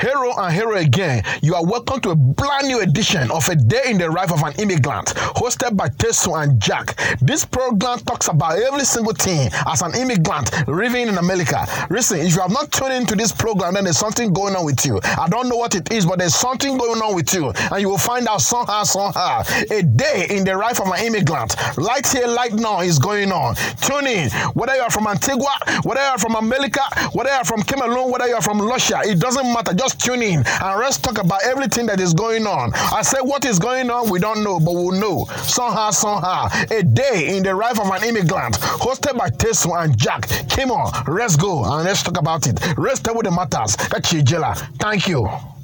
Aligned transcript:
Hero 0.00 0.34
and 0.36 0.52
hero 0.52 0.76
again, 0.76 1.22
you 1.40 1.54
are 1.54 1.64
welcome 1.64 2.00
to 2.02 2.10
a 2.10 2.14
brand 2.14 2.68
new 2.68 2.80
edition 2.80 3.30
of 3.30 3.48
A 3.48 3.56
Day 3.56 3.80
in 3.86 3.96
the 3.96 4.10
Life 4.10 4.30
of 4.30 4.42
an 4.42 4.52
Immigrant, 4.58 5.06
hosted 5.36 5.74
by 5.74 5.88
Teso 5.88 6.42
and 6.42 6.60
Jack. 6.60 6.98
This 7.22 7.46
program 7.46 8.00
talks 8.00 8.28
about 8.28 8.58
every 8.58 8.84
single 8.84 9.14
thing 9.14 9.48
as 9.66 9.80
an 9.80 9.94
immigrant 9.94 10.50
living 10.68 11.08
in 11.08 11.16
America. 11.16 11.66
Listen, 11.88 12.18
if 12.18 12.34
you 12.34 12.42
have 12.42 12.50
not 12.50 12.70
tuned 12.72 12.92
into 12.92 13.14
this 13.14 13.32
program, 13.32 13.72
then 13.72 13.84
there's 13.84 13.96
something 13.96 14.34
going 14.34 14.54
on 14.54 14.66
with 14.66 14.84
you. 14.84 15.00
I 15.02 15.28
don't 15.30 15.48
know 15.48 15.56
what 15.56 15.74
it 15.74 15.90
is, 15.90 16.04
but 16.04 16.18
there's 16.18 16.34
something 16.34 16.76
going 16.76 17.00
on 17.00 17.14
with 17.14 17.32
you, 17.32 17.52
and 17.72 17.80
you 17.80 17.88
will 17.88 17.96
find 17.96 18.28
out 18.28 18.42
somehow, 18.42 18.82
somehow. 18.82 19.44
A 19.70 19.82
day 19.82 20.26
in 20.28 20.44
the 20.44 20.58
life 20.58 20.78
of 20.78 20.88
an 20.88 21.06
immigrant, 21.06 21.56
right 21.78 22.06
here, 22.06 22.28
right 22.34 22.52
now, 22.52 22.80
is 22.80 22.98
going 22.98 23.32
on. 23.32 23.54
Tune 23.80 24.06
in, 24.08 24.30
whether 24.52 24.74
you 24.74 24.82
are 24.82 24.90
from 24.90 25.06
Antigua, 25.06 25.56
whether 25.84 26.00
you 26.00 26.06
are 26.06 26.18
from 26.18 26.34
America, 26.34 26.82
whether 27.12 27.30
you 27.30 27.36
are 27.36 27.44
from 27.44 27.62
Cameroon, 27.62 28.10
whether 28.10 28.26
you 28.26 28.34
are 28.34 28.42
from 28.42 28.60
Russia, 28.60 29.00
it 29.02 29.18
doesn't 29.18 29.50
matter. 29.54 29.72
Just 29.72 29.85
tune 29.94 30.22
in 30.22 30.44
and 30.46 30.80
let's 30.80 30.98
talk 30.98 31.18
about 31.18 31.44
everything 31.44 31.86
that 31.86 32.00
is 32.00 32.14
going 32.14 32.46
on. 32.46 32.72
I 32.74 33.02
say 33.02 33.18
what 33.20 33.44
is 33.44 33.58
going 33.58 33.90
on, 33.90 34.10
we 34.10 34.18
don't 34.18 34.42
know, 34.42 34.58
but 34.58 34.74
we'll 34.74 35.00
know 35.00 35.26
somehow, 35.42 35.90
somehow. 35.90 36.48
A 36.70 36.82
day 36.82 37.36
in 37.36 37.42
the 37.42 37.54
life 37.54 37.80
of 37.80 37.88
an 37.88 38.04
immigrant, 38.04 38.56
hosted 38.56 39.16
by 39.16 39.30
Teso 39.30 39.82
and 39.82 39.96
Jack. 39.96 40.28
Come 40.50 40.70
on, 40.70 40.92
let's 41.06 41.36
go 41.36 41.64
and 41.64 41.84
let's 41.84 42.02
talk 42.02 42.18
about 42.18 42.46
it. 42.46 42.60
Let's 42.78 43.00
what 43.06 43.24
the 43.24 43.30
matters. 43.30 43.76
Thank 43.76 45.08
you. 45.08 45.55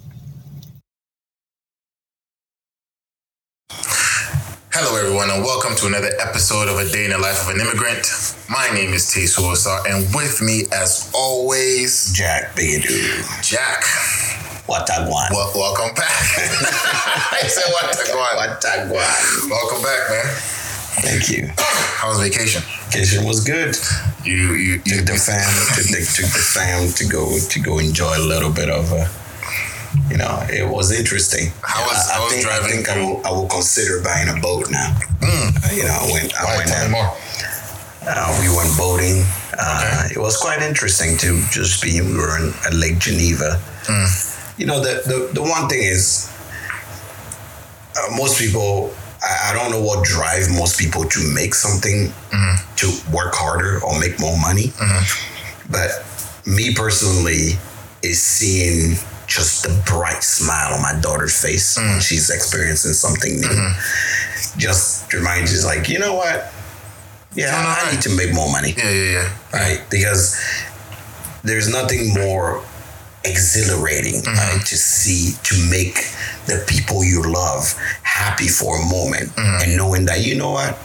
Hello, 4.73 4.97
everyone, 4.97 5.29
and 5.29 5.45
welcome 5.45 5.77
to 5.77 5.87
another 5.87 6.09
episode 6.19 6.67
of 6.67 6.80
A 6.80 6.89
Day 6.89 7.05
in 7.05 7.11
the 7.11 7.19
Life 7.19 7.45
of 7.45 7.55
an 7.55 7.61
Immigrant. 7.61 8.09
My 8.49 8.73
name 8.73 8.95
is 8.97 9.13
T. 9.13 9.29
Suosar, 9.29 9.85
and 9.85 10.09
with 10.17 10.41
me, 10.41 10.65
as 10.73 11.13
always, 11.13 12.11
Jack 12.17 12.57
Bigadu. 12.57 13.21
Jack. 13.45 13.85
Watagwan. 14.65 15.29
Well, 15.29 15.53
welcome 15.55 15.95
back. 15.95 16.09
I 17.37 17.45
said 17.52 17.69
Watagwan. 17.69 18.33
Watagwan. 18.41 19.51
Welcome 19.52 19.83
back, 19.85 20.09
man. 20.09 20.24
Thank 21.05 21.29
you. 21.29 21.52
How 22.01 22.09
was 22.09 22.18
vacation? 22.18 22.63
Vacation 22.89 23.27
was 23.27 23.45
good. 23.45 23.77
You, 24.24 24.55
you, 24.57 24.80
you 24.89 25.05
Took 25.05 25.07
the 25.07 25.21
fam 25.21 25.52
the, 25.77 26.01
took 26.16 26.33
the 26.33 26.41
fam 26.41 26.89
to 26.96 27.05
go 27.05 27.39
to 27.39 27.61
go 27.61 27.79
enjoy 27.79 28.16
a 28.16 28.24
little 28.24 28.51
bit 28.51 28.71
of 28.71 28.91
uh 28.91 29.07
you 30.10 30.16
know, 30.16 30.43
it 30.48 30.68
was 30.68 30.90
interesting. 30.93 31.52
How 31.62 31.82
was- 31.87 32.10
I, 32.10 32.16
I 32.16 32.21
was 32.24 32.32
think, 32.32 32.45
driving 32.45 32.66
I 32.66 32.73
think 32.73 32.88
I 32.88 32.96
will, 33.02 33.26
I 33.26 33.30
will 33.30 33.48
consider 33.48 34.01
buying 34.02 34.29
a 34.29 34.40
boat 34.40 34.71
now. 34.71 34.95
Mm. 35.21 35.76
You 35.76 35.84
know, 35.84 35.99
I 36.01 36.12
went 36.12 36.34
I 36.34 36.45
Why? 36.45 36.57
went 36.65 36.90
more. 36.90 37.10
uh, 38.09 38.38
we 38.40 38.49
went 38.54 38.76
boating. 38.76 39.24
Uh, 39.59 40.09
It 40.10 40.18
was 40.18 40.37
quite 40.37 40.62
interesting 40.62 41.16
to 41.18 41.40
just 41.51 41.82
be. 41.82 42.01
We 42.01 42.15
were 42.16 42.37
in, 42.38 42.52
at 42.66 42.74
Lake 42.74 42.99
Geneva. 42.99 43.60
Mm. 43.87 44.59
You 44.59 44.66
know, 44.66 44.80
the, 44.80 45.02
the 45.07 45.18
the 45.34 45.43
one 45.43 45.68
thing 45.68 45.82
is, 45.82 46.29
uh, 47.96 48.16
most 48.16 48.38
people. 48.38 48.93
I, 49.23 49.51
I 49.51 49.54
don't 49.54 49.71
know 49.71 49.80
what 49.80 50.04
drive 50.04 50.51
most 50.51 50.79
people 50.80 51.04
to 51.04 51.21
make 51.32 51.54
something 51.54 52.12
to 52.77 52.87
work 53.12 53.34
harder 53.34 53.79
or 53.84 53.99
make 54.01 54.18
more 54.18 54.37
money. 54.40 54.73
But 55.71 55.90
me 56.45 56.74
personally 56.74 57.54
is 58.02 58.21
seeing 58.21 58.96
just 59.35 59.63
the 59.63 59.83
bright 59.87 60.23
smile 60.23 60.75
on 60.75 60.83
my 60.83 60.99
daughter's 61.01 61.41
face 61.41 61.77
when 61.77 61.87
mm. 61.87 62.02
she's 62.02 62.30
experiencing 62.30 62.93
something 62.93 63.41
new. 63.41 63.49
Mm-hmm. 63.49 64.59
Just 64.59 65.12
reminds 65.12 65.53
you, 65.55 65.66
like, 65.66 65.89
you 65.89 65.99
know 65.99 66.15
what? 66.15 66.53
Yeah, 67.34 67.50
Doing 67.50 67.65
all 67.65 67.72
I 67.72 67.83
right. 67.84 67.93
need 67.94 68.03
to 68.03 68.16
make 68.16 68.34
more 68.34 68.50
money, 68.53 68.75
Yeah, 68.77 68.91
yeah, 68.91 69.12
yeah. 69.12 69.39
right? 69.53 69.81
Because 69.91 70.39
there's 71.43 71.69
nothing 71.69 72.12
more 72.12 72.62
exhilarating 73.25 74.21
mm-hmm. 74.21 74.56
right, 74.56 74.66
to 74.66 74.77
see 74.77 75.37
to 75.44 75.71
make 75.71 75.94
the 76.47 76.65
people 76.67 77.05
you 77.05 77.22
love 77.22 77.72
happy 78.03 78.49
for 78.49 78.77
a 78.77 78.84
moment 78.84 79.31
mm-hmm. 79.31 79.62
and 79.62 79.77
knowing 79.77 80.05
that 80.06 80.27
you 80.27 80.34
know 80.34 80.50
what 80.50 80.77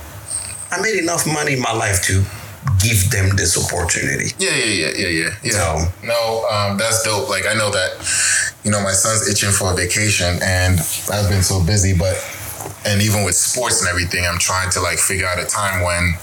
i 0.69 0.79
made 0.79 1.01
enough 1.01 1.25
money 1.25 1.53
in 1.53 1.59
my 1.59 1.73
life 1.73 2.03
to 2.03 2.23
give 2.79 3.09
them 3.11 3.35
this 3.35 3.57
opportunity 3.57 4.33
Yeah, 4.39 4.55
yeah, 4.55 4.65
yeah, 4.65 4.91
yeah, 4.97 5.07
yeah. 5.07 5.29
yeah. 5.43 5.51
So- 5.51 5.91
no, 6.03 6.45
um, 6.49 6.77
that's 6.77 7.03
dope. 7.03 7.29
Like 7.29 7.45
I 7.47 7.53
know 7.53 7.71
that, 7.71 7.91
you 8.63 8.71
know, 8.71 8.81
my 8.81 8.91
son's 8.93 9.27
itching 9.29 9.51
for 9.51 9.71
a 9.73 9.75
vacation, 9.75 10.39
and 10.43 10.79
I've 11.11 11.29
been 11.29 11.43
so 11.43 11.63
busy, 11.63 11.93
but 11.97 12.15
and 12.85 13.01
even 13.01 13.23
with 13.23 13.35
sports 13.35 13.79
and 13.81 13.89
everything, 13.89 14.25
I'm 14.25 14.39
trying 14.39 14.69
to 14.71 14.81
like 14.81 14.97
figure 14.99 15.27
out 15.27 15.39
a 15.39 15.45
time 15.45 15.83
when, 15.83 16.13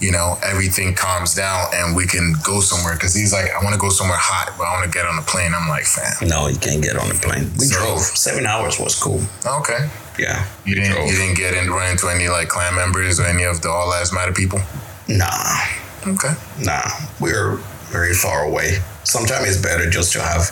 you 0.00 0.10
know, 0.12 0.38
everything 0.42 0.94
calms 0.94 1.34
down 1.34 1.66
and 1.74 1.94
we 1.96 2.06
can 2.06 2.34
go 2.42 2.60
somewhere. 2.60 2.94
Because 2.94 3.14
he's 3.14 3.32
like, 3.32 3.50
I 3.50 3.62
want 3.62 3.74
to 3.74 3.80
go 3.80 3.90
somewhere 3.90 4.18
hot, 4.18 4.54
but 4.58 4.64
I 4.64 4.72
want 4.74 4.90
to 4.90 4.96
get 4.96 5.06
on 5.06 5.18
a 5.18 5.22
plane. 5.22 5.52
I'm 5.54 5.68
like, 5.68 5.84
fam, 5.84 6.28
no 6.28 6.48
you 6.48 6.58
can't 6.58 6.82
get 6.82 6.96
on 6.96 7.08
the 7.08 7.14
plane 7.14 7.50
we 7.58 7.66
So- 7.66 7.78
drove 7.78 8.00
seven 8.00 8.46
hours 8.46 8.78
was 8.78 8.94
cool 8.98 9.20
okay. 9.46 9.88
yeah 10.18 10.46
You 10.64 10.74
didn't 10.74 10.92
drove. 10.92 11.06
you 11.10 11.16
didn't 11.16 11.36
get 11.36 11.54
in 11.54 11.70
run 11.70 11.90
into 11.90 12.08
any 12.08 12.28
like 12.28 12.48
Klan 12.48 12.74
members 12.74 13.18
or 13.20 13.24
any 13.24 13.44
of 13.44 13.60
the 13.62 13.70
All 13.70 13.88
Lives 13.88 14.12
Matter 14.12 14.32
people. 14.32 14.60
Nah. 15.08 15.58
Okay. 16.06 16.34
nah. 16.62 16.82
We're 17.20 17.56
very 17.90 18.14
far 18.14 18.44
away. 18.44 18.78
Sometimes 19.04 19.48
it's 19.48 19.62
better 19.62 19.88
just 19.88 20.12
to 20.12 20.22
have 20.22 20.50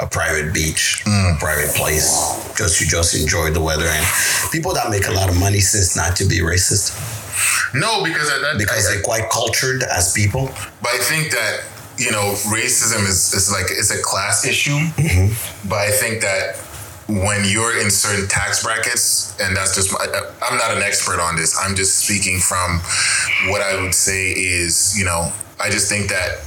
a 0.00 0.06
private 0.06 0.54
beach 0.54 1.02
mm. 1.04 1.36
a 1.36 1.38
private 1.38 1.74
place 1.74 2.08
just 2.56 2.78
to 2.78 2.86
just 2.86 3.14
enjoy 3.14 3.50
the 3.50 3.60
weather. 3.60 3.84
And 3.84 4.06
people 4.50 4.72
that 4.74 4.90
make 4.90 5.06
a 5.06 5.12
lot 5.12 5.28
of 5.28 5.38
money 5.38 5.60
since 5.60 5.96
not 5.96 6.16
to 6.16 6.24
be 6.24 6.40
racist. 6.40 6.96
No, 7.74 8.02
because 8.02 8.28
that, 8.28 8.56
because 8.58 8.88
I- 8.88 8.94
they're 8.94 9.02
quite 9.02 9.30
cultured 9.30 9.82
as 9.82 10.12
people. 10.12 10.46
But 10.82 10.92
I 10.92 10.98
think 10.98 11.30
that 11.32 11.64
you 11.98 12.10
know 12.10 12.32
racism 12.48 13.06
is, 13.06 13.32
is 13.34 13.52
like 13.52 13.66
it's 13.68 13.90
a 13.90 14.02
class 14.02 14.46
issue. 14.46 14.76
Mm-hmm. 14.76 15.68
But 15.68 15.78
I 15.78 15.90
think 15.90 16.22
that 16.22 16.56
when 17.10 17.44
you're 17.44 17.78
in 17.80 17.90
certain 17.90 18.28
tax 18.28 18.62
brackets, 18.62 19.38
and 19.40 19.56
that's 19.56 19.74
just 19.74 19.92
my, 19.92 20.06
I'm 20.42 20.56
not 20.58 20.76
an 20.76 20.82
expert 20.82 21.20
on 21.20 21.36
this. 21.36 21.58
I'm 21.58 21.74
just 21.74 22.04
speaking 22.04 22.38
from 22.38 22.80
what 23.50 23.60
I 23.60 23.80
would 23.82 23.94
say 23.94 24.30
is 24.30 24.96
you 24.98 25.04
know 25.04 25.32
I 25.58 25.70
just 25.70 25.88
think 25.88 26.08
that 26.10 26.38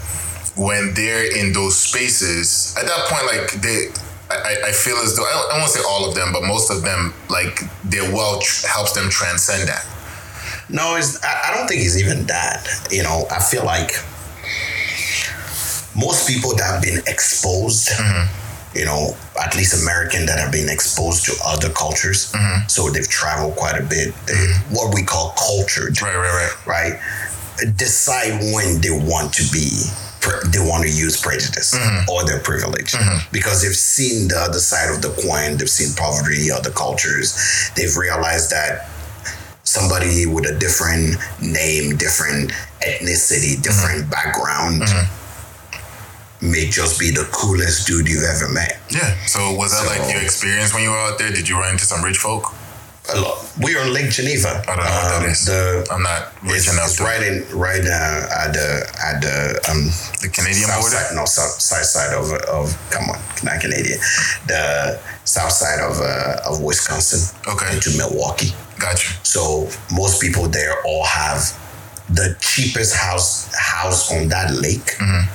when 0.55 0.93
they're 0.93 1.25
in 1.37 1.51
those 1.53 1.75
spaces 1.77 2.75
at 2.77 2.85
that 2.85 3.05
point, 3.09 3.25
like 3.27 3.61
they. 3.61 3.87
I, 4.31 4.69
I- 4.69 4.71
feel 4.71 4.97
as 4.97 5.15
though 5.15 5.25
I 5.25 5.49
I 5.53 5.59
won't 5.59 5.69
say 5.69 5.81
all 5.87 6.09
of 6.09 6.15
them, 6.15 6.33
but 6.33 6.41
most 6.43 6.71
of 6.71 6.81
them, 6.81 7.13
like 7.29 7.59
their 7.83 8.11
wealth 8.11 8.65
helps 8.65 8.93
them 8.93 9.09
transcend 9.11 9.67
that. 9.69 9.85
No, 10.69 10.95
it's, 10.95 11.23
I, 11.23 11.51
I 11.51 11.55
don't 11.57 11.67
think 11.67 11.81
it's 11.81 11.97
even 11.97 12.25
that. 12.25 12.65
You 12.89 13.03
know, 13.03 13.27
I 13.29 13.39
feel 13.39 13.63
like 13.63 13.91
most 15.95 16.27
people 16.27 16.55
that 16.55 16.63
have 16.63 16.81
been 16.81 16.99
exposed, 17.05 17.89
mm-hmm. 17.89 18.25
You 18.75 18.85
know, 18.85 19.15
at 19.41 19.55
least 19.55 19.81
American 19.81 20.25
that 20.25 20.39
have 20.39 20.51
been 20.51 20.69
exposed 20.69 21.25
to 21.25 21.33
other 21.45 21.69
cultures, 21.69 22.31
mm-hmm. 22.31 22.67
so 22.67 22.89
they've 22.89 23.07
traveled 23.07 23.55
quite 23.55 23.79
a 23.79 23.83
bit. 23.83 24.13
They, 24.25 24.33
mm-hmm. 24.33 24.75
What 24.75 24.93
we 24.93 25.03
call 25.03 25.33
cultured, 25.37 26.01
Right, 26.01 26.15
right, 26.15 26.55
right. 26.65 26.99
right? 26.99 27.75
Decide 27.77 28.39
when 28.53 28.81
they 28.81 28.91
want 28.91 29.33
to 29.35 29.43
be. 29.51 29.69
They 30.23 30.59
want 30.59 30.83
to 30.83 30.89
use 30.89 31.19
prejudice 31.19 31.75
mm-hmm. 31.75 32.09
or 32.09 32.23
their 32.25 32.39
privilege 32.39 32.95
because 33.33 33.61
they've 33.61 33.75
seen 33.75 34.29
the 34.29 34.37
other 34.37 34.59
side 34.59 34.89
of 34.89 35.01
the 35.01 35.09
coin. 35.21 35.57
They've 35.57 35.69
seen 35.69 35.93
poverty, 35.97 36.49
other 36.49 36.71
cultures. 36.71 37.35
They've 37.75 37.95
realized 37.97 38.49
that 38.51 38.87
somebody 39.63 40.25
with 40.25 40.45
a 40.45 40.57
different 40.57 41.17
name, 41.41 41.97
different 41.97 42.53
ethnicity, 42.79 43.61
different 43.61 44.09
background 44.09 44.83
may 46.43 46.67
just 46.69 46.99
be 46.99 47.09
the 47.11 47.25
coolest 47.31 47.87
dude 47.87 48.07
you've 48.07 48.23
ever 48.35 48.49
met. 48.49 48.79
Yeah. 48.91 49.15
So 49.25 49.53
was 49.55 49.71
that 49.71 49.83
So- 49.83 49.89
like 49.95 50.13
your 50.13 50.21
experience 50.21 50.73
when 50.73 50.83
you 50.83 50.91
were 50.91 50.97
out 51.07 51.17
there? 51.17 51.31
Did 51.31 51.47
you 51.49 51.57
run 51.57 51.71
into 51.71 51.85
some 51.85 52.03
rich 52.03 52.17
folk? 52.17 52.53
A 53.13 53.19
lot. 53.19 53.37
We 53.59 53.75
are 53.75 53.83
in 53.85 53.91
Lake 53.93 54.11
Geneva. 54.11 54.63
I 54.63 54.75
don't 54.75 54.77
know 54.77 54.83
what 54.83 55.09
that 55.11 55.23
Um, 55.25 55.31
is. 55.31 55.43
The 55.45 55.85
I'm 55.91 56.03
not 56.03 56.31
rich 56.41 56.63
it's, 56.67 56.71
enough 56.71 56.85
it's 56.87 56.95
to 56.97 57.03
right 57.03 57.21
in 57.21 57.45
right 57.51 57.83
uh, 57.85 58.41
at 58.43 58.53
the 58.53 58.69
at 59.09 59.15
the 59.21 59.59
um 59.69 59.91
the 60.21 60.29
Canadian 60.29 60.67
south 60.69 60.79
border. 60.81 60.95
side, 60.95 61.15
no 61.15 61.25
south 61.25 61.59
side 61.59 61.85
side 61.85 62.13
of 62.13 62.31
of 62.47 62.73
come 62.91 63.09
on 63.09 63.19
not 63.43 63.59
Canadian, 63.59 63.99
the 64.47 64.97
south 65.25 65.51
side 65.51 65.81
of 65.81 65.99
uh, 65.99 66.47
of 66.49 66.61
Wisconsin 66.61 67.19
Okay. 67.45 67.73
into 67.75 67.89
Milwaukee. 67.97 68.55
Got 68.79 69.03
you. 69.03 69.11
So 69.23 69.69
most 69.91 70.21
people 70.21 70.47
there 70.47 70.75
all 70.85 71.03
have 71.05 71.39
the 72.09 72.37
cheapest 72.39 72.95
house 72.95 73.53
house 73.53 74.11
on 74.13 74.29
that 74.29 74.49
lake 74.65 74.95
Mm-hmm. 74.97 75.27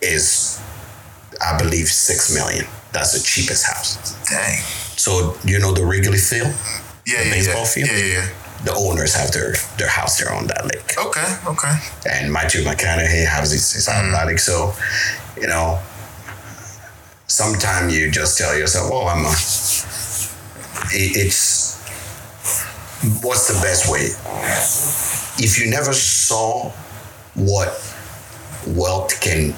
Is 0.00 0.60
I 1.42 1.56
believe 1.58 1.88
six 1.88 2.34
million. 2.34 2.64
That's 2.92 3.12
the 3.12 3.20
cheapest 3.24 3.66
house. 3.66 3.96
Dang. 4.30 4.58
So 4.96 5.36
you 5.44 5.58
know 5.58 5.72
the 5.72 5.84
Wrigley 5.84 6.18
Field, 6.18 6.48
Yeah, 7.06 7.18
The 7.22 7.24
yeah, 7.26 7.30
baseball 7.32 7.62
yeah. 7.62 7.74
field? 7.74 7.88
Yeah, 7.90 7.96
yeah, 7.98 8.12
yeah. 8.14 8.28
the 8.64 8.74
owners 8.74 9.14
have 9.14 9.30
their 9.32 9.54
their 9.78 9.88
house 9.88 10.18
there 10.18 10.32
on 10.32 10.46
that 10.46 10.64
lake. 10.64 10.94
Okay, 10.98 11.36
okay. 11.46 11.74
and 12.10 12.32
Matthew 12.32 12.62
McConaughey 12.64 13.26
has 13.26 13.50
his, 13.52 13.72
his 13.72 13.86
mm. 13.88 13.92
athletic. 13.92 14.38
So, 14.38 14.72
you 15.40 15.46
know, 15.46 15.78
sometimes 17.26 17.96
you 17.96 18.10
just 18.10 18.38
tell 18.38 18.56
yourself, 18.56 18.90
"Oh, 18.92 19.06
I'm 19.06 19.24
a." 19.26 19.32
it- 20.92 21.16
It's 21.26 21.76
what's 23.22 23.46
the 23.48 23.58
best 23.60 23.90
way? 23.92 24.08
If 25.38 25.58
you 25.60 25.68
never 25.70 25.92
saw 25.92 26.70
what 27.34 27.68
wealth 28.66 29.20
can 29.20 29.54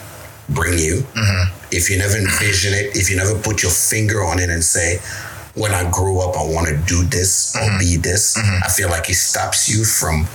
bring 0.49 0.79
you, 0.79 1.03
mm-hmm. 1.15 1.67
if 1.73 1.91
you 1.91 1.99
never 1.99 2.17
envision 2.17 2.73
it, 2.75 2.97
if 2.97 3.11
you 3.11 3.17
never 3.17 3.39
put 3.39 3.63
your 3.63 3.73
finger 3.73 4.25
on 4.25 4.39
it 4.39 4.51
and 4.51 4.63
say, 4.65 4.99
when 5.55 5.73
I 5.73 5.91
grow 5.91 6.21
up, 6.21 6.37
I 6.37 6.45
want 6.45 6.69
to 6.69 6.77
do 6.87 7.03
this 7.05 7.57
or 7.57 7.61
mm-hmm. 7.61 7.79
be 7.79 7.97
this, 7.97 8.37
mm-hmm. 8.37 8.63
I 8.65 8.69
feel 8.69 8.89
like 8.89 9.11
it 9.11 9.15
stops 9.15 9.69
you 9.69 9.85
from 9.85 10.27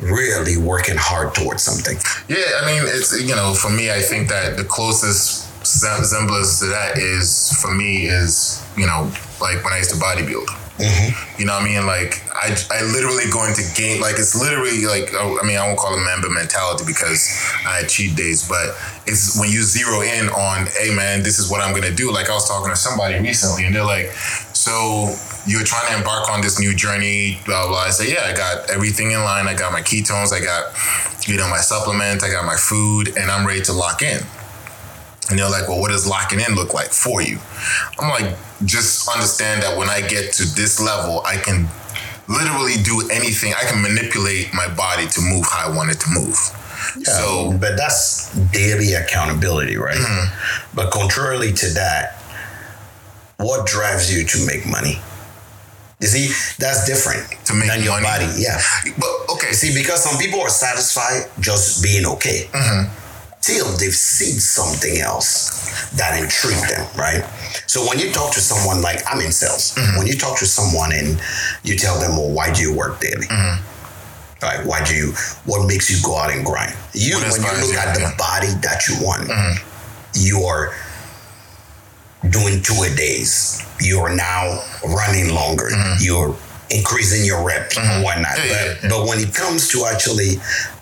really 0.00 0.56
working 0.56 0.96
hard 0.98 1.34
towards 1.34 1.62
something. 1.62 1.96
Yeah, 2.28 2.60
I 2.62 2.66
mean, 2.66 2.82
it's 2.84 3.18
you 3.20 3.34
know, 3.34 3.54
for 3.54 3.70
me, 3.70 3.90
I 3.90 4.00
think 4.00 4.28
that 4.28 4.56
the 4.56 4.64
closest 4.64 5.48
sem- 5.64 6.04
semblance 6.04 6.60
to 6.60 6.66
that 6.66 6.98
is 6.98 7.52
for 7.60 7.72
me 7.74 8.06
is 8.06 8.62
you 8.76 8.86
know, 8.86 9.10
like 9.40 9.64
when 9.64 9.72
I 9.72 9.78
used 9.78 9.90
to 9.90 9.96
bodybuild. 9.96 10.48
Mm-hmm. 10.76 11.40
You 11.40 11.46
know 11.46 11.54
what 11.54 11.62
I 11.62 11.72
mean? 11.72 11.86
Like 11.86 12.20
I, 12.36 12.52
I 12.70 12.82
literally 12.84 13.24
go 13.32 13.48
into 13.48 13.64
game 13.72 14.02
like 14.02 14.20
it's 14.20 14.36
literally 14.36 14.84
like 14.84 15.08
oh, 15.14 15.40
I 15.40 15.46
mean 15.46 15.56
I 15.56 15.66
won't 15.66 15.78
call 15.78 15.96
it 15.96 16.04
Mamba 16.04 16.28
mentality 16.28 16.84
because 16.86 17.32
I 17.64 17.80
had 17.80 17.88
cheat 17.88 18.14
days, 18.14 18.46
but 18.46 18.76
it's 19.06 19.40
when 19.40 19.48
you 19.48 19.62
zero 19.62 20.02
in 20.02 20.28
on 20.28 20.68
hey 20.76 20.94
man 20.94 21.22
this 21.22 21.38
is 21.38 21.50
what 21.50 21.62
I'm 21.62 21.74
gonna 21.74 21.94
do. 21.94 22.12
Like 22.12 22.28
I 22.28 22.34
was 22.34 22.46
talking 22.46 22.68
to 22.68 22.76
somebody 22.76 23.18
recently 23.18 23.64
and 23.64 23.74
they're 23.74 23.88
like, 23.88 24.12
so 24.52 25.16
you're 25.46 25.64
trying 25.64 25.88
to 25.92 25.96
embark 25.96 26.28
on 26.28 26.42
this 26.42 26.60
new 26.60 26.74
journey, 26.74 27.40
blah 27.46 27.68
blah. 27.68 27.88
I 27.88 27.90
say 27.90 28.12
yeah, 28.12 28.28
I 28.28 28.36
got 28.36 28.68
everything 28.68 29.12
in 29.12 29.20
line. 29.24 29.48
I 29.48 29.54
got 29.54 29.72
my 29.72 29.80
ketones, 29.80 30.30
I 30.30 30.44
got 30.44 30.76
you 31.26 31.38
know 31.38 31.48
my 31.48 31.64
supplements, 31.64 32.22
I 32.22 32.28
got 32.28 32.44
my 32.44 32.56
food, 32.56 33.16
and 33.16 33.30
I'm 33.30 33.46
ready 33.46 33.62
to 33.62 33.72
lock 33.72 34.02
in. 34.02 34.20
And 35.30 35.38
they're 35.38 35.50
like, 35.50 35.68
well, 35.68 35.80
what 35.80 35.90
does 35.90 36.06
locking 36.06 36.38
in 36.38 36.54
look 36.54 36.72
like 36.74 36.88
for 36.88 37.20
you? 37.20 37.40
I'm 37.98 38.10
like, 38.10 38.36
just 38.64 39.08
understand 39.08 39.62
that 39.62 39.76
when 39.76 39.88
I 39.88 40.00
get 40.00 40.32
to 40.34 40.44
this 40.54 40.80
level, 40.80 41.22
I 41.24 41.36
can 41.36 41.68
literally 42.28 42.82
do 42.82 43.08
anything. 43.12 43.52
I 43.54 43.64
can 43.68 43.82
manipulate 43.82 44.52
my 44.54 44.68
body 44.74 45.06
to 45.06 45.20
move 45.20 45.44
how 45.46 45.70
I 45.70 45.76
want 45.76 45.90
it 45.90 46.00
to 46.00 46.10
move. 46.10 46.36
So, 47.04 47.56
but 47.60 47.76
that's 47.76 48.34
daily 48.52 48.94
accountability, 48.94 49.76
right? 49.76 49.96
Mm-hmm. 49.96 50.74
But 50.76 50.90
contrarily 50.90 51.52
to 51.52 51.66
that, 51.74 52.22
what 53.38 53.66
drives 53.66 54.14
you 54.14 54.24
to 54.26 54.46
make 54.46 54.66
money? 54.66 54.98
You 56.00 56.08
see, 56.08 56.28
that's 56.58 56.84
different 56.86 57.24
To 57.46 57.54
make 57.54 57.68
than 57.68 57.82
your 57.82 58.00
money? 58.00 58.26
body. 58.26 58.32
Yeah. 58.36 58.60
but 58.98 59.08
okay, 59.34 59.48
You 59.48 59.54
see, 59.54 59.74
because 59.74 60.02
some 60.04 60.18
people 60.18 60.40
are 60.40 60.48
satisfied 60.50 61.30
just 61.40 61.82
being 61.82 62.04
okay 62.06 62.48
Mm-hmm. 62.52 62.92
till 63.40 63.66
they've 63.78 63.94
seen 63.94 64.38
something 64.38 64.98
else 65.00 65.90
that 65.96 66.20
intrigued 66.20 66.68
them, 66.68 66.86
right? 66.96 67.24
So 67.66 67.86
when 67.88 67.98
you 67.98 68.12
talk 68.12 68.32
to 68.34 68.40
someone 68.40 68.80
like 68.82 69.02
I'm 69.10 69.20
in 69.20 69.32
sales, 69.32 69.74
Mm-hmm. 69.74 69.98
when 69.98 70.06
you 70.06 70.14
talk 70.14 70.38
to 70.38 70.46
someone 70.46 70.92
and 70.92 71.20
you 71.64 71.76
tell 71.76 71.98
them, 72.00 72.16
"Well, 72.16 72.30
why 72.30 72.52
do 72.52 72.62
you 72.62 72.72
work 72.74 73.00
daily?" 73.00 73.26
Mm-hmm. 73.26 73.62
Right? 74.42 74.64
Why 74.66 74.84
do 74.84 74.94
you? 74.94 75.12
What 75.44 75.66
makes 75.66 75.90
you 75.90 75.96
go 76.04 76.16
out 76.16 76.30
and 76.30 76.44
grind? 76.44 76.74
You, 76.94 77.16
when 77.18 77.32
you 77.42 77.52
look 77.60 77.72
you? 77.72 77.78
at 77.78 77.94
the 77.94 78.00
Yeah. 78.00 78.10
Mm-hmm. 78.12 78.16
body 78.18 78.50
that 78.62 78.86
you 78.88 78.94
want, 79.04 79.28
you 80.14 80.42
are 80.44 80.72
doing 82.30 82.62
two 82.62 82.82
a 82.82 82.94
days. 82.94 83.62
You 83.80 83.98
are 84.00 84.14
now 84.14 84.62
running 84.86 85.34
longer. 85.34 85.70
You're 86.00 86.34
increasing 86.70 87.24
your 87.24 87.44
rep 87.46 87.70
and 87.78 88.02
whatnot. 88.04 88.36
Mm-hmm. 88.36 88.48
Yeah, 88.48 88.74
but, 88.74 88.82
yeah, 88.82 88.88
but 88.90 89.06
when 89.08 89.18
it 89.20 89.34
comes 89.34 89.68
to 89.72 89.86
actually, 89.86 90.36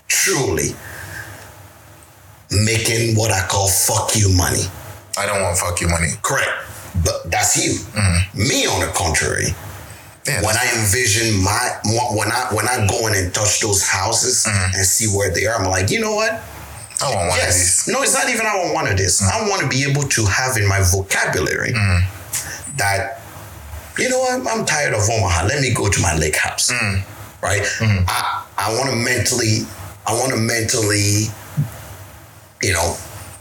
truly 0.09 0.71
making 2.51 3.17
what 3.17 3.31
I 3.31 3.47
call 3.49 3.69
fuck 3.69 4.15
you 4.17 4.29
money, 4.37 4.63
I 5.19 5.27
don't 5.27 5.43
want 5.43 5.59
fuck 5.59 5.81
you 5.81 5.89
money. 5.89 6.09
correct? 6.23 6.51
But 7.03 7.31
that's 7.31 7.57
you. 7.57 7.73
Mm-hmm. 7.73 8.39
Me, 8.39 8.67
on 8.67 8.81
the 8.81 8.93
contrary, 8.95 9.49
Yeah, 10.27 10.43
when 10.43 10.57
I 10.57 10.65
envision 10.79 11.43
my 11.43 11.81
when 12.15 12.31
I 12.31 12.49
when 12.55 12.69
I 12.69 12.87
go 12.87 13.09
in 13.09 13.15
and 13.15 13.35
touch 13.35 13.61
those 13.61 13.83
houses 13.83 14.45
mm-hmm. 14.47 14.77
and 14.77 14.85
see 14.87 15.07
where 15.17 15.31
they 15.35 15.47
are, 15.47 15.57
I'm 15.59 15.69
like, 15.69 15.91
you 15.91 16.01
know 16.01 16.15
what? 16.15 16.33
I 17.03 17.11
want 17.15 17.29
one 17.31 17.41
of 17.41 17.47
these. 17.47 17.89
No, 17.89 18.03
it's 18.03 18.15
not 18.15 18.29
even 18.31 18.47
I 18.47 18.57
want 18.63 18.75
one 18.75 18.89
of 18.89 18.97
this. 18.97 19.21
I 19.23 19.33
mm-hmm. 19.33 19.51
want 19.51 19.63
to 19.63 19.69
be 19.69 19.83
able 19.91 20.05
to 20.05 20.25
have 20.27 20.57
in 20.57 20.69
my 20.69 20.81
vocabulary 20.81 21.73
that, 22.77 23.21
you 23.99 24.09
know 24.09 24.21
what, 24.21 24.47
I'm 24.47 24.65
tired 24.65 24.95
of 24.95 25.03
Omaha. 25.11 25.47
Let 25.47 25.61
me 25.61 25.75
go 25.75 25.91
to 25.91 26.01
my 26.01 26.15
lake 26.17 26.37
house. 26.37 26.71
Right? 27.43 27.63
I, 27.83 28.47
I 28.57 28.73
want 28.79 28.91
to 28.91 28.97
mentally, 28.97 29.67
I 30.07 30.15
want 30.15 30.31
to 30.33 30.39
mentally, 30.39 31.27
you 32.63 32.73
know, 32.73 32.97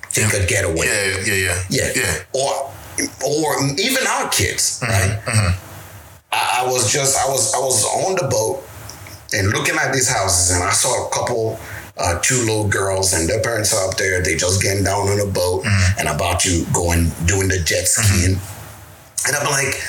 take 0.10 0.34
a 0.34 0.46
getaway. 0.46 0.88
Yeah, 0.88 1.24
yeah, 1.24 1.34
yeah, 1.34 1.64
Yeah. 1.70 1.92
yeah. 1.96 2.24
Or 2.34 2.73
or 3.26 3.64
even 3.80 4.06
our 4.08 4.30
kids, 4.30 4.80
mm-hmm, 4.80 4.92
right? 4.92 5.20
Mm-hmm. 5.26 5.70
I, 6.32 6.62
I 6.62 6.72
was 6.72 6.92
just 6.92 7.18
I 7.18 7.30
was 7.30 7.54
I 7.54 7.60
was 7.60 7.86
on 7.86 8.16
the 8.16 8.28
boat 8.28 8.64
and 9.34 9.50
looking 9.50 9.76
at 9.76 9.94
these 9.94 10.10
houses 10.10 10.56
and 10.56 10.64
I 10.64 10.72
saw 10.72 11.08
a 11.08 11.10
couple 11.12 11.60
uh, 11.98 12.20
two 12.22 12.40
little 12.40 12.68
girls 12.68 13.14
and 13.14 13.30
their 13.30 13.42
parents 13.42 13.74
are 13.74 13.90
up 13.90 13.98
there. 13.98 14.22
They 14.22 14.36
just 14.36 14.62
getting 14.62 14.84
down 14.84 15.08
on 15.10 15.20
a 15.20 15.32
boat 15.32 15.64
mm-hmm. 15.64 16.00
and 16.00 16.10
about 16.10 16.40
to 16.42 16.66
go 16.74 16.92
and 16.92 17.12
doing 17.28 17.48
the 17.48 17.60
jet 17.60 17.88
skiing. 17.88 18.40
And 19.26 19.36
I'm 19.36 19.50
like, 19.50 19.82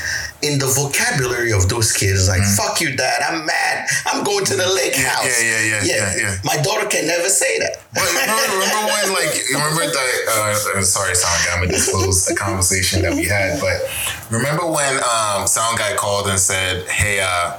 in 0.44 0.58
the 0.58 0.67
vocabulary 0.67 1.52
of 1.52 1.69
those 1.69 1.91
kids, 1.93 2.29
like, 2.29 2.43
fuck 2.44 2.81
you, 2.81 2.94
dad. 2.94 3.23
I'm 3.26 3.46
mad. 3.46 3.88
I'm 4.06 4.23
going 4.25 4.44
to 4.44 4.56
the 4.56 4.69
lake 4.69 4.93
Yeah, 4.96 5.08
house. 5.08 5.25
yeah, 5.43 5.61
yeah, 5.61 5.61
yeah, 5.64 5.82
yeah, 5.85 6.17
yeah. 6.20 6.37
My 6.44 6.56
daughter 6.62 6.87
can 6.87 7.06
never 7.06 7.29
say 7.29 7.58
that. 7.61 7.81
But 7.94 8.05
remember, 8.12 8.43
remember 8.61 8.93
when, 8.93 9.06
like, 9.17 9.32
remember 9.52 9.87
that? 9.88 10.12
Uh, 10.29 10.79
uh, 10.79 10.82
sorry, 10.82 11.14
Sound 11.14 11.41
Guy, 11.46 11.52
I'm 11.55 11.61
gonna 11.64 11.73
disclose 11.73 12.26
the 12.26 12.35
conversation 12.37 13.02
that 13.02 13.14
we 13.14 13.25
had. 13.25 13.61
But 13.61 13.88
remember 14.31 14.67
when 14.67 15.00
um, 15.05 15.46
Sound 15.46 15.79
Guy 15.79 15.96
called 15.96 16.29
and 16.29 16.38
said, 16.38 16.87
"Hey, 16.88 17.20
uh, 17.20 17.56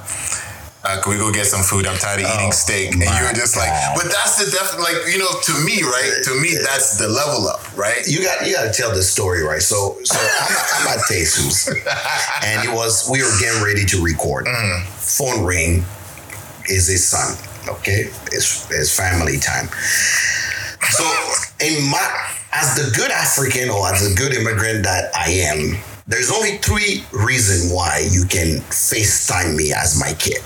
uh, 0.85 1.01
can 1.01 1.13
we 1.13 1.17
go 1.17 1.31
get 1.31 1.45
some 1.45 1.63
food? 1.63 1.87
I'm 1.87 1.97
tired 1.97 2.21
of 2.21 2.29
eating 2.29 2.47
Oh, 2.47 2.51
steak." 2.51 2.93
And 2.93 3.01
you're 3.01 3.33
just 3.33 3.57
like, 3.57 3.69
"But 3.95 4.05
that's 4.05 4.37
the 4.37 4.51
def 4.51 4.77
like, 4.79 5.11
you 5.11 5.17
know, 5.19 5.31
to 5.43 5.53
me, 5.65 5.81
right? 5.83 6.21
To 6.23 6.33
me, 6.39 6.55
that's 6.63 6.97
the 6.97 7.07
level 7.09 7.47
up, 7.47 7.61
right?" 7.75 8.05
you 8.07 8.23
got 8.23 8.45
you 8.45 8.53
got 8.53 8.71
to 8.71 8.73
tell 8.73 8.93
the 8.93 9.03
story 9.03 9.43
right. 9.43 9.61
So 9.61 9.97
so 10.03 10.17
I'm, 10.19 10.87
I'm 10.87 10.97
at 10.99 11.03
Jesus, 11.09 11.67
and 12.43 12.67
it 12.67 12.73
was 12.73 13.09
we 13.09 13.23
were 13.23 13.37
getting 13.39 13.63
ready 13.63 13.85
to 13.85 14.01
record. 14.01 14.47
Phone 14.97 15.43
ring 15.43 15.83
is 16.69 16.87
his 16.87 17.05
son. 17.07 17.35
Okay, 17.67 18.09
it's 18.31 18.69
it's 18.71 18.95
family 18.95 19.39
time. 19.39 19.67
So 20.91 21.05
in 21.65 21.89
my 21.89 22.05
as 22.53 22.75
the 22.75 22.95
good 22.95 23.11
African 23.11 23.69
or 23.69 23.87
as 23.91 24.07
the 24.07 24.15
good 24.15 24.33
immigrant 24.33 24.83
that 24.83 25.11
I 25.15 25.29
am, 25.29 25.77
there's 26.07 26.31
only 26.31 26.57
three 26.57 27.03
reasons 27.11 27.73
why 27.73 28.07
you 28.11 28.25
can 28.25 28.59
FaceTime 28.69 29.55
me 29.55 29.73
as 29.73 29.99
my 29.99 30.13
kid. 30.13 30.41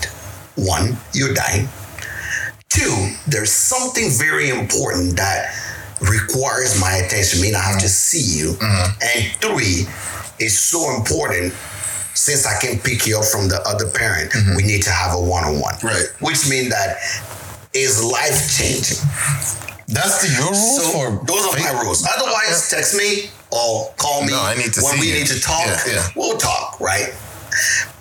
One, 0.66 0.98
you're 1.14 1.34
dying. 1.34 1.68
Two, 2.70 3.16
there's 3.28 3.52
something 3.52 4.10
very 4.12 4.50
important 4.50 5.18
that 5.18 5.56
requires 6.02 6.80
my 6.80 6.94
attention. 6.94 7.42
Mean 7.42 7.56
I 7.56 7.62
have 7.62 7.80
to 7.80 7.88
mm-hmm. 7.88 8.20
see 8.20 8.40
you. 8.40 8.54
Mm-hmm. 8.54 9.00
And 9.02 9.20
three, 9.42 9.88
it's 10.40 10.58
so 10.58 10.96
important 10.96 11.54
since 12.20 12.46
I 12.46 12.60
can 12.60 12.80
pick 12.80 13.08
you 13.08 13.18
up 13.18 13.25
from 13.25 13.48
the 13.48 13.62
other 13.66 13.88
parent, 13.89 14.32
mm-hmm. 14.32 14.56
we 14.56 14.63
need 14.63 14.84
to 14.84 14.92
have 14.92 15.16
a 15.16 15.22
one-on-one. 15.22 15.75
Right. 15.82 16.08
Which 16.20 16.50
means 16.50 16.70
that 16.70 16.98
is 17.74 18.04
life 18.04 18.51
changing. 18.51 19.00
That's 19.88 20.22
the 20.22 20.30
your 20.36 20.51
rules 20.51 20.92
So 20.92 21.24
those 21.25 21.48
are 21.48 21.58
my 21.58 21.82
rules. 21.82 22.06
Otherwise, 22.06 22.70
text 22.70 22.96
me 22.96 23.32
or 23.51 23.89
call 23.98 24.22
me 24.22 24.34
No, 24.34 24.42
I 24.42 24.56
need 24.56 24.74
to 24.74 24.82
when 24.82 25.00
we 25.00 25.08
you. 25.08 25.13
need 25.20 25.28
to 25.28 25.39
talk. 25.39 25.66
Yeah, 25.66 25.82
yeah. 25.88 26.08
We'll 26.16 26.38
talk, 26.38 26.80
right? 26.80 27.16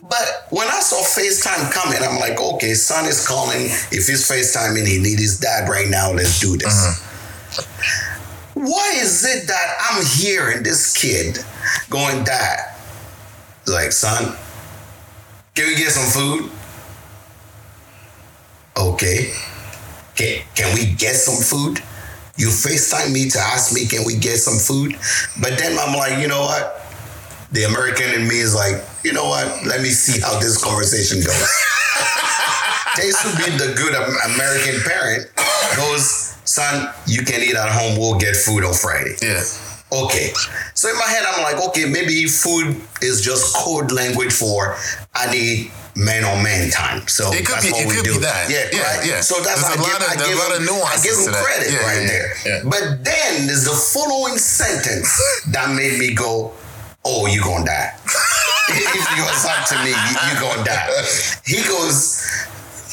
But 0.09 0.47
when 0.51 0.69
I 0.69 0.81
saw 0.81 0.97
FaceTime 0.97 1.71
coming, 1.73 1.99
I'm 2.03 2.19
like, 2.19 2.41
okay, 2.41 2.75
son 2.75 3.05
is 3.05 3.27
calling. 3.27 3.67
If 3.93 4.07
he's 4.07 4.29
FaceTiming, 4.29 4.87
he 4.87 4.99
needs 4.99 5.21
his 5.21 5.39
dad 5.39 5.69
right 5.69 5.89
now. 5.89 6.13
Let's 6.13 6.41
do 6.41 6.57
this. 6.57 6.67
Uh-huh. 6.67 7.05
Why 8.55 8.95
is 8.97 9.25
it 9.25 9.47
that 9.47 9.77
I'm 9.91 10.05
hearing 10.05 10.63
this 10.63 10.97
kid 10.97 11.39
going, 11.91 12.25
Dad, 12.25 12.75
like, 13.67 13.93
son, 13.93 14.35
can 15.55 15.69
we 15.69 15.77
get 15.77 15.91
some 15.93 16.11
food? 16.11 16.51
Okay. 18.77 19.33
Can, 20.17 20.43
can 20.55 20.75
we 20.75 20.93
get 20.95 21.15
some 21.15 21.37
food? 21.37 21.83
You 22.37 22.49
FaceTime 22.49 23.13
me 23.13 23.29
to 23.31 23.39
ask 23.39 23.75
me, 23.75 23.87
can 23.87 24.05
we 24.05 24.17
get 24.17 24.39
some 24.39 24.59
food? 24.59 24.97
But 25.41 25.59
then 25.59 25.79
I'm 25.79 25.97
like, 25.97 26.19
you 26.21 26.29
know 26.29 26.43
what? 26.43 26.88
The 27.53 27.65
American 27.65 28.11
in 28.13 28.29
me 28.29 28.39
is 28.41 28.55
like, 28.55 28.83
you 29.05 29.13
know 29.13 29.25
what? 29.25 29.47
Let 29.67 29.81
me 29.81 29.89
see 29.89 30.21
how 30.21 30.39
this 30.39 30.63
conversation 30.63 31.19
goes. 31.25 31.49
Taste 32.97 33.25
would 33.25 33.37
be 33.39 33.51
the 33.57 33.75
good 33.77 33.95
American 34.35 34.81
parent 34.83 35.29
goes, 35.77 36.37
son, 36.45 36.93
you 37.07 37.23
can 37.23 37.41
eat 37.43 37.55
at 37.55 37.71
home. 37.71 37.99
We'll 37.99 38.19
get 38.19 38.37
food 38.37 38.65
on 38.65 38.75
Friday. 38.75 39.15
yeah. 39.23 39.43
Okay. 39.91 40.33
So 40.75 40.91
in 40.91 40.97
my 40.99 41.07
head, 41.07 41.25
I'm 41.27 41.43
like, 41.43 41.57
okay, 41.71 41.87
maybe 41.89 42.27
food 42.27 42.77
is 43.01 43.23
just 43.23 43.57
code 43.57 43.91
language 43.93 44.33
for 44.35 44.77
I 45.15 45.31
need 45.33 45.71
man 45.97 46.25
on 46.25 46.43
man 46.45 46.71
time. 46.71 47.09
So 47.09 47.33
It 47.33 47.47
could 47.47 47.55
that's 47.57 47.65
be- 47.67 47.73
what 47.73 47.83
it 47.83 47.89
we 47.89 47.95
could 47.97 48.05
do. 48.05 48.13
be 48.15 48.19
that. 48.21 48.51
Yeah, 48.51 48.69
Yeah, 48.71 48.83
right. 48.99 49.07
yeah. 49.09 49.21
So 49.23 49.41
that's 49.43 49.63
There's 49.63 49.65
I 49.65 49.73
a 49.73 49.77
give, 49.77 49.93
lot 49.95 50.03
of- 50.03 50.09
I 50.09 50.17
give 50.29 50.37
a 50.37 50.43
lot 50.43 50.57
of 50.57 50.67
nuances 50.67 51.01
I 51.01 51.09
give 51.09 51.19
him 51.35 51.43
credit 51.43 51.73
Yeah, 51.73 51.87
right 51.87 52.03
yeah, 52.03 52.07
there. 52.07 52.35
yeah. 52.45 52.61
But 52.65 53.05
then 53.05 53.47
there's 53.47 53.65
the 53.65 53.73
following 53.73 54.37
sentence 54.37 55.09
that 55.49 55.71
made 55.75 55.99
me 55.99 56.13
go, 56.13 56.53
"Oh, 57.09 57.25
you 57.27 57.41
gonna 57.43 57.65
die." 57.65 57.93
if 58.69 59.17
you 59.17 59.23
was 59.25 59.45
up 59.49 59.65
to 59.73 59.77
me, 59.85 59.91
you, 59.97 60.13
you 60.29 60.35
gonna 60.41 60.65
die. 60.65 60.89
He 61.49 61.63
goes, 61.65 62.21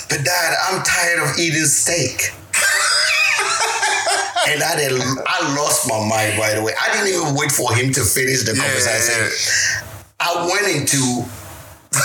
but 0.10 0.24
dad, 0.24 0.55
I'm 0.69 0.84
tired 0.84 1.19
of 1.19 1.38
eating 1.38 1.65
steak. 1.67 2.31
and 4.48 4.63
I 4.63 4.75
did 4.77 4.93
I 5.27 5.55
lost 5.57 5.88
my 5.89 6.00
mind 6.00 6.39
right 6.39 6.57
away. 6.57 6.74
I 6.79 6.93
didn't 6.93 7.10
even 7.13 7.36
wait 7.36 7.51
for 7.51 7.74
him 7.75 7.91
to 7.93 8.01
finish 8.03 8.43
the 8.43 8.53
Yeah, 8.55 8.63
conversation. 8.63 9.27
yeah, 9.27 9.84
I 10.19 10.45
went 10.48 10.67
into 10.69 11.25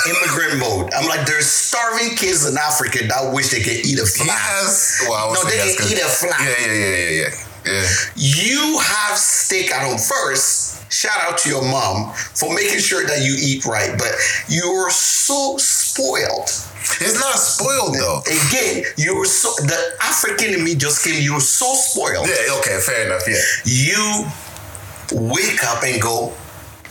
immigrant 0.08 0.58
mode. 0.58 0.92
I'm 0.94 1.06
like, 1.08 1.26
there's 1.26 1.46
starving 1.46 2.16
kids 2.16 2.46
in 2.48 2.56
Africa 2.56 3.06
that 3.08 3.32
wish 3.34 3.50
they 3.50 3.60
could 3.60 3.84
eat 3.86 3.98
a 3.98 4.06
flat. 4.06 4.38
has. 4.38 5.04
Well, 5.08 5.34
No, 5.34 5.44
they 5.44 5.74
can 5.76 5.86
eat 5.90 5.98
a 5.98 6.08
flat. 6.08 6.40
Yeah, 6.40 6.66
yeah, 6.66 6.72
yeah, 6.74 6.96
yeah, 6.96 7.10
yeah. 7.22 7.30
Yeah. 7.66 7.86
You 8.16 8.78
have 8.82 9.18
steak 9.18 9.70
at 9.70 9.82
home 9.84 9.98
first. 9.98 10.69
Shout 10.90 11.22
out 11.22 11.38
to 11.38 11.48
your 11.48 11.62
mom 11.62 12.12
for 12.14 12.52
making 12.54 12.80
sure 12.80 13.06
that 13.06 13.22
you 13.24 13.36
eat 13.40 13.64
right, 13.64 13.96
but 13.96 14.12
you're 14.48 14.90
so 14.90 15.56
spoiled. 15.56 16.50
It's 17.00 17.14
not 17.14 17.36
spoiled 17.38 17.94
though. 17.94 18.22
Again, 18.26 18.84
you're 18.96 19.24
so 19.24 19.50
the 19.64 19.78
African 20.02 20.54
in 20.54 20.64
me 20.64 20.74
just 20.74 21.04
came. 21.04 21.22
You're 21.22 21.40
so 21.40 21.74
spoiled. 21.74 22.26
Yeah. 22.26 22.58
Okay. 22.58 22.80
Fair 22.80 23.06
enough. 23.06 23.22
Yeah. 23.28 23.40
You 23.64 24.26
wake 25.12 25.62
up 25.64 25.82
and 25.84 26.00
go, 26.00 26.32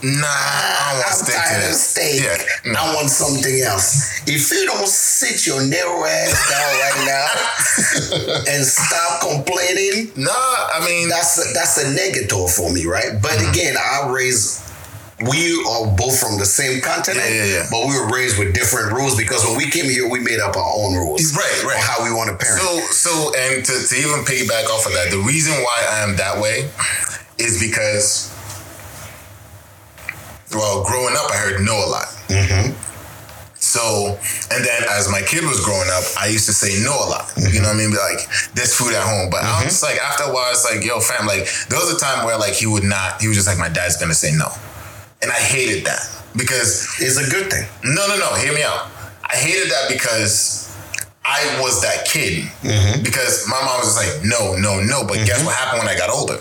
Nah, 0.02 0.24
I 0.26 0.96
want 0.96 1.12
I'm 1.12 1.26
to 1.26 1.32
tired 1.32 1.68
of 1.68 1.74
steak. 1.76 2.22
Yeah. 2.24 2.72
I 2.78 2.94
want 2.94 3.10
something 3.10 3.60
else. 3.60 4.22
If 4.26 4.50
you 4.50 4.64
don't 4.66 4.88
sit 4.88 5.46
your 5.46 5.60
narrow 5.66 6.04
ass 6.04 6.32
down 6.48 6.72
right 6.80 7.00
now 7.04 8.44
and 8.52 8.64
stop 8.64 9.20
complaining, 9.20 10.10
Nah, 10.16 10.30
I 10.32 10.82
mean, 10.86 11.08
that's 11.08 11.36
a, 11.38 11.52
that's 11.52 11.76
a 11.84 11.92
negative 11.92 12.50
for 12.50 12.72
me, 12.72 12.86
right? 12.86 13.20
But 13.20 13.32
Mm-hmm. 13.32 13.50
again, 13.52 13.74
I 13.76 14.08
raised. 14.10 14.66
We 15.20 15.52
are 15.68 15.84
both 15.96 16.18
from 16.18 16.38
the 16.38 16.46
same 16.48 16.80
continent, 16.80 17.20
Yeah, 17.28 17.44
yeah, 17.44 17.52
yeah. 17.60 17.66
but 17.70 17.84
we 17.86 17.92
were 17.92 18.08
raised 18.08 18.38
with 18.38 18.54
different 18.54 18.92
rules 18.96 19.18
because 19.18 19.44
when 19.44 19.58
we 19.58 19.68
came 19.68 19.84
here, 19.84 20.08
we 20.08 20.18
made 20.18 20.40
up 20.40 20.56
our 20.56 20.72
own 20.80 20.94
rules, 20.96 21.36
Right, 21.36 21.62
right. 21.64 21.76
how 21.76 22.02
we 22.02 22.10
want 22.10 22.30
to 22.32 22.36
parent. 22.42 22.62
So, 22.62 22.80
so, 22.88 23.12
and 23.36 23.62
to, 23.62 23.72
to 23.84 23.94
even 24.00 24.24
piggyback 24.24 24.64
off 24.72 24.86
of 24.86 24.92
that, 24.94 25.10
the 25.10 25.18
reason 25.18 25.52
why 25.60 25.76
I 25.92 25.98
am 26.08 26.16
that 26.16 26.40
way 26.40 26.70
is 27.36 27.60
because, 27.60 28.29
well, 30.52 30.84
growing 30.84 31.14
up, 31.16 31.30
I 31.30 31.36
heard 31.36 31.60
no 31.60 31.74
a 31.74 31.88
lot. 31.88 32.08
Mhm. 32.28 32.74
So, 33.60 34.18
and 34.50 34.64
then 34.64 34.82
as 34.90 35.08
my 35.10 35.20
kid 35.20 35.44
was 35.44 35.60
growing 35.60 35.88
up, 35.92 36.02
I 36.18 36.28
used 36.28 36.46
to 36.46 36.52
say 36.52 36.82
no 36.82 36.90
a 36.90 37.06
lot. 37.06 37.30
You 37.36 37.60
know 37.60 37.68
what 37.68 37.76
I 37.76 37.78
mean? 37.78 37.90
Be 37.90 37.98
like, 37.98 38.26
there's 38.54 38.74
food 38.74 38.94
at 38.94 39.04
home. 39.04 39.28
But 39.30 39.44
I 39.44 39.46
mm-hmm. 39.46 39.64
was 39.66 39.82
like, 39.82 39.98
after 40.00 40.24
a 40.24 40.32
while, 40.32 40.50
it's 40.50 40.64
like, 40.64 40.82
yo, 40.82 40.98
fam, 40.98 41.26
like, 41.26 41.46
there 41.68 41.78
was 41.78 41.92
a 41.92 41.98
time 42.00 42.24
where, 42.24 42.38
like, 42.38 42.54
he 42.54 42.66
would 42.66 42.84
not, 42.84 43.20
he 43.20 43.28
was 43.28 43.36
just 43.36 43.46
like, 43.46 43.58
my 43.58 43.68
dad's 43.68 43.96
gonna 43.96 44.14
say 44.14 44.32
no. 44.32 44.48
And 45.22 45.30
I 45.30 45.38
hated 45.38 45.84
that 45.84 46.00
because 46.34 46.88
It's 46.98 47.18
a 47.20 47.28
good 47.30 47.52
thing. 47.52 47.68
no, 47.84 48.08
no, 48.08 48.16
no. 48.16 48.34
Hear 48.40 48.54
me 48.54 48.62
out. 48.62 48.88
I 49.28 49.36
hated 49.36 49.70
that 49.70 49.92
because 49.92 50.74
I 51.24 51.60
was 51.60 51.82
that 51.82 52.06
kid. 52.06 52.44
Mm-hmm. 52.64 53.02
Because 53.04 53.46
my 53.46 53.60
mom 53.60 53.78
was 53.78 53.94
just 53.94 54.00
like, 54.00 54.24
no, 54.24 54.56
no, 54.56 54.80
no. 54.80 55.04
But 55.06 55.26
guess 55.26 55.38
mm-hmm. 55.38 55.46
what 55.46 55.54
happened 55.54 55.84
when 55.84 55.88
I 55.88 55.98
got 55.98 56.08
older? 56.08 56.40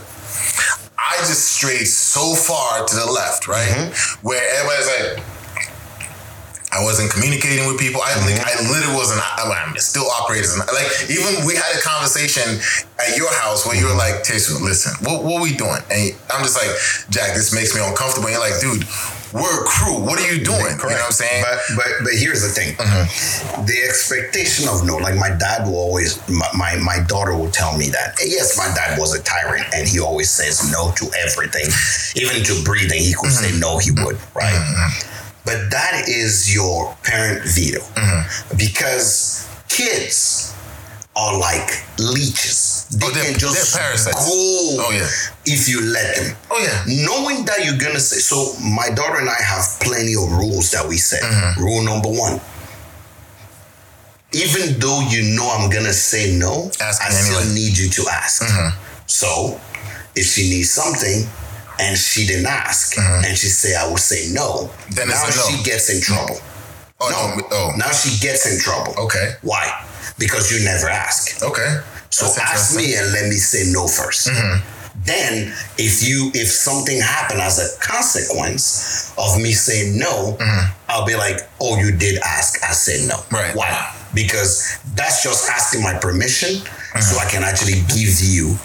I 0.99 1.17
just 1.19 1.47
strayed 1.55 1.87
so 1.87 2.35
far 2.35 2.85
to 2.85 2.95
the 2.95 3.05
left, 3.05 3.47
right? 3.47 3.67
Mm-hmm. 3.67 4.27
Where 4.27 4.41
everybody's 4.59 4.87
like, 4.87 5.23
I 6.71 6.83
wasn't 6.83 7.09
communicating 7.09 7.65
with 7.65 7.79
people. 7.79 8.01
I 8.03 8.13
like, 8.21 8.37
mm-hmm. 8.37 8.45
I 8.45 8.69
literally 8.69 8.95
wasn't. 8.95 9.21
I'm, 9.25 9.49
I'm 9.49 9.77
still 9.77 10.05
operating. 10.05 10.45
as 10.45 10.53
an- 10.53 10.69
Like 10.69 10.89
even 11.09 11.45
we 11.45 11.55
had 11.55 11.73
a 11.73 11.81
conversation 11.81 12.61
at 13.01 13.17
your 13.17 13.31
house 13.41 13.65
where 13.65 13.75
you 13.75 13.85
were 13.89 13.97
mm-hmm. 13.97 14.21
like, 14.21 14.21
"Tesu, 14.21 14.61
listen, 14.61 14.93
what 15.01 15.23
what 15.25 15.41
we 15.41 15.57
doing?" 15.57 15.81
And 15.89 16.13
I'm 16.29 16.45
just 16.45 16.57
like, 16.61 16.69
"Jack, 17.09 17.33
this 17.33 17.49
makes 17.53 17.73
me 17.73 17.81
uncomfortable." 17.81 18.29
And 18.29 18.37
you're 18.37 18.45
like, 18.45 18.61
"Dude, 18.61 18.85
we're 19.33 19.63
a 19.63 19.65
crew. 19.65 19.99
What 19.99 20.19
are 20.19 20.27
you 20.33 20.43
doing?" 20.43 20.77
You 20.79 20.95
know 20.95 20.95
what 20.95 21.05
I'm 21.05 21.11
saying? 21.11 21.43
But 21.43 21.59
but 21.75 21.87
but 22.03 22.13
here's 22.13 22.41
the 22.41 22.49
thing: 22.49 22.75
mm-hmm. 22.75 23.65
the 23.65 23.77
expectation 23.87 24.67
of 24.67 24.85
no. 24.85 24.97
Like 24.97 25.15
my 25.15 25.29
dad 25.29 25.67
will 25.67 25.77
always, 25.77 26.17
my, 26.29 26.47
my 26.55 26.75
my 26.77 26.99
daughter 27.07 27.35
will 27.35 27.51
tell 27.51 27.77
me 27.77 27.89
that. 27.89 28.17
Yes, 28.25 28.57
my 28.57 28.67
dad 28.75 28.99
was 28.99 29.13
a 29.13 29.21
tyrant, 29.23 29.65
and 29.73 29.87
he 29.87 29.99
always 29.99 30.29
says 30.29 30.71
no 30.71 30.91
to 30.97 31.05
everything, 31.25 31.67
even 32.15 32.43
to 32.43 32.63
breathing. 32.63 32.99
He 32.99 33.13
could 33.13 33.31
say 33.31 33.49
mm-hmm. 33.51 33.59
no. 33.59 33.77
He 33.77 33.91
would 33.91 34.15
mm-hmm. 34.15 34.37
right. 34.37 35.05
But 35.45 35.71
that 35.71 36.03
is 36.07 36.53
your 36.53 36.95
parent 37.03 37.43
veto, 37.45 37.81
because 38.55 39.47
kids 39.67 40.53
are 41.19 41.37
like 41.37 41.69
leeches. 41.99 42.87
They 42.91 43.05
Oh, 43.05 43.11
they're- 43.11 43.23
can 43.25 43.37
just 43.39 43.75
parasites. 43.75 44.15
go 44.25 44.31
Oh, 44.85 44.91
yeah. 44.91 45.07
if 45.45 45.67
you 45.69 45.81
let 45.81 46.15
them 46.15 46.35
oh 46.49 46.59
yeah. 46.63 47.05
knowing 47.05 47.45
that 47.45 47.63
you're 47.65 47.77
gonna 47.77 47.99
say 47.99 48.17
so 48.17 48.53
my 48.63 48.89
daughter 48.89 49.19
and 49.19 49.29
i 49.29 49.41
have 49.53 49.63
plenty 49.79 50.13
of 50.15 50.25
rules 50.41 50.71
that 50.71 50.87
we 50.87 50.97
set 50.97 51.21
Mm-hmm. 51.21 51.61
rule 51.63 51.83
number 51.83 52.09
one 52.09 52.39
even 54.33 54.79
though 54.79 55.01
you 55.09 55.35
know 55.35 55.49
i'm 55.57 55.69
gonna 55.69 55.93
say 55.93 56.35
no 56.37 56.69
Ask 56.81 57.01
i 57.01 57.09
still 57.09 57.37
anyway. 57.37 57.45
Mm-hmm. 57.45 57.55
need 57.55 57.77
you 57.77 57.89
to 57.89 58.03
ask 58.09 58.43
so 59.05 59.59
if 60.15 60.25
she 60.25 60.49
needs 60.49 60.69
something 60.71 61.25
and 61.79 61.97
she 61.97 62.25
didn't 62.27 62.45
ask 62.47 62.97
and 62.97 63.37
she 63.37 63.47
say 63.47 63.75
i 63.75 63.87
will 63.87 63.97
say 63.97 64.29
no 64.33 64.69
Mm-hmm. 64.69 64.95
Then 64.95 65.07
now 65.09 65.23
it's 65.27 65.35
a 65.35 65.51
no. 65.51 65.57
she 65.57 65.63
gets 65.63 65.89
in 65.93 66.01
trouble 66.01 66.37
Oh 67.01 67.09
no 67.09 67.35
no. 67.37 67.47
Oh. 67.51 67.71
now 67.77 67.91
she 67.91 68.19
gets 68.19 68.45
in 68.51 68.59
trouble 68.59 68.93
Okay. 69.05 69.33
why 69.41 69.65
because 70.19 70.51
you 70.51 70.63
never 70.63 70.89
ask 70.89 71.41
Okay. 71.43 71.79
so 72.09 72.25
ask 72.41 72.75
me 72.75 72.95
and 72.95 73.11
let 73.13 73.25
me 73.25 73.35
say 73.35 73.71
no 73.71 73.85
1st 73.85 74.29
mm-hmm. 74.29 74.79
Then, 75.05 75.53
if 75.77 76.05
you 76.05 76.29
if 76.33 76.49
something 76.49 76.99
happened 76.99 77.39
as 77.39 77.57
a 77.57 77.79
consequence 77.79 79.13
of 79.17 79.41
me 79.41 79.53
saying 79.53 79.97
no, 79.97 80.35
mm-hmm. 80.35 80.75
I'll 80.89 81.05
be 81.05 81.15
like, 81.15 81.47
"Oh, 81.61 81.79
you 81.79 81.95
did 81.95 82.19
ask. 82.19 82.61
I 82.63 82.73
said 82.73 83.07
no. 83.07 83.15
Right. 83.31 83.55
Why? 83.55 83.95
Because 84.13 84.77
that's 84.95 85.23
just 85.23 85.49
asking 85.49 85.83
my 85.83 85.97
permission, 85.99 86.49
so 86.49 86.65
mm-hmm. 86.65 87.27
I 87.27 87.31
can 87.31 87.43
actually 87.43 87.81
give 87.87 88.19
you. 88.19 88.57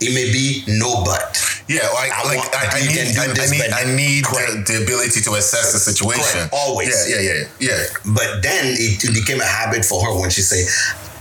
It 0.00 0.14
may 0.14 0.32
be 0.32 0.64
no, 0.66 1.04
but 1.04 1.36
Yeah, 1.68 1.86
like, 1.94 2.10
I 2.10 2.24
like 2.24 2.40
I, 2.56 2.78
I 2.78 2.80
need, 2.80 3.16
I, 3.18 3.26
need, 3.50 3.60
but- 3.60 3.72
I 3.72 3.84
need 3.94 4.24
the, 4.24 4.64
the 4.66 4.82
ability 4.82 5.20
to 5.22 5.34
assess 5.34 5.72
the 5.72 5.78
situation. 5.78 6.48
Correct. 6.48 6.54
Always. 6.54 6.88
Yeah, 7.08 7.20
yeah, 7.20 7.32
yeah, 7.32 7.68
yeah. 7.68 7.84
but 8.16 8.42
then 8.42 8.74
it 8.78 9.12
became 9.14 9.40
a 9.40 9.44
habit 9.46 9.84
for 9.84 10.02
her 10.04 10.18
when 10.20 10.30
she 10.30 10.40
say, 10.42 10.64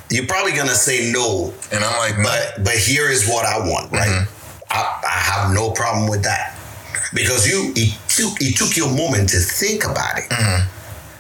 "You're 0.10 0.26
probably 0.28 0.54
gonna 0.54 0.74
say 0.76 1.12
no, 1.12 1.54
And 1.72 1.84
I'm 1.84 1.98
like, 2.00 2.18
no. 2.18 2.24
but 2.24 2.64
but 2.64 2.76
here 2.76 3.10
is 3.10 3.28
what 3.28 3.46
I 3.46 3.60
want, 3.60 3.92
right? 3.92 4.10
Mm-hmm. 4.10 4.72
I, 4.72 5.02
I 5.06 5.20
have 5.32 5.54
no 5.54 5.72
problem 5.72 6.08
with 6.10 6.24
that 6.24 6.56
because 7.14 7.48
you 7.48 7.74
it 7.76 7.94
took 8.08 8.40
it 8.42 8.56
took 8.58 8.78
you 8.78 8.86
a 8.86 8.94
moment 8.96 9.30
to 9.30 9.40
think 9.40 9.84
about 9.84 10.18
it. 10.18 10.26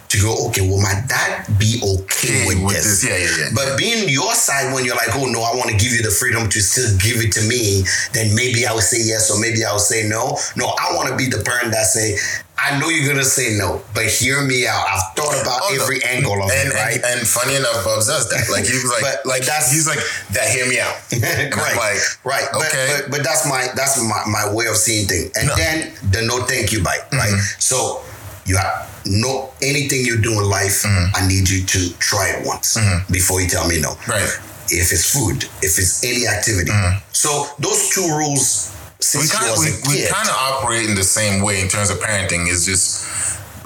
To 0.09 0.17
go, 0.17 0.47
okay, 0.49 0.61
will 0.67 0.81
my 0.81 1.03
dad 1.07 1.45
be 1.59 1.77
okay 1.85 2.09
Okay, 2.09 2.45
with, 2.47 2.63
with 2.65 2.73
this? 2.73 3.01
this, 3.01 3.05
yeah, 3.05 3.17
yeah, 3.21 3.45
yeah. 3.45 3.49
But 3.53 3.77
being 3.77 4.09
your 4.09 4.33
side 4.33 4.73
when 4.73 4.83
you're 4.83 4.95
like, 4.97 5.13
oh 5.13 5.27
no, 5.29 5.41
I 5.45 5.53
want 5.55 5.69
to 5.69 5.77
give 5.77 5.93
you 5.93 6.01
the 6.01 6.09
freedom 6.09 6.49
to 6.49 6.59
still 6.61 6.89
give 6.97 7.21
it 7.21 7.31
to 7.37 7.45
me, 7.47 7.83
then 8.13 8.33
maybe 8.33 8.65
I'll 8.65 8.81
say 8.81 8.97
yes 9.05 9.29
or 9.29 9.39
maybe 9.39 9.63
I'll 9.63 9.77
say 9.77 10.09
no. 10.09 10.35
No, 10.57 10.65
I 10.81 10.95
want 10.97 11.09
to 11.09 11.15
be 11.15 11.29
the 11.29 11.43
parent 11.45 11.69
that 11.77 11.85
say, 11.85 12.17
I 12.57 12.77
know 12.79 12.89
you're 12.89 13.07
gonna 13.07 13.23
say 13.23 13.55
no, 13.55 13.81
but 13.93 14.05
hear 14.07 14.41
me 14.41 14.65
out. 14.67 14.83
I've 14.89 15.13
thought 15.15 15.31
about 15.41 15.61
Oh, 15.63 15.75
no. 15.77 15.83
every 15.83 16.03
angle 16.03 16.41
of 16.43 16.49
and, 16.51 16.69
it, 16.69 16.73
right? 16.75 16.95
and 17.05 17.19
and 17.21 17.27
funny 17.27 17.55
enough, 17.55 17.85
Bubs 17.85 18.07
does 18.07 18.27
that. 18.33 18.49
Like 18.51 18.65
he 18.65 18.73
was 18.81 18.89
like, 18.91 19.05
But- 19.05 19.25
like 19.29 19.45
that's- 19.45 19.71
he's 19.71 19.87
like 19.87 20.01
that. 20.33 20.49
Hear 20.49 20.65
me 20.67 20.79
out. 20.81 20.97
right, 21.55 21.77
like, 21.77 22.01
right. 22.25 22.47
Okay. 22.51 23.05
but 23.05 23.11
but 23.11 23.23
that's 23.23 23.47
my 23.47 23.69
that's 23.77 24.01
my, 24.03 24.25
my 24.27 24.51
way 24.51 24.65
of 24.65 24.75
seeing 24.75 25.07
things. 25.07 25.31
And 25.37 25.47
No. 25.47 25.53
Mm-hmm. 25.53 26.09
then 26.09 26.11
the 26.11 26.21
no 26.27 26.43
thank 26.49 26.73
you 26.73 26.81
bite, 26.83 27.05
right? 27.13 27.31
So 27.61 28.01
you 28.45 28.57
have 28.57 28.89
no 29.09 29.49
anything 29.61 30.05
you 30.05 30.21
do 30.21 30.33
in 30.33 30.49
life. 30.49 30.83
Mm-hmm. 30.83 31.15
I 31.15 31.27
need 31.27 31.49
you 31.49 31.65
to 31.65 31.97
try 31.99 32.29
it 32.29 32.45
once 32.45 32.77
before 33.11 33.41
you 33.41 33.47
tell 33.49 33.67
me 33.67 33.81
no. 33.81 33.95
Right. 34.07 34.29
If 34.71 34.93
it's 34.93 35.11
food, 35.11 35.43
if 35.65 35.77
it's 35.81 36.03
any 36.05 36.27
activity. 36.27 36.71
So 37.11 37.45
those 37.59 37.89
two 37.89 38.05
rules. 38.07 38.69
Mm-hmm. 39.01 39.19
We 39.21 39.27
kind 39.29 39.47
of 39.51 39.57
we, 39.57 40.01
we 40.03 40.07
kind 40.07 40.27
of 40.27 40.35
operate 40.35 40.85
in 40.89 40.95
the 40.95 41.03
same 41.03 41.41
way 41.41 41.61
in 41.61 41.69
terms 41.69 41.89
of 41.89 41.99
parenting. 41.99 42.47
It's 42.51 42.65
just 42.65 43.07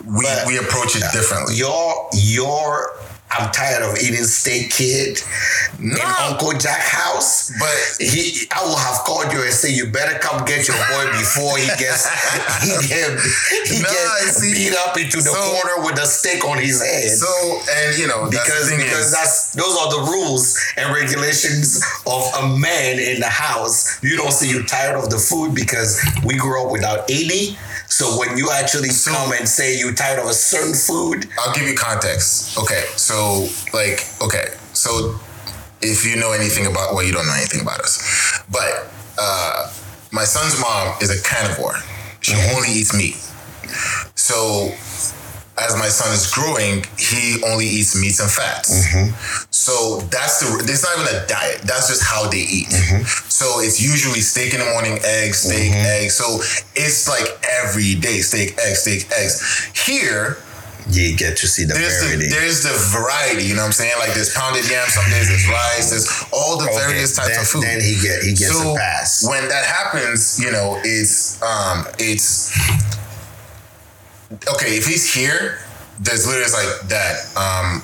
we 0.05 0.23
But- 0.23 0.47
we 0.47 0.57
approach 0.57 0.95
it 0.95 1.03
differently. 1.11 1.55
your 1.55 2.07
your 2.13 2.91
I'm 3.37 3.51
tired 3.51 3.81
of 3.83 3.97
eating 3.97 4.23
steak, 4.25 4.69
kid. 4.71 5.19
In 5.79 5.97
Uncle 6.29 6.53
Jack 6.53 6.81
house, 6.81 7.51
But 7.59 7.73
he, 7.99 8.47
I 8.55 8.63
will 8.63 8.77
have 8.77 9.03
called 9.05 9.31
you 9.33 9.41
and 9.43 9.51
say, 9.53 9.71
"You 9.71 9.87
better 9.91 10.17
come 10.19 10.45
get 10.45 10.67
your 10.67 10.77
boy 10.77 11.11
before 11.17 11.57
he 11.57 11.67
gets 11.81 12.07
he 12.63 12.87
get 12.87 13.09
he 13.67 13.81
Nah, 13.81 13.89
gets 13.89 14.39
beat 14.41 14.73
up 14.85 14.97
into 14.97 15.17
the 15.17 15.23
so- 15.33 15.51
corner 15.51 15.83
with 15.85 15.99
a 15.99 16.05
stick 16.05 16.45
on 16.45 16.57
his 16.57 16.81
head." 16.81 17.09
so 17.17 17.27
and 17.71 17.97
you 17.97 18.07
know 18.07 18.29
because 18.29 18.69
because 18.69 19.07
is, 19.07 19.11
that's 19.11 19.51
those 19.53 19.75
are 19.77 19.89
the 19.91 20.11
rules 20.11 20.57
and 20.77 20.93
regulations 20.93 21.83
of 22.05 22.23
a 22.43 22.57
man 22.57 22.99
in 22.99 23.19
the 23.19 23.27
house. 23.29 24.01
You 24.03 24.15
don't 24.15 24.31
say 24.31 24.47
you're 24.47 24.63
tired 24.63 24.95
of 24.95 25.09
the 25.09 25.17
food 25.17 25.53
because 25.55 25.99
we 26.23 26.35
grew 26.35 26.63
up 26.65 26.71
without 26.71 27.09
any. 27.09 27.57
So 27.93 28.17
when 28.17 28.37
you 28.37 28.49
actually 28.49 28.89
So- 28.89 29.11
come 29.11 29.33
and 29.33 29.47
say 29.47 29.77
you're 29.77 29.93
tired 29.93 30.17
of 30.17 30.25
a 30.27 30.33
certain 30.33 30.73
food, 30.73 31.29
I'll 31.39 31.53
give 31.53 31.67
you 31.67 31.75
context. 31.75 32.57
Okay, 32.57 32.85
so 32.95 33.47
like, 33.71 34.07
okay, 34.19 34.47
so 34.73 35.19
if 35.79 36.03
you 36.03 36.15
know 36.15 36.31
anything 36.31 36.65
about, 36.65 36.95
well, 36.95 37.03
you 37.03 37.13
don't 37.13 37.27
know 37.27 37.35
anything 37.35 37.61
about 37.61 37.79
us, 37.81 38.01
but 38.49 38.89
uh, 39.19 39.71
my 40.11 40.23
son's 40.23 40.59
mom 40.59 40.95
is 41.01 41.11
a 41.11 41.21
carnivore. 41.21 41.75
She 42.21 42.33
only 42.55 42.69
eats 42.71 42.95
meat. 42.97 43.15
So 44.15 44.73
as 45.57 45.75
my 45.77 45.87
son 45.87 46.11
is 46.13 46.25
growing, 46.33 46.83
he 46.97 47.41
only 47.45 47.65
eats 47.67 47.93
meats 47.99 48.19
and 48.19 48.29
fats. 48.31 48.73
Mm-hmm. 48.73 49.45
So 49.51 49.99
that's 50.09 50.39
the. 50.41 50.65
It's 50.65 50.81
not 50.83 50.97
even 50.97 51.13
a 51.13 51.27
diet. 51.27 51.61
That's 51.61 51.87
just 51.89 52.03
how 52.03 52.27
they 52.29 52.41
eat. 52.41 52.67
Mm-hmm. 52.73 53.03
So 53.29 53.59
it's 53.61 53.79
usually 53.81 54.21
steak 54.21 54.53
in 54.53 54.59
the 54.61 54.69
morning, 54.73 54.97
eggs, 55.03 55.39
steak, 55.45 55.71
mm-hmm. 55.71 56.03
eggs. 56.03 56.15
So 56.15 56.41
it's 56.75 57.07
like 57.07 57.27
every 57.45 57.95
day 57.95 58.19
steak, 58.25 58.57
eggs, 58.57 58.79
steak, 58.81 59.05
eggs. 59.13 59.69
Here, 59.85 60.37
You 60.89 61.15
get 61.15 61.37
to 61.37 61.47
see 61.47 61.63
the 61.63 61.73
there's 61.77 62.01
the, 62.01 62.07
variety. 62.11 62.27
there's 62.33 62.59
the 62.63 62.75
variety. 62.91 63.43
You 63.45 63.55
know 63.55 63.61
what 63.61 63.71
I'm 63.71 63.77
saying? 63.77 63.93
Like 63.99 64.13
there's 64.17 64.33
pounded 64.33 64.65
yam. 64.69 64.89
Some 64.89 65.05
days 65.13 65.29
there's 65.29 65.47
rice. 65.47 65.89
There's 65.93 66.09
all 66.33 66.57
the 66.57 66.65
Okay, 66.65 66.81
various 66.91 67.15
types 67.15 67.29
then, 67.29 67.39
of 67.39 67.47
food 67.47 67.63
Then 67.63 67.79
he 67.79 67.93
get 68.01 68.19
he 68.25 68.33
gets 68.33 68.51
so 68.51 68.73
a 68.73 68.77
pass. 68.77 69.21
when 69.23 69.47
that 69.53 69.63
happens, 69.69 70.41
you 70.43 70.51
know, 70.51 70.81
it's 70.83 71.37
um 71.45 71.85
it's 71.99 72.49
okay, 74.31 74.77
if 74.77 74.85
he's 74.85 75.13
here, 75.13 75.59
there's 75.99 76.25
literally 76.27 76.51
like 76.51 76.87
that. 76.89 77.15
Um 77.37 77.83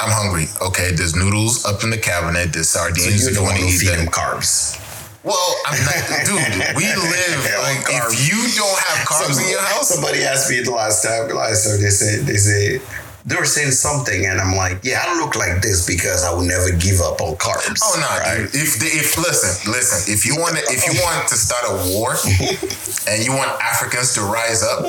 I'm 0.00 0.10
hungry. 0.10 0.46
Okay, 0.60 0.90
there's 0.90 1.14
noodles 1.14 1.64
up 1.64 1.84
in 1.84 1.90
the 1.90 1.98
cabinet, 1.98 2.52
there's 2.52 2.68
sardines 2.68 3.22
you 3.22 3.30
if 3.30 3.34
you 3.34 3.34
don't 3.36 3.44
want 3.44 3.58
to 3.58 3.70
feed 3.70 3.94
them. 3.94 4.06
carbs. 4.08 4.80
Well, 5.22 5.56
I'm 5.64 5.78
not 5.86 6.04
dude, 6.26 6.76
we 6.76 6.84
live 7.14 7.40
like 7.62 7.86
carbs. 7.86 8.12
if 8.12 8.28
you 8.28 8.38
don't 8.60 8.78
have 8.90 9.06
carbs 9.08 9.40
in 9.42 9.48
your 9.48 9.62
house, 9.62 9.88
Somebody 9.88 10.22
asked 10.24 10.50
me 10.50 10.60
the 10.60 10.72
last 10.72 11.02
time. 11.02 11.28
Last 11.34 11.64
time 11.64 11.80
they 11.80 11.90
said 11.90 12.26
they 12.26 12.36
said 12.36 12.82
they 13.26 13.36
were 13.36 13.46
saying 13.46 13.70
something, 13.70 14.26
and 14.26 14.38
I'm 14.38 14.54
like, 14.54 14.84
yeah, 14.84 15.00
I 15.00 15.16
look 15.16 15.34
like 15.34 15.62
this 15.62 15.86
because 15.86 16.24
I 16.24 16.30
will 16.34 16.44
never 16.44 16.70
give 16.76 17.00
up 17.00 17.22
on 17.22 17.36
carbs. 17.36 17.80
Oh 17.82 17.96
no, 17.96 18.04
right? 18.20 18.44
dude. 18.52 18.60
If 18.60 18.82
if 18.84 19.16
listen, 19.16 19.72
listen. 19.72 20.12
If 20.12 20.26
you 20.26 20.36
want 20.36 20.56
to, 20.58 20.62
if 20.68 20.84
you 20.84 20.92
want 21.00 21.26
to 21.28 21.36
start 21.36 21.64
a 21.64 21.96
war, 21.96 22.12
and 23.08 23.24
you 23.24 23.32
want 23.32 23.48
Africans 23.62 24.12
to 24.14 24.20
rise 24.20 24.62
up, 24.62 24.84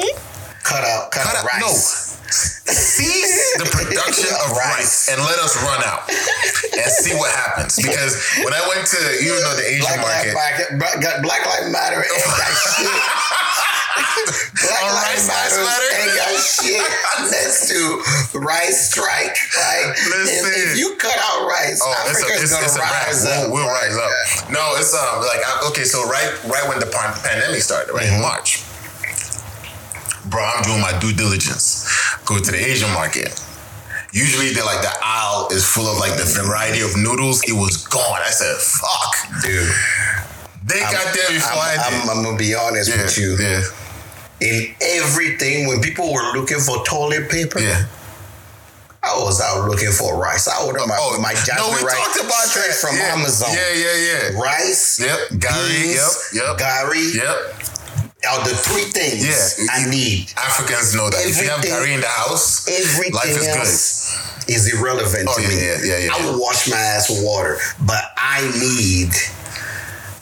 Cut 0.65 0.83
out, 0.83 1.11
cut, 1.13 1.23
cut 1.29 1.35
out 1.37 1.45
out. 1.45 1.61
No, 1.61 1.69
rice. 1.69 2.17
cease 2.65 3.57
the 3.61 3.65
production 3.77 4.33
of 4.43 4.57
rice 4.57 5.07
and 5.13 5.21
let 5.21 5.37
us 5.39 5.53
run 5.61 5.77
out 5.85 6.09
and 6.09 6.89
see 6.89 7.13
what 7.13 7.29
happens. 7.31 7.77
Because 7.77 8.17
when 8.41 8.49
I 8.53 8.65
went 8.67 8.81
to 8.89 8.99
you 9.21 9.37
know 9.45 9.53
the 9.55 9.65
Asian 9.77 9.85
Black 9.85 10.01
market, 10.01 10.33
Matter, 10.33 10.65
Black, 10.81 11.21
Black 11.21 11.41
Lives 11.45 11.69
Matter 11.71 12.01
ain't 12.01 12.25
got 12.33 12.49
shit. 12.73 12.97
Black 13.95 14.83
On 14.83 14.93
Lives 14.97 15.29
Rice 15.29 15.53
Matter 15.61 15.89
ain't 16.01 16.15
got 16.17 16.33
shit 16.41 16.85
next 17.29 17.69
to 17.69 18.39
rice 18.41 18.89
strike. 18.91 19.37
Like, 19.53 19.95
Listen. 20.09 20.49
if, 20.49 20.73
if 20.73 20.79
you 20.81 20.95
cut 20.97 21.13
out 21.15 21.45
rice, 21.47 21.79
Oh, 21.83 21.93
it's 22.09 22.19
a, 22.25 22.27
it's, 22.41 22.51
gonna 22.51 22.65
it's 22.65 22.77
rise 22.77 23.21
We'll, 23.23 23.45
up. 23.45 23.51
we'll 23.53 23.69
rise 23.69 23.95
up. 23.95 24.49
No, 24.51 24.73
it's 24.81 24.93
um 24.97 25.21
like 25.21 25.45
okay, 25.69 25.83
so 25.85 26.03
right 26.09 26.33
right 26.49 26.65
when 26.67 26.79
the 26.79 26.89
pandemic 26.89 27.61
started, 27.61 27.93
right 27.93 28.03
Mm-hmm. 28.09 28.15
in 28.17 28.21
March, 28.21 28.64
bro, 30.29 30.43
I'm 30.43 30.63
doing 30.63 30.81
my 30.81 30.97
due 30.99 31.13
diligence. 31.13 31.85
Go 32.25 32.39
to 32.39 32.51
the 32.51 32.57
Asian 32.57 32.89
market. 32.93 33.33
Usually, 34.13 34.51
they're 34.53 34.63
like 34.65 34.81
the 34.81 34.93
aisle 35.03 35.49
is 35.51 35.65
full 35.67 35.87
of 35.87 35.97
like 35.99 36.15
the 36.17 36.23
variety 36.23 36.81
of 36.81 36.95
noodles. 36.95 37.43
It 37.49 37.53
was 37.53 37.85
gone. 37.87 38.19
I 38.23 38.29
said, 38.31 38.55
"Fuck." 38.57 39.43
Dude, 39.43 39.67
They 40.65 40.79
got 40.79 41.13
there 41.13 41.29
before 41.29 41.51
I'm, 41.61 41.79
I 41.79 41.89
did. 41.89 42.01
I'm, 42.03 42.09
I'm 42.17 42.23
gonna 42.23 42.37
be 42.37 42.55
honest 42.55 42.89
yeah, 42.89 43.03
with 43.03 43.17
you. 43.17 43.35
yeah, 43.35 43.61
In 44.39 44.73
everything, 45.03 45.67
when 45.67 45.81
people 45.81 46.13
were 46.13 46.31
looking 46.33 46.59
for 46.59 46.83
toilet 46.85 47.29
paper, 47.29 47.59
yeah. 47.59 47.85
I 49.03 49.19
was 49.21 49.39
out 49.41 49.69
looking 49.69 49.91
for 49.91 50.17
rice. 50.17 50.47
I 50.47 50.65
ordered 50.65 50.87
my, 50.87 50.97
Oh, 50.97 51.19
my 51.21 51.33
no, 51.55 51.69
we 51.69 51.83
rice 51.85 51.93
talked 51.93 52.17
about 52.25 52.47
straight 52.49 52.73
that. 52.73 52.81
from 52.81 52.95
yeah. 52.97 53.13
Amazon. 53.13 53.49
Yeah, 53.53 53.73
yeah, 53.75 54.31
yeah. 54.31 54.41
Rice, 54.41 54.97
Yep, 54.99 55.19
gari, 55.43 55.69
beans, 55.69 56.29
yep, 56.33 56.57
yep. 56.57 56.57
gari, 56.57 57.13
Yep. 57.13 57.37
Are 58.25 58.43
the 58.47 58.55
three 58.55 58.85
things 58.91 59.23
Yeah. 59.25 59.67
I 59.71 59.85
need. 59.89 60.31
Africans 60.37 60.95
know 60.95 61.09
that 61.09 61.25
if 61.25 61.41
you 61.41 61.49
have 61.49 61.59
Everything- 61.59 61.79
gari 61.79 61.93
in 61.95 62.01
the 62.01 62.07
house, 62.07 62.67
Everything 62.67 63.13
life 63.13 63.27
is 63.27 63.37
good. 63.37 63.57
else 63.57 64.17
is 64.47 64.73
irrelevant 64.73 65.27
Oh, 65.29 65.35
to 65.35 65.41
yeah, 65.41 65.47
me. 65.49 65.55
yeah, 65.65 65.77
yeah, 65.83 65.97
yeah, 66.05 66.15
I 66.15 66.25
will 66.25 66.39
wash 66.41 66.67
my 66.67 66.77
ass 66.77 67.09
with 67.09 67.21
water, 67.23 67.59
but 67.79 68.03
I 68.17 68.41
need 68.59 69.11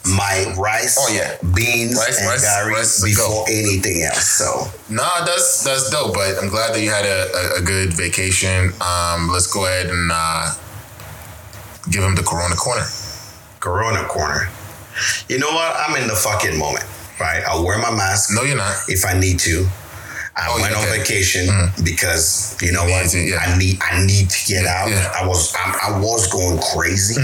my 0.06 0.52
rice, 0.56 0.96
Oh, 0.98 1.08
yeah. 1.08 1.36
beans, 1.54 1.96
Rice- 1.96 2.18
and 2.18 2.28
rice- 2.28 2.44
gari 2.44 2.72
rice 2.72 3.00
before 3.02 3.46
anything 3.48 4.02
else. 4.04 4.28
So 4.32 4.70
Nah, 4.90 5.24
that's 5.24 5.62
that's 5.64 5.88
dope. 5.90 6.14
But 6.14 6.36
I'm 6.38 6.48
glad 6.50 6.74
that 6.74 6.80
you 6.80 6.90
had 6.90 7.06
a, 7.06 7.20
a, 7.34 7.58
a 7.58 7.60
good 7.62 7.94
vacation. 7.94 8.74
Um, 8.82 9.30
let's 9.32 9.46
go 9.46 9.64
ahead 9.64 9.86
and 9.86 10.10
uh, 10.12 10.52
give 11.90 12.02
him 12.02 12.14
the 12.14 12.22
Corona 12.22 12.54
corner. 12.54 12.86
Corona 13.60 14.04
corner. 14.04 14.50
You 15.28 15.38
know 15.38 15.50
what? 15.52 15.74
I'm 15.76 15.96
in 15.96 16.06
the 16.06 16.14
fucking 16.16 16.56
moment, 16.58 16.84
right? 17.20 17.42
I'll 17.46 17.64
wear 17.64 17.78
my 17.78 17.90
mask 17.90 18.30
No, 18.32 18.42
you're 18.42 18.56
not. 18.56 18.74
if 18.88 19.04
I 19.04 19.18
need 19.18 19.38
to. 19.40 19.66
I 20.36 20.48
Oh, 20.50 20.60
went 20.60 20.72
yeah, 20.72 20.78
on 20.78 20.88
okay. 20.88 20.98
vacation 20.98 21.46
because 21.84 22.56
you 22.60 22.72
know 22.72 22.82
what? 22.84 23.08
to, 23.10 23.18
yeah. 23.18 23.38
I 23.38 23.56
need 23.56 23.78
I 23.80 24.04
need 24.04 24.28
to 24.30 24.38
get 24.46 24.66
out. 24.66 24.88
yeah. 24.90 24.98
Mm-hmm. 25.04 25.24
I 25.24 25.28
was 25.28 25.54
I, 25.54 25.94
I 25.94 26.00
was 26.00 26.26
going 26.26 26.58
crazy. 26.74 27.20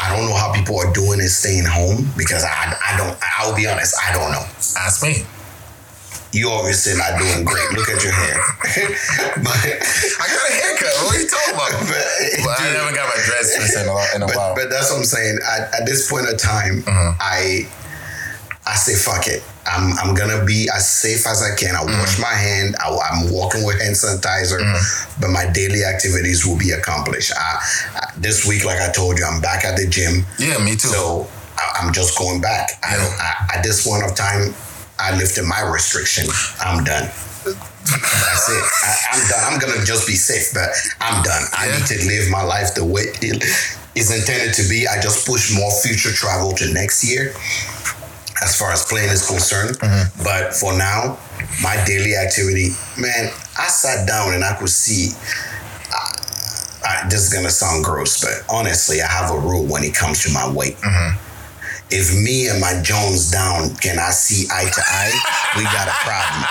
I 0.00 0.16
don't 0.16 0.26
know 0.28 0.34
how 0.34 0.50
people 0.52 0.78
are 0.80 0.90
doing 0.92 1.20
it 1.20 1.28
staying 1.28 1.64
home 1.66 2.08
because 2.16 2.42
I 2.42 2.74
I 2.88 2.96
don't 2.96 3.16
I'll 3.38 3.54
be 3.54 3.66
honest 3.68 3.94
I 4.02 4.12
don't 4.14 4.32
know. 4.32 4.42
Ask 4.80 5.02
me. 5.02 5.24
You 6.32 6.48
obviously 6.50 6.94
not 6.96 7.18
doing 7.18 7.44
great. 7.44 7.68
Look 7.74 7.88
at 7.90 8.02
your 8.04 8.12
hair, 8.14 8.38
but 9.42 9.58
I 9.60 10.26
got 10.30 10.44
a 10.48 10.52
haircut. 10.54 10.94
What 11.02 11.16
are 11.16 11.20
you 11.20 11.26
talking 11.28 11.54
about? 11.54 11.70
but, 11.90 12.06
But 12.46 12.60
I 12.60 12.66
haven't 12.70 12.94
got 12.94 13.08
my 13.10 13.20
fixed 13.20 13.58
in 13.76 13.88
a, 13.88 14.16
in 14.16 14.22
a 14.22 14.26
but, 14.26 14.36
while. 14.36 14.54
but 14.54 14.70
that's 14.70 14.90
what 14.90 14.98
I'm 15.00 15.04
saying. 15.04 15.38
At, 15.42 15.74
at 15.82 15.86
this 15.86 16.08
point 16.08 16.28
in 16.30 16.36
time, 16.38 16.84
Uh-huh. 16.86 17.14
I 17.18 17.66
I 18.70 18.74
say 18.76 18.94
fuck 18.94 19.26
it. 19.26 19.42
I'm 19.66 19.98
I'm 19.98 20.14
gonna 20.14 20.44
be 20.44 20.68
as 20.72 20.88
safe 20.88 21.26
as 21.26 21.42
I 21.42 21.54
can. 21.56 21.74
I 21.74 21.80
Mm-hmm. 21.80 21.98
wash 21.98 22.18
my 22.20 22.32
hand. 22.32 22.76
I, 22.78 22.86
am 23.12 23.32
walking 23.32 23.64
with 23.66 23.80
hand 23.82 23.94
sanitizer, 23.96 24.60
but 25.20 25.30
my 25.30 25.46
daily 25.50 25.82
activities 25.84 26.46
will 26.46 26.58
be 26.58 26.70
accomplished. 26.70 27.32
I, 27.36 27.58
I, 27.96 28.12
this 28.18 28.46
week, 28.46 28.64
like 28.64 28.80
I 28.80 28.90
told 28.92 29.18
you, 29.18 29.24
I'm 29.24 29.40
back 29.40 29.64
at 29.64 29.76
the 29.76 29.86
gym, 29.88 30.24
yeah, 30.38 30.58
me 30.62 30.72
too. 30.72 30.88
so 30.88 31.26
I, 31.58 31.80
I'm 31.82 31.92
just 31.92 32.16
going 32.16 32.40
back. 32.40 32.70
I 32.82 32.96
don't. 32.96 33.14
I, 33.20 33.56
at 33.58 33.62
this 33.64 33.86
point 33.86 34.04
of 34.04 34.14
time, 34.14 34.54
I 34.98 35.16
lifted 35.16 35.44
my 35.44 35.60
restriction. 35.62 36.26
I'm 36.60 36.84
done. 36.84 37.10
That's 37.90 38.48
it. 38.48 38.64
I, 38.84 38.94
I'm 39.12 39.28
done. 39.28 39.42
I'm 39.52 39.58
gonna 39.58 39.84
just 39.84 40.06
be 40.06 40.14
safe, 40.14 40.54
but 40.54 40.68
I'm 41.00 41.22
done. 41.22 41.42
I 41.52 41.66
Yeah. 41.68 41.76
need 41.78 41.86
to 41.88 41.98
live 42.06 42.30
my 42.30 42.42
life 42.42 42.74
the 42.74 42.84
way 42.84 43.02
it 43.20 43.42
is 43.96 44.10
intended 44.14 44.54
to 44.54 44.68
be. 44.68 44.86
I 44.86 45.00
just 45.00 45.26
push 45.26 45.50
more 45.54 45.72
future 45.82 46.12
travel 46.12 46.52
to 46.52 46.72
next 46.72 47.02
year, 47.04 47.34
as 48.42 48.56
far 48.58 48.72
as 48.72 48.84
playing 48.84 49.10
is 49.10 49.26
concerned. 49.26 49.78
Mm-hmm. 49.78 50.22
But 50.24 50.54
for 50.54 50.76
now, 50.76 51.18
my 51.62 51.82
daily 51.86 52.16
activity, 52.16 52.68
man, 52.98 53.30
I 53.58 53.68
sat 53.68 54.06
down 54.06 54.34
and 54.34 54.44
I 54.44 54.54
could 54.56 54.68
see. 54.70 55.14
I, 55.92 57.04
I, 57.04 57.08
this 57.08 57.20
is 57.26 57.32
gonna 57.32 57.50
sound 57.50 57.84
gross, 57.84 58.20
but 58.20 58.42
honestly, 58.48 59.02
I 59.02 59.06
have 59.06 59.30
a 59.30 59.38
rule 59.38 59.66
when 59.66 59.82
it 59.84 59.94
comes 59.94 60.22
to 60.24 60.32
my 60.32 60.50
weight 60.50 60.76
Mm-hmm. 60.80 61.18
if 61.90 62.14
me 62.14 62.48
and 62.48 62.60
my 62.60 62.80
Jones 62.82 63.30
down 63.30 63.74
can 63.76 63.98
I 63.98 64.10
see 64.10 64.46
eye 64.50 64.70
to 64.70 64.82
eye, 64.86 65.12
we 65.58 65.64
got 65.64 65.88
a 65.88 65.96
problem. 66.06 66.44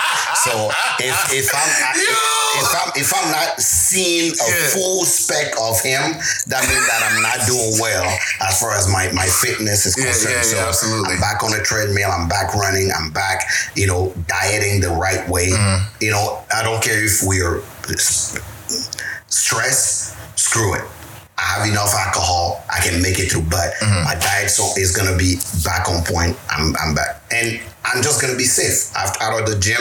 So 0.44 0.70
if 1.00 1.16
if 1.32 1.48
I'm 1.50 1.70
if, 1.96 2.36
if 2.58 2.68
I'm 2.74 2.90
if 2.96 3.12
I'm 3.14 3.30
not 3.30 3.60
seeing 3.60 4.32
a 4.32 4.50
Yeah. 4.50 4.68
full 4.74 5.04
spec 5.04 5.52
of 5.60 5.80
him, 5.80 6.18
that 6.48 6.66
means 6.68 6.86
that 6.88 7.02
I'm 7.10 7.22
not 7.22 7.46
doing 7.46 7.78
well 7.80 8.04
as 8.40 8.58
far 8.60 8.72
as 8.72 8.88
my 8.88 9.10
my 9.12 9.26
fitness 9.26 9.86
is 9.86 9.94
concerned. 9.94 10.34
yeah, 10.36 10.42
so 10.42 10.56
yeah, 10.56 10.68
absolutely. 10.68 11.14
I'm 11.14 11.20
back 11.20 11.42
on 11.42 11.50
the 11.52 11.62
treadmill. 11.62 12.10
I'm 12.10 12.28
back 12.28 12.54
running. 12.54 12.90
I'm 12.96 13.10
back, 13.10 13.44
you 13.74 13.86
know, 13.86 14.12
dieting 14.26 14.80
the 14.80 14.90
right 14.90 15.28
way. 15.28 15.48
Mm-hmm. 15.50 16.04
You 16.04 16.10
know, 16.12 16.42
I 16.54 16.62
don't 16.62 16.82
care 16.82 17.02
if 17.04 17.22
we 17.22 17.40
are 17.42 17.62
stressed. 19.28 20.16
Screw 20.38 20.74
it. 20.74 20.82
I 21.40 21.58
have 21.58 21.68
enough 21.68 21.94
alcohol. 21.94 22.62
I 22.68 22.80
can 22.80 23.00
make 23.00 23.18
it 23.18 23.32
through, 23.32 23.48
but 23.48 23.72
Mm-hmm. 23.80 24.04
my 24.04 24.14
diet 24.14 24.50
so 24.50 24.68
is 24.76 24.92
gonna 24.94 25.16
be 25.16 25.36
back 25.64 25.88
on 25.88 26.04
point. 26.04 26.36
I'm, 26.50 26.76
I'm 26.76 26.94
back, 26.94 27.22
and 27.32 27.58
I'm 27.84 28.02
just 28.02 28.20
gonna 28.20 28.36
be 28.36 28.44
safe. 28.44 28.94
After 28.94 29.22
out 29.24 29.40
of 29.40 29.48
the 29.48 29.58
gym, 29.58 29.80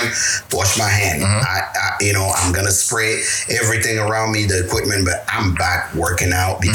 wash 0.53 0.77
my 0.79 0.87
hand. 0.87 1.21
Mm-hmm. 1.21 1.43
I, 1.43 1.59
I, 1.75 1.97
you 1.99 2.13
know, 2.13 2.31
I'm 2.37 2.53
gonna 2.53 2.71
spray 2.71 3.21
everything 3.59 3.99
around 3.99 4.31
me, 4.31 4.45
the 4.45 4.63
equipment, 4.65 5.03
but 5.05 5.25
I'm 5.27 5.53
back 5.55 5.93
working 5.95 6.31
out 6.33 6.61
Mm-hmm. 6.61 6.71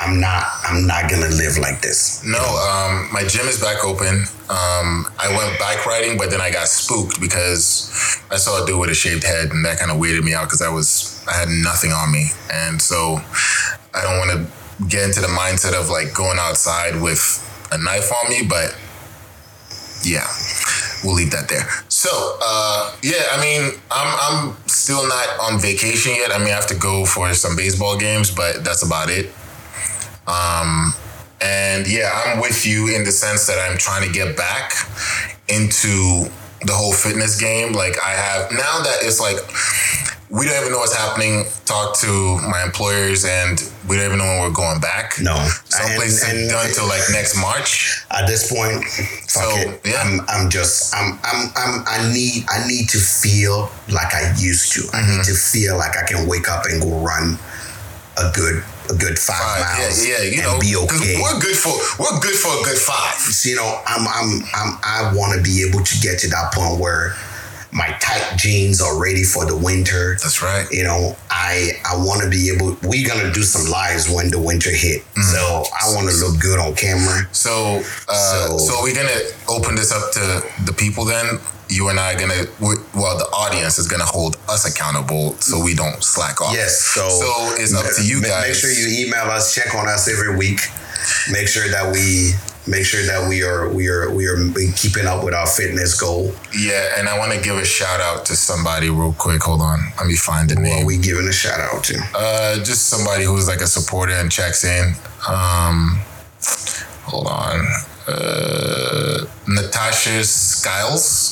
I'm 0.00 0.18
not. 0.18 0.46
I'm 0.64 0.86
not 0.86 1.10
gonna 1.10 1.28
live 1.28 1.58
like 1.58 1.82
this. 1.82 2.24
No, 2.24 2.38
um, 2.40 3.12
my 3.12 3.24
gym 3.28 3.46
is 3.46 3.60
back 3.60 3.84
open. 3.84 4.24
Um, 4.48 5.06
I 5.18 5.28
went 5.36 5.58
bike 5.58 5.84
riding, 5.84 6.16
but 6.16 6.30
then 6.30 6.40
I 6.40 6.50
got 6.50 6.68
spooked 6.68 7.20
because 7.20 7.92
I 8.30 8.36
saw 8.36 8.62
a 8.62 8.66
dude 8.66 8.80
with 8.80 8.90
a 8.90 8.94
shaved 8.94 9.24
head, 9.24 9.50
and 9.50 9.64
that 9.64 9.78
kind 9.78 9.90
of 9.90 9.98
weirded 9.98 10.24
me 10.24 10.32
out 10.32 10.44
because 10.46 10.62
I 10.62 10.70
was 10.70 11.24
I 11.28 11.34
had 11.34 11.48
nothing 11.48 11.92
on 11.92 12.10
me, 12.10 12.28
and 12.50 12.80
so 12.80 13.20
I 13.94 14.02
don't 14.02 14.18
want 14.18 14.30
to 14.32 14.86
get 14.88 15.04
into 15.04 15.20
the 15.20 15.28
mindset 15.28 15.78
of 15.78 15.90
like 15.90 16.14
going 16.14 16.38
outside 16.40 17.00
with 17.00 17.20
a 17.70 17.78
knife 17.78 18.10
on 18.24 18.30
me, 18.30 18.42
but 18.48 18.74
yeah, 20.02 20.26
we'll 21.04 21.14
leave 21.14 21.30
that 21.32 21.48
there. 21.48 21.68
So, 21.88 22.08
uh, 22.42 22.96
yeah, 23.02 23.28
I 23.32 23.40
mean, 23.40 23.78
I'm 23.90 24.08
I'm 24.20 24.56
still 24.66 25.06
not 25.06 25.28
on 25.40 25.60
vacation 25.60 26.14
yet. 26.16 26.32
I 26.32 26.38
mean, 26.38 26.48
I 26.48 26.56
have 26.56 26.66
to 26.68 26.78
go 26.78 27.04
for 27.04 27.32
some 27.34 27.56
baseball 27.56 27.98
games, 27.98 28.30
but 28.30 28.64
that's 28.64 28.82
about 28.82 29.10
it. 29.10 29.30
Um, 30.30 30.94
and 31.40 31.86
yeah, 31.88 32.10
I'm 32.26 32.40
with 32.40 32.64
you 32.66 32.94
in 32.94 33.02
the 33.04 33.12
sense 33.12 33.46
that 33.46 33.58
I'm 33.58 33.78
trying 33.78 34.06
to 34.06 34.12
get 34.12 34.36
back 34.36 34.72
into 35.48 36.28
the 36.62 36.72
whole 36.72 36.92
fitness 36.92 37.40
game. 37.40 37.72
Like 37.72 37.96
I 38.04 38.10
have 38.10 38.52
now 38.52 38.82
that 38.82 38.98
it's 39.02 39.18
like 39.20 39.36
we 40.30 40.46
don't 40.46 40.60
even 40.60 40.72
know 40.72 40.78
what's 40.78 40.94
happening. 40.94 41.44
Talk 41.64 41.96
to 42.00 42.38
my 42.48 42.62
employers, 42.64 43.24
and 43.24 43.58
we 43.88 43.96
don't 43.96 44.06
even 44.06 44.18
know 44.18 44.24
when 44.26 44.40
we're 44.42 44.52
going 44.54 44.78
back. 44.80 45.14
No. 45.20 45.34
some 45.64 45.90
places 45.96 46.20
done 46.50 46.70
till 46.72 46.86
like 46.86 47.02
next 47.10 47.36
March. 47.40 48.04
At 48.10 48.26
this 48.26 48.52
point, 48.52 48.84
fuck 48.84 49.42
So, 49.42 49.50
it. 49.56 49.80
yeah. 49.84 50.02
I'm, 50.04 50.20
I'm 50.28 50.50
just 50.50 50.94
I'm, 50.94 51.18
I'm 51.24 51.48
I'm 51.56 51.84
I 51.88 52.12
need 52.12 52.44
I 52.48 52.66
need 52.68 52.88
to 52.90 52.98
feel 52.98 53.70
like 53.92 54.14
I 54.14 54.34
used 54.38 54.72
to. 54.74 54.82
I 54.92 55.00
Mm-hmm. 55.02 55.16
need 55.16 55.24
to 55.24 55.34
feel 55.34 55.76
like 55.78 55.96
I 55.96 56.06
can 56.06 56.28
wake 56.28 56.48
up 56.50 56.66
and 56.66 56.80
go 56.82 56.90
run 57.00 57.38
a 58.18 58.30
good 58.34 58.62
a 58.90 58.94
good 58.98 59.18
five, 59.18 59.36
Five, 59.38 59.78
miles 59.78 60.06
yeah, 60.06 60.18
yeah, 60.18 60.24
you 60.24 60.42
and 60.42 60.52
know, 60.52 60.58
be 60.60 60.76
okay. 60.76 61.16
we're 61.22 61.38
good 61.40 61.56
for 61.56 61.72
we're 62.02 62.18
good 62.20 62.34
for 62.34 62.48
a 62.60 62.62
good 62.64 62.78
five. 62.78 63.14
So, 63.18 63.48
you 63.48 63.56
know, 63.56 63.80
I'm 63.86 64.06
I'm 64.08 64.42
I'm 64.54 64.70
I 64.82 65.12
want 65.14 65.36
to 65.36 65.42
be 65.42 65.64
able 65.66 65.84
to 65.84 65.94
get 66.00 66.18
to 66.20 66.28
that 66.30 66.52
point 66.52 66.80
where 66.80 67.14
my 67.72 67.86
tight 68.00 68.34
jeans 68.36 68.80
are 68.80 69.00
ready 69.00 69.22
for 69.22 69.46
the 69.46 69.56
winter. 69.56 70.16
That's 70.20 70.42
right. 70.42 70.66
You 70.72 70.82
know, 70.82 71.16
I 71.30 71.70
I 71.86 71.94
want 71.98 72.22
to 72.22 72.28
be 72.28 72.50
able. 72.50 72.76
We're 72.82 73.06
gonna 73.06 73.32
do 73.32 73.42
some 73.42 73.70
lives 73.70 74.08
when 74.10 74.30
the 74.30 74.40
winter 74.40 74.70
hit, 74.70 75.02
Mm-hmm. 75.14 75.22
so 75.22 75.64
I 75.70 75.94
want 75.94 76.08
to 76.10 76.16
look 76.16 76.40
good 76.40 76.58
on 76.58 76.74
camera. 76.74 77.28
So, 77.32 77.82
uh, 78.08 78.48
So- 78.48 78.58
so, 78.58 78.82
we're 78.82 78.94
gonna 78.94 79.20
open 79.48 79.76
this 79.76 79.92
up 79.92 80.10
to 80.14 80.42
the 80.66 80.72
people. 80.72 81.04
Then 81.04 81.38
you 81.70 81.88
and 81.88 81.98
I 82.00 82.14
are 82.14 82.18
gonna, 82.20 82.44
we- 82.60 82.76
well, 82.94 83.16
the 83.18 83.28
audience 83.32 83.78
is 83.78 83.86
gonna 83.88 84.04
hold 84.04 84.36
us 84.48 84.64
accountable, 84.66 85.34
so 85.38 85.62
we 85.62 85.74
don't 85.74 86.02
slack 86.02 86.40
off. 86.40 86.52
Yes, 86.54 86.80
so 86.80 87.08
so 87.08 87.54
it's 87.58 87.74
up 87.74 87.86
to 87.96 88.04
you 88.04 88.20
guys. 88.22 88.48
Make 88.48 88.54
sure 88.56 88.70
you 88.72 89.06
email 89.06 89.30
us, 89.30 89.54
check 89.54 89.74
on 89.74 89.88
us 89.88 90.08
every 90.08 90.36
week. 90.36 90.60
Make 91.30 91.48
sure 91.48 91.68
that 91.70 91.92
we 91.92 92.32
make 92.66 92.84
sure 92.84 93.02
that 93.06 93.26
we 93.28 93.42
are 93.42 93.68
we 93.70 93.88
are 93.88 94.10
we 94.10 94.26
are 94.26 94.36
keeping 94.76 95.06
up 95.06 95.24
with 95.24 95.32
our 95.34 95.46
fitness 95.46 95.98
goal. 95.98 96.32
Yeah, 96.56 96.94
and 96.98 97.08
I 97.08 97.18
want 97.18 97.32
to 97.32 97.40
give 97.40 97.56
a 97.56 97.64
shout 97.64 98.00
out 98.00 98.26
to 98.26 98.36
somebody 98.36 98.90
real 98.90 99.14
quick. 99.16 99.42
Hold 99.42 99.62
on, 99.62 99.78
let 99.96 100.06
me 100.06 100.16
find 100.16 100.48
the 100.50 100.56
Who 100.56 100.62
name. 100.62 100.82
are 100.82 100.86
we 100.86 100.98
giving 100.98 101.26
a 101.26 101.32
shout 101.32 101.58
out 101.60 101.82
to? 101.84 101.98
Uh, 102.14 102.56
just 102.64 102.88
somebody 102.88 103.24
who's 103.24 103.48
like 103.48 103.60
a 103.62 103.66
supporter 103.66 104.12
and 104.12 104.30
checks 104.30 104.64
in. 104.64 104.94
Um, 105.26 106.00
hold 107.04 107.26
on. 107.28 107.66
Uh, 108.08 109.24
Natasha 109.46 110.24
Skiles. 110.24 111.29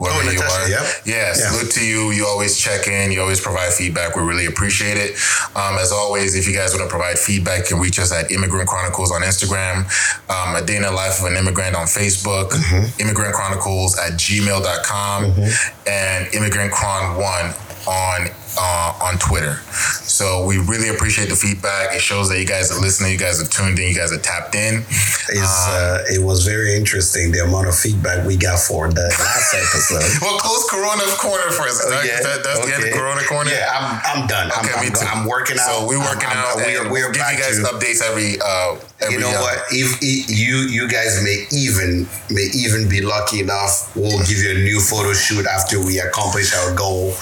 Whoever 0.00 0.16
Oh, 0.16 0.22
you 0.22 0.32
Natasha, 0.32 0.62
are. 0.62 0.68
yep. 0.68 0.86
Yeah, 1.04 1.14
Yeah. 1.14 1.34
salute 1.34 1.70
to 1.72 1.84
you. 1.84 2.10
You 2.10 2.26
always 2.26 2.56
check 2.56 2.86
in. 2.88 3.12
You 3.12 3.20
always 3.20 3.38
provide 3.40 3.72
feedback. 3.74 4.16
We 4.16 4.22
really 4.22 4.46
appreciate 4.46 4.96
it. 4.96 5.14
Um, 5.54 5.76
as 5.78 5.92
always, 5.92 6.34
if 6.34 6.48
you 6.48 6.54
guys 6.54 6.72
want 6.72 6.82
to 6.84 6.88
provide 6.88 7.18
feedback, 7.18 7.58
you 7.68 7.76
can 7.76 7.80
reach 7.80 7.98
us 7.98 8.10
at 8.10 8.30
Immigrant 8.32 8.66
Chronicles 8.68 9.12
on 9.12 9.20
Instagram, 9.20 9.84
um, 10.30 10.56
A 10.56 10.62
Day 10.62 10.76
in 10.76 10.82
the 10.82 10.90
Life 10.90 11.20
of 11.20 11.26
an 11.26 11.36
Immigrant 11.36 11.76
on 11.76 11.86
Facebook, 11.86 12.48
Mm-hmm. 12.50 13.00
Immigrant 13.00 13.34
Chronicles 13.34 13.96
at 13.98 14.12
gmail.com, 14.14 15.34
and 15.86 16.34
Immigrant 16.34 16.72
Chron 16.72 17.16
1 17.16 17.54
on 17.86 18.28
uh, 18.58 18.98
on 19.02 19.18
Twitter. 19.18 19.56
So 20.04 20.44
we 20.46 20.58
really 20.58 20.88
appreciate 20.88 21.28
the 21.28 21.36
feedback. 21.36 21.94
It 21.94 22.00
shows 22.00 22.28
that 22.28 22.38
you 22.40 22.46
guys 22.46 22.70
are 22.70 22.80
listening, 22.80 23.12
you 23.12 23.18
guys 23.18 23.40
are 23.40 23.46
tuned 23.48 23.78
in, 23.78 23.88
you 23.88 23.94
guys 23.94 24.12
are 24.12 24.18
tapped 24.18 24.54
in. 24.54 24.82
It's, 25.30 25.68
uh, 25.68 26.04
it 26.10 26.22
was 26.22 26.44
very 26.44 26.74
interesting 26.76 27.32
the 27.32 27.44
amount 27.44 27.68
of 27.68 27.74
feedback 27.78 28.26
we 28.26 28.36
got 28.36 28.58
for 28.58 28.88
the 28.90 29.02
last 29.18 29.54
episode. 29.54 30.02
Well, 30.22 30.38
close 30.38 30.68
Corona 30.68 31.02
Corner 31.18 31.50
first. 31.52 31.86
That- 31.88 32.04
Yeah, 32.04 32.20
that- 32.20 32.42
that's 32.44 32.66
the 32.66 32.74
end 32.74 32.84
of. 32.84 32.92
Corona 32.92 33.22
Corner. 33.24 33.50
Yeah, 33.50 33.70
I'm, 33.72 33.86
I'm 34.04 34.26
done. 34.26 34.48
Okay, 34.50 34.72
I'm, 34.74 34.80
me 34.80 34.86
I'm, 34.88 34.92
too. 34.92 35.06
I'm 35.06 35.24
working 35.26 35.56
out. 35.58 35.70
So 35.70 35.86
we're 35.86 35.98
working 36.00 36.28
I'm- 36.28 36.38
out. 36.38 36.56
We're, 36.56 36.90
we're 36.90 37.12
give 37.12 37.22
you 37.30 37.38
guys 37.38 37.56
to, 37.58 37.64
updates 37.70 38.02
every 38.02 38.40
uh 38.40 38.76
every 39.00 39.14
you 39.14 39.20
know 39.20 39.30
uh, 39.30 39.40
what? 39.40 39.58
If, 39.70 39.98
if 40.02 40.28
you 40.30 40.56
you 40.68 40.88
guys 40.88 41.22
may 41.22 41.46
even 41.52 42.06
may 42.30 42.48
even 42.54 42.88
be 42.88 43.00
lucky 43.00 43.40
enough, 43.40 43.94
we'll 43.96 44.18
give 44.26 44.38
you 44.38 44.50
a 44.50 44.54
new 44.54 44.80
photo 44.80 45.12
shoot 45.12 45.46
after 45.46 45.78
we 45.84 45.98
accomplish 46.00 46.54
our 46.54 46.74
goal. 46.74 47.14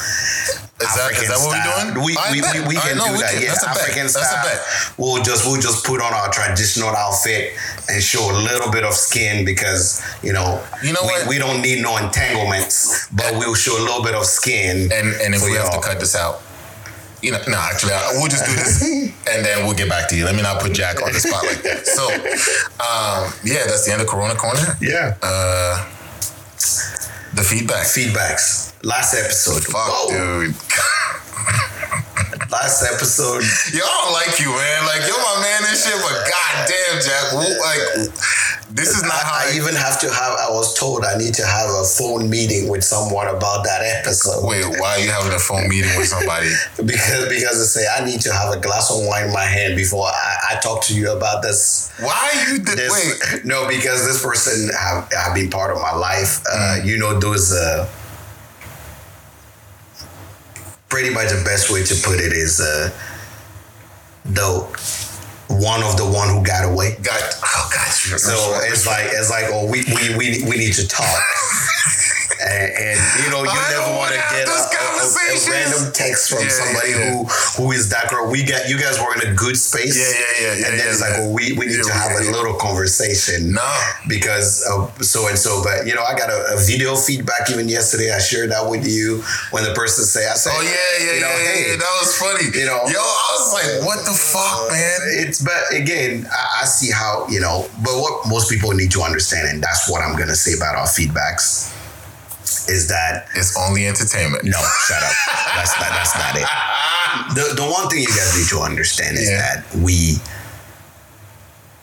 Is 0.81 0.95
that, 0.95 1.11
is 1.11 1.27
that 1.27 1.39
what 1.43 1.51
we're 1.59 1.67
doing? 1.67 2.07
We, 2.07 2.15
we, 2.31 2.39
we, 2.39 2.69
we 2.71 2.77
can 2.79 2.97
know, 2.99 3.07
do 3.11 3.19
we 3.19 3.19
that. 3.27 3.35
can. 3.35 3.43
Yeah, 3.43 3.51
That's 3.51 3.63
a 3.63 3.67
bet. 3.67 3.83
African 3.83 4.07
That's 4.07 4.15
a 4.17 4.23
style. 4.23 4.45
bet. 4.47 4.61
We'll 4.97 5.23
just 5.23 5.43
we'll 5.45 5.61
just 5.61 5.85
put 5.85 6.01
on 6.01 6.15
our 6.15 6.31
traditional 6.31 6.91
outfit 6.95 7.55
and 7.91 7.99
show 8.03 8.23
a 8.31 8.37
little 8.47 8.71
bit 8.71 8.85
of 8.85 8.95
skin 8.95 9.45
because 9.45 10.01
you 10.23 10.33
know 10.33 10.63
You 10.85 10.93
know 10.93 11.03
we, 11.03 11.09
what? 11.09 11.27
we 11.27 11.39
don't 11.39 11.63
need 11.63 11.83
no 11.83 11.97
entanglements, 11.99 13.09
but 13.11 13.33
we'll 13.35 13.55
show 13.59 13.75
a 13.77 13.83
little 13.83 14.05
bit 14.05 14.15
of 14.15 14.25
skin. 14.25 14.89
And 14.93 15.15
and 15.21 15.35
if 15.35 15.43
we 15.43 15.53
have 15.59 15.73
to 15.75 15.81
cut 15.81 15.99
this 15.99 16.15
out, 16.15 16.43
you 17.23 17.33
know, 17.33 17.43
no, 17.49 17.59
actually, 17.59 17.95
I- 17.99 18.13
we'll 18.15 18.31
just 18.31 18.47
do 18.47 18.55
this, 18.55 18.79
and 19.35 19.45
then 19.45 19.67
we'll 19.67 19.75
get 19.75 19.89
back 19.89 20.09
to 20.11 20.17
you. 20.17 20.25
Let 20.27 20.37
me 20.37 20.43
not 20.43 20.63
put 20.63 20.75
Jack 20.75 21.03
on 21.03 21.11
the 21.13 21.19
spot 21.19 21.43
like 21.45 21.63
that. 21.67 21.87
So, 21.91 22.07
um, 22.79 23.35
yeah, 23.43 23.67
that's 23.67 23.85
the 23.85 23.91
end 23.93 24.01
of 24.01 24.07
Corona 24.07 24.37
Corner. 24.37 24.63
yeah. 24.81 25.17
Uh, 25.23 25.83
the 27.39 27.45
feedback. 27.45 27.87
Feedbacks. 27.87 28.73
Last 28.83 29.15
episode. 29.15 29.63
Fuck, 29.65 29.89
Whoa. 29.89 30.47
dude. 30.47 30.55
Last 32.51 32.83
episode. 32.83 33.45
Y'all 33.77 33.85
don't 33.85 34.13
like 34.15 34.41
you, 34.41 34.49
man. 34.49 34.87
Like 34.87 35.05
you're 35.05 35.21
my 35.21 35.37
man 35.45 35.69
and 35.69 35.77
shit, 35.77 35.93
but 36.01 36.17
goddamn, 36.25 36.97
Jack, 37.05 37.33
like 37.37 38.09
this 38.73 38.97
is 38.97 39.03
not 39.03 39.13
how 39.13 39.45
I, 39.45 39.53
I 39.53 39.57
even 39.57 39.75
have 39.75 40.01
to 40.01 40.09
have. 40.09 40.33
I 40.33 40.49
was 40.51 40.73
told 40.73 41.05
I 41.05 41.19
need 41.19 41.35
to 41.35 41.45
have 41.45 41.69
a 41.69 41.85
phone 41.85 42.31
meeting 42.31 42.71
with 42.71 42.83
someone 42.83 43.29
about 43.29 43.65
that 43.65 43.83
episode. 43.83 44.49
Wait, 44.49 44.65
why 44.81 44.97
are 44.97 44.99
you 44.99 45.11
having 45.11 45.33
a 45.33 45.39
phone 45.39 45.69
meeting 45.69 45.91
with 45.99 46.09
somebody? 46.09 46.49
because 46.79 47.29
because 47.29 47.59
they 47.61 47.83
say 47.83 47.87
I 47.87 48.03
need 48.07 48.23
to 48.23 48.33
have 48.33 48.55
a 48.55 48.59
glass 48.59 48.91
of 48.91 49.05
wine 49.07 49.27
in 49.27 49.33
my 49.35 49.45
hand 49.45 49.77
before 49.77 50.07
I, 50.07 50.57
I 50.57 50.61
talk 50.61 50.83
to 50.85 50.97
you 50.97 51.13
about 51.13 51.43
this. 51.43 51.93
Why 52.01 52.47
you 52.49 52.61
did? 52.61 52.79
this 52.79 52.93
Wait, 52.93 53.45
no, 53.45 53.69
because 53.69 54.07
this 54.07 54.23
person 54.23 54.71
have, 54.73 55.13
have 55.13 55.35
been 55.35 55.51
part 55.51 55.71
of 55.71 55.83
my 55.83 55.93
life. 55.93 56.43
Uh, 56.51 56.79
you 56.83 56.97
know, 56.97 57.19
those. 57.21 57.53
Uh, 57.53 57.87
pretty 60.89 61.11
much 61.11 61.31
the 61.31 61.43
best 61.45 61.71
way 61.71 61.85
to 61.85 61.95
put 62.03 62.21
it 62.21 62.33
is 62.33 62.61
uh, 62.61 62.91
the 64.25 64.49
one 65.49 65.83
of 65.83 65.97
the 65.97 66.05
one 66.05 66.29
who 66.29 66.45
got 66.45 66.65
away. 66.71 66.97
got 67.03 67.21
oh 67.43 67.71
god. 67.73 67.89
So 67.89 68.61
it's 68.65 68.87
like 68.87 69.07
it's 69.07 69.31
like 69.31 69.47
oh 69.49 69.67
we 69.71 69.85
we 69.95 70.17
we, 70.17 70.45
we 70.49 70.57
need 70.57 70.75
to 70.75 70.87
talk. 70.87 71.23
And, 72.37 72.71
and 72.73 72.97
you 73.25 73.31
know 73.33 73.43
you 73.43 73.51
I 73.51 73.71
never 73.73 73.97
want 73.97 74.13
to 74.13 74.21
get 74.31 74.47
a, 74.47 74.53
a- 74.53 74.55
a- 74.55 75.51
random 75.51 75.93
text 75.93 76.29
from 76.31 76.43
Yeah, 76.43 76.49
somebody 76.51 76.91
yeah. 76.91 77.11
who 77.13 77.25
who 77.57 77.73
is 77.73 77.89
that 77.91 78.11
girl. 78.11 78.31
We 78.31 78.45
got 78.45 78.69
you 78.69 78.79
guys 78.79 78.99
were 79.01 79.15
in 79.17 79.33
a 79.33 79.35
good 79.35 79.57
space. 79.57 79.97
Yeah, 79.97 80.05
yeah, 80.05 80.21
yeah, 80.21 80.55
yeah, 80.61 80.67
And 80.69 80.73
then 80.79 80.87
it's 80.89 81.01
like 81.01 81.13
well 81.19 81.33
we, 81.33 81.53
we 81.57 81.67
need 81.67 81.83
to 81.83 81.93
have 81.93 82.13
a 82.21 82.25
little 82.31 82.55
conversation. 82.55 83.53
No. 83.53 83.65
Because 84.09 84.63
of 84.71 84.93
so 85.05 85.29
and 85.29 85.39
so, 85.39 85.63
but 85.65 85.87
you 85.87 85.95
know 85.95 86.03
I 86.05 86.15
got 86.17 86.31
a, 86.31 86.55
a 86.55 86.59
video 86.61 86.97
feedback 86.97 87.51
even 87.51 87.69
yesterday. 87.69 88.13
I 88.13 88.19
shared 88.19 88.51
that 88.53 88.69
with 88.69 88.87
you 88.87 89.23
when 89.51 89.65
the 89.65 89.73
person 89.75 90.05
say 90.05 90.29
I 90.29 90.35
said 90.35 90.53
Oh 90.55 90.61
yeah, 90.63 90.71
yeah, 91.07 91.15
you 91.15 91.21
know, 91.21 91.29
yeah, 91.29 91.55
hey. 91.55 91.77
That 91.77 91.95
was 92.01 92.17
funny. 92.17 92.45
you 92.59 92.67
know, 92.67 92.81
yo, 92.89 93.01
I 93.01 93.29
was 93.39 93.53
like, 93.53 93.87
what 93.87 94.05
the 94.05 94.13
fuck, 94.13 94.69
uh, 94.69 94.73
man? 94.73 94.99
It's 95.27 95.41
but 95.43 95.63
again, 95.73 96.27
I, 96.31 96.63
I 96.63 96.65
see 96.67 96.91
how 96.93 97.27
you 97.29 97.41
know. 97.41 97.69
But 97.83 97.97
what 97.99 98.29
most 98.29 98.51
people 98.51 98.73
need 98.73 98.91
to 98.93 99.03
understand, 99.03 99.49
and 99.49 99.63
that's 99.63 99.89
what 99.91 100.03
I'm 100.03 100.17
gonna 100.19 100.37
say 100.37 100.55
about 100.55 100.75
our 100.77 100.87
feedbacks, 100.87 101.73
is 102.69 102.89
that 102.89 103.29
It's 103.35 103.57
only 103.57 103.87
entertainment. 103.87 104.45
no, 104.45 104.61
shut 104.87 105.03
up. 105.03 105.13
That's 105.55 105.75
not. 105.81 105.91
That's 105.91 106.15
not 106.15 106.37
it. 106.37 106.49
The 107.35 107.55
the 107.57 107.65
one 107.65 107.89
thing 107.89 108.01
you 108.01 108.07
guys 108.09 108.37
need 108.37 108.49
to 108.49 108.61
understand 108.61 109.17
is 109.17 109.29
Yeah. 109.31 109.39
that 109.41 109.75
we, 109.77 110.17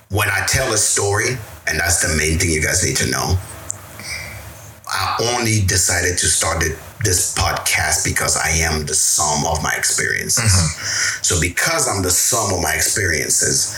when 0.09 0.29
I 0.29 0.45
tell 0.47 0.71
a 0.71 0.77
story, 0.77 1.37
and 1.67 1.79
that's 1.79 1.99
the 2.07 2.15
main 2.15 2.37
thing 2.39 2.51
you 2.51 2.61
guys 2.61 2.83
need 2.85 2.95
to 2.97 3.09
know. 3.09 3.37
I 4.87 5.17
only 5.33 5.61
decided 5.65 6.17
to 6.19 6.27
start 6.27 6.63
it, 6.63 6.77
this 7.03 7.33
podcast 7.33 8.05
because 8.05 8.37
I 8.37 8.49
am 8.49 8.85
the 8.85 8.93
sum 8.93 9.45
of 9.45 9.61
my 9.63 9.73
experiences. 9.75 10.43
Mm-hmm. 10.53 11.23
So 11.23 11.41
because 11.41 11.87
I'm 11.89 12.03
the 12.03 12.11
sum 12.11 12.53
of 12.53 12.61
my 12.61 12.73
experiences, 12.73 13.75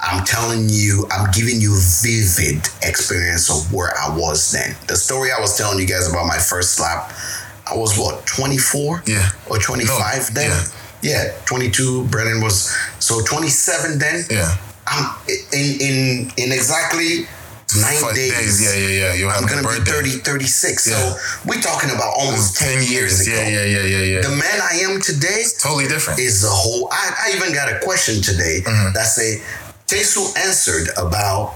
I'm 0.00 0.24
telling 0.24 0.68
you, 0.68 1.06
I'm 1.10 1.30
giving 1.32 1.60
you 1.60 1.74
vivid 2.02 2.66
experience 2.82 3.50
of 3.50 3.72
where 3.72 3.92
I 3.98 4.14
was 4.16 4.52
then. 4.52 4.76
The 4.86 4.96
story 4.96 5.30
I 5.36 5.40
was 5.40 5.56
telling 5.58 5.78
you 5.78 5.86
guys 5.86 6.08
about 6.08 6.26
my 6.26 6.38
first 6.38 6.74
slap, 6.74 7.12
I 7.70 7.76
was 7.76 7.98
what, 7.98 8.24
24? 8.26 9.02
Yeah. 9.06 9.28
Or 9.50 9.58
25 9.58 9.88
No, 10.34 10.40
then? 10.40 10.50
yeah. 10.50 10.64
Yeah, 11.00 11.32
22. 11.46 12.04
Brennan 12.06 12.40
was, 12.42 12.74
so 12.98 13.22
27 13.24 13.98
then. 13.98 14.24
Yeah. 14.30 14.56
I'm 14.86 15.14
in, 15.52 15.80
in, 15.80 16.32
in 16.36 16.52
exactly 16.52 17.26
nine 17.76 18.00
Five 18.00 18.14
days. 18.14 18.62
Yeah, 18.62 18.74
yeah, 18.74 18.88
yeah. 18.88 19.14
You're 19.14 19.30
I'm 19.30 19.46
gonna 19.46 19.60
be 19.60 19.78
birthday. 19.78 19.90
30, 19.92 20.10
36. 20.24 20.88
Yeah. 20.88 20.94
So 20.96 21.16
we're 21.46 21.60
talking 21.60 21.90
about 21.90 22.14
almost 22.18 22.56
10 22.56 22.82
years 22.82 23.20
ago. 23.20 23.36
Yeah, 23.36 23.48
yeah, 23.48 23.64
yeah, 23.64 23.82
yeah, 23.84 24.04
yeah. 24.14 24.20
The 24.22 24.30
man 24.30 24.60
I 24.62 24.78
am 24.90 25.00
today 25.02 25.44
totally 25.60 25.86
different. 25.86 26.18
is 26.18 26.42
a 26.44 26.48
whole. 26.50 26.88
I, 26.90 27.28
I 27.30 27.36
even 27.36 27.52
got 27.52 27.70
a 27.70 27.78
question 27.80 28.22
today 28.22 28.62
Mm-hmm. 28.64 28.94
that 28.94 29.04
say 29.06 29.42
Tesu 29.88 30.36
answered 30.36 30.88
about 30.96 31.54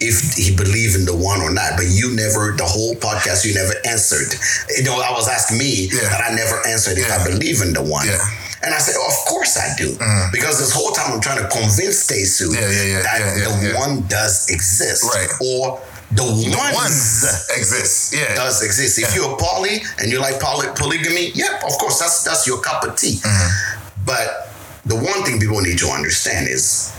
if 0.00 0.34
he 0.34 0.54
believed 0.54 0.96
in 0.96 1.04
the 1.04 1.14
one 1.14 1.40
or 1.40 1.50
not, 1.52 1.74
but 1.76 1.86
you 1.86 2.14
never 2.14 2.54
the 2.56 2.64
whole 2.66 2.94
podcast 2.96 3.44
you 3.46 3.54
never 3.54 3.74
answered. 3.86 4.34
You 4.76 4.82
know, 4.84 4.98
I 4.98 5.10
was 5.12 5.28
asking 5.28 5.58
me 5.58 5.88
Yeah. 5.92 6.10
I 6.26 6.34
never 6.34 6.58
answered 6.66 6.98
if 6.98 7.10
I 7.10 7.22
believe 7.26 7.62
in 7.62 7.72
the 7.72 7.82
one. 7.82 8.06
Yeah. 8.06 8.18
And 8.64 8.72
I 8.72 8.78
said, 8.78 8.94
of 8.94 9.14
course 9.26 9.58
I 9.58 9.74
do. 9.76 9.90
Because 10.30 10.58
this 10.62 10.70
whole 10.72 10.92
time 10.92 11.12
I'm 11.12 11.20
trying 11.20 11.42
to 11.42 11.48
convince 11.50 12.06
Tesu 12.06 12.54
Yeah, 12.54 12.60
yeah, 12.62 12.82
yeah, 12.82 13.02
that 13.02 13.18
yeah, 13.18 13.26
yeah, 13.34 13.60
the 13.60 13.68
yeah. 13.74 13.78
one 13.78 14.06
does 14.06 14.48
exist. 14.50 15.02
Right. 15.02 15.30
Or 15.42 15.80
The 16.14 16.22
The 16.22 16.54
ones, 16.54 16.74
ones 16.76 17.50
exist. 17.58 18.14
Yeah. 18.14 18.34
does 18.34 18.62
exist. 18.62 18.98
If 18.98 19.14
you're 19.16 19.34
poly 19.38 19.82
and 19.98 20.10
you 20.12 20.20
like 20.20 20.38
poly, 20.38 20.68
polygamy, 20.76 21.30
yep, 21.34 21.62
of 21.64 21.74
course, 21.78 21.98
that's 21.98 22.22
that's 22.22 22.46
your 22.46 22.60
cup 22.60 22.84
of 22.86 22.94
tea. 22.96 23.18
Mm-hmm. 23.22 24.04
But 24.04 24.50
the 24.86 24.94
one 24.96 25.22
thing 25.24 25.38
people 25.40 25.60
need 25.62 25.78
to 25.78 25.88
understand 25.88 26.48
is, 26.48 26.92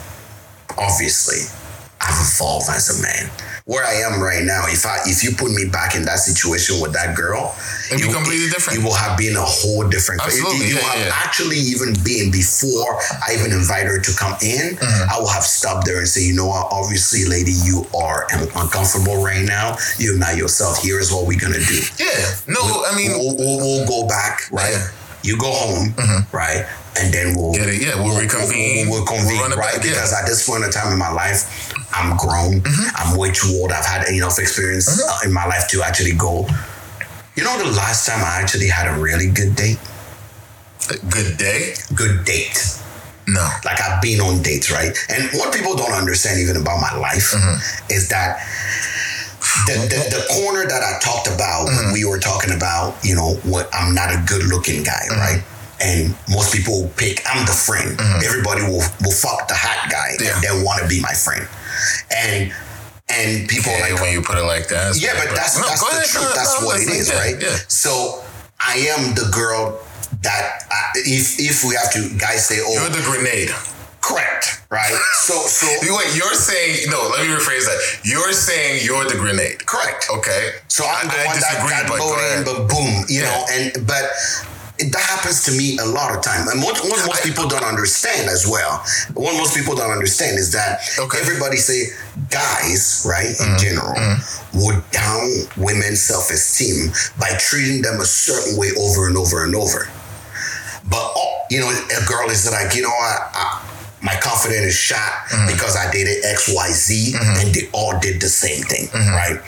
obviously, 0.78 1.42
I've 2.02 2.20
evolved 2.20 2.70
as 2.70 3.00
a 3.00 3.02
man. 3.02 3.30
Where 3.66 3.86
I 3.86 3.94
am 4.04 4.20
right 4.22 4.44
now, 4.44 4.66
if 4.68 4.86
I 4.86 5.00
if 5.06 5.24
you 5.24 5.32
put 5.32 5.52
me 5.56 5.64
back 5.72 5.96
in 5.96 6.04
that 6.04 6.20
situation 6.20 6.82
with 6.82 6.92
that 6.92 7.16
girl, 7.16 7.56
It'd 7.88 8.04
be 8.04 8.12
it- 8.12 8.14
completely 8.14 8.50
different. 8.50 8.80
It 8.80 8.84
will 8.84 8.94
have 8.94 9.18
been 9.18 9.38
a 9.38 9.42
whole 9.46 9.88
different. 9.88 10.20
it- 10.22 10.26
Absolutely, 10.36 10.68
It, 10.68 10.70
yeah, 10.76 10.76
will 10.84 10.90
have 10.92 11.00
yeah. 11.08 11.12
actually 11.16 11.60
even 11.72 11.96
been 12.04 12.28
before 12.30 13.00
I 13.26 13.36
even 13.40 13.54
invite 13.56 13.86
her 13.88 14.00
to 14.04 14.12
come 14.20 14.36
in. 14.44 14.76
Mm-hmm. 14.76 15.10
I 15.10 15.18
will 15.18 15.32
have 15.32 15.46
stopped 15.48 15.86
there 15.88 16.00
and 16.00 16.08
say, 16.08 16.24
you 16.28 16.36
know 16.36 16.48
what? 16.48 16.68
Obviously, 16.72 17.24
lady, 17.24 17.54
you 17.64 17.88
are 17.96 18.28
un- 18.36 18.52
uncomfortable 18.54 19.24
right 19.24 19.46
now. 19.46 19.78
You're 19.98 20.18
not 20.20 20.36
yourself. 20.36 20.84
Here 20.84 21.00
is 21.00 21.10
what 21.10 21.26
we're 21.26 21.40
gonna 21.40 21.64
do. 21.64 21.80
yeah. 22.04 22.36
No, 22.52 22.60
I 22.84 22.92
mean, 22.98 23.12
we'll, 23.16 23.38
we'll, 23.38 23.58
we'll 23.64 23.88
go 23.88 24.06
back, 24.10 24.52
right? 24.52 24.74
Yeah. 24.76 24.90
You 25.24 25.38
go 25.40 25.52
home, 25.52 25.96
right? 26.34 26.68
And 27.00 27.14
then 27.14 27.36
we'll 27.36 27.54
Get 27.54 27.70
it, 27.70 27.82
yeah, 27.82 27.96
we'll 27.96 28.18
reconvene. 28.20 28.88
We'll, 28.90 29.02
we'll 29.02 29.06
convene, 29.08 29.40
We'll 29.42 29.58
right? 29.58 29.76
back, 29.76 29.84
yeah. 29.84 29.92
Because 29.98 30.14
at 30.14 30.26
this 30.28 30.46
point 30.48 30.64
in 30.64 30.72
time 30.72 30.94
in 30.94 31.00
my 31.00 31.12
life, 31.12 31.74
I'm 31.94 32.16
grown. 32.18 32.62
Mm-hmm. 32.62 32.90
I'm 32.96 33.18
way 33.18 33.32
too 33.32 33.50
old. 33.60 33.72
I've 33.72 33.86
had 33.86 34.08
enough 34.10 34.38
experience 34.40 34.88
uh, 35.02 35.26
in 35.26 35.34
my 35.34 35.46
life 35.46 35.68
to 35.70 35.82
actually 35.82 36.14
go. 36.14 36.48
You 37.36 37.44
know, 37.44 37.58
the 37.58 37.72
last 37.72 38.06
time 38.08 38.20
I 38.24 38.40
actually 38.42 38.68
had 38.70 38.88
a 38.88 39.00
really 39.02 39.30
good 39.32 39.56
date, 39.56 39.80
good 41.10 41.38
day. 41.38 41.74
good 41.96 42.26
date. 42.26 42.62
No. 43.28 43.48
Like 43.66 43.82
I've 43.82 44.02
been 44.02 44.20
on 44.22 44.42
dates, 44.44 44.70
right? 44.70 44.92
And 45.10 45.30
what 45.40 45.54
people 45.54 45.76
don't 45.76 45.94
understand 45.94 46.40
even 46.42 46.58
about 46.62 46.80
my 46.82 46.96
life 47.00 47.32
Mm-hmm. 47.32 47.92
is 47.92 48.10
that 48.10 48.38
the, 49.66 49.74
the, 49.88 50.18
the 50.18 50.26
corner 50.42 50.68
that 50.68 50.82
I 50.84 51.00
talked 51.00 51.28
about 51.28 51.68
Mm-hmm. 51.68 51.86
when 51.86 51.94
we 51.94 52.06
were 52.06 52.20
talking 52.20 52.54
about, 52.54 52.96
you 53.04 53.16
know, 53.16 53.36
what 53.50 53.70
I'm 53.74 53.96
not 53.96 54.10
a 54.12 54.22
good 54.28 54.44
looking 54.46 54.84
guy, 54.84 55.08
Mm-hmm. 55.10 55.20
right? 55.20 55.44
And 55.84 56.16
most 56.30 56.54
people 56.56 56.84
will 56.84 56.94
pick, 56.96 57.22
I'm 57.28 57.46
the 57.46 57.52
friend. 57.52 57.98
Mm-hmm. 57.98 58.24
Everybody 58.24 58.62
will, 58.64 58.84
will 59.04 59.12
fuck 59.12 59.48
the 59.48 59.56
hot 59.56 59.92
guy 59.92 60.16
Yeah. 60.20 60.36
and 60.36 60.44
then 60.44 60.64
want 60.64 60.82
to 60.82 60.88
be 60.88 61.02
my 61.02 61.14
friend. 61.14 61.48
And 62.16 62.54
and 63.10 63.50
people 63.50 63.72
Okay, 63.74 63.92
like, 63.92 64.02
when 64.02 64.14
you 64.14 64.22
put 64.22 64.38
it 64.38 64.48
like 64.48 64.70
that. 64.70 64.96
yeah, 64.96 65.12
but 65.20 65.36
that's 65.36 65.60
No, 65.60 65.68
that's 65.68 65.82
the 65.84 65.92
ahead, 65.92 66.08
truth. 66.08 66.34
that's 66.36 66.62
no, 66.62 66.66
what 66.68 66.80
it 66.80 66.88
is, 66.88 67.10
yeah, 67.12 67.20
right? 67.20 67.36
Yeah. 67.42 67.58
So 67.68 68.24
I 68.60 68.76
am 68.96 69.14
the 69.14 69.28
girl 69.34 69.78
that 70.24 70.64
I, 70.72 70.92
if 71.04 71.36
if 71.40 71.66
we 71.68 71.76
have 71.76 71.92
to 72.00 72.08
guys 72.18 72.48
say, 72.48 72.62
oh, 72.64 72.72
You're 72.74 72.90
the 72.90 73.04
grenade. 73.04 73.50
correct, 74.00 74.64
right? 74.72 74.96
So 75.28 75.36
so 75.52 75.68
Wait, 75.84 76.16
you're 76.16 76.34
saying 76.34 76.88
no? 76.90 77.12
Let 77.12 77.28
me 77.28 77.34
rephrase 77.36 77.66
that. 77.68 77.80
You're 78.08 78.32
saying 78.32 78.86
you're 78.86 79.04
the 79.04 79.16
grenade. 79.20 79.66
correct. 79.66 80.08
Okay. 80.10 80.52
So 80.70 80.86
I'm 80.88 81.08
the 81.12 81.20
I, 81.20 81.24
I 81.24 81.26
one 81.28 81.36
that 81.44 81.60
disagree, 81.60 81.76
got 81.76 81.88
but 81.92 81.98
go 82.00 82.08
voted 82.16 82.32
in, 82.40 82.42
but 82.48 82.58
boom, 82.72 82.94
you 83.12 83.22
Yeah. 83.22 83.36
know, 83.36 83.40
and 83.52 83.66
but 83.86 84.06
that 84.92 85.02
happens 85.02 85.44
to 85.46 85.52
me 85.52 85.78
a 85.80 85.86
lot 85.86 86.16
of 86.16 86.22
time. 86.22 86.48
And 86.50 86.62
what, 86.62 86.78
what 86.84 87.06
most 87.08 87.24
people 87.24 87.48
don't 87.48 87.64
understand 87.64 88.30
as 88.30 88.46
well, 88.48 88.84
what 89.14 89.36
most 89.38 89.56
people 89.56 89.76
don't 89.76 89.92
understand 89.92 90.38
is 90.38 90.52
that 90.54 90.82
Okay. 91.00 91.20
everybody 91.22 91.58
say 91.58 91.88
guys, 92.30 93.06
right, 93.08 93.28
in 93.28 93.36
Mm-hmm. 93.36 93.58
general, 93.58 93.94
would 94.66 94.84
down 94.92 95.30
women's 95.58 96.02
self-esteem 96.02 96.92
by 97.20 97.30
treating 97.40 97.82
them 97.82 98.00
a 98.02 98.06
certain 98.06 98.58
way 98.58 98.70
over 98.80 99.08
and 99.08 99.18
over 99.18 99.44
and 99.46 99.56
over. 99.56 99.88
But 100.90 101.14
oh, 101.16 101.40
you 101.50 101.60
know, 101.60 101.70
a 101.70 102.06
girl 102.06 102.30
is 102.30 102.50
like, 102.52 102.76
you 102.76 102.82
know, 102.84 102.90
I, 102.90 103.18
I 103.34 103.70
my 104.04 104.16
confidence 104.22 104.66
is 104.68 104.76
shot 104.76 105.00
Mm-hmm. 105.32 105.48
because 105.48 105.76
I 105.78 105.90
dated 105.92 106.26
X, 106.26 106.52
Y, 106.54 106.68
Z, 106.72 107.14
and 107.40 107.54
they 107.56 107.70
all 107.72 107.98
did 108.00 108.20
the 108.22 108.28
same 108.30 108.62
thing, 108.64 108.88
right? 108.94 109.40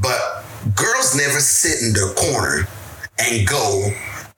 But 0.00 0.44
girls 0.76 1.16
never 1.16 1.40
sit 1.40 1.82
in 1.82 1.92
their 1.92 2.14
corner 2.14 2.68
and 3.18 3.46
go, 3.46 3.90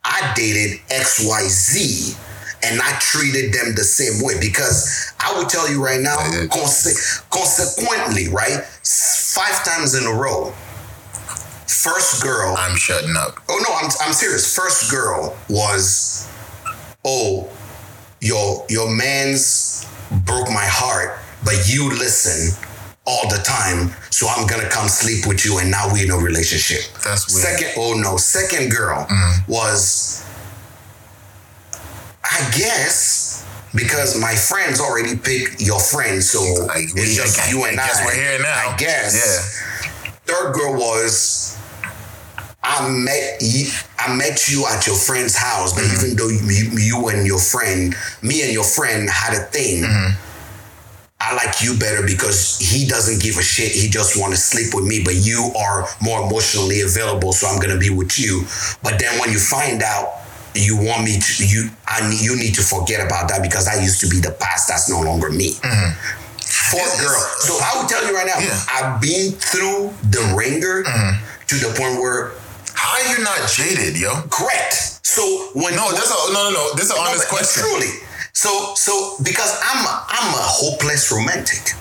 I 0.05 0.33
dated 0.35 0.81
X, 0.91 1.25
Y, 1.27 1.43
Z. 1.49 2.17
And 2.65 2.81
I 2.81 2.97
treated 3.01 3.53
them 3.53 3.75
the 3.75 3.83
same 3.83 4.23
way 4.25 4.39
because 4.41 5.13
I 5.19 5.37
would 5.37 5.49
tell 5.49 5.69
you 5.69 5.85
right 5.85 6.01
now, 6.01 6.17
conse- 6.47 7.29
consequently, 7.29 8.29
right? 8.29 8.63
Five 8.85 9.65
times 9.65 9.95
in 9.97 10.07
a 10.07 10.15
row, 10.15 10.53
first 11.67 12.23
girl 12.23 12.55
I'm 12.57 12.77
shutting 12.77 13.17
up. 13.17 13.41
Oh 13.49 13.59
no, 13.67 13.75
I'm 13.75 13.91
I'm 14.07 14.13
serious. 14.13 14.55
First 14.55 14.93
girl 14.93 15.37
was, 15.49 16.29
oh, 17.05 17.51
your 18.21 18.65
your 18.69 18.89
man's 18.95 19.85
broke 20.25 20.49
my 20.49 20.65
heart, 20.65 21.19
but 21.45 21.69
you 21.69 21.89
listen 21.91 22.57
all 23.05 23.29
the 23.29 23.39
time, 23.39 23.91
so 24.11 24.29
I'm 24.29 24.47
gonna 24.47 24.69
come 24.69 24.89
sleep 24.89 25.27
with 25.27 25.45
you, 25.45 25.59
and 25.59 25.71
now 25.71 25.93
we 25.93 26.05
in 26.05 26.11
a 26.11 26.17
relationship. 26.17 26.83
That's 27.05 27.35
weird. 27.35 27.47
Mm-hmm. 27.47 27.59
Second, 27.65 27.83
oh 27.83 27.95
no, 28.01 28.17
second 28.17 28.71
girl 28.71 29.07
was, 29.49 30.25
I 32.25 32.51
guess. 32.57 33.31
Because 33.75 34.21
my 34.21 34.35
friends 34.35 34.81
already 34.81 35.17
picked 35.17 35.63
your 35.63 35.81
friend, 35.81 36.23
so 36.23 36.43
Like, 36.67 36.85
it's 36.95 37.17
just 37.17 37.41
I 37.41 37.49
you 37.49 37.65
and 37.65 37.75
guess 37.75 38.01
I. 38.03 38.05
we're 38.05 38.15
here 38.15 38.39
now. 38.43 38.69
I 38.71 38.77
guess 38.77 39.15
Yeah. 39.17 40.13
third 40.27 40.53
girl 40.53 40.75
was 40.75 41.57
I 42.63 42.87
met 42.91 43.39
you, 43.41 43.73
I 43.99 44.15
met 44.15 44.47
you 44.51 44.67
at 44.67 44.87
your 44.87 44.95
friend's 44.97 45.35
house, 45.35 45.73
but 45.73 45.85
even 45.85 46.17
though 46.17 46.29
you, 46.29 46.69
you 46.79 47.09
and 47.09 47.27
your 47.27 47.39
friend, 47.41 47.97
me 48.21 48.43
and 48.43 48.53
your 48.53 48.63
friend 48.65 49.09
had 49.09 49.33
a 49.33 49.41
thing, 49.47 49.83
I 51.25 51.35
like 51.39 51.63
you 51.63 51.79
better 51.79 52.03
because 52.05 52.59
he 52.59 52.85
doesn't 52.87 53.23
give 53.23 53.39
a 53.39 53.43
shit. 53.43 53.71
He 53.73 53.89
just 53.89 54.19
want 54.21 54.35
to 54.35 54.41
sleep 54.41 54.75
with 54.75 54.85
me, 54.85 55.03
but 55.05 55.15
you 55.15 55.53
are 55.57 55.87
more 56.03 56.27
emotionally 56.27 56.81
available, 56.83 57.33
so 57.33 57.47
I'm 57.47 57.61
gonna 57.61 57.79
be 57.79 57.91
with 57.91 58.19
you. 58.19 58.43
But 58.83 58.99
then 58.99 59.19
when 59.21 59.31
you 59.31 59.39
find 59.39 59.83
out 59.83 60.19
you 60.55 60.77
want 60.77 61.05
me 61.05 61.21
to, 61.21 61.47
you 61.47 61.71
I 61.87 62.03
need 62.11 62.21
you 62.21 62.35
need 62.37 62.55
to 62.57 62.63
forget 62.63 63.01
about 63.07 63.29
that 63.31 63.41
because 63.41 63.67
that 63.67 63.81
used 63.81 64.01
to 64.01 64.09
be 64.09 64.19
the 64.19 64.33
past. 64.33 64.67
That's 64.69 64.91
no 64.91 65.01
longer 65.01 65.31
me. 65.31 65.53
Mm-hmm. 65.63 65.91
Fourth 66.75 66.83
It's- 66.95 67.01
girl. 67.01 67.23
So 67.47 67.53
I 67.63 67.81
will 67.81 67.89
tell 67.89 68.05
you 68.07 68.15
right 68.15 68.27
now, 68.27 68.39
Yeah. 68.43 68.59
I've 68.75 69.01
been 69.01 69.33
through 69.33 69.95
the 70.11 70.35
ringer 70.37 70.83
mm-hmm. 70.83 71.23
to 71.47 71.55
the 71.57 71.71
point 71.79 72.01
where 72.03 72.33
How 72.75 72.99
are 72.99 73.07
you 73.17 73.23
not 73.23 73.39
jaded, 73.49 73.97
yo? 73.97 74.11
correct. 74.29 74.99
So 75.07 75.23
when 75.55 75.77
No, 75.77 75.93
that's 75.93 76.11
a 76.11 76.33
no, 76.35 76.51
no, 76.51 76.51
no. 76.51 76.75
This 76.75 76.87
is 76.87 76.91
an 76.91 76.99
honest 76.99 77.29
question. 77.29 77.63
Truly. 77.63 77.93
So 78.35 78.75
so 78.75 79.17
because 79.23 79.59
I'm 79.63 79.85
a, 79.85 80.05
I'm 80.09 80.35
a 80.35 80.43
hopeless 80.43 81.13
romantic. 81.13 81.75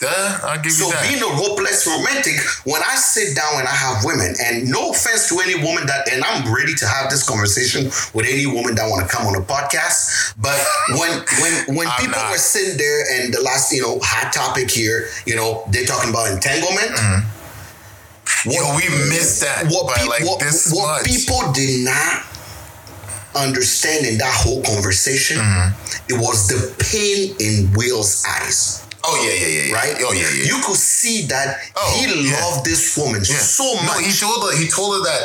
Uh, 0.00 0.38
I'll 0.44 0.62
give 0.62 0.72
So 0.72 0.86
you 0.86 0.92
that. 0.92 1.04
being 1.04 1.20
a 1.22 1.28
hopeless 1.36 1.84
romantic, 1.86 2.40
when 2.64 2.80
I 2.80 2.96
sit 2.96 3.36
down 3.36 3.60
and 3.60 3.68
I 3.68 3.76
have 3.76 4.04
women, 4.04 4.32
and 4.40 4.70
no 4.70 4.90
offense 4.92 5.28
to 5.28 5.40
any 5.44 5.52
woman 5.56 5.84
that, 5.86 6.08
and 6.10 6.24
I'm 6.24 6.48
ready 6.52 6.72
to 6.76 6.86
have 6.86 7.10
this 7.10 7.20
conversation 7.28 7.84
with 8.14 8.24
any 8.24 8.46
woman 8.46 8.74
that 8.76 8.88
want 8.88 9.04
to 9.04 9.10
come 9.14 9.26
on 9.26 9.36
a 9.36 9.44
podcast. 9.44 10.32
But 10.40 10.56
when 10.96 11.12
when 11.42 11.76
when 11.76 11.88
I'm 11.92 12.00
people 12.00 12.16
not. 12.16 12.30
were 12.32 12.38
sitting 12.40 12.78
there 12.78 13.04
and 13.20 13.34
the 13.34 13.42
last 13.42 13.70
you 13.72 13.82
know 13.82 13.98
hot 14.00 14.32
topic 14.32 14.70
here, 14.70 15.08
you 15.26 15.36
know 15.36 15.64
they're 15.70 15.84
talking 15.84 16.08
about 16.08 16.32
entanglement. 16.32 16.96
Yo, 18.46 18.62
we 18.76 18.88
missed 19.10 19.40
that 19.42 19.66
what, 19.68 19.94
peop- 19.96 20.08
like 20.08 20.24
what, 20.24 20.40
this 20.40 20.72
what 20.72 21.04
people 21.04 21.52
did 21.52 21.84
not 21.84 22.24
understand 23.36 24.06
in 24.06 24.18
that 24.18 24.32
whole 24.34 24.62
conversation, 24.62 25.38
Mm-hmm. 25.38 26.12
it 26.14 26.18
was 26.20 26.48
the 26.48 26.72
pain 26.82 27.34
in 27.38 27.72
Will's 27.76 28.24
eyes, 28.26 28.82
oh 29.04 29.14
yeah, 29.24 29.34
yeah, 29.36 29.46
yeah, 29.46 29.64
yeah. 29.70 29.74
right? 29.74 29.94
Oh 30.00 30.12
yeah, 30.12 30.28
yeah. 30.34 30.44
You 30.50 30.62
could 30.64 30.76
see 30.76 31.26
that 31.28 31.58
Oh, 31.76 31.92
he 32.00 32.06
yeah. 32.28 32.40
loved 32.40 32.64
this 32.64 32.96
woman 32.96 33.20
Yeah. 33.24 33.36
so 33.38 33.64
No, 33.64 33.82
much. 33.82 34.04
he 34.04 34.12
told 34.12 34.42
her. 34.50 34.56
He 34.56 34.66
told 34.68 34.96
her 34.98 35.02
that. 35.04 35.22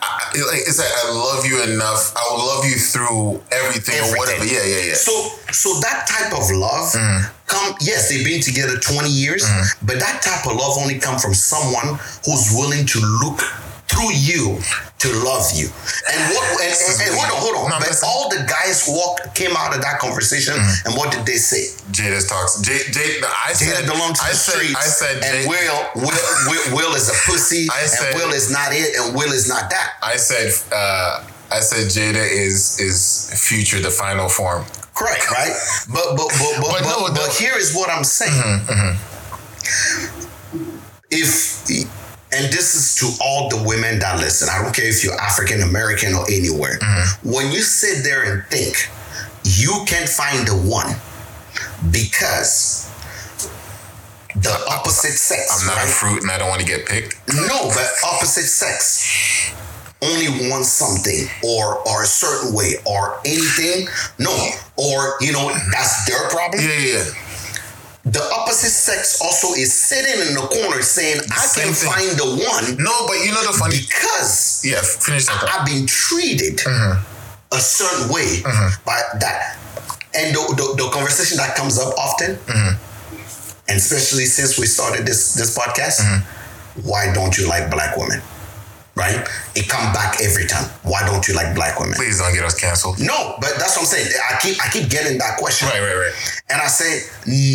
I, 0.00 0.30
it's 0.62 0.78
like 0.78 0.86
I 1.04 1.10
love 1.10 1.44
you 1.44 1.60
enough. 1.74 2.14
I 2.14 2.22
will 2.30 2.46
love 2.46 2.64
you 2.64 2.76
through 2.78 3.42
everything, 3.50 3.98
or 3.98 4.16
whatever. 4.16 4.44
Yeah, 4.46 4.62
yeah, 4.64 4.82
yeah. 4.90 4.94
So, 4.94 5.10
so 5.50 5.80
that 5.80 6.06
type 6.06 6.32
of 6.38 6.48
love, 6.54 6.92
Mm. 6.94 7.26
come. 7.46 7.74
Yes, 7.80 8.08
they've 8.08 8.24
been 8.24 8.40
together 8.40 8.78
twenty 8.78 9.10
years, 9.10 9.42
but 9.82 9.98
that 9.98 10.22
type 10.22 10.46
of 10.46 10.54
love 10.56 10.78
only 10.78 10.98
come 11.00 11.18
from 11.18 11.34
someone 11.34 11.98
who's 12.24 12.54
willing 12.54 12.86
to 12.86 13.00
look 13.24 13.40
through 13.90 14.12
you 14.14 14.60
to 14.98 15.08
love 15.22 15.46
you. 15.54 15.70
And 16.10 16.20
what? 16.34 16.42
And, 16.58 16.74
and, 16.74 16.96
and 17.06 17.12
hold 17.14 17.30
on, 17.30 17.38
hold 17.38 17.56
on. 17.56 17.70
No, 17.70 17.78
but 17.78 17.94
all 18.02 18.28
the 18.28 18.42
guys 18.50 18.84
walked 18.88 19.32
came 19.34 19.54
out 19.56 19.74
of 19.74 19.80
that 19.82 20.00
conversation, 20.00 20.54
mm-hmm. 20.54 20.88
and 20.88 20.96
what 20.98 21.12
did 21.14 21.24
they 21.24 21.38
say? 21.38 21.70
Jada's 21.94 22.26
talks. 22.26 22.60
Jade, 22.60 22.90
Jade, 22.90 23.22
I 23.22 23.54
Jada 23.54 23.78
said. 23.78 23.86
belongs 23.86 24.18
to 24.18 24.24
I 24.26 24.30
the 24.30 24.36
said. 24.36 24.54
streets. 24.58 24.76
I 24.76 24.86
said. 24.90 25.14
and 25.22 25.24
Jade, 25.24 25.48
Will, 25.48 25.78
Will, 26.02 26.18
Will, 26.50 26.76
Will 26.76 26.94
is 26.98 27.08
a 27.08 27.14
pussy, 27.30 27.68
I 27.70 27.86
said- 27.86 28.10
and 28.12 28.16
Will 28.18 28.32
is 28.34 28.50
not 28.50 28.72
it, 28.72 28.96
and 28.98 29.14
Will 29.14 29.30
is 29.32 29.48
not 29.48 29.70
that. 29.70 29.94
I 30.02 30.16
said. 30.16 30.50
Uh, 30.72 31.24
I 31.50 31.60
said 31.60 31.86
Jada 31.88 32.20
is 32.28 32.78
is 32.78 33.30
future 33.32 33.80
the 33.80 33.90
final 33.90 34.28
form. 34.28 34.66
Correct, 34.94 35.30
right? 35.30 35.54
But 35.88 36.14
but 36.16 36.28
but 36.28 36.60
but, 36.60 36.62
But 36.74 36.82
but, 36.82 36.84
no, 36.84 37.06
but 37.08 37.14
no. 37.14 37.30
here 37.38 37.56
is 37.56 37.72
what 37.74 37.88
I'm 37.88 38.04
saying. 38.04 38.32
Mm-hmm, 38.34 38.72
mm-hmm. 38.72 38.94
If 41.10 41.64
and 42.32 42.52
this 42.52 42.74
is 42.74 42.94
to 42.96 43.24
all 43.24 43.48
the 43.48 43.62
women 43.66 43.98
that 44.00 44.20
listen. 44.20 44.48
I 44.50 44.62
don't 44.62 44.74
care 44.74 44.86
if 44.86 45.02
you're 45.02 45.18
African 45.18 45.62
American 45.62 46.14
or 46.14 46.24
anywhere. 46.30 46.78
Mm-hmm. 46.78 47.32
When 47.32 47.52
you 47.52 47.60
sit 47.60 48.04
there 48.04 48.22
and 48.22 48.44
think, 48.46 48.88
you 49.44 49.84
can't 49.86 50.08
find 50.08 50.46
the 50.46 50.54
one 50.68 50.94
because 51.90 52.88
the 54.36 54.54
opposite 54.70 55.16
sex. 55.16 55.60
I'm 55.60 55.66
not 55.66 55.76
right? 55.76 55.88
a 55.88 55.90
fruit 55.90 56.22
and 56.22 56.30
I 56.30 56.38
don't 56.38 56.48
want 56.48 56.60
to 56.60 56.66
get 56.66 56.86
picked. 56.86 57.16
No, 57.34 57.68
but 57.74 57.88
opposite 58.04 58.46
sex 58.46 59.54
only 60.02 60.48
wants 60.48 60.68
something 60.68 61.26
or 61.42 61.78
or 61.88 62.02
a 62.02 62.06
certain 62.06 62.54
way 62.54 62.74
or 62.86 63.18
anything. 63.24 63.88
No, 64.18 64.50
or 64.76 65.16
you 65.20 65.32
know 65.32 65.50
that's 65.72 66.06
their 66.06 66.28
problem. 66.28 66.62
Yeah, 66.62 66.78
yeah, 66.78 67.04
yeah. 67.04 67.27
The 68.08 68.24
opposite 68.32 68.70
sex 68.70 69.20
also 69.20 69.52
is 69.52 69.72
sitting 69.72 70.28
in 70.28 70.34
the 70.34 70.40
corner 70.40 70.80
saying, 70.80 71.20
"I 71.30 71.44
can 71.52 71.74
thing. 71.74 71.92
find 71.92 72.10
the 72.16 72.40
one 72.40 72.82
No, 72.82 73.06
but 73.06 73.20
you 73.20 73.32
know 73.32 73.44
the 73.44 73.52
funny. 73.52 73.76
because 73.76 74.64
Yeah, 74.64 74.80
finish 74.80 75.26
that. 75.26 75.44
I've 75.52 75.66
been 75.66 75.86
treated 75.86 76.56
mm-hmm. 76.58 77.04
a 77.52 77.60
certain 77.60 78.08
way 78.08 78.40
mm-hmm. 78.40 78.84
by 78.84 79.02
that." 79.20 79.58
And 80.14 80.34
the, 80.34 80.40
the, 80.56 80.84
the 80.84 80.90
conversation 80.90 81.36
that 81.36 81.54
comes 81.54 81.78
up 81.78 81.92
often, 81.98 82.36
mm-hmm. 82.36 82.80
and 83.68 83.76
especially 83.76 84.24
since 84.24 84.58
we 84.58 84.64
started 84.66 85.04
this 85.04 85.34
this 85.34 85.52
podcast, 85.56 86.00
why 86.84 87.12
don't 87.12 87.36
you 87.36 87.46
like 87.46 87.70
black 87.70 87.96
women? 87.96 88.22
Right? 88.98 89.22
It 89.54 89.68
come 89.68 89.92
back 89.94 90.18
every 90.20 90.46
time. 90.46 90.68
Why 90.82 91.06
don't 91.06 91.28
you 91.28 91.34
like 91.34 91.54
black 91.54 91.78
women? 91.78 91.94
Please 91.94 92.18
don't 92.18 92.34
get 92.34 92.42
us 92.42 92.58
canceled. 92.58 92.98
No, 92.98 93.36
but 93.40 93.54
that's 93.54 93.76
what 93.78 93.86
I'm 93.86 93.94
saying. 93.94 94.10
I 94.28 94.38
keep 94.42 94.58
I 94.58 94.68
keep 94.70 94.90
getting 94.90 95.18
that 95.18 95.38
question. 95.38 95.68
Right, 95.68 95.80
right, 95.80 95.94
right. 95.94 96.42
And 96.50 96.60
I 96.60 96.66
say, 96.66 97.06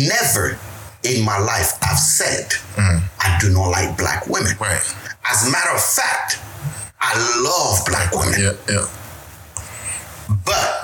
never 0.08 0.58
in 1.04 1.22
my 1.22 1.36
life 1.36 1.76
I've 1.82 1.98
said 1.98 2.48
mm. 2.76 3.02
I 3.20 3.36
do 3.38 3.52
not 3.52 3.68
like 3.68 3.98
black 3.98 4.26
women. 4.26 4.56
Right. 4.58 4.80
As 5.28 5.46
a 5.46 5.50
matter 5.52 5.70
of 5.70 5.84
fact, 5.84 6.40
I 7.00 7.12
love 7.44 7.84
black 7.84 8.12
women. 8.14 8.40
Yeah, 8.40 8.56
yeah. 8.68 8.88
But 10.44 10.83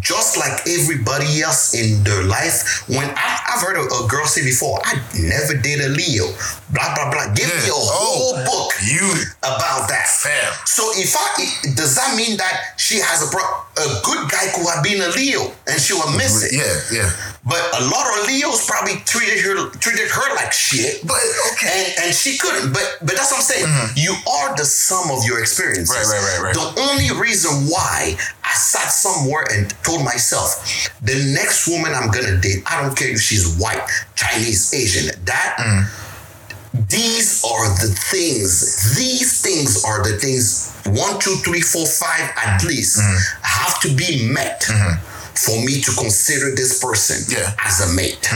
just 0.00 0.36
like 0.36 0.66
everybody 0.68 1.42
else 1.42 1.74
in 1.74 2.02
their 2.04 2.22
life, 2.24 2.84
when 2.88 3.08
I, 3.16 3.40
I've 3.54 3.62
heard 3.62 3.76
a, 3.76 3.84
a 3.86 4.08
girl 4.08 4.26
say 4.26 4.42
before, 4.44 4.80
I 4.84 5.00
never 5.18 5.54
did 5.54 5.80
a 5.80 5.88
Leo, 5.88 6.26
blah 6.70 6.94
blah 6.94 7.10
blah. 7.10 7.32
Give 7.34 7.48
me 7.48 7.54
Yeah. 7.66 7.72
a 7.72 7.76
oh, 7.76 7.88
whole 7.90 8.34
Oh, 8.36 8.44
book 8.44 8.72
You 8.84 9.06
about 9.42 9.88
that. 9.88 10.08
fam. 10.08 10.52
So 10.66 10.90
if 10.96 11.14
I 11.16 11.72
does 11.74 11.94
that 11.96 12.16
mean 12.16 12.36
that 12.38 12.74
she 12.76 12.98
has 13.00 13.22
a 13.22 13.28
a 13.76 14.00
good 14.02 14.30
guy 14.30 14.48
could 14.54 14.66
have 14.68 14.82
been 14.82 15.02
a 15.02 15.08
Leo 15.10 15.52
and 15.66 15.80
she 15.80 15.92
will 15.92 16.10
miss 16.16 16.42
it? 16.44 16.52
Yeah, 16.56 16.98
yeah. 17.02 17.10
But 17.46 17.62
a 17.78 17.84
lot 17.86 18.04
of 18.18 18.26
Leos 18.26 18.66
probably 18.66 18.96
treated 19.06 19.38
her 19.44 19.70
treated 19.78 20.10
her 20.10 20.34
like 20.34 20.52
shit. 20.52 21.06
But 21.06 21.22
okay. 21.52 21.94
And 21.94 22.06
and 22.06 22.14
she 22.14 22.36
couldn't. 22.38 22.72
But 22.72 22.98
but 23.00 23.14
that's 23.14 23.30
what 23.30 23.38
I'm 23.38 23.46
saying. 23.46 23.66
Mm-hmm. 23.66 23.94
You 23.94 24.14
are 24.26 24.56
the 24.56 24.64
sum 24.64 25.12
of 25.16 25.24
your 25.24 25.38
experiences. 25.38 25.94
Right, 25.94 26.10
right, 26.10 26.42
right, 26.42 26.42
right. 26.42 26.54
The 26.54 26.80
only 26.90 27.14
reason 27.20 27.70
why 27.70 28.18
I 28.42 28.52
sat 28.52 28.90
somewhere 28.90 29.46
and 29.52 29.70
told 29.84 30.04
myself, 30.04 30.90
the 31.02 31.14
next 31.34 31.68
woman 31.68 31.94
I'm 31.94 32.10
gonna 32.10 32.40
date, 32.40 32.64
I 32.66 32.82
don't 32.82 32.96
care 32.96 33.10
if 33.10 33.20
she's 33.20 33.56
white, 33.58 33.86
Chinese, 34.16 34.74
Asian, 34.74 35.14
that 35.24 35.56
mm. 35.58 36.88
these 36.90 37.44
are 37.44 37.68
the 37.78 37.94
things, 38.10 38.96
these 38.96 39.40
things 39.40 39.84
are 39.84 40.02
the 40.02 40.18
things 40.18 40.74
one, 40.86 41.18
two, 41.20 41.34
three, 41.46 41.60
four, 41.60 41.86
five 41.86 42.30
at 42.36 42.64
least 42.64 42.98
mm. 42.98 43.38
have 43.42 43.80
to 43.80 43.94
be 43.94 44.28
met 44.30 44.62
mm-hmm. 44.62 45.15
For 45.38 45.62
me 45.64 45.80
to 45.80 45.90
consider 45.92 46.54
this 46.54 46.78
person 46.82 47.24
Yeah. 47.28 47.52
as 47.64 47.80
a 47.80 47.92
mate. 47.94 48.28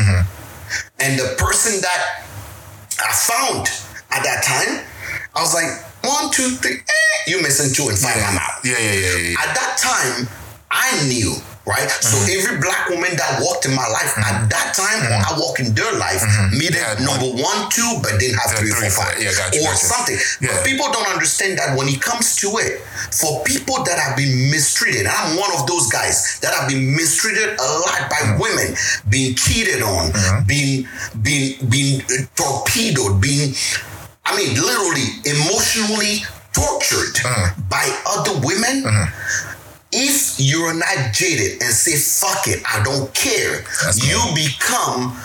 And 0.99 1.19
the 1.19 1.35
person 1.39 1.81
that 1.81 2.25
I 3.03 3.13
found 3.13 3.69
at 4.11 4.23
that 4.23 4.43
time, 4.45 4.85
I 5.35 5.41
was 5.41 5.55
like, 5.55 5.71
one, 6.05 6.31
two, 6.31 6.57
three, 6.57 6.77
eh, 6.77 7.31
you 7.31 7.41
missing 7.43 7.73
two 7.75 7.89
and 7.89 7.99
five, 7.99 8.17
I'm 8.23 8.37
out. 8.39 8.61
Yeah, 8.65 8.79
yeah, 8.79 8.93
yeah, 8.93 9.17
yeah. 9.17 9.41
At 9.41 9.55
that 9.55 9.79
time, 9.79 10.29
I 10.71 11.07
knew, 11.07 11.35
right? 11.71 11.87
So 12.03 12.19
every 12.27 12.59
black 12.59 12.91
woman 12.91 13.15
that 13.15 13.39
walked 13.39 13.65
in 13.65 13.75
my 13.79 13.87
life 13.87 14.11
at 14.19 14.51
that 14.51 14.75
time, 14.75 15.07
or 15.07 15.15
I 15.23 15.31
walk 15.39 15.63
in 15.63 15.71
their 15.79 15.95
life, 15.95 16.21
needed 16.51 16.75
Yeah, 16.83 16.99
number 16.99 17.31
one, 17.31 17.71
two, 17.71 17.87
but 18.03 18.19
didn't 18.19 18.43
have 18.43 18.51
Yeah, 18.53 18.59
three, 18.61 18.75
three, 18.75 18.91
four, 18.91 19.07
four. 19.07 19.23
Yeah, 19.23 19.31
got 19.39 19.55
you, 19.55 19.63
or 19.63 19.71
got 19.71 19.79
you. 19.79 19.89
something. 19.95 20.19
But 20.51 20.65
people 20.67 20.91
don't 20.91 21.07
understand 21.07 21.59
that 21.63 21.79
when 21.79 21.87
it 21.87 22.03
comes 22.03 22.35
to 22.43 22.49
it, 22.59 22.83
for 23.15 23.45
people 23.47 23.83
that 23.87 23.99
have 24.03 24.17
been 24.19 24.51
mistreated, 24.51 25.07
I'm 25.07 25.39
one 25.39 25.53
of 25.55 25.67
those 25.71 25.87
guys 25.89 26.41
that 26.43 26.51
have 26.55 26.67
been 26.69 26.91
mistreated 26.99 27.55
a 27.59 27.69
lot 27.87 28.11
by 28.11 28.19
Mm-hmm. 28.21 28.43
women, 28.43 28.69
being 29.09 29.35
cheated 29.35 29.81
on, 29.83 30.13
being 30.47 30.85
being 31.23 31.57
being 31.71 32.03
uh, 32.03 32.27
torpedoed, 32.37 33.21
being 33.21 33.55
I 34.27 34.37
mean, 34.37 34.55
literally 34.55 35.09
emotionally 35.25 36.21
tortured 36.53 37.15
Mm-hmm. 37.21 37.69
by 37.69 37.85
other 38.07 38.35
women. 38.45 38.85
If 39.93 40.39
you're 40.39 40.75
not 40.75 41.13
jaded 41.13 41.63
and 41.63 41.73
say 41.75 41.97
"fuck 41.99 42.47
it," 42.47 42.63
I 42.65 42.83
don't 42.85 43.13
care, 43.15 43.65
That's 43.83 43.99
you 44.07 44.17
cool. 44.23 44.35
become 44.35 45.17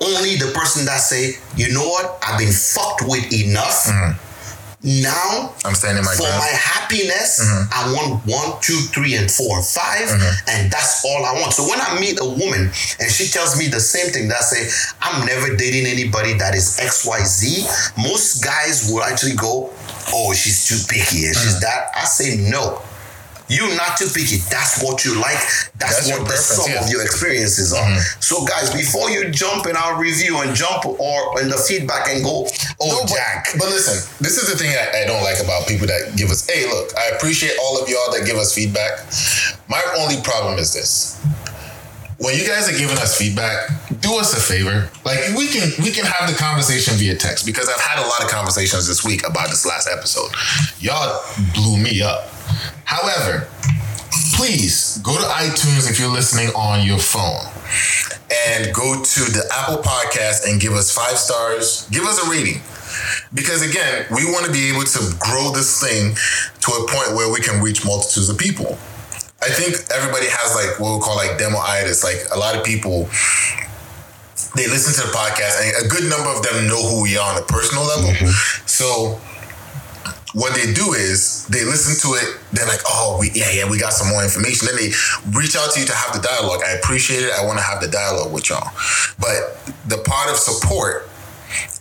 only 0.00 0.36
the 0.36 0.50
person 0.52 0.84
that 0.84 1.00
say, 1.00 1.36
"You 1.56 1.72
know 1.72 1.88
what? 1.88 2.18
I've 2.22 2.38
been 2.38 2.52
fucked 2.52 3.02
with 3.08 3.32
enough." 3.32 3.88
Now 4.84 5.54
I'm 5.64 5.76
standing 5.76 6.02
my 6.04 6.10
for 6.12 6.22
ground. 6.26 6.38
my 6.40 6.50
happiness, 6.58 7.38
Mm-hmm. 7.40 7.70
I 7.70 7.92
want 7.94 8.26
one, 8.26 8.60
two, 8.60 8.74
three, 8.90 9.14
and 9.14 9.30
four, 9.30 9.58
and 9.58 9.64
5 9.64 10.10
and 10.48 10.72
that's 10.72 11.04
all 11.04 11.24
I 11.24 11.38
want. 11.40 11.52
So 11.54 11.62
when 11.70 11.80
I 11.80 12.00
meet 12.00 12.18
a 12.20 12.24
woman 12.24 12.68
and 12.98 13.08
she 13.10 13.28
tells 13.28 13.56
me 13.56 13.68
the 13.68 13.78
same 13.78 14.10
thing, 14.12 14.26
that 14.28 14.38
I 14.38 14.40
say, 14.42 14.68
I'm 15.00 15.24
never 15.24 15.54
dating 15.54 15.86
anybody 15.86 16.34
that 16.34 16.56
is 16.56 16.80
X, 16.80 17.06
Y, 17.06 17.22
Z. 17.22 17.64
Most 17.96 18.42
guys 18.42 18.90
will 18.90 19.04
actually 19.04 19.36
go, 19.36 19.70
"Oh, 20.12 20.34
she's 20.34 20.66
too 20.66 20.78
picky 20.88 21.26
and 21.26 21.36
Mm-hmm. 21.36 21.44
she's 21.46 21.60
that." 21.60 21.92
I 21.94 22.04
say, 22.04 22.36
"No." 22.50 22.82
You're 23.48 23.74
not 23.76 23.96
too 23.98 24.08
picky. 24.08 24.36
That's 24.50 24.82
what 24.82 25.04
you 25.04 25.20
like. 25.20 25.38
That's, 25.78 26.08
That's 26.08 26.10
what 26.10 26.28
the 26.28 26.36
sum 26.36 26.70
yeah. 26.70 26.76
Mm-hmm. 26.76 26.84
of 26.84 26.90
your 26.90 27.02
experiences 27.02 27.72
are. 27.72 27.98
So, 28.20 28.44
guys, 28.46 28.72
before 28.72 29.10
you 29.10 29.30
jump 29.30 29.66
in 29.66 29.76
our 29.76 30.00
review 30.00 30.38
and 30.40 30.54
jump 30.54 30.86
or 30.86 31.40
in 31.40 31.48
the 31.48 31.58
feedback 31.58 32.08
and 32.08 32.22
go, 32.22 32.46
"Oh, 32.80 32.88
No, 32.88 33.00
but, 33.02 33.14
Jack," 33.14 33.48
But 33.58 33.68
listen, 33.68 33.98
this 34.24 34.38
is 34.38 34.50
the 34.50 34.56
thing 34.56 34.74
I, 34.74 35.02
I 35.02 35.06
don't 35.06 35.22
like 35.22 35.42
about 35.42 35.66
people 35.66 35.86
that 35.86 36.16
give 36.16 36.30
us. 36.30 36.48
Hey, 36.48 36.66
look, 36.66 36.96
I 36.96 37.08
appreciate 37.16 37.52
all 37.62 37.80
of 37.82 37.88
y'all 37.88 38.10
that 38.12 38.24
give 38.26 38.36
us 38.36 38.54
feedback. 38.54 39.04
My 39.68 39.82
only 39.98 40.20
problem 40.22 40.58
is 40.58 40.72
this: 40.72 41.20
when 42.22 42.38
you 42.38 42.46
guys 42.46 42.68
are 42.68 42.78
giving 42.78 42.96
us 42.98 43.18
feedback, 43.18 43.68
do 44.00 44.16
us 44.18 44.32
a 44.32 44.40
favor. 44.40 44.88
Like 45.04 45.18
we 45.36 45.48
can 45.48 45.70
we 45.82 45.90
can 45.90 46.04
have 46.06 46.30
the 46.30 46.36
conversation 46.36 46.94
via 46.94 47.16
text 47.16 47.44
because 47.44 47.68
I've 47.68 47.80
had 47.80 47.98
a 47.98 48.06
lot 48.06 48.22
of 48.22 48.28
conversations 48.30 48.86
this 48.86 49.04
week 49.04 49.26
about 49.26 49.50
this 49.50 49.66
last 49.66 49.88
episode. 49.90 50.30
Y'all 50.78 51.20
blew 51.54 51.76
me 51.76 52.00
up. 52.00 52.31
However, 52.84 53.48
please 54.34 54.98
go 54.98 55.16
to 55.16 55.24
iTunes 55.24 55.90
if 55.90 55.98
you're 55.98 56.12
listening 56.12 56.48
on 56.54 56.86
your 56.86 56.98
phone 56.98 57.46
and 58.48 58.72
go 58.74 59.02
to 59.02 59.20
the 59.30 59.44
Apple 59.52 59.82
Podcast 59.82 60.48
and 60.48 60.60
give 60.60 60.72
us 60.72 60.90
five 60.90 61.18
stars. 61.18 61.88
Give 61.90 62.04
us 62.04 62.18
a 62.24 62.30
rating. 62.30 62.60
Because 63.32 63.62
again, 63.62 64.06
we 64.10 64.24
want 64.26 64.46
to 64.46 64.52
be 64.52 64.68
able 64.68 64.84
to 64.84 65.00
grow 65.18 65.50
this 65.50 65.80
thing 65.80 66.14
to 66.60 66.70
a 66.72 66.86
point 66.88 67.16
where 67.16 67.32
we 67.32 67.40
can 67.40 67.62
reach 67.62 67.84
multitudes 67.84 68.28
of 68.28 68.38
people. 68.38 68.78
I 69.42 69.50
think 69.50 69.74
everybody 69.90 70.26
has 70.28 70.54
like 70.54 70.78
what 70.78 70.94
we 70.94 71.00
call 71.02 71.16
like 71.16 71.38
demoitis. 71.38 72.04
Like 72.04 72.22
a 72.30 72.38
lot 72.38 72.54
of 72.54 72.62
people, 72.64 73.10
they 74.54 74.68
listen 74.68 74.94
to 75.02 75.10
the 75.10 75.12
podcast, 75.16 75.58
and 75.62 75.84
a 75.84 75.88
good 75.88 76.08
number 76.08 76.30
of 76.30 76.42
them 76.42 76.68
know 76.68 76.82
who 76.82 77.02
we 77.02 77.16
are 77.16 77.34
on 77.34 77.42
a 77.42 77.46
personal 77.46 77.84
level. 77.84 78.10
Mm-hmm. 78.10 78.66
So 78.66 79.18
what 80.32 80.54
they 80.54 80.72
do 80.72 80.94
is 80.94 81.46
they 81.46 81.64
listen 81.64 81.96
to 82.08 82.16
it. 82.16 82.40
They're 82.52 82.66
like, 82.66 82.80
"Oh, 82.86 83.18
we 83.20 83.30
yeah, 83.34 83.50
yeah, 83.50 83.68
we 83.68 83.78
got 83.78 83.92
some 83.92 84.08
more 84.08 84.22
information." 84.22 84.66
Then 84.66 84.76
they 84.76 84.92
reach 85.36 85.56
out 85.56 85.72
to 85.72 85.80
you 85.80 85.86
to 85.86 85.94
have 85.94 86.14
the 86.14 86.20
dialogue. 86.20 86.60
I 86.66 86.72
appreciate 86.72 87.22
it. 87.22 87.32
I 87.32 87.44
want 87.44 87.58
to 87.58 87.64
have 87.64 87.80
the 87.80 87.88
dialogue 87.88 88.32
with 88.32 88.48
y'all. 88.48 88.70
But 89.18 89.60
the 89.86 89.98
part 89.98 90.30
of 90.30 90.36
support 90.36 91.08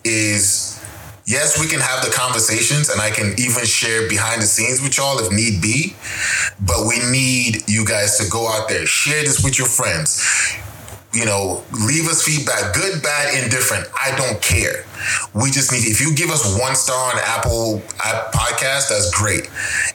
is 0.04 0.80
yes, 1.26 1.60
we 1.60 1.68
can 1.68 1.80
have 1.80 2.04
the 2.04 2.12
conversations, 2.12 2.90
and 2.90 3.00
I 3.00 3.12
can 3.12 3.34
even 3.40 3.66
share 3.66 4.10
behind 4.10 4.42
the 4.42 4.48
scenes 4.48 4.82
with 4.82 4.98
y'all 4.98 5.18
if 5.20 5.32
need 5.32 5.62
be. 5.62 5.96
But 6.60 6.88
we 6.88 7.00
need 7.10 7.70
you 7.70 7.86
guys 7.86 8.18
to 8.18 8.30
go 8.30 8.48
out 8.50 8.68
there, 8.68 8.86
share 8.86 9.24
this 9.24 9.44
with 9.44 9.58
your 9.58 9.68
friends 9.68 10.22
you 11.14 11.26
know, 11.26 11.64
leave 11.72 12.08
us 12.08 12.24
feedback, 12.24 12.74
good, 12.74 13.04
bad, 13.04 13.44
indifferent. 13.44 13.86
I 14.00 14.16
don't 14.16 14.42
care. 14.42 14.86
We 15.34 15.52
just 15.52 15.72
need, 15.72 15.84
if 15.90 16.00
you 16.00 16.16
give 16.16 16.30
us 16.30 16.58
one 16.60 16.76
star 16.76 17.14
on 17.14 17.20
Apple 17.26 17.82
podcast, 18.32 18.90
that's 18.90 19.12
great. 19.12 19.50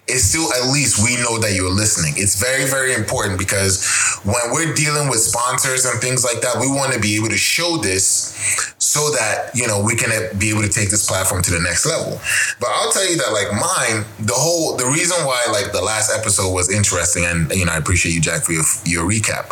It's 0.09 0.25
still, 0.25 0.53
at 0.53 0.71
least 0.73 1.03
we 1.03 1.17
know 1.23 1.39
that 1.39 1.55
you're 1.55 1.71
listening. 1.73 2.15
It's 2.17 2.39
very, 2.39 2.69
very 2.69 2.93
important 2.93 3.39
because 3.39 3.87
when 4.25 4.53
we're 4.53 4.75
dealing 4.75 5.09
with 5.09 5.21
sponsors 5.21 5.87
and 5.87 6.01
things 6.01 6.25
like 6.25 6.43
that, 6.43 6.61
we 6.61 6.69
want 6.69 6.93
to 6.93 7.01
be 7.01 7.17
able 7.17 7.29
to 7.29 7.39
show 7.39 7.79
this 7.79 8.75
so 8.79 9.11
that, 9.13 9.51
you 9.55 9.67
know, 9.67 9.83
we 9.83 9.97
can 9.97 10.11
be 10.39 10.51
able 10.51 10.63
to 10.63 10.69
take 10.69 10.91
this 10.91 11.07
platform 11.07 11.41
to 11.43 11.51
the 11.51 11.61
next 11.61 11.87
level. 11.87 12.21
But 12.61 12.69
I'll 12.75 12.93
tell 12.93 13.09
you 13.09 13.17
that, 13.17 13.33
like, 13.33 13.53
mine, 13.53 14.05
the 14.19 14.35
whole, 14.35 14.77
the 14.77 14.87
reason 14.87 15.17
why, 15.25 15.45
like, 15.51 15.73
the 15.73 15.83
last 15.83 16.13
episode 16.17 16.53
was 16.53 16.71
interesting, 16.71 17.25
and, 17.25 17.51
you 17.53 17.65
know, 17.65 17.73
I 17.73 17.79
appreciate 17.79 18.13
you, 18.13 18.21
Jack, 18.21 18.43
for 18.43 18.53
your, 18.53 18.65
your 18.85 19.09
recap. 19.09 19.51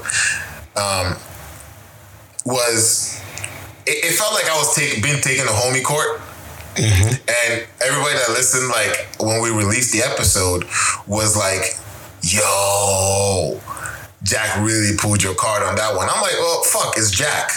Um, 0.77 1.17
was 2.45 3.21
it, 3.87 4.05
it 4.05 4.15
felt 4.15 4.33
like 4.33 4.49
I 4.49 4.57
was 4.57 4.75
take, 4.75 5.03
being 5.03 5.21
taken 5.21 5.47
to 5.47 5.53
homie 5.53 5.83
court. 5.83 6.21
Mm-hmm. 6.75 7.09
And 7.09 7.67
everybody 7.81 8.15
that 8.19 8.31
listened, 8.31 8.69
like 8.69 9.07
when 9.21 9.41
we 9.41 9.51
released 9.51 9.93
the 9.93 10.03
episode, 10.03 10.65
was 11.07 11.37
like, 11.37 11.79
"Yo, 12.23 13.61
Jack 14.25 14.59
really 14.61 14.97
pulled 14.97 15.23
your 15.23 15.35
card 15.35 15.63
on 15.63 15.77
that 15.77 15.95
one." 15.95 16.09
I'm 16.11 16.21
like, 16.21 16.35
"Well, 16.39 16.63
fuck, 16.65 16.95
it's 16.97 17.11
Jack." 17.11 17.53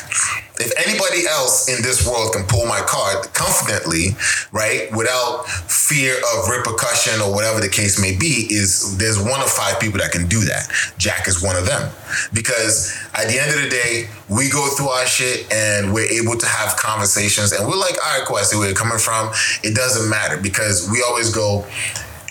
If 0.60 0.74
anybody 0.88 1.28
else 1.28 1.70
in 1.70 1.82
this 1.84 2.08
world 2.08 2.34
can 2.34 2.46
pull 2.48 2.66
my 2.66 2.82
card 2.82 3.28
confidently, 3.34 4.18
right, 4.52 4.90
without 4.96 5.48
fear 5.48 6.16
of 6.34 6.50
repercussion 6.50 7.22
or 7.22 7.34
whatever 7.34 7.60
the 7.60 7.70
case 7.70 8.00
may 8.00 8.16
be, 8.16 8.48
is 8.50 8.98
there's 8.98 9.22
one 9.22 9.42
of 9.42 9.50
five 9.50 9.80
people 9.80 10.00
that 10.00 10.12
can 10.12 10.28
do 10.28 10.42
that. 10.46 10.70
Jack 10.98 11.28
is 11.28 11.42
one 11.44 11.56
of 11.56 11.66
them. 11.66 11.92
Because 12.34 12.96
at 13.14 13.28
the 13.28 13.40
end 13.40 13.54
of 13.54 13.62
the 13.62 13.70
day, 13.70 14.10
we 14.30 14.50
go 14.50 14.68
through 14.76 14.90
our 14.90 15.06
shit 15.06 15.52
and 15.52 15.94
we're 15.94 16.10
able 16.10 16.38
to 16.38 16.46
have 16.46 16.76
conversations 16.78 17.52
and 17.52 17.68
we're 17.68 17.78
like, 17.78 17.96
all 18.04 18.20
right, 18.20 18.28
cool, 18.28 18.38
I 18.38 18.44
see 18.44 18.58
where 18.58 18.68
you're 18.68 18.76
coming 18.76 18.98
from. 19.00 19.32
It 19.64 19.76
doesn't 19.76 20.10
matter 20.10 20.38
because 20.38 20.90
we 20.92 21.04
always 21.06 21.34
go, 21.34 21.66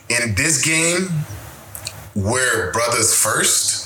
in 0.08 0.34
this 0.34 0.64
game, 0.64 1.08
we're 2.14 2.72
brothers 2.72 3.14
first. 3.14 3.85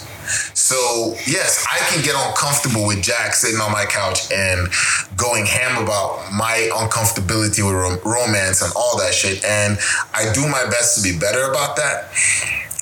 So 0.71 1.17
yes, 1.27 1.67
I 1.67 1.79
can 1.91 2.01
get 2.05 2.15
uncomfortable 2.15 2.87
with 2.87 3.03
Jack 3.03 3.35
sitting 3.35 3.61
on 3.61 3.73
my 3.73 3.87
couch 3.87 4.31
and 4.31 4.69
going 5.17 5.45
ham 5.45 5.83
about 5.83 6.31
my 6.33 6.71
uncomfortability 6.73 7.59
with 7.67 7.75
rom- 7.75 7.99
romance 8.05 8.63
and 8.63 8.73
all 8.77 8.97
that 8.99 9.13
shit. 9.13 9.45
And 9.45 9.77
I 10.15 10.33
do 10.33 10.47
my 10.47 10.63
best 10.71 10.95
to 10.95 11.03
be 11.03 11.19
better 11.19 11.51
about 11.51 11.75
that. 11.75 12.15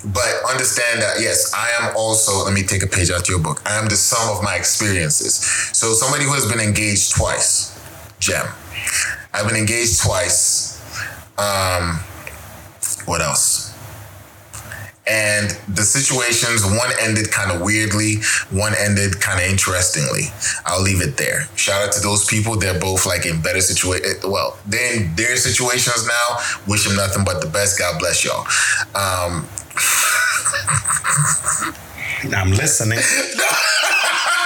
But 0.04 0.28
understand 0.50 1.00
that 1.00 1.16
yes, 1.20 1.54
I 1.54 1.70
am 1.80 1.96
also. 1.96 2.44
Let 2.44 2.52
me 2.52 2.62
take 2.62 2.82
a 2.82 2.86
page 2.86 3.10
out 3.10 3.22
of 3.22 3.28
your 3.30 3.40
book. 3.40 3.62
I 3.64 3.78
am 3.78 3.88
the 3.88 3.96
sum 3.96 4.36
of 4.36 4.44
my 4.44 4.56
experiences. 4.56 5.36
So 5.72 5.94
somebody 5.94 6.24
who 6.24 6.34
has 6.34 6.44
been 6.44 6.60
engaged 6.60 7.16
twice, 7.16 7.72
Gem. 8.20 8.48
I've 9.32 9.48
been 9.48 9.56
engaged 9.56 10.02
twice. 10.02 10.76
Um, 11.38 12.00
what 13.06 13.22
else? 13.22 13.57
And 15.08 15.50
the 15.68 15.82
situations 15.82 16.64
one 16.64 16.90
ended 17.00 17.30
kind 17.30 17.50
of 17.50 17.62
weirdly 17.62 18.16
one 18.50 18.74
ended 18.78 19.20
kind 19.20 19.40
of 19.40 19.46
interestingly. 19.48 20.24
I'll 20.66 20.82
leave 20.82 21.00
it 21.00 21.16
there. 21.16 21.48
Shout 21.56 21.86
out 21.86 21.92
to 21.92 22.00
those 22.00 22.26
people. 22.26 22.56
They're 22.56 22.78
both 22.78 23.06
like 23.06 23.26
in 23.26 23.40
better 23.40 23.60
situation 23.60 24.30
well 24.30 24.58
they're 24.66 24.96
in 24.96 25.14
their 25.16 25.36
situations 25.36 26.06
now. 26.06 26.38
Wish 26.66 26.84
them 26.86 26.96
nothing 26.96 27.24
but 27.24 27.40
the 27.40 27.48
best. 27.48 27.78
God 27.78 27.98
bless 27.98 28.24
y'all. 28.24 28.46
Um 28.94 29.46
I'm 32.34 32.50
listening. 32.50 32.98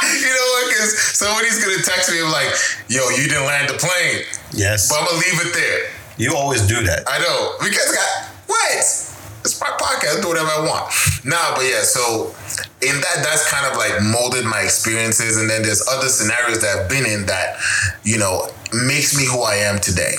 you 0.20 0.28
know 0.28 0.48
what? 0.54 0.68
Because 0.68 0.98
somebody's 0.98 1.62
gonna 1.62 1.82
text 1.82 2.10
me 2.10 2.22
like 2.22 2.48
yo 2.88 3.08
you 3.10 3.28
didn't 3.28 3.46
land 3.46 3.68
the 3.68 3.78
plane. 3.78 4.24
Yes. 4.52 4.88
but 4.88 5.00
i'm 5.00 5.06
gonna 5.06 5.18
leave 5.18 5.46
it 5.46 5.54
there. 5.54 5.90
You 6.18 6.36
always 6.36 6.66
do 6.66 6.82
that. 6.84 7.04
I 7.08 7.18
know. 7.18 7.54
Because 7.58 7.96
I, 7.98 8.28
what? 8.46 9.11
It's 9.44 9.60
my 9.60 9.68
podcast. 9.68 10.18
I 10.18 10.20
do 10.22 10.28
whatever 10.28 10.48
I 10.48 10.60
want. 10.60 10.92
Nah, 11.24 11.54
but 11.56 11.62
yeah. 11.62 11.82
So 11.82 12.34
in 12.80 12.94
that, 13.00 13.16
that's 13.22 13.50
kind 13.50 13.66
of 13.66 13.76
like 13.76 14.00
molded 14.02 14.44
my 14.44 14.60
experiences, 14.60 15.36
and 15.36 15.50
then 15.50 15.62
there's 15.62 15.86
other 15.88 16.08
scenarios 16.08 16.60
that 16.62 16.78
I've 16.78 16.88
been 16.88 17.04
in 17.06 17.26
that 17.26 17.56
you 18.04 18.18
know 18.18 18.48
makes 18.72 19.16
me 19.16 19.26
who 19.26 19.42
I 19.42 19.56
am 19.56 19.78
today. 19.80 20.14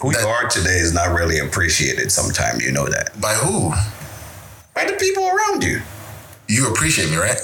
Who 0.00 0.12
That- 0.12 0.22
you 0.22 0.28
are 0.28 0.48
today 0.48 0.78
is 0.78 0.92
not 0.92 1.12
really 1.14 1.38
appreciated 1.38 2.10
sometimes. 2.12 2.62
You 2.64 2.72
know 2.72 2.88
that. 2.88 3.20
By 3.20 3.34
who? 3.34 3.70
By 4.74 4.84
the 4.84 4.94
people 4.94 5.28
around 5.28 5.62
you. 5.64 5.82
You 6.48 6.68
appreciate 6.68 7.10
me, 7.10 7.16
right? 7.16 7.38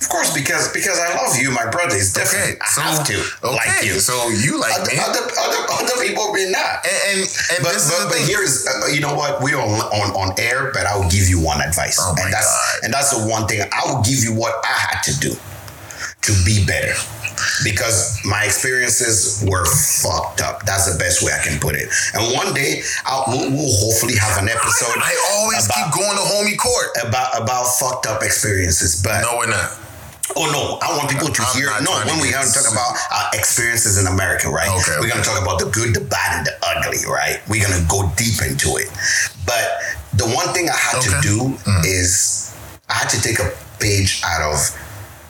Of 0.00 0.08
course, 0.08 0.32
because 0.32 0.72
because 0.72 0.98
I 0.98 1.14
love 1.14 1.36
you, 1.36 1.50
my 1.50 1.68
brother. 1.70 1.94
It's 1.94 2.12
different. 2.12 2.56
so 2.64 2.80
I 2.80 2.84
have 2.96 3.06
to 3.06 3.16
okay, 3.44 3.52
like 3.56 3.84
you. 3.84 4.00
So 4.00 4.16
you 4.30 4.58
like 4.58 4.72
other, 4.80 4.90
me, 4.90 4.96
other, 4.98 5.20
other, 5.20 5.60
other 5.76 5.96
people 6.02 6.32
may 6.32 6.48
not. 6.50 6.80
and, 7.12 7.20
and 7.20 7.60
But, 7.62 7.72
this 7.76 7.90
but, 7.92 8.04
the 8.04 8.16
but 8.16 8.18
here's 8.26 8.66
uh, 8.66 8.86
you 8.88 9.00
know 9.00 9.14
what 9.14 9.42
we're 9.42 9.60
on, 9.60 9.68
on 9.92 10.08
on 10.16 10.34
air, 10.40 10.70
but 10.72 10.86
I 10.86 10.96
will 10.96 11.10
give 11.10 11.28
you 11.28 11.38
one 11.38 11.60
advice, 11.60 11.98
Oh 12.00 12.14
and 12.18 12.32
that's 12.32 12.48
God. 12.48 12.84
and 12.84 12.92
that's 12.94 13.10
the 13.12 13.28
one 13.28 13.46
thing 13.46 13.60
I 13.60 13.92
will 13.92 14.02
give 14.02 14.24
you 14.24 14.32
what 14.34 14.54
I 14.64 14.72
had 14.72 15.02
to 15.04 15.12
do 15.20 15.32
to 15.36 16.32
be 16.44 16.64
better 16.64 16.94
because 17.64 18.20
my 18.24 18.44
experiences 18.44 19.44
were 19.48 19.64
fucked 19.64 20.40
up. 20.42 20.64
That's 20.64 20.92
the 20.92 20.98
best 20.98 21.22
way 21.22 21.32
I 21.32 21.42
can 21.42 21.58
put 21.60 21.74
it. 21.74 21.88
And 22.12 22.34
one 22.36 22.52
day 22.52 22.82
I'll, 23.06 23.24
we'll, 23.28 23.50
we'll 23.50 23.76
hopefully 23.80 24.16
have 24.16 24.36
an 24.42 24.48
episode 24.48 24.92
I 25.00 25.12
always 25.36 25.64
about, 25.64 25.76
keep 25.76 25.94
going 25.96 26.16
to 26.16 26.24
homie 26.24 26.58
court. 26.58 26.88
about 27.08 27.40
about 27.40 27.64
fucked 27.80 28.06
up 28.06 28.22
experiences, 28.22 29.00
but 29.02 29.22
No, 29.22 29.38
we're 29.38 29.48
not. 29.48 29.76
Oh 30.36 30.46
no! 30.52 30.78
I 30.80 30.96
want 30.96 31.10
people 31.10 31.28
to 31.28 31.42
I'm 31.42 31.56
hear. 31.56 31.68
No, 31.82 32.00
to 32.00 32.06
when 32.06 32.20
we 32.22 32.32
are 32.34 32.44
talk 32.44 32.70
about 32.70 32.96
our 33.10 33.30
experiences 33.34 33.98
in 33.98 34.06
America, 34.06 34.48
right? 34.48 34.68
Okay, 34.80 34.96
We're 35.00 35.08
gonna 35.08 35.24
talk 35.24 35.40
about 35.42 35.58
the 35.58 35.66
good, 35.70 35.94
the 35.94 36.00
bad, 36.00 36.38
and 36.38 36.46
the 36.46 36.54
ugly, 36.62 37.04
right? 37.10 37.40
We're 37.48 37.62
gonna 37.66 37.84
go 37.88 38.10
deep 38.16 38.40
into 38.42 38.76
it. 38.76 38.88
But 39.44 39.80
the 40.14 40.26
one 40.28 40.52
thing 40.54 40.68
I 40.70 40.76
had 40.76 41.02
to 41.02 41.10
do 41.20 41.58
Mm. 41.66 41.84
is 41.84 42.52
I 42.88 42.94
had 42.94 43.08
to 43.10 43.20
take 43.20 43.38
a 43.38 43.50
page 43.80 44.22
out 44.24 44.42
of 44.42 44.58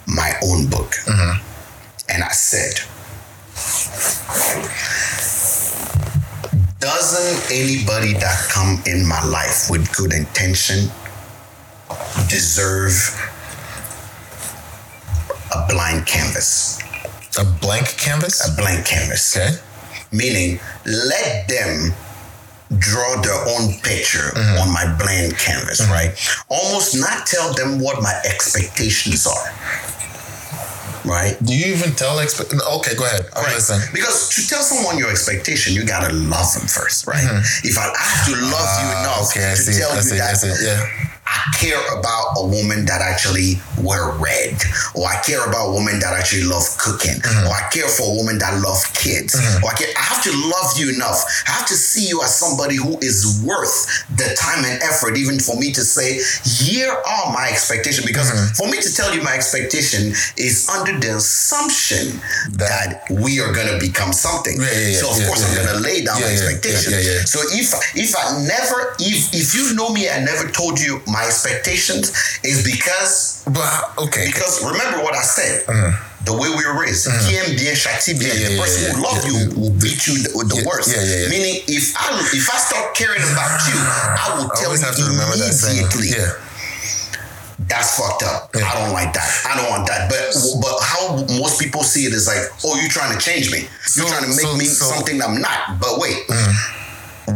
my 0.06 0.34
own 0.42 0.66
book, 0.66 0.94
Mm-hmm. 1.06 1.40
and 2.10 2.22
I 2.24 2.32
said, 2.32 2.80
"Doesn't 6.78 7.50
anybody 7.50 8.12
that 8.14 8.48
come 8.50 8.82
in 8.86 9.06
my 9.06 9.22
life 9.24 9.70
with 9.70 9.90
good 9.96 10.12
intention 10.12 10.90
deserve?" 12.28 12.94
A 15.52 15.66
blind 15.68 16.06
canvas. 16.06 16.78
A 17.38 17.44
blank 17.44 17.86
canvas. 17.96 18.46
a 18.46 18.54
blank 18.60 18.86
canvas. 18.86 19.36
Okay. 19.36 19.56
Meaning, 20.12 20.60
let 20.84 21.48
them 21.48 21.92
draw 22.78 23.20
their 23.20 23.34
own 23.54 23.72
picture 23.82 24.30
Mm-hmm. 24.34 24.58
on 24.62 24.72
my 24.72 24.86
blank 24.98 25.38
canvas, 25.38 25.80
right? 25.88 26.12
Almost 26.48 26.98
not 26.98 27.26
tell 27.26 27.52
them 27.54 27.80
what 27.80 28.02
my 28.02 28.14
expectations 28.24 29.26
are. 29.26 29.50
Right? 31.04 31.36
Do 31.42 31.56
you 31.56 31.72
even 31.74 31.92
tell 31.96 32.18
expe- 32.18 32.52
Okay, 32.78 32.94
go 32.94 33.04
ahead. 33.06 33.26
I'm 33.34 33.44
Right. 33.44 33.54
listening. 33.54 33.88
Because 33.92 34.28
to 34.36 34.46
tell 34.46 34.62
someone 34.62 34.98
your 34.98 35.10
expectation, 35.10 35.72
you 35.72 35.84
gotta 35.84 36.12
love 36.12 36.52
them 36.54 36.66
first, 36.68 37.06
right? 37.06 37.24
If 37.64 37.78
I 37.78 37.88
have 37.96 38.26
to 38.26 38.32
love 38.36 38.70
you 38.82 38.88
Ah, 38.92 39.00
enough 39.00 39.30
okay, 39.30 39.50
I 39.50 39.54
to 39.54 39.62
see. 39.62 39.80
tell 39.80 39.92
I 39.92 39.96
you 39.96 40.02
see. 40.02 40.18
That. 40.18 40.60
Yeah. 40.62 41.10
I 41.30 41.56
care 41.62 41.78
about 41.98 42.34
a 42.36 42.44
woman 42.46 42.84
that 42.86 43.00
actually 43.00 43.62
wear 43.78 44.10
red, 44.18 44.58
or 44.94 45.06
I 45.06 45.22
care 45.22 45.46
about 45.46 45.70
a 45.70 45.72
woman 45.72 46.00
that 46.00 46.12
actually 46.12 46.44
love 46.44 46.66
cooking, 46.78 47.20
Mm-hmm. 47.20 47.46
or 47.46 47.52
I 47.54 47.68
care 47.70 47.88
for 47.88 48.10
a 48.12 48.14
woman 48.16 48.38
that 48.42 48.60
love 48.60 48.82
kids, 48.94 49.34
or 49.62 49.70
I 49.70 49.74
care. 49.78 49.88
I 49.96 50.02
have 50.02 50.22
to 50.24 50.32
love 50.50 50.74
you 50.76 50.90
enough. 50.94 51.22
I 51.46 51.52
have 51.52 51.66
to 51.68 51.74
see 51.74 52.08
you 52.08 52.22
as 52.22 52.34
somebody 52.34 52.76
who 52.76 52.98
is 52.98 53.40
worth 53.44 53.86
the 54.16 54.34
time 54.36 54.64
and 54.64 54.82
effort, 54.82 55.16
even 55.16 55.38
for 55.38 55.56
me 55.56 55.70
to 55.72 55.82
say, 55.82 56.18
here 56.44 56.90
are 56.92 57.32
my 57.32 57.48
expectations. 57.50 58.04
Because 58.06 58.30
Mm-hmm. 58.30 58.52
for 58.54 58.68
me 58.70 58.80
to 58.80 58.90
tell 58.94 59.14
you 59.14 59.22
my 59.22 59.34
expectation 59.34 60.12
is 60.36 60.68
under 60.68 60.98
the 60.98 61.16
assumption 61.16 62.20
that, 62.58 63.02
we 63.10 63.40
are 63.40 63.52
gonna 63.52 63.78
become 63.78 64.12
something. 64.12 64.56
Yeah, 64.60 64.70
yeah, 64.70 64.88
yeah, 64.88 65.00
so 65.00 65.06
of 65.10 65.18
course 65.26 65.42
I'm 65.44 65.56
yeah. 65.56 65.64
gonna 65.66 65.80
lay 65.80 66.04
down 66.04 66.20
my 66.20 66.28
expectations. 66.28 67.30
So 67.30 67.40
if 67.52 67.72
if 67.96 68.14
I 68.16 68.38
never 68.46 68.94
if 69.00 69.32
if 69.34 69.54
you 69.54 69.74
know 69.74 69.90
me, 69.92 70.08
I 70.08 70.20
never 70.24 70.48
told 70.50 70.78
you 70.80 71.00
my 71.06 71.19
expectations 71.26 72.12
is 72.44 72.62
because 72.64 73.42
But 73.46 73.98
okay. 74.08 74.26
because 74.26 74.62
remember 74.64 75.02
what 75.02 75.14
I 75.14 75.22
said. 75.22 75.64
The 76.22 76.36
way 76.36 76.50
we 76.52 76.60
were 76.68 76.76
raised, 76.78 77.08
qui 77.24 77.32
aime 77.40 77.56
bien 77.56 77.72
châtie 77.74 78.12
bien. 78.12 78.28
Mm-hmm. 78.28 78.36
Yeah, 78.36 78.48
yeah, 78.48 78.56
the 78.56 78.60
person 78.60 78.82
yeah, 78.84 78.92
who 78.92 79.00
yeah. 79.00 79.24
you 79.24 79.56
will 79.56 79.72
beat 79.80 80.04
you 80.06 80.20
the, 80.20 80.28
the 80.52 80.60
worst. 80.68 80.92
Meaning, 81.32 81.64
if 81.64 81.96
I 81.96 82.12
if 82.36 82.44
I 82.52 82.58
start 82.60 82.92
caring 82.94 83.24
about 83.24 83.56
you, 83.64 83.72
I 84.28 84.36
will 84.36 84.50
tell 84.52 84.68
always 84.68 84.80
you 84.84 84.86
have 84.86 84.96
to 85.00 85.04
remember 85.08 85.36
that 85.40 85.48
immediately. 85.64 86.12
Yeah. 86.12 86.36
That's 87.72 87.96
fucked 87.96 88.22
up. 88.22 88.50
Yeah. 88.54 88.68
I 88.68 88.84
don't 88.84 88.92
like 88.92 89.12
that. 89.14 89.28
I 89.48 89.56
don't 89.56 89.70
want 89.70 89.86
that. 89.88 90.10
But 90.12 90.36
but 90.60 90.76
how 90.84 91.24
most 91.40 91.60
people 91.60 91.82
see 91.82 92.04
it 92.04 92.12
is 92.12 92.26
like, 92.28 92.44
oh, 92.64 92.76
you're 92.80 92.90
trying 92.92 93.16
to 93.16 93.18
change 93.18 93.50
me. 93.50 93.60
You're 93.96 94.04
So- 94.04 94.08
trying 94.12 94.28
to 94.28 94.36
make 94.36 94.44
so- 94.44 94.56
me 94.56 94.64
so- 94.66 94.84
Mm. 94.86 94.94
something 94.96 95.22
I'm 95.22 95.40
not. 95.40 95.80
But 95.80 95.96
wait, 95.98 96.20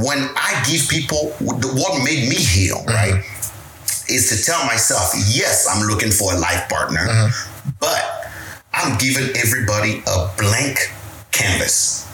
when 0.05 0.29
I 0.37 0.61
give 0.69 0.89
people 0.89 1.33
the- 1.41 1.73
what 1.81 2.03
made 2.05 2.29
me 2.29 2.37
heal, 2.37 2.85
Mm-hmm. 2.85 2.93
right, 2.93 3.25
is 4.09 4.29
to 4.31 4.45
tell 4.45 4.65
myself, 4.67 5.13
yes, 5.33 5.67
I'm 5.71 5.87
looking 5.87 6.11
for 6.11 6.33
a 6.35 6.39
life 6.39 6.69
partner, 6.69 7.07
Mm-hmm. 7.07 7.71
but 7.81 8.03
I'm 8.73 8.99
giving 8.99 9.35
everybody 9.37 10.03
a 10.07 10.31
blank 10.37 10.79
canvas. 11.33 12.07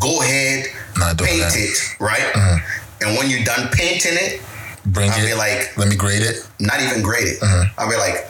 Go 0.00 0.22
ahead, 0.22 0.66
paint 0.94 1.18
that. 1.18 1.54
It, 1.56 1.78
right? 2.00 2.60
And 3.00 3.16
when 3.16 3.30
you're 3.30 3.44
done 3.44 3.68
painting 3.72 4.14
it, 4.14 4.40
Bring 4.86 5.10
I'll 5.10 5.22
it. 5.22 5.26
be 5.28 5.34
like, 5.34 5.76
Let 5.76 5.88
me 5.88 5.96
grade 5.96 6.22
it. 6.22 6.48
not 6.60 6.80
even 6.80 7.02
grade 7.02 7.26
it. 7.28 7.40
Mm-hmm. 7.40 7.80
I'll 7.80 7.90
be 7.90 7.96
like, 7.96 8.26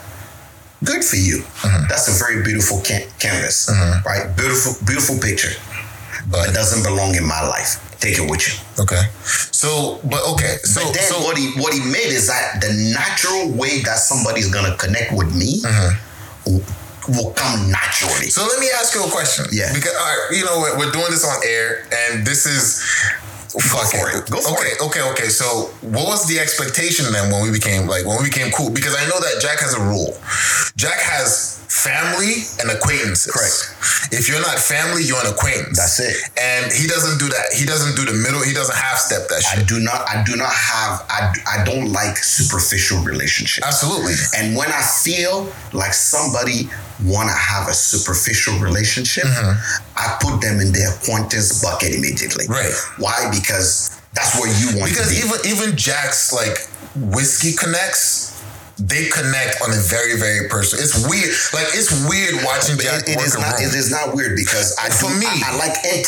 good 0.85 1.05
for 1.05 1.17
you. 1.17 1.43
That's 1.89 2.09
a 2.09 2.13
very 2.25 2.43
beautiful 2.43 2.81
can- 2.81 3.09
canvas, 3.19 3.69
Mm-hmm. 3.71 4.07
right? 4.07 4.37
Beautiful, 4.37 4.75
beautiful 4.87 5.19
picture, 5.19 5.53
But 6.31 6.51
it 6.51 6.55
doesn't 6.55 6.83
belong 6.83 7.15
in 7.15 7.25
my 7.27 7.43
life. 7.47 7.79
Take 8.01 8.19
it 8.19 8.31
with 8.31 8.47
you. 8.47 8.55
okay. 8.83 9.03
So, 9.51 10.01
but 10.05 10.23
okay. 10.35 10.59
So, 10.63 10.85
but 10.85 10.95
then 10.95 11.03
so 11.03 11.19
what 11.25 11.37
he 11.37 11.51
what 11.61 11.75
he 11.75 11.81
made 11.81 12.15
is 12.15 12.29
that 12.29 12.61
the 12.61 12.95
natural 12.95 13.51
way 13.51 13.81
that 13.83 13.99
somebody's 13.99 14.51
gonna 14.51 14.77
connect 14.77 15.13
with 15.13 15.35
me 15.35 15.61
will, 16.47 16.63
will 17.09 17.33
come 17.33 17.71
naturally. 17.71 18.31
So 18.31 18.47
let 18.47 18.61
me 18.61 18.69
ask 18.79 18.95
you 18.95 19.03
a 19.05 19.11
question. 19.11 19.47
Yeah. 19.51 19.73
Because 19.75 19.95
all 19.95 20.05
right, 20.05 20.31
you 20.31 20.45
know 20.45 20.59
we're, 20.61 20.79
we're 20.79 20.93
doing 20.93 21.11
this 21.11 21.27
on 21.27 21.43
air, 21.45 21.87
and 21.91 22.25
this 22.25 22.47
is 22.47 22.87
fuck 23.61 23.91
for 23.91 24.11
it. 24.11 24.31
Go 24.31 24.41
for 24.41 24.59
okay, 24.59 24.75
it. 24.75 24.83
okay, 24.83 25.03
okay. 25.13 25.29
So 25.29 25.71
what 25.83 26.07
was 26.07 26.27
the 26.27 26.39
expectation 26.39 27.11
then 27.13 27.31
when 27.33 27.43
we 27.43 27.51
became 27.51 27.87
like 27.87 28.07
when 28.07 28.19
we 28.19 28.29
became 28.29 28.51
cool? 28.53 28.71
Because 28.71 28.95
I 28.95 29.05
know 29.07 29.19
that 29.21 29.41
Jack 29.41 29.61
has 29.61 29.75
a 29.75 29.83
rule. 29.83 30.17
Jack 30.77 30.99
has 31.01 31.59
family 31.69 32.49
and 32.61 32.71
acquaintances. 32.71 33.31
Correct. 33.31 34.13
If 34.13 34.29
you're 34.29 34.41
not 34.41 34.59
family, 34.59 35.05
you're 35.05 35.21
an 35.21 35.33
acquaintance. 35.33 35.77
That's 35.77 36.01
it. 36.01 36.17
And 36.41 36.73
he 36.73 36.89
doesn't 36.89 37.19
do 37.19 37.29
that. 37.29 37.53
He 37.53 37.65
doesn't 37.65 37.95
do 37.95 38.05
the 38.09 38.17
middle. 38.17 38.43
He 38.43 38.53
doesn't 38.53 38.75
half 38.75 38.99
step 38.99 39.29
that 39.29 39.43
shit. 39.43 39.61
I 39.61 39.63
do 39.65 39.79
not. 39.81 40.09
I 40.09 40.25
do 40.25 40.37
not 40.37 40.53
have. 40.53 41.05
I. 41.09 41.33
I 41.47 41.65
don't 41.65 41.93
like 41.93 42.17
superficial 42.17 43.03
relationships. 43.05 43.67
Absolutely. 43.67 44.15
And 44.37 44.57
when 44.57 44.69
I 44.69 44.83
feel 44.83 45.53
like 45.73 45.93
somebody 45.93 46.69
want 47.05 47.29
to 47.29 47.37
have 47.37 47.69
a 47.69 47.75
superficial 47.75 48.59
relationship, 48.59 49.25
I 49.97 50.19
put 50.21 50.41
them 50.41 50.61
in 50.61 50.73
the 50.73 50.95
acquaintance 50.97 51.63
bucket 51.63 51.95
immediately. 51.95 52.47
Mm-hmm. 52.47 52.53
Right. 52.53 52.75
Why? 52.99 53.31
Because 53.31 53.48
that's 54.15 54.39
where 54.41 54.49
you 54.61 54.79
want 54.79 54.91
Because 54.91 55.09
to 55.09 55.15
be. 55.15 55.27
even 55.27 55.69
even 55.69 55.77
Jack's 55.77 56.33
like 56.33 56.57
whiskey 57.15 57.55
connects. 57.57 58.37
They 58.79 59.09
connect 59.09 59.61
on 59.61 59.71
a 59.75 59.81
very, 59.91 60.15
very 60.17 60.49
personal. 60.49 60.85
It's 60.85 60.95
weird. 61.09 61.35
Like 61.53 61.67
it's 61.75 61.91
weird 62.07 62.45
watching 62.47 62.79
Jack 62.79 63.03
it- 63.03 63.19
it 63.19 63.21
is 63.21 63.35
not. 63.35 63.59
room. 63.59 63.69
It 63.69 63.75
is 63.75 63.91
not 63.91 64.15
weird 64.15 64.37
because 64.37 64.77
I 64.79 64.89
For 64.89 65.11
do, 65.11 65.19
me. 65.19 65.27
I, 65.27 65.51
I 65.51 65.57
like 65.59 65.75
I, 65.83 65.99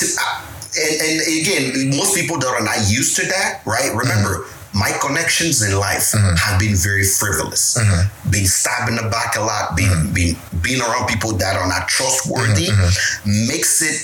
and, 0.79 0.95
and 1.03 1.17
again, 1.43 1.91
most 1.99 2.15
people 2.15 2.39
that 2.39 2.47
are 2.47 2.63
not 2.63 2.79
used 2.89 3.17
to 3.17 3.27
that, 3.27 3.63
right? 3.67 3.91
Remember, 3.91 4.47
mm-hmm. 4.47 4.79
my 4.79 4.93
connections 5.03 5.63
in 5.63 5.77
life 5.77 6.13
mm-hmm. 6.15 6.37
have 6.39 6.61
been 6.61 6.77
very 6.77 7.03
frivolous. 7.05 7.77
Mm-hmm. 7.77 8.31
Being 8.31 8.47
stabbed 8.47 8.89
in 8.89 8.95
the 8.95 9.11
back 9.11 9.35
a 9.37 9.41
lot, 9.41 9.75
being 9.77 10.13
being 10.15 10.37
being 10.63 10.81
around 10.81 11.09
people 11.09 11.33
that 11.43 11.57
are 11.57 11.67
not 11.67 11.89
trustworthy 11.89 12.71
makes 13.27 13.83
it 13.83 13.99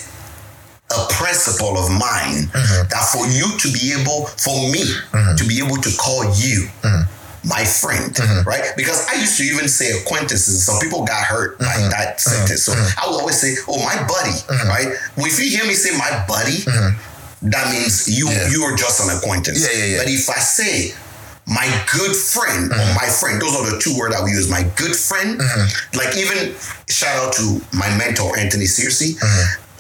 a 0.91 1.07
principle 1.11 1.77
of 1.77 1.91
mine 1.91 2.47
mm-hmm. 2.47 2.89
that 2.89 3.05
for 3.11 3.27
you 3.27 3.51
to 3.59 3.69
be 3.75 3.91
able, 3.93 4.27
for 4.39 4.55
me 4.71 4.87
mm-hmm. 5.11 5.35
to 5.35 5.45
be 5.45 5.59
able 5.59 5.77
to 5.83 5.91
call 5.99 6.23
you 6.39 6.71
mm-hmm. 6.83 7.03
my 7.49 7.65
friend, 7.65 8.15
right? 8.47 8.71
Because 8.77 9.07
I 9.11 9.19
used 9.19 9.37
to 9.39 9.45
even 9.45 9.67
say 9.67 9.99
acquaintances. 9.99 10.65
Some 10.65 10.79
people 10.79 11.05
got 11.05 11.25
hurt 11.27 11.59
by 11.59 11.75
that 11.91 12.21
sentence. 12.21 12.63
So 12.63 12.73
I 12.73 13.11
would 13.11 13.19
always 13.19 13.41
say, 13.41 13.57
oh, 13.67 13.83
my 13.83 13.99
buddy, 14.07 14.39
right? 14.71 14.95
Well, 15.17 15.27
if 15.27 15.43
you 15.43 15.51
hear 15.51 15.67
me 15.67 15.75
say 15.75 15.91
my 15.99 16.25
buddy, 16.29 16.63
that 17.43 17.73
means 17.73 18.07
you 18.09 18.31
Yeah. 18.31 18.49
you 18.49 18.63
are 18.63 18.77
just 18.77 19.03
an 19.03 19.11
acquaintance. 19.17 19.61
Yeah, 19.61 19.77
yeah, 19.77 19.85
yeah. 19.85 19.99
But 19.99 20.09
if 20.09 20.31
I 20.31 20.39
say 20.39 20.95
my 21.47 21.67
good 21.93 22.15
friend 22.15 22.71
or 22.73 22.87
my 22.95 23.07
friend, 23.07 23.41
those 23.43 23.55
are 23.55 23.71
the 23.71 23.79
two 23.79 23.97
words 23.99 24.15
I 24.15 24.23
would 24.23 24.31
use. 24.31 24.51
My 24.51 24.63
good 24.77 24.97
friend, 24.97 25.41
like 25.95 26.17
even 26.17 26.55
shout 26.89 27.17
out 27.19 27.33
to 27.35 27.61
my 27.73 27.91
mentor 27.99 28.39
Anthony 28.39 28.65
Searcy. 28.67 29.19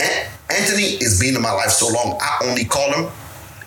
An- 0.01 0.27
Anthony 0.51 0.97
has 1.03 1.19
been 1.21 1.35
in 1.35 1.43
my 1.43 1.53
life 1.53 1.71
so 1.71 1.89
long. 1.89 2.19
I 2.21 2.39
only 2.45 2.65
call 2.65 2.93
him. 2.93 3.11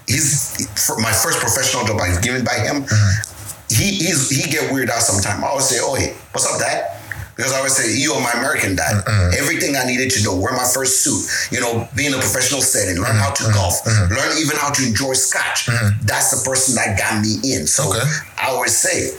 He's 0.07 0.57
my 0.99 1.11
first 1.11 1.39
professional 1.39 1.85
job 1.85 1.99
I 2.01 2.09
was 2.09 2.19
given 2.19 2.43
by 2.43 2.55
him. 2.59 2.83
Mm-hmm. 2.83 3.25
He 3.69 4.03
he's, 4.05 4.29
he 4.29 4.49
get 4.49 4.73
weird 4.73 4.89
out 4.89 5.01
sometime. 5.01 5.43
I 5.43 5.47
always 5.47 5.69
say, 5.69 5.77
"Oh, 5.79 5.93
hey, 5.95 6.13
what's 6.31 6.47
up, 6.51 6.59
dad?" 6.59 6.97
Because 7.35 7.53
I 7.53 7.57
always 7.57 7.75
say, 7.75 7.93
"You 7.95 8.13
are 8.13 8.21
my 8.21 8.33
American 8.39 8.75
dad." 8.75 9.05
Mm-hmm. 9.05 9.37
Everything 9.37 9.75
I 9.75 9.85
needed 9.85 10.09
to 10.11 10.23
know, 10.23 10.35
wear 10.35 10.51
my 10.53 10.65
first 10.65 11.03
suit, 11.05 11.21
you 11.53 11.61
know, 11.61 11.87
be 11.95 12.07
in 12.07 12.13
a 12.13 12.17
professional 12.17 12.61
setting, 12.61 12.97
learn 13.01 13.15
how 13.15 13.29
to 13.31 13.43
mm-hmm. 13.43 13.53
golf, 13.53 13.85
learn 13.85 14.37
even 14.41 14.57
how 14.57 14.71
to 14.71 14.81
enjoy 14.87 15.13
scotch. 15.13 15.67
That's 16.01 16.31
the 16.33 16.41
person 16.49 16.73
that 16.75 16.97
got 16.97 17.21
me 17.21 17.37
in. 17.53 17.67
So 17.67 17.89
Okay. 17.93 18.01
I 18.41 18.49
always 18.49 18.75
say, 18.75 19.11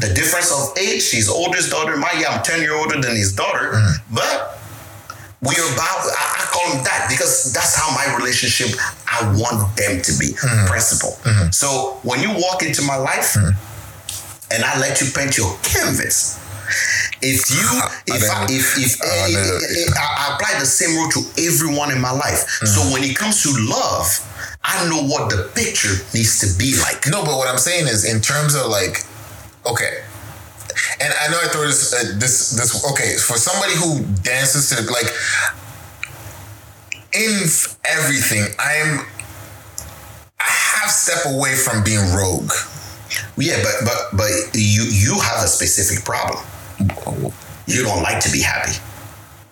the 0.00 0.12
difference 0.14 0.50
of 0.50 0.76
age. 0.78 1.02
She's 1.02 1.28
oldest 1.28 1.70
daughter. 1.70 1.96
My 1.96 2.10
yeah, 2.16 2.30
I'm 2.30 2.42
ten 2.42 2.62
year 2.62 2.74
older 2.74 3.00
than 3.00 3.14
his 3.14 3.34
daughter, 3.34 3.76
but 4.10 4.57
we're 5.40 5.72
about 5.74 6.00
I, 6.02 6.42
I 6.42 6.44
call 6.50 6.74
them 6.74 6.84
that 6.84 7.06
because 7.08 7.52
that's 7.52 7.76
how 7.76 7.94
my 7.94 8.16
relationship 8.16 8.74
I 9.06 9.22
want 9.38 9.76
them 9.76 10.02
to 10.02 10.12
be. 10.18 10.34
Mm-hmm. 10.34 10.66
Principle. 10.66 11.14
Mm-hmm. 11.22 11.50
So 11.50 11.98
when 12.02 12.20
you 12.20 12.30
walk 12.34 12.62
into 12.62 12.82
my 12.82 12.96
life 12.96 13.34
mm-hmm. 13.34 13.54
and 14.52 14.64
I 14.64 14.78
let 14.80 15.00
you 15.00 15.06
paint 15.14 15.36
your 15.38 15.54
canvas, 15.62 16.38
if 17.22 17.50
you 17.50 17.64
if 18.14 18.22
I, 18.30 18.46
didn't- 18.46 18.60
if 18.60 18.78
if 18.78 19.00
oh, 19.02 19.06
I 19.06 19.30
eh, 19.30 19.38
eh, 19.38 19.82
eh, 19.86 19.94
I, 19.94 20.06
I 20.18 20.34
apply 20.34 20.58
the 20.58 20.66
same 20.66 20.96
rule 20.96 21.10
to 21.10 21.20
everyone 21.46 21.92
in 21.92 22.00
my 22.00 22.12
life. 22.12 22.48
So 22.66 22.80
when 22.92 23.04
it 23.04 23.16
comes 23.16 23.42
to 23.44 23.50
love, 23.54 24.06
I 24.64 24.88
know 24.88 25.06
what 25.06 25.30
the 25.30 25.50
picture 25.54 25.94
needs 26.12 26.40
to 26.40 26.58
be 26.58 26.76
like. 26.82 27.06
No, 27.06 27.24
but 27.24 27.36
what 27.36 27.48
I'm 27.48 27.58
saying 27.58 27.86
is, 27.86 28.04
in 28.04 28.20
terms 28.20 28.54
of 28.54 28.66
like, 28.66 29.04
okay, 29.64 30.02
and 31.00 31.12
I 31.20 31.28
know 31.30 31.38
I 31.42 31.48
throw 31.48 31.66
this, 31.66 31.92
uh, 31.92 32.18
this, 32.18 32.50
this. 32.50 32.84
Okay, 32.92 33.16
for 33.16 33.36
somebody 33.36 33.74
who 33.74 34.04
dances 34.22 34.68
to 34.70 34.82
the 34.82 34.90
like, 34.90 35.10
in 37.12 37.48
everything, 37.84 38.44
I'm. 38.58 39.06
I 40.40 40.44
have 40.44 40.90
step 40.90 41.32
away 41.32 41.56
from 41.56 41.82
being 41.82 42.14
rogue. 42.14 42.52
Yeah, 43.36 43.62
but 43.62 43.84
but 43.84 44.16
but 44.16 44.30
you 44.54 44.82
you 44.82 45.18
have 45.20 45.44
a 45.44 45.48
specific 45.48 46.04
problem. 46.04 46.44
You 47.66 47.82
don't 47.82 48.02
like 48.02 48.20
to 48.20 48.30
be 48.30 48.40
happy. 48.40 48.78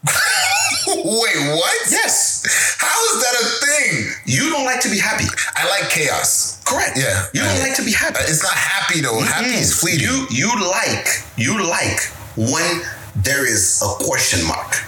Wait, 0.87 1.39
what? 1.55 1.77
Yes. 1.91 2.43
How 2.79 2.97
is 3.11 3.23
that 3.23 3.35
a 3.43 3.47
thing? 3.67 4.13
You 4.25 4.51
don't 4.51 4.65
like 4.65 4.81
to 4.81 4.89
be 4.91 4.99
happy. 4.99 5.27
I 5.57 5.69
like 5.69 5.91
chaos. 5.91 6.61
Correct. 6.65 6.97
Yeah. 6.97 7.27
You 7.35 7.41
don't 7.43 7.59
like 7.61 7.75
to 7.77 7.85
be 7.85 7.93
happy. 7.93 8.19
It's 8.21 8.43
not 8.43 8.55
happy 8.55 9.01
though. 9.01 9.21
Happy 9.21 9.55
is 9.55 9.79
fleeting. 9.79 10.07
You 10.07 10.27
you 10.31 10.49
like 10.71 11.07
you 11.37 11.59
like 11.69 12.01
when 12.37 12.83
there 13.17 13.45
is 13.47 13.83
a 13.83 14.05
question 14.05 14.47
mark. 14.47 14.83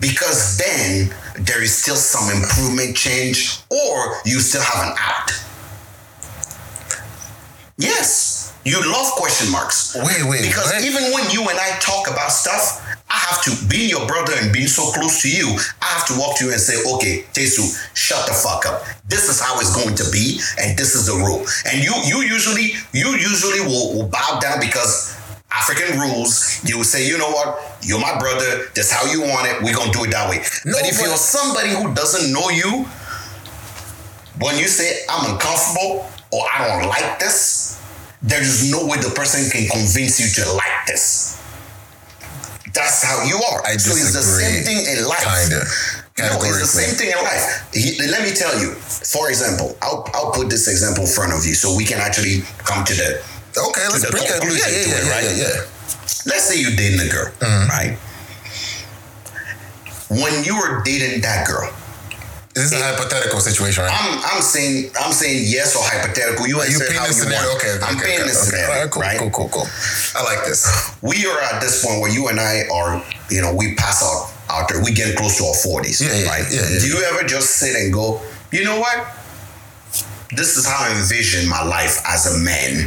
Because 0.00 0.58
then 0.58 1.14
there 1.38 1.62
is 1.62 1.74
still 1.74 1.96
some 1.96 2.30
improvement 2.34 2.96
change 2.96 3.60
or 3.70 4.16
you 4.24 4.40
still 4.40 4.62
have 4.62 4.88
an 4.88 4.94
out. 4.98 5.30
Yes. 7.78 8.52
You 8.64 8.80
love 8.80 9.12
question 9.12 9.50
marks. 9.52 9.94
Wait, 9.94 10.24
wait, 10.24 10.42
Because 10.42 10.72
what? 10.72 10.84
even 10.84 11.02
when 11.12 11.28
you 11.30 11.42
and 11.48 11.58
I 11.58 11.76
talk 11.80 12.08
about 12.08 12.30
stuff, 12.32 12.80
I 13.14 13.18
have 13.30 13.42
to, 13.46 13.68
being 13.70 13.90
your 13.90 14.06
brother 14.06 14.32
and 14.42 14.52
being 14.52 14.66
so 14.66 14.90
close 14.90 15.22
to 15.22 15.30
you, 15.30 15.46
I 15.80 15.86
have 15.94 16.04
to 16.10 16.18
walk 16.18 16.36
to 16.38 16.46
you 16.46 16.50
and 16.50 16.60
say, 16.60 16.82
okay, 16.98 17.22
Tesu, 17.30 17.62
shut 17.94 18.26
the 18.26 18.34
fuck 18.34 18.66
up. 18.66 18.82
This 19.06 19.30
is 19.30 19.38
how 19.38 19.54
it's 19.60 19.70
going 19.70 19.94
to 19.94 20.10
be, 20.10 20.40
and 20.58 20.76
this 20.76 20.96
is 20.98 21.06
the 21.06 21.14
rule. 21.14 21.46
And 21.70 21.78
you 21.78 21.94
you 22.02 22.26
usually 22.26 22.74
you 22.90 23.14
usually 23.14 23.60
will, 23.60 23.94
will 23.94 24.08
bow 24.10 24.40
down 24.42 24.58
because 24.58 25.14
African 25.54 25.94
rules, 26.00 26.58
you 26.66 26.78
will 26.78 26.90
say, 26.90 27.06
you 27.06 27.16
know 27.16 27.30
what, 27.30 27.78
you're 27.82 28.00
my 28.00 28.18
brother, 28.18 28.66
that's 28.74 28.90
how 28.90 29.06
you 29.06 29.22
want 29.22 29.46
it, 29.46 29.62
we're 29.62 29.76
gonna 29.76 29.92
do 29.92 30.02
it 30.02 30.10
that 30.10 30.28
way. 30.28 30.42
No, 30.66 30.74
but 30.74 30.90
if 30.90 30.98
you're 30.98 31.14
somebody 31.14 31.70
who 31.70 31.94
doesn't 31.94 32.32
know 32.32 32.50
you, 32.50 32.82
when 34.42 34.58
you 34.58 34.66
say 34.66 35.06
I'm 35.08 35.34
uncomfortable 35.34 36.10
or 36.34 36.42
I 36.50 36.66
don't 36.66 36.88
like 36.90 37.20
this, 37.20 37.78
there 38.22 38.42
is 38.42 38.72
no 38.72 38.86
way 38.90 38.98
the 38.98 39.14
person 39.14 39.48
can 39.54 39.70
convince 39.70 40.18
you 40.18 40.26
to 40.42 40.50
like 40.52 40.86
this. 40.88 41.43
That's 42.74 43.02
how 43.02 43.22
you 43.24 43.36
are. 43.36 43.62
I 43.64 43.76
so 43.78 43.94
it's 43.94 44.12
the 44.12 44.18
disagree. 44.20 44.44
same 44.44 44.64
thing 44.66 44.80
in 44.98 45.06
life. 45.06 45.22
Kinda. 45.22 45.62
No, 46.18 46.42
it's 46.46 46.60
the 46.60 46.66
same 46.66 46.94
thing 46.94 47.10
in 47.10 47.18
life. 47.24 47.62
He- 47.72 47.98
let 48.10 48.22
me 48.22 48.34
tell 48.34 48.54
you. 48.60 48.74
For 48.74 49.28
example, 49.30 49.76
I'll 49.82 50.06
I'll 50.14 50.32
put 50.32 50.48
this 50.50 50.66
example 50.68 51.04
in 51.04 51.10
front 51.10 51.32
of 51.32 51.44
you 51.46 51.54
so 51.54 51.74
we 51.76 51.84
can 51.84 51.98
actually 51.98 52.42
come 52.66 52.84
to 52.84 52.94
the. 52.94 53.22
Okay, 53.56 53.86
let's 53.88 54.02
the 54.04 54.10
bring 54.10 54.22
that. 54.26 54.34
Yeah, 54.34 54.38
conclusion 54.40 54.70
yeah, 54.70 54.84
to 54.84 54.90
it, 54.90 55.10
right? 55.10 55.24
yeah, 55.24 55.42
yeah. 55.54 56.26
Let's 56.26 56.44
say 56.50 56.58
you're 56.58 56.74
dating 56.76 57.00
a 57.00 57.10
girl, 57.10 57.30
Mm-hmm. 57.38 57.70
right? 57.70 57.94
When 60.10 60.44
you 60.44 60.56
were 60.58 60.82
dating 60.84 61.20
that 61.22 61.46
girl, 61.46 61.70
This 62.54 62.70
is 62.70 62.72
a 62.72 62.84
hypothetical 62.84 63.40
situation, 63.40 63.82
right? 63.82 63.90
I'm 63.92 64.22
I'm 64.22 64.42
saying 64.42 64.90
I'm 65.00 65.10
saying 65.12 65.42
yes 65.46 65.74
or 65.74 65.82
hypothetical. 65.82 66.46
You 66.46 66.60
answer 66.62 66.86
how 66.94 67.06
you 67.06 67.12
scenario. 67.12 67.48
want. 67.50 67.58
Okay, 67.58 67.74
I'm 67.82 67.96
okay, 67.98 68.06
painting 68.06 68.30
okay, 68.30 68.30
the 68.30 68.38
okay. 68.38 68.46
scenario, 68.46 68.82
right, 68.82 68.90
cool, 68.90 69.02
right? 69.02 69.18
cool, 69.18 69.30
cool, 69.30 69.48
cool. 69.50 69.68
I 70.14 70.22
like 70.22 70.46
this. 70.46 70.62
we 71.02 71.26
are 71.26 71.40
at 71.50 71.58
this 71.60 71.84
point 71.84 72.00
where 72.00 72.12
you 72.14 72.28
and 72.28 72.38
I 72.38 72.62
are, 72.72 73.02
you 73.28 73.42
know, 73.42 73.52
we 73.54 73.74
pass 73.74 74.02
out 74.06 74.30
out 74.54 74.68
there. 74.70 74.78
We 74.84 74.92
get 74.94 75.16
close 75.16 75.36
to 75.38 75.44
our 75.50 75.54
forties, 75.66 75.98
Yeah, 76.00 76.14
yeah, 76.14 76.30
right? 76.30 76.46
yeah, 76.46 76.62
yeah. 76.62 76.78
Do 76.78 76.86
you 76.86 77.02
ever 77.10 77.26
just 77.26 77.58
sit 77.58 77.74
and 77.74 77.92
go, 77.92 78.22
you 78.52 78.62
know 78.62 78.78
what? 78.78 79.02
This 80.30 80.56
is 80.56 80.66
how 80.66 80.78
I 80.86 80.94
envision 80.94 81.48
my 81.50 81.62
life 81.64 81.98
as 82.06 82.26
a 82.30 82.38
man 82.38 82.86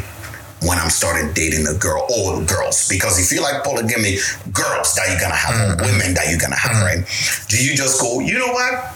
when 0.63 0.79
I'm 0.79 0.89
starting 0.89 1.33
dating 1.33 1.67
a 1.67 1.73
girl 1.75 2.07
or 2.09 2.41
girls. 2.43 2.87
Because 2.87 3.19
if 3.19 3.31
you 3.35 3.41
like 3.43 3.63
polygamy, 3.63 4.17
girls 4.51 4.95
that 4.95 5.11
you're 5.11 5.19
gonna 5.19 5.35
have 5.35 5.55
Mm-hmm. 5.77 5.85
women 5.85 6.13
that 6.15 6.29
you're 6.29 6.39
gonna 6.39 6.55
have, 6.55 6.81
right? 6.83 7.03
Do 7.49 7.59
you 7.63 7.75
just 7.75 7.99
go, 8.01 8.19
you 8.19 8.39
know 8.39 8.51
what? 8.53 8.93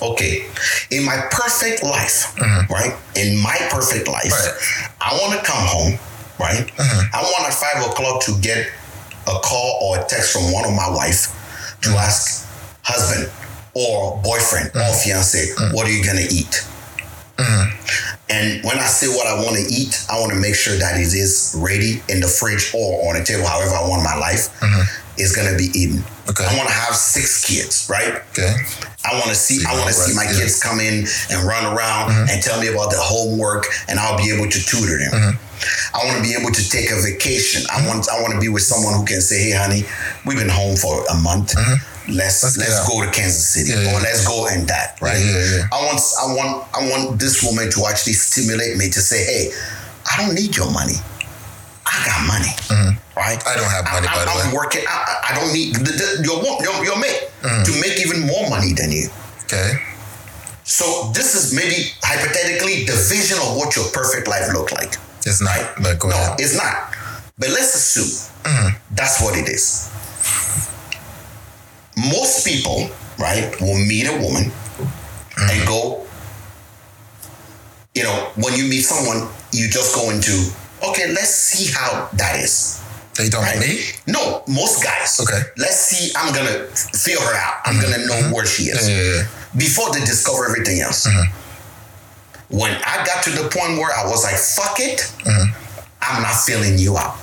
Okay, 0.00 0.46
in 0.90 1.04
my 1.04 1.16
perfect 1.30 1.82
life, 1.82 2.36
right? 2.70 2.94
In 3.16 3.36
my 3.42 3.56
perfect 3.70 4.06
life, 4.08 4.30
Mm-hmm. 4.32 4.84
Right. 4.84 4.94
I 5.00 5.10
want 5.18 5.38
to 5.38 5.44
come 5.44 5.64
home, 5.66 5.92
right? 6.38 6.66
Mm-hmm. 6.66 7.14
I 7.16 7.22
want 7.22 7.46
at 7.48 7.54
five 7.54 7.82
o'clock 7.90 8.22
to 8.24 8.32
get 8.40 8.66
a 9.26 9.38
call 9.42 9.78
or 9.82 9.98
a 9.98 10.04
text 10.06 10.32
from 10.32 10.52
one 10.52 10.64
of 10.64 10.72
my 10.72 10.88
wife 10.88 11.26
to 11.82 11.88
Mm-hmm. 11.90 11.98
ask 11.98 12.46
husband 12.82 13.30
or 13.74 14.16
boyfriend 14.22 14.70
or 14.74 14.92
fiance, 14.94 15.52
what 15.74 15.86
are 15.86 15.90
you 15.92 16.04
gonna 16.04 16.26
eat? 16.30 16.64
And 18.30 18.62
when 18.64 18.76
I 18.78 18.84
say 18.84 19.08
what 19.08 19.26
I 19.26 19.34
want 19.42 19.56
to 19.56 19.62
eat, 19.72 20.04
I 20.10 20.20
want 20.20 20.32
to 20.32 20.38
make 20.38 20.54
sure 20.54 20.76
that 20.76 20.96
it 21.00 21.14
is 21.14 21.54
ready 21.56 22.02
in 22.08 22.20
the 22.20 22.26
fridge 22.28 22.72
or 22.74 23.08
on 23.08 23.18
the 23.18 23.24
table, 23.24 23.46
however 23.46 23.72
I 23.74 23.88
want 23.88 24.02
my 24.04 24.16
life. 24.16 24.48
Is 25.20 25.34
gonna 25.34 25.56
be 25.56 25.70
eaten. 25.74 26.02
Okay. 26.28 26.44
I 26.44 26.56
want 26.56 26.68
to 26.68 26.74
have 26.74 26.94
six 26.94 27.44
kids, 27.44 27.88
right? 27.88 28.20
Okay. 28.36 28.52
I 29.04 29.14
want 29.14 29.32
to 29.32 29.34
see. 29.34 29.64
I 29.66 29.72
want 29.74 29.88
to 29.88 29.94
see 29.94 30.14
my 30.14 30.24
yeah. 30.24 30.30
Mm-hmm. 30.30 30.40
kids 30.40 30.62
come 30.62 30.80
in 30.80 31.06
and 31.30 31.46
run 31.48 31.64
around 31.64 32.12
and 32.28 32.42
tell 32.42 32.60
me 32.60 32.68
about 32.68 32.90
their 32.90 33.00
homework, 33.00 33.64
and 33.88 33.98
I'll 33.98 34.18
be 34.18 34.28
able 34.28 34.48
to 34.50 34.60
tutor 34.60 34.98
them. 34.98 35.12
Mm-hmm. 35.12 35.96
I 35.96 36.04
want 36.04 36.20
to 36.20 36.22
be 36.22 36.36
able 36.38 36.52
to 36.52 36.62
take 36.68 36.90
a 36.90 37.00
vacation. 37.00 37.64
I 37.72 37.86
want. 37.88 38.06
I 38.12 38.20
want 38.20 38.34
to 38.34 38.40
be 38.40 38.48
with 38.48 38.62
someone 38.62 38.94
who 38.94 39.04
can 39.06 39.20
say, 39.20 39.50
"Hey, 39.50 39.56
honey, 39.56 39.82
we've 40.26 40.38
been 40.38 40.52
home 40.52 40.76
for 40.76 41.04
a 41.08 41.16
month. 41.16 41.54
Let's 42.08 42.40
Let's 42.40 42.56
let's, 42.56 42.88
go 42.88 43.04
to 43.04 43.10
Kansas 43.10 43.48
City, 43.48 43.72
Mm-hmm. 43.72 43.84
Yeah, 43.84 43.96
or 43.96 44.00
let's 44.00 44.26
go 44.26 44.46
and 44.48 44.68
that." 44.68 45.00
Right. 45.00 45.18
Yeah, 45.18 45.64
yeah. 45.64 45.72
I 45.72 45.78
want. 45.84 45.98
I 45.98 46.26
want. 46.36 46.52
I 46.76 46.80
want 46.90 47.20
this 47.20 47.42
woman 47.42 47.70
to 47.72 47.86
actually 47.88 48.14
stimulate 48.14 48.76
me 48.76 48.90
to 48.90 49.00
say, 49.00 49.24
"Hey, 49.24 49.50
I 50.04 50.20
don't 50.20 50.34
need 50.34 50.56
your 50.56 50.70
money. 50.70 51.00
I 51.88 51.96
got 52.06 52.20
money." 52.28 52.52
Right. 53.16 53.40
Mm-hmm. 53.40 53.48
I 53.48 53.54
don't 53.56 53.72
have 53.72 53.84
money, 53.90 54.06
I, 54.06 54.14
by 54.14 54.24
the 54.24 54.30
I'm 54.30 54.50
way. 54.52 54.56
working. 54.56 54.84
I, 54.86 54.92
I- 54.94 55.16
I 55.28 55.34
don't 55.36 55.52
need 55.52 55.74
the, 55.76 55.92
the, 55.92 56.08
your 56.24 56.40
your 56.62 56.84
your 56.84 56.98
mate 56.98 57.24
Mm-hmm. 57.42 57.64
to 57.70 57.72
make 57.80 58.00
even 58.04 58.26
more 58.26 58.48
money 58.50 58.72
than 58.74 58.90
you. 58.90 59.08
Okay. 59.44 59.78
So 60.64 61.10
this 61.14 61.34
is 61.38 61.54
maybe 61.54 61.92
hypothetically 62.02 62.84
the 62.84 62.96
vision 63.08 63.38
of 63.38 63.56
what 63.56 63.76
your 63.76 63.86
perfect 63.92 64.26
life 64.28 64.52
look 64.52 64.72
like. 64.72 64.94
It's 65.24 65.40
not. 65.40 65.60
But 65.82 65.98
go 66.00 66.08
No, 66.08 66.16
ahead. 66.16 66.40
it's 66.40 66.56
not. 66.56 66.92
But 67.38 67.50
let's 67.50 67.74
assume 67.78 68.10
that's 68.90 69.22
what 69.22 69.36
it 69.38 69.48
is. 69.48 69.88
Most 71.96 72.46
people, 72.46 72.88
right, 73.18 73.54
will 73.60 73.78
meet 73.86 74.06
a 74.08 74.12
woman 74.18 74.50
and 75.38 75.66
go, 75.66 76.06
you 77.94 78.02
know, 78.04 78.30
when 78.36 78.54
you 78.54 78.64
meet 78.68 78.82
someone, 78.82 79.28
you 79.52 79.68
just 79.68 79.94
go 79.94 80.10
into, 80.10 80.50
okay, 80.82 81.08
let's 81.12 81.34
see 81.34 81.72
how 81.72 82.08
that 82.14 82.36
is. 82.40 82.82
They 83.16 83.28
don't 83.28 83.42
Right? 83.42 83.58
me? 83.58 83.82
No, 84.06 84.42
most 84.46 84.82
guys. 84.84 85.18
Okay. 85.20 85.40
Let's 85.56 85.76
see. 85.76 86.12
I'm 86.16 86.32
gonna 86.32 86.66
feel 86.74 87.20
her 87.20 87.34
out. 87.34 87.54
I'm 87.64 87.80
gonna 87.80 88.06
know 88.06 88.30
where 88.34 88.46
she 88.46 88.64
is 88.70 88.88
Yeah, 88.88 88.94
yeah, 88.94 89.02
yeah. 89.16 89.22
before 89.56 89.90
they 89.92 90.00
discover 90.00 90.46
everything 90.46 90.80
else. 90.80 91.06
Mm-hmm. 91.06 92.56
When 92.56 92.72
I 92.86 93.04
got 93.04 93.22
to 93.24 93.30
the 93.30 93.48
point 93.50 93.78
where 93.78 93.90
I 93.92 94.06
was 94.06 94.22
like, 94.24 94.36
fuck 94.36 94.78
it, 94.80 95.00
Mm-hmm. 95.26 95.50
I'm 96.00 96.22
not 96.22 96.36
feeling 96.40 96.78
you 96.78 96.96
out. 96.96 97.16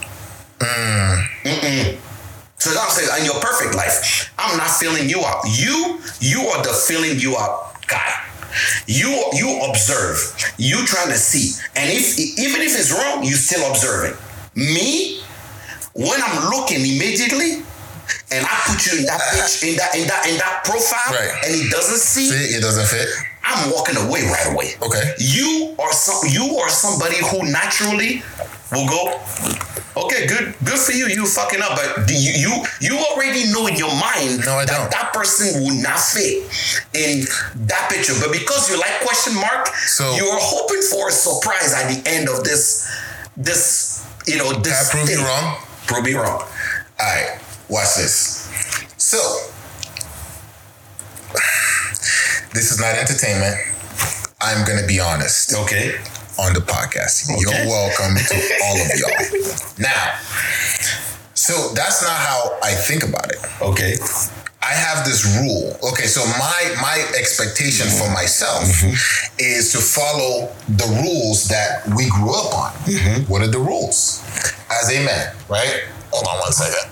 Mm. 0.59 1.25
Mm-mm. 1.43 1.97
So 2.59 2.71
that's 2.71 2.75
what 2.75 2.83
I'm 2.83 2.91
saying, 2.91 3.19
in 3.21 3.25
your 3.25 3.39
perfect 3.41 3.73
life, 3.75 4.33
I'm 4.37 4.57
not 4.57 4.69
feeling 4.69 5.07
you 5.09 5.23
out. 5.23 5.43
You, 5.47 5.99
you 6.19 6.41
are 6.49 6.61
the 6.61 6.73
feeling 6.73 7.17
you 7.19 7.37
out 7.37 7.73
guy. 7.87 8.11
You 8.87 9.09
you 9.33 9.61
observe. 9.69 10.17
You 10.57 10.85
trying 10.85 11.09
to 11.09 11.17
see. 11.17 11.53
And 11.75 11.89
if 11.91 12.17
even 12.19 12.61
if 12.61 12.77
it's 12.77 12.91
wrong, 12.91 13.23
you 13.23 13.33
still 13.35 13.69
observing. 13.71 14.15
Me, 14.55 15.21
when 15.93 16.19
I'm 16.21 16.49
looking 16.49 16.79
immediately, 16.79 17.63
and 18.31 18.45
I 18.45 18.53
put 18.67 18.85
you 18.87 18.99
in 18.99 19.05
that 19.05 19.21
pitch, 19.33 19.63
in 19.69 19.75
that 19.77 19.95
in 19.95 20.07
that 20.07 20.27
in 20.27 20.37
that 20.37 20.63
profile, 20.63 21.13
Right. 21.13 21.31
and 21.45 21.55
he 21.55 21.69
doesn't 21.69 21.99
see, 21.99 22.27
See, 22.29 22.55
it 22.57 22.61
doesn't 22.61 22.87
fit. 22.87 23.07
I'm 23.47 23.69
walking 23.71 23.95
away 23.97 24.23
right 24.23 24.51
away. 24.53 24.73
Okay. 24.81 25.13
You 25.19 25.75
are 25.79 25.93
some 25.93 26.17
you 26.29 26.57
are 26.57 26.69
somebody 26.69 27.17
who 27.29 27.43
naturally 27.51 28.23
will 28.75 28.87
go, 28.87 29.19
okay, 30.05 30.27
good, 30.27 30.53
good 30.63 30.77
for 30.79 30.91
you. 30.91 31.07
You 31.07 31.25
fucking 31.25 31.61
up, 31.61 31.75
but 31.79 32.05
do 32.07 32.13
you 32.13 32.31
you 32.35 32.51
you 32.81 32.97
already 32.99 33.51
know 33.51 33.67
in 33.67 33.75
your 33.75 33.93
mind 33.95 34.43
No, 34.45 34.59
that 34.59 34.67
don't. 34.67 34.91
that 34.91 35.11
person 35.13 35.63
will 35.63 35.75
not 35.81 35.99
fit 35.99 36.43
in 36.93 37.25
that 37.67 37.89
picture. 37.89 38.13
But 38.19 38.31
because 38.31 38.69
you 38.69 38.77
like 38.77 38.99
question 39.01 39.33
mark, 39.35 39.67
So- 39.87 40.13
you 40.15 40.25
are 40.27 40.39
hoping 40.41 40.81
for 40.91 41.09
a 41.09 41.11
surprise 41.11 41.73
at 41.73 41.87
the 41.89 42.03
end 42.09 42.29
of 42.29 42.43
this 42.43 42.85
this 43.37 44.05
you 44.27 44.37
know 44.37 44.51
this 44.53 44.89
Can 44.91 44.99
I 44.99 45.03
prove 45.05 45.09
you 45.09 45.23
wrong? 45.25 45.57
Prove 45.87 46.03
me 46.05 46.13
wrong. 46.15 46.41
All 46.99 47.05
right, 47.05 47.39
watch 47.69 47.95
this. 47.95 48.47
So, 48.97 49.17
this 52.53 52.71
is 52.71 52.79
not 52.79 52.95
entertainment. 52.95 53.55
I'm 54.41 54.65
gonna 54.67 54.85
be 54.87 54.99
honest 54.99 55.53
Okay. 55.55 55.95
On 56.37 56.53
the 56.53 56.59
podcast. 56.59 57.27
You're 57.29 57.67
welcome 57.67 58.15
to 58.15 58.35
all 58.63 58.77
of 58.79 58.89
y'all. 58.99 59.55
Now, 59.79 60.19
so 61.33 61.73
that's 61.73 62.01
not 62.01 62.17
how 62.17 62.57
I 62.63 62.71
think 62.71 63.03
about 63.03 63.31
it. 63.31 63.39
Okay. 63.61 63.95
I 64.61 64.73
have 64.73 65.05
this 65.05 65.21
rule. 65.37 65.77
Okay, 65.91 66.07
so 66.07 66.25
my 66.39 66.75
my 66.81 66.97
expectation 67.19 67.85
for 67.85 68.05
mm-hmm. 68.05 68.13
myself 68.13 68.63
mm-hmm. 68.63 69.35
is 69.37 69.71
to 69.73 69.77
follow 69.77 70.49
the 70.67 70.89
rules 71.03 71.47
that 71.49 71.85
we 71.95 72.09
grew 72.09 72.33
up 72.33 72.51
on. 72.53 72.71
Mm-hmm. 72.89 73.31
What 73.31 73.43
are 73.43 73.47
the 73.47 73.59
rules? 73.59 74.25
As 74.71 74.89
a 74.89 75.05
man, 75.05 75.35
right? 75.49 75.85
Hold 76.11 76.25
on 76.25 76.39
one 76.39 76.51
second. 76.51 76.89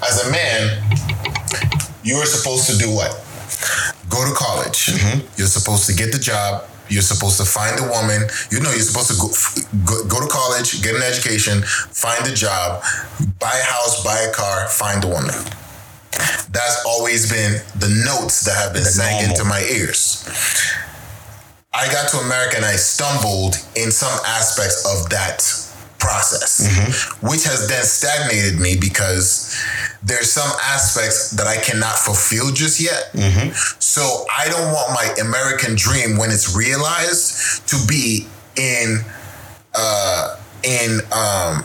As 0.00 0.26
a 0.26 0.30
man, 0.32 0.80
you 2.02 2.16
are 2.16 2.26
supposed 2.26 2.70
to 2.70 2.78
do 2.78 2.88
what? 2.88 3.12
Go 4.08 4.24
to 4.24 4.34
college. 4.34 4.88
You're 5.36 5.46
supposed 5.46 5.86
to 5.90 5.94
get 5.94 6.10
the 6.10 6.18
job. 6.18 6.64
You're 6.90 7.06
supposed 7.06 7.38
to 7.38 7.46
find 7.46 7.78
a 7.78 7.86
woman. 7.88 8.26
You 8.50 8.60
know, 8.60 8.70
you're 8.70 8.82
supposed 8.82 9.14
to 9.14 9.16
go, 9.16 9.30
go, 9.86 10.04
go 10.08 10.20
to 10.20 10.28
college, 10.28 10.82
get 10.82 10.94
an 10.94 11.02
education, 11.02 11.62
find 11.62 12.26
a 12.26 12.34
job, 12.34 12.82
buy 13.38 13.54
a 13.54 13.64
house, 13.64 14.02
buy 14.02 14.18
a 14.18 14.32
car, 14.32 14.66
find 14.68 15.04
a 15.04 15.08
woman. 15.08 15.34
That's 16.50 16.82
always 16.84 17.30
been 17.30 17.62
the 17.78 17.88
notes 18.04 18.42
that 18.44 18.56
have 18.56 18.72
been 18.72 18.84
sang 18.84 19.22
into 19.30 19.44
my 19.44 19.60
ears. 19.70 20.26
I 21.72 21.86
got 21.92 22.10
to 22.10 22.18
America 22.18 22.56
and 22.56 22.64
I 22.64 22.74
stumbled 22.74 23.54
in 23.76 23.92
some 23.92 24.18
aspects 24.26 24.84
of 24.84 25.08
that 25.10 25.69
process, 26.00 26.66
which 27.20 27.44
has 27.44 27.68
then 27.68 27.84
stagnated 27.84 28.58
me 28.58 28.76
because 28.80 29.54
there's 30.02 30.32
some 30.32 30.50
aspects 30.62 31.30
that 31.32 31.46
I 31.46 31.56
cannot 31.58 31.96
fulfill 31.98 32.50
just 32.52 32.80
yet. 32.80 33.10
So 33.78 34.24
I 34.36 34.48
don't 34.48 34.72
want 34.72 34.90
my 34.90 35.14
American 35.20 35.76
dream 35.76 36.16
when 36.16 36.30
it's 36.30 36.56
realized 36.56 37.68
to 37.68 37.76
be 37.86 38.26
in 38.56 39.04
uh 39.74 40.36
in 40.64 41.00
um 41.12 41.64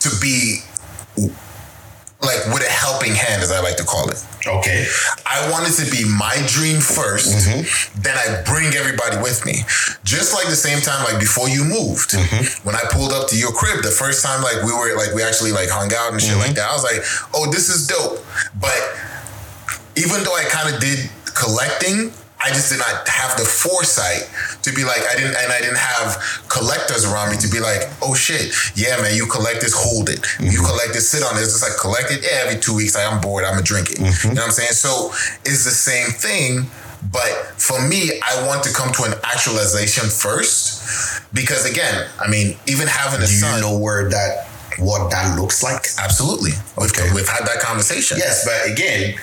to 0.00 0.10
be 0.20 0.58
like 2.22 2.44
with 2.52 2.60
a 2.60 2.68
helping 2.68 3.14
hand 3.14 3.42
as 3.42 3.50
I 3.50 3.60
like 3.60 3.76
to 3.76 3.84
call 3.84 4.10
it. 4.10 4.20
Okay. 4.46 4.86
I 5.24 5.48
want 5.50 5.68
it 5.68 5.72
to 5.80 5.90
be 5.90 6.04
my 6.04 6.36
dream 6.48 6.76
1st 6.76 7.28
mm-hmm. 7.32 8.02
then 8.02 8.16
I 8.16 8.42
bring 8.44 8.76
everybody 8.76 9.16
with 9.16 9.44
me. 9.44 9.64
Just 10.04 10.34
like 10.34 10.48
the 10.48 10.56
same 10.56 10.80
time, 10.80 11.04
like 11.04 11.18
before 11.18 11.48
you 11.48 11.64
moved, 11.64 12.12
mm-hmm. 12.12 12.44
when 12.66 12.76
I 12.76 12.84
pulled 12.92 13.12
up 13.12 13.28
to 13.28 13.36
your 13.36 13.52
crib 13.52 13.82
the 13.82 13.90
first 13.90 14.24
time, 14.24 14.42
like 14.42 14.60
we 14.64 14.72
were 14.72 14.96
like 14.96 15.14
we 15.14 15.22
actually 15.22 15.52
like 15.52 15.68
hung 15.68 15.88
out 15.96 16.12
and 16.12 16.20
shit 16.20 16.36
like 16.36 16.52
mm-hmm. 16.52 16.60
that. 16.60 16.68
I 16.68 16.74
was 16.76 16.84
like, 16.84 17.00
oh, 17.32 17.50
this 17.50 17.68
is 17.72 17.86
dope. 17.88 18.20
But 18.60 18.80
even 19.96 20.20
though 20.24 20.36
I 20.36 20.44
kind 20.44 20.72
of 20.72 20.80
did 20.80 21.08
collecting, 21.32 22.12
I 22.42 22.48
just 22.48 22.70
did 22.70 22.78
not 22.78 23.06
have 23.08 23.36
the 23.36 23.44
foresight 23.44 24.28
to 24.62 24.72
be 24.72 24.84
like 24.84 25.02
I 25.06 25.14
didn't 25.14 25.36
and 25.36 25.52
I 25.52 25.60
didn't 25.60 25.78
have 25.78 26.16
collectors 26.48 27.04
around 27.04 27.30
me 27.30 27.36
to 27.38 27.48
be 27.48 27.60
like, 27.60 27.82
oh 28.02 28.14
shit, 28.14 28.52
yeah 28.74 28.96
man, 29.00 29.14
you 29.14 29.26
collect 29.26 29.60
this, 29.60 29.74
hold 29.76 30.08
it. 30.08 30.24
You 30.40 30.58
mm-hmm. 30.58 30.64
collect 30.64 30.92
this, 30.94 31.10
sit 31.10 31.22
on 31.22 31.36
it. 31.36 31.42
It's 31.42 31.52
just 31.52 31.62
like 31.62 31.76
collect 31.76 32.10
it. 32.10 32.22
Yeah, 32.22 32.48
every 32.48 32.60
two 32.60 32.74
weeks, 32.74 32.94
like 32.94 33.06
I'm 33.10 33.20
bored, 33.20 33.44
I'm 33.44 33.54
gonna 33.54 33.62
drink 33.62 33.90
it. 33.90 33.98
You 34.00 34.06
mm-hmm. 34.06 34.34
know 34.34 34.42
what 34.42 34.56
I'm 34.56 34.56
saying? 34.56 34.72
So 34.72 35.12
it's 35.44 35.64
the 35.64 35.74
same 35.74 36.10
thing. 36.10 36.66
But 37.12 37.32
for 37.56 37.80
me, 37.88 38.20
I 38.20 38.46
want 38.46 38.62
to 38.64 38.74
come 38.74 38.92
to 38.92 39.04
an 39.04 39.14
actualization 39.24 40.10
first. 40.10 41.24
Because 41.32 41.64
again, 41.64 42.06
I 42.20 42.28
mean, 42.28 42.58
even 42.66 42.88
having 42.88 43.22
a 43.22 43.26
Do 43.26 43.32
you 43.32 43.40
son, 43.40 43.60
know 43.60 43.78
where 43.78 44.10
that 44.10 44.48
what 44.78 45.10
that 45.10 45.38
looks 45.38 45.62
like? 45.62 45.86
absolutely. 45.98 46.52
We've, 46.78 46.92
we've 47.14 47.28
had 47.28 47.46
that 47.46 47.60
conversation. 47.60 48.18
Yes, 48.18 48.44
but 48.44 48.70
again, 48.70 49.18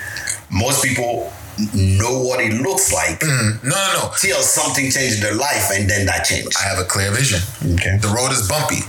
most 0.49 0.83
people 0.83 1.31
know 1.73 2.19
what 2.21 2.39
it 2.39 2.53
looks 2.61 2.93
like 2.93 3.19
Mm, 3.19 3.63
no, 3.63 3.69
no, 3.69 3.93
no. 3.93 4.11
till 4.19 4.41
something 4.41 4.89
changed 4.91 5.21
their 5.21 5.33
life 5.35 5.69
and 5.73 5.89
then 5.89 6.05
that 6.05 6.25
changed. 6.25 6.55
I 6.59 6.63
have 6.67 6.79
a 6.79 6.83
clear 6.85 7.11
vision. 7.11 7.39
Okay. 7.73 7.97
The 7.97 8.07
road 8.09 8.31
is 8.31 8.47
bumpy, 8.47 8.81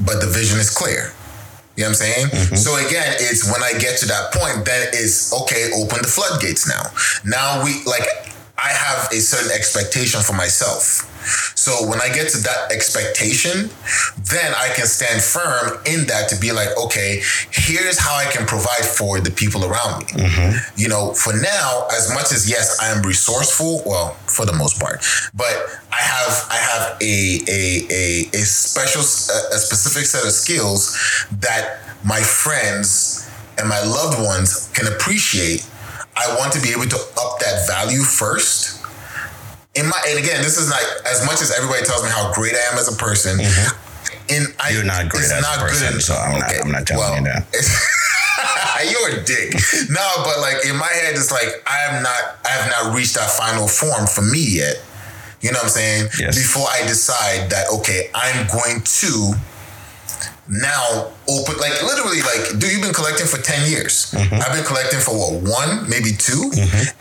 but 0.00 0.20
the 0.20 0.26
vision 0.26 0.58
is 0.58 0.70
clear. 0.70 1.12
You 1.76 1.84
know 1.84 1.90
what 1.90 1.90
I'm 1.90 1.94
saying? 1.94 2.26
Mm-hmm. 2.26 2.56
So 2.56 2.74
again, 2.76 3.14
it's 3.20 3.44
when 3.50 3.62
I 3.62 3.78
get 3.78 3.98
to 4.00 4.06
that 4.06 4.32
point, 4.34 4.64
that 4.66 4.94
is 4.94 5.32
okay, 5.42 5.70
open 5.76 6.02
the 6.02 6.08
floodgates 6.08 6.66
now. 6.68 6.90
Now 7.24 7.62
we 7.64 7.82
like 7.86 8.02
I 8.58 8.70
have 8.74 9.12
a 9.12 9.20
certain 9.20 9.52
expectation 9.52 10.20
for 10.20 10.32
myself. 10.32 11.06
So 11.54 11.86
when 11.88 12.00
I 12.00 12.08
get 12.08 12.28
to 12.30 12.38
that 12.38 12.72
expectation, 12.72 13.70
then 14.30 14.54
I 14.54 14.68
can 14.74 14.86
stand 14.86 15.22
firm 15.22 15.78
in 15.86 16.06
that 16.06 16.28
to 16.30 16.40
be 16.40 16.52
like, 16.52 16.68
okay, 16.78 17.22
here's 17.50 17.98
how 17.98 18.14
I 18.16 18.24
can 18.24 18.46
provide 18.46 18.84
for 18.84 19.20
the 19.20 19.30
people 19.30 19.64
around 19.64 20.00
me. 20.00 20.06
Mm-hmm. 20.06 20.80
You 20.80 20.88
know, 20.88 21.12
for 21.14 21.32
now, 21.32 21.86
as 21.92 22.12
much 22.14 22.32
as 22.32 22.48
yes, 22.48 22.78
I 22.80 22.88
am 22.88 23.02
resourceful, 23.02 23.82
well, 23.86 24.14
for 24.26 24.46
the 24.46 24.52
most 24.52 24.80
part, 24.80 25.04
but 25.34 25.54
I 25.92 26.00
have 26.00 26.46
I 26.50 26.56
have 26.56 26.96
a 27.00 27.40
a 27.48 27.86
a, 27.90 28.28
a 28.32 28.44
special 28.44 29.02
a, 29.02 29.56
a 29.56 29.58
specific 29.58 30.06
set 30.06 30.24
of 30.24 30.32
skills 30.32 30.96
that 31.40 31.80
my 32.04 32.20
friends 32.20 33.28
and 33.58 33.68
my 33.68 33.82
loved 33.82 34.22
ones 34.22 34.70
can 34.74 34.86
appreciate. 34.92 35.68
I 36.16 36.34
want 36.36 36.52
to 36.54 36.60
be 36.60 36.70
able 36.70 36.86
to 36.86 36.96
up 36.96 37.38
that 37.40 37.66
value 37.68 38.02
first 38.02 38.77
in 39.78 39.86
my 39.88 39.98
and 40.08 40.18
again, 40.18 40.42
this 40.42 40.58
is 40.58 40.68
like 40.70 40.84
as 41.06 41.24
much 41.24 41.40
as 41.40 41.54
everybody 41.56 41.84
tells 41.86 42.02
me 42.02 42.10
how 42.10 42.32
great 42.34 42.54
I 42.54 42.72
am 42.72 42.78
as 42.78 42.92
a 42.92 42.96
person. 42.98 43.38
In 43.38 43.46
I, 43.46 43.48
Mm-hmm. 44.28 44.74
You're 44.74 44.84
not 44.84 45.08
great 45.08 45.24
as 45.24 45.32
a 45.32 45.40
not 45.40 45.58
person, 45.58 45.94
in- 45.94 46.00
so 46.00 46.14
I'm 46.14 46.38
not- 46.40 46.52
I'm 46.60 46.70
not 46.72 46.86
telling 46.86 47.24
you 47.24 47.30
that. 47.30 47.46
You're 48.90 49.20
a 49.20 49.24
dick. 49.24 49.54
No, 49.90 50.06
but 50.24 50.38
like 50.40 50.64
in 50.66 50.76
my 50.76 50.86
head, 50.86 51.14
it's 51.16 51.32
like 51.32 51.48
I 51.66 51.78
am 51.90 52.02
not. 52.02 52.38
I 52.44 52.48
have 52.50 52.70
not 52.70 52.94
reached 52.94 53.14
that 53.16 53.30
final 53.30 53.66
form 53.66 54.06
for 54.06 54.22
me 54.22 54.38
yet. 54.62 54.76
You 55.40 55.50
know 55.52 55.58
what 55.58 55.64
I'm 55.64 55.70
saying? 55.70 56.08
Yes. 56.18 56.36
Before 56.36 56.66
I 56.70 56.82
decide 56.86 57.50
that 57.50 57.66
okay, 57.80 58.10
I'm 58.14 58.46
going 58.48 58.82
to 59.02 59.32
now 60.48 61.10
open 61.28 61.56
like 61.58 61.82
literally 61.82 62.22
like 62.22 62.58
dude 62.58 62.72
you've 62.72 62.80
been 62.82 62.94
collecting 62.94 63.26
for 63.26 63.36
10 63.36 63.68
years 63.70 64.14
i've 64.16 64.50
been 64.56 64.64
collecting 64.64 64.98
for 64.98 65.12
what 65.12 65.42
one 65.42 65.84
maybe 65.90 66.10
2 66.16 66.50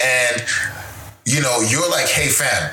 and 0.03 0.43
you 1.27 1.41
know 1.41 1.59
you're 1.67 1.89
like 1.91 2.07
hey 2.07 2.29
fam 2.29 2.71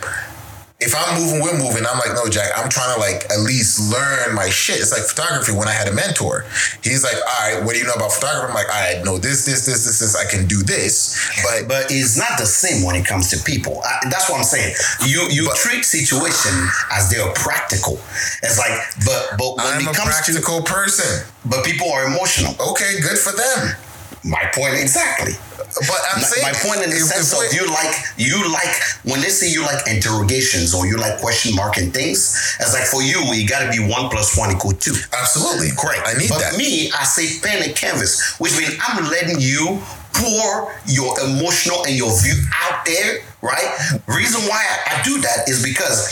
if 0.85 0.93
I'm 0.93 1.17
moving, 1.17 1.41
we're 1.41 1.57
moving. 1.57 1.87
I'm 1.87 1.99
like, 1.99 2.13
no, 2.13 2.29
Jack, 2.29 2.51
I'm 2.57 2.69
trying 2.69 2.93
to 2.95 3.01
like 3.01 3.25
at 3.31 3.41
least 3.41 3.79
learn 3.91 4.35
my 4.35 4.51
shit. 4.51 4.81
It's 4.81 4.93
like 4.93 5.03
photography 5.03 5.53
when 5.53 5.67
I 5.67 5.73
had 5.73 5.89
a 5.89 5.95
mentor. 5.95 6.45
He's 6.83 7.03
like, 7.03 7.15
all 7.15 7.41
right, 7.41 7.65
what 7.65 7.73
do 7.73 7.79
you 7.79 7.87
know 7.87 7.95
about 7.95 8.13
photography? 8.13 8.49
I'm 8.49 8.55
like, 8.55 8.69
right, 8.69 9.01
know 9.05 9.17
this, 9.17 9.47
this, 9.47 9.65
this, 9.65 9.87
this, 9.87 10.01
this, 10.01 10.17
I 10.17 10.29
can 10.29 10.47
do 10.47 10.63
this. 10.63 11.17
But 11.47 11.69
but 11.69 11.87
it's 11.91 12.19
not 12.19 12.39
the 12.39 12.47
same 12.47 12.85
when 12.85 12.97
it 12.97 13.07
comes 13.07 13.31
to 13.31 13.39
people. 13.43 13.81
I, 13.85 14.11
that's 14.11 14.29
what 14.29 14.39
I'm 14.39 14.45
saying. 14.45 14.75
You 15.07 15.31
you 15.31 15.49
treat 15.55 15.85
situation 15.85 16.53
as 16.93 17.09
they're 17.09 17.33
practical. 17.33 17.95
It's 18.43 18.59
like, 18.59 18.77
but 19.07 19.39
but 19.39 19.57
when 19.57 19.79
I'm 19.79 19.81
it 19.81 19.89
a 19.89 19.95
comes 19.95 20.21
to 20.27 20.37
practical 20.37 20.63
person. 20.63 21.25
but 21.47 21.65
people 21.65 21.89
are 21.93 22.05
emotional. 22.05 22.53
Okay, 22.75 23.01
good 23.01 23.19
for 23.19 23.33
them. 23.33 23.77
My 24.25 24.51
point 24.55 24.75
exactly. 24.81 25.35
But 25.59 26.01
I'm 26.15 26.21
My- 26.23 26.27
saying 26.27 26.47
my 26.49 26.57
point 26.65 26.83
in 26.83 26.91
the 26.91 26.97
sense 27.01 27.33
of 27.35 27.53
you 27.53 27.67
like 27.69 27.95
you 28.17 28.41
like 28.53 28.75
when 29.05 29.21
they 29.21 29.29
say 29.29 29.51
you 29.51 29.63
like 29.63 29.87
interrogations 29.87 30.73
or 30.73 30.87
you 30.87 30.97
like 30.97 31.21
question 31.21 31.55
mark 31.55 31.77
and 31.77 31.93
things. 31.93 32.57
It's 32.61 32.73
like 32.73 32.85
for 32.85 33.03
you, 33.03 33.21
it 33.37 33.49
got 33.49 33.65
to 33.65 33.71
be 33.71 33.85
one 33.85 34.09
plus 34.09 34.37
one 34.39 34.51
equal 34.55 34.73
two. 34.73 34.95
Absolutely. 35.13 35.71
Correct. 35.77 36.03
I 36.07 36.15
need 36.17 36.29
but 36.31 36.41
that. 36.41 36.57
me, 36.57 36.91
I 36.93 37.05
say 37.05 37.27
pen 37.47 37.63
and 37.63 37.77
canvas, 37.77 38.39
which 38.39 38.57
means 38.57 38.73
I'm 38.87 39.05
letting 39.11 39.41
you 39.41 39.81
pour 40.15 40.73
your 40.87 41.19
emotional 41.21 41.85
and 41.85 41.97
your 41.97 42.15
view 42.23 42.39
out 42.65 42.85
there, 42.87 43.19
right? 43.43 43.67
Reason 44.07 44.41
why 44.49 44.63
I, 44.63 45.01
I 45.01 45.03
do 45.03 45.21
that 45.21 45.49
is 45.51 45.61
because 45.63 46.07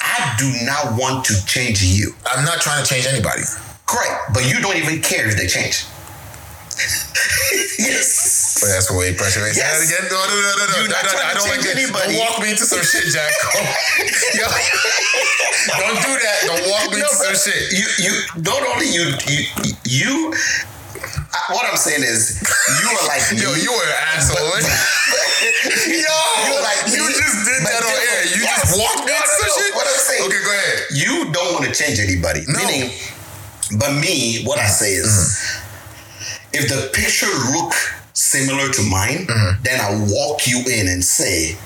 I 0.00 0.34
do 0.38 0.48
not 0.64 0.96
want 0.98 1.24
to 1.26 1.34
change 1.44 1.82
you. 1.82 2.14
I'm 2.24 2.44
not 2.44 2.60
trying 2.60 2.82
to 2.82 2.88
change 2.88 3.04
anybody. 3.06 3.42
Correct. 3.86 4.32
But 4.32 4.48
you 4.48 4.60
don't 4.62 4.76
even 4.76 5.02
care 5.02 5.26
if 5.28 5.36
they 5.36 5.48
change. 5.48 5.84
yes. 7.78 8.58
But 8.60 8.68
that's 8.74 8.90
way 8.90 9.14
pressure. 9.14 9.42
Wait, 9.42 9.54
that 9.54 9.78
Yes. 9.78 9.86
again. 9.86 10.10
No, 10.10 10.18
no, 10.18 10.34
no, 10.34 10.50
no, 10.58 10.64
no. 10.66 10.76
You're 10.82 10.90
not 10.90 11.04
no, 11.06 11.10
trying 11.14 11.30
I 11.30 11.32
to 11.34 11.38
don't 11.38 11.48
like 11.48 11.62
change 11.62 11.78
anybody. 11.78 12.12
Don't 12.18 12.26
walk 12.26 12.36
me 12.42 12.50
into 12.50 12.66
some 12.66 12.82
shit, 12.82 13.06
Jack. 13.14 13.30
Yo, 14.38 14.46
don't 15.78 15.98
do 16.02 16.12
that. 16.18 16.36
Don't 16.46 16.64
walk 16.70 16.86
me 16.90 16.98
No, 17.00 17.06
into 17.06 17.16
some 17.22 17.36
shit. 17.38 17.62
You, 17.72 17.86
you, 18.02 18.12
not 18.42 18.60
only 18.66 18.88
you, 18.90 19.04
you, 19.30 19.40
you. 19.86 20.14
I- 21.30 21.54
what 21.54 21.64
I'm 21.70 21.76
saying 21.78 22.02
is, 22.02 22.40
you 22.82 22.88
are 22.90 23.06
like 23.08 23.22
Yo, 23.30 23.52
me, 23.54 23.62
you 23.62 23.70
were 23.72 23.86
an 23.86 23.98
asshole. 24.18 24.42
but- 24.50 24.64
Yo, 25.86 26.18
You're 26.50 26.62
like 26.64 26.80
you 26.90 27.04
me, 27.06 27.14
just 27.14 27.36
did 27.46 27.62
but 27.62 27.72
that 27.72 27.82
on 27.84 27.94
air. 27.94 28.20
You 28.34 28.42
Yes. 28.42 28.58
just 28.68 28.74
walked 28.80 29.06
me 29.06 29.12
No, 29.12 29.16
into 29.16 29.28
no, 29.28 29.38
some 29.38 29.48
no. 29.48 29.56
shit. 29.62 29.74
What 29.74 29.86
I'm 29.86 30.00
saying- 30.02 30.24
Okay, 30.26 30.42
go 30.44 30.50
ahead. 30.50 30.78
you 30.92 31.12
don't 31.32 31.52
want 31.54 31.64
to 31.68 31.72
change 31.72 31.98
anybody. 32.00 32.42
No. 32.48 32.58
Meaning, 32.58 32.90
but 33.78 33.92
me, 33.94 34.42
what 34.44 34.58
I 34.58 34.66
say 34.66 34.92
is, 34.92 35.06
Mm-hmm. 35.06 35.67
If 36.52 36.68
the 36.68 36.90
picture 36.92 37.30
look 37.52 37.72
similar 38.14 38.68
to 38.72 38.82
mine, 38.82 39.26
then 39.62 39.80
I 39.80 40.06
walk 40.10 40.46
you 40.46 40.60
in 40.66 40.88
and 40.88 41.04
say, 41.04 41.56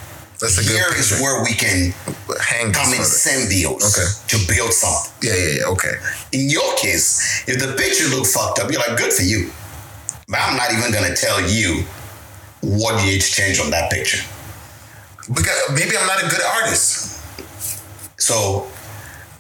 Mm-hmm. 0.43 0.57
That's 0.57 0.59
a 0.59 0.63
good 0.69 0.77
here 0.77 0.99
is 0.99 1.21
where 1.21 1.43
we 1.45 1.55
can 1.55 1.95
Hang 2.41 2.73
come 2.73 2.93
in 2.93 3.03
further. 3.03 3.77
Okay. 3.79 4.09
to 4.29 4.37
build 4.49 4.73
something. 4.73 5.13
Yeah, 5.23 5.37
yeah, 5.37 5.59
yeah. 5.61 5.73
Okay. 5.73 5.95
In 6.33 6.51
your 6.51 6.75
case, 6.77 7.45
if 7.47 7.61
the 7.61 7.77
picture 7.77 8.09
look 8.09 8.27
fucked 8.27 8.59
up, 8.59 8.71
you're 8.71 8.81
like, 8.81 8.97
good 8.99 9.13
for 9.13 9.23
you. 9.23 9.51
But 10.27 10.41
I'm 10.41 10.57
not 10.57 10.73
even 10.73 10.91
gonna 10.93 11.15
tell 11.15 11.41
you 11.41 11.85
what 12.63 13.05
you 13.05 13.13
need 13.13 13.21
to 13.21 13.31
change 13.31 13.61
on 13.61 13.71
that 13.71 13.91
picture. 13.91 14.25
Because 15.29 15.71
maybe 15.75 15.97
I'm 15.97 16.07
not 16.07 16.19
a 16.25 16.29
good 16.29 16.43
artist. 16.43 17.21
So, 18.19 18.67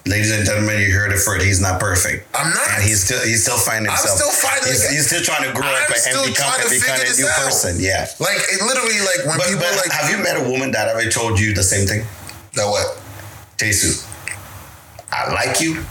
ladies 0.07 0.31
and 0.33 0.45
gentlemen, 0.45 0.81
you 0.81 0.93
heard 0.93 1.13
it 1.13 1.19
first. 1.19 1.45
He's 1.45 1.61
not 1.61 1.81
perfect. 1.81 2.27
I'm 2.35 2.51
not. 2.51 2.69
And 2.75 2.83
he's 2.83 3.05
still 3.05 3.21
he's 3.25 3.43
still 3.43 3.59
finding 3.59 3.91
himself. 3.91 4.11
I'm 4.11 4.17
still 4.19 4.35
finding- 4.35 4.69
He's, 4.73 4.89
he's 4.91 5.07
still 5.07 5.23
trying 5.23 5.45
to 5.49 5.53
grow 5.55 5.67
I'm 5.67 5.75
up 5.83 5.91
and 5.91 6.27
become, 6.27 6.51
and 6.61 6.71
become 6.71 7.01
a 7.01 7.17
new 7.17 7.27
out. 7.29 7.37
person. 7.47 7.77
Yeah. 7.79 8.07
Like 8.21 8.39
it 8.51 8.63
literally, 8.63 8.99
like 9.01 9.27
when 9.27 9.39
But, 9.39 9.47
people 9.49 9.63
but 9.67 9.77
like 9.77 9.93
have 9.93 10.11
you 10.11 10.19
met 10.23 10.37
a 10.41 10.49
woman 10.51 10.71
that 10.73 10.89
ever 10.89 11.09
told 11.11 11.39
you 11.39 11.55
the 11.55 11.63
same 11.63 11.87
thing? 11.87 12.05
that 12.55 12.67
what? 12.67 12.99
Tesu, 13.59 14.03
I 15.11 15.33
like 15.33 15.61
you. 15.61 15.85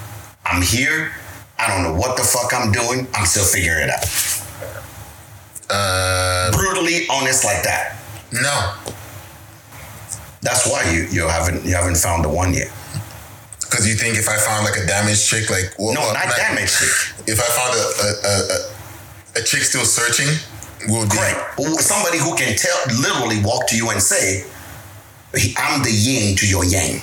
I'm 0.46 0.62
here. 0.62 1.12
I 1.58 1.68
don't 1.68 1.84
know 1.84 1.94
what 1.94 2.18
the 2.18 2.24
fuck 2.24 2.54
I'm 2.54 2.72
doing. 2.72 3.08
I'm 3.14 3.26
still 3.26 3.46
figuring 3.46 3.88
it 3.88 3.90
out. 3.92 4.04
Uh, 5.70 6.52
Brutally 6.52 7.08
honest 7.10 7.46
like 7.46 7.64
that. 7.64 7.96
no, 8.34 8.74
That's 10.42 10.68
why 10.70 10.84
you 10.92 11.04
you 11.12 11.28
haven't 11.28 11.64
you 11.66 11.76
haven't 11.76 11.98
found 11.98 12.26
the 12.26 12.30
one 12.30 12.54
yet. 12.54 12.68
Because 13.72 13.88
you 13.88 13.96
think 13.96 14.18
if 14.18 14.28
I 14.28 14.36
found 14.36 14.66
like 14.66 14.76
a 14.76 14.86
damaged 14.86 15.26
chick, 15.26 15.50
like 15.50 15.72
well, 15.80 15.94
No, 15.94 16.02
well, 16.02 16.14
not 16.14 16.36
damaged 16.36 16.76
chick. 16.76 16.92
If 17.26 17.40
I 17.40 17.48
found 17.56 17.72
a 17.72 17.84
a, 18.04 18.10
a, 18.28 19.40
a, 19.40 19.44
chick 19.48 19.64
still 19.64 19.86
searching, 19.86 20.28
will 20.92 21.08
be 21.08 21.16
Correct. 21.16 21.58
Or 21.58 21.80
Somebody 21.80 22.20
who 22.20 22.36
can 22.36 22.58
tell, 22.58 22.76
literally 23.00 23.42
walk 23.42 23.68
to 23.70 23.78
you 23.78 23.90
and 23.90 24.02
say, 24.02 24.44
I'm 25.56 25.82
the 25.84 25.92
yin 25.92 26.36
to 26.36 26.46
your 26.46 26.66
yang. 26.66 27.02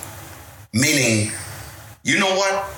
Meaning, 0.74 1.32
you 2.04 2.20
know 2.20 2.36
what? 2.36 2.68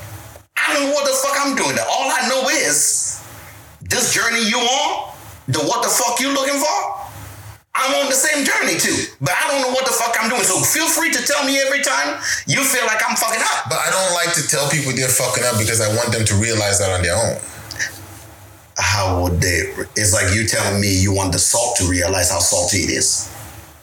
I 0.56 0.72
don't 0.72 0.86
know 0.86 0.94
what 0.94 1.04
the 1.04 1.12
fuck 1.12 1.34
I'm 1.42 1.56
doing. 1.56 1.76
All 1.90 2.10
I 2.10 2.28
know 2.28 2.48
is 2.48 3.20
this 3.82 4.14
journey 4.14 4.46
you 4.48 4.58
on, 4.58 5.14
the 5.48 5.58
what 5.58 5.82
the 5.82 5.88
fuck 5.88 6.20
you 6.20 6.32
looking 6.32 6.60
for, 6.60 6.89
I'm 7.74 7.94
on 8.02 8.10
the 8.10 8.18
same 8.18 8.44
journey 8.44 8.78
too. 8.78 9.14
But 9.20 9.30
I 9.30 9.48
don't 9.48 9.62
know 9.62 9.72
what 9.72 9.86
the 9.86 9.92
fuck 9.92 10.16
I'm 10.20 10.28
doing. 10.28 10.42
So 10.42 10.58
feel 10.60 10.86
free 10.86 11.10
to 11.12 11.22
tell 11.22 11.44
me 11.44 11.58
every 11.60 11.82
time 11.82 12.18
you 12.46 12.64
feel 12.64 12.84
like 12.86 13.00
I'm 13.06 13.16
fucking 13.16 13.40
up. 13.40 13.70
But 13.70 13.78
I 13.78 13.90
don't 13.90 14.14
like 14.14 14.34
to 14.34 14.46
tell 14.48 14.68
people 14.70 14.92
they're 14.92 15.08
fucking 15.08 15.44
up 15.44 15.58
because 15.58 15.80
I 15.80 15.88
want 15.94 16.12
them 16.12 16.24
to 16.26 16.34
realize 16.34 16.78
that 16.80 16.90
on 16.90 17.02
their 17.02 17.16
own. 17.16 17.38
How 18.76 19.22
would 19.22 19.40
they? 19.40 19.70
It's 19.94 20.12
like 20.12 20.34
you 20.34 20.46
telling 20.46 20.80
me 20.80 20.88
you 20.88 21.12
want 21.14 21.32
the 21.32 21.38
salt 21.38 21.76
to 21.76 21.84
realize 21.84 22.30
how 22.30 22.38
salty 22.38 22.78
it 22.78 22.90
is. 22.90 23.30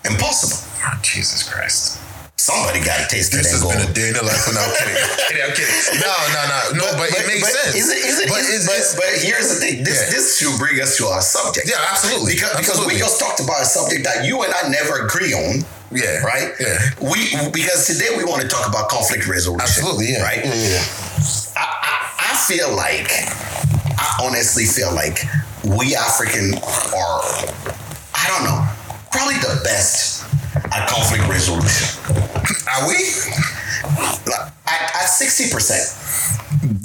Impossible. 0.04 0.58
Oh, 0.84 1.00
Jesus 1.04 1.48
Christ. 1.48 2.02
Somebody 2.38 2.86
got 2.86 3.02
to 3.02 3.08
taste 3.10 3.34
it 3.34 3.42
This 3.42 3.50
has 3.52 3.66
and 3.66 3.66
go. 3.66 3.74
been 3.74 3.82
a 3.82 3.94
day 3.98 4.08
in 4.10 4.14
the 4.14 4.22
life. 4.22 4.46
No, 4.54 4.62
I'm 4.62 4.70
kidding. 4.78 4.94
I'm 4.94 5.18
kidding. 5.26 5.42
I'm 5.42 5.54
kidding. 5.58 5.74
No, 6.00 6.14
no, 6.38 6.42
no, 6.46 6.60
no. 6.78 6.86
But, 6.94 7.10
it 7.10 7.26
makes 7.26 7.50
sense. 7.50 7.74
Is 7.74 7.90
it, 7.90 7.98
is 7.98 8.18
it, 8.22 8.30
but 8.30 8.46
is- 8.46 8.70
but, 8.70 8.78
but 9.02 9.10
here's 9.26 9.50
the 9.50 9.58
thing. 9.58 9.82
This 9.84 10.06
Yeah. 10.06 10.14
this 10.14 10.38
should 10.38 10.54
bring 10.62 10.78
us 10.80 10.96
to 11.02 11.10
our 11.10 11.22
subject. 11.22 11.66
yeah, 11.66 11.82
absolutely. 11.90 12.38
Because, 12.38 12.54
because 12.54 12.78
absolutely. 12.78 12.94
we 12.96 13.00
just 13.02 13.18
talked 13.20 13.42
about 13.42 13.62
a 13.62 13.66
subject 13.66 14.06
that 14.06 14.26
you 14.30 14.38
and 14.46 14.54
I 14.54 14.70
never 14.70 15.02
agree 15.10 15.34
on. 15.34 15.66
yeah, 15.90 16.22
Right? 16.22 16.54
Yeah, 16.62 16.78
We 17.02 17.26
because 17.50 17.90
today 17.90 18.14
we 18.16 18.22
want 18.24 18.46
to 18.46 18.48
talk 18.48 18.70
about 18.70 18.88
conflict 18.94 19.26
resolution. 19.26 19.66
absolutely. 19.66 20.14
Yeah, 20.14 20.22
Right? 20.22 20.46
Yeah, 20.46 20.54
yeah. 20.54 20.84
I, 21.58 21.66
I, 21.66 21.94
I 22.22 22.34
feel 22.46 22.70
like 22.70 23.10
I 23.98 24.08
honestly 24.22 24.66
feel 24.70 24.94
like 24.94 25.26
we 25.66 25.96
African 25.98 26.54
are 26.94 27.20
I 28.14 28.24
don't 28.30 28.46
know, 28.46 28.62
probably 29.10 29.42
the 29.42 29.58
best 29.66 30.22
at 30.74 30.88
conflict 30.90 31.26
resolution. 31.30 31.98
Are 32.68 32.88
we? 32.88 32.98
Like, 34.28 34.52
At 34.68 35.08
sixty 35.10 35.50
percent. 35.52 35.84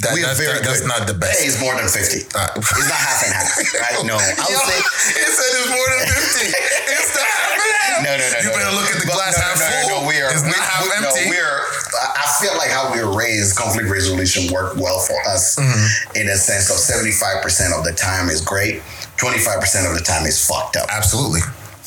That, 0.02 0.14
We're 0.14 0.26
that's, 0.26 0.38
very 0.38 0.58
that- 0.58 0.66
that's 0.66 0.82
good. 0.82 0.88
not 0.90 1.06
the 1.06 1.14
best. 1.14 1.38
Hey, 1.40 1.46
it's 1.46 1.58
more 1.62 1.74
than 1.78 1.86
50. 1.86 2.26
Uh, 2.34 2.58
it's 2.58 2.70
not 2.90 2.98
half 2.98 3.22
and 3.22 3.32
half, 3.34 3.54
right? 3.56 4.02
No. 4.04 4.14
I 4.20 4.46
would 4.50 4.62
say, 4.66 4.78
it 5.14 5.30
said 5.30 5.50
it's 5.62 5.70
more 5.70 5.88
than 5.94 6.02
50. 6.10 6.50
It's 6.92 7.10
the 7.14 7.22
half 7.22 7.54
and 7.54 7.72
half. 7.78 8.00
no, 8.02 8.10
no, 8.18 8.24
no. 8.26 8.38
You 8.42 8.50
no, 8.50 8.58
better 8.58 8.70
no. 8.74 8.78
look 8.78 8.90
at 8.90 8.98
the 8.98 9.06
But 9.06 9.16
glass 9.16 9.34
no, 9.38 9.42
half 9.46 9.58
no, 9.58 9.66
no, 9.66 9.78
full. 9.86 10.02
No, 10.02 10.08
we 10.10 10.18
are, 10.22 10.30
it's 10.34 10.42
we, 10.42 10.50
not 10.50 10.62
half 10.66 10.82
we, 10.86 10.90
empty. 10.98 11.24
No, 11.26 11.30
we're, 11.34 11.58
I 11.98 12.06
I 12.22 12.26
feel 12.42 12.54
like 12.58 12.70
how 12.74 12.90
we 12.90 12.98
were 13.02 13.14
raised, 13.14 13.54
conflict 13.56 13.86
resolution 13.90 14.50
worked 14.52 14.76
well 14.78 14.98
for 14.98 15.18
us 15.30 15.54
Mm-hmm. 15.56 16.18
in 16.18 16.26
a 16.28 16.36
sense 16.36 16.66
of 16.70 16.78
75% 16.82 17.42
of 17.78 17.86
the 17.86 17.94
time 17.94 18.28
is 18.28 18.42
great, 18.42 18.82
25% 19.22 19.62
of 19.86 19.94
the 19.94 20.02
time 20.04 20.26
is 20.26 20.38
fucked 20.42 20.74
up. 20.76 20.90
Absolutely. 20.90 21.40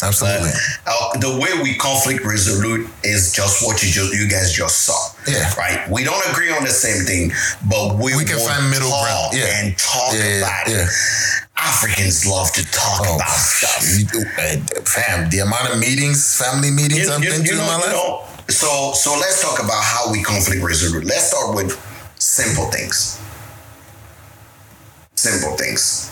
Absolutely. 0.03 0.51
Uh, 0.85 1.17
the 1.19 1.39
way 1.39 1.61
we 1.63 1.73
conflict 1.75 2.25
resolute 2.25 2.87
is 3.03 3.31
just 3.31 3.65
what 3.65 3.81
you 3.81 3.89
just 3.89 4.13
you 4.13 4.27
guys 4.27 4.51
just 4.51 4.83
saw. 4.83 4.97
Yeah. 5.27 5.47
Right. 5.57 5.89
We 5.89 6.03
don't 6.03 6.21
agree 6.31 6.51
on 6.51 6.63
the 6.63 6.69
same 6.69 7.05
thing, 7.05 7.31
but 7.69 7.95
we, 7.95 8.15
We 8.15 8.25
can 8.25 8.37
find 8.39 8.69
middle 8.69 8.89
ground. 8.91 9.33
Yeah. 9.33 9.45
and 9.63 9.77
talk 9.77 10.11
Yeah, 10.13 10.43
about 10.43 10.67
yeah. 10.67 10.83
it. 10.83 10.89
Africans 11.57 12.25
love 12.27 12.51
to 12.53 12.63
talk 12.71 13.01
Oh, 13.07 13.15
about 13.15 13.29
stuff. 13.39 13.81
you- 13.97 14.25
uh, 14.37 14.81
fam, 14.83 15.29
the 15.29 15.39
amount 15.39 15.71
of 15.73 15.79
meetings, 15.79 16.35
family 16.37 16.71
meetings 16.71 17.07
I've 17.07 17.21
been 17.21 17.43
to 17.43 17.51
in 17.51 17.57
my 17.57 17.63
you 17.63 17.81
life. 17.81 17.91
know, 17.91 18.23
so 18.49 18.91
so 18.93 19.13
let's 19.17 19.41
talk 19.41 19.63
about 19.63 19.81
how 19.81 20.11
we 20.11 20.21
conflict 20.23 20.61
resolute. 20.61 21.05
Let's 21.05 21.29
start 21.31 21.55
with 21.55 21.71
simple 22.19 22.69
things. 22.69 23.17
Simple 25.15 25.55
things. 25.55 26.11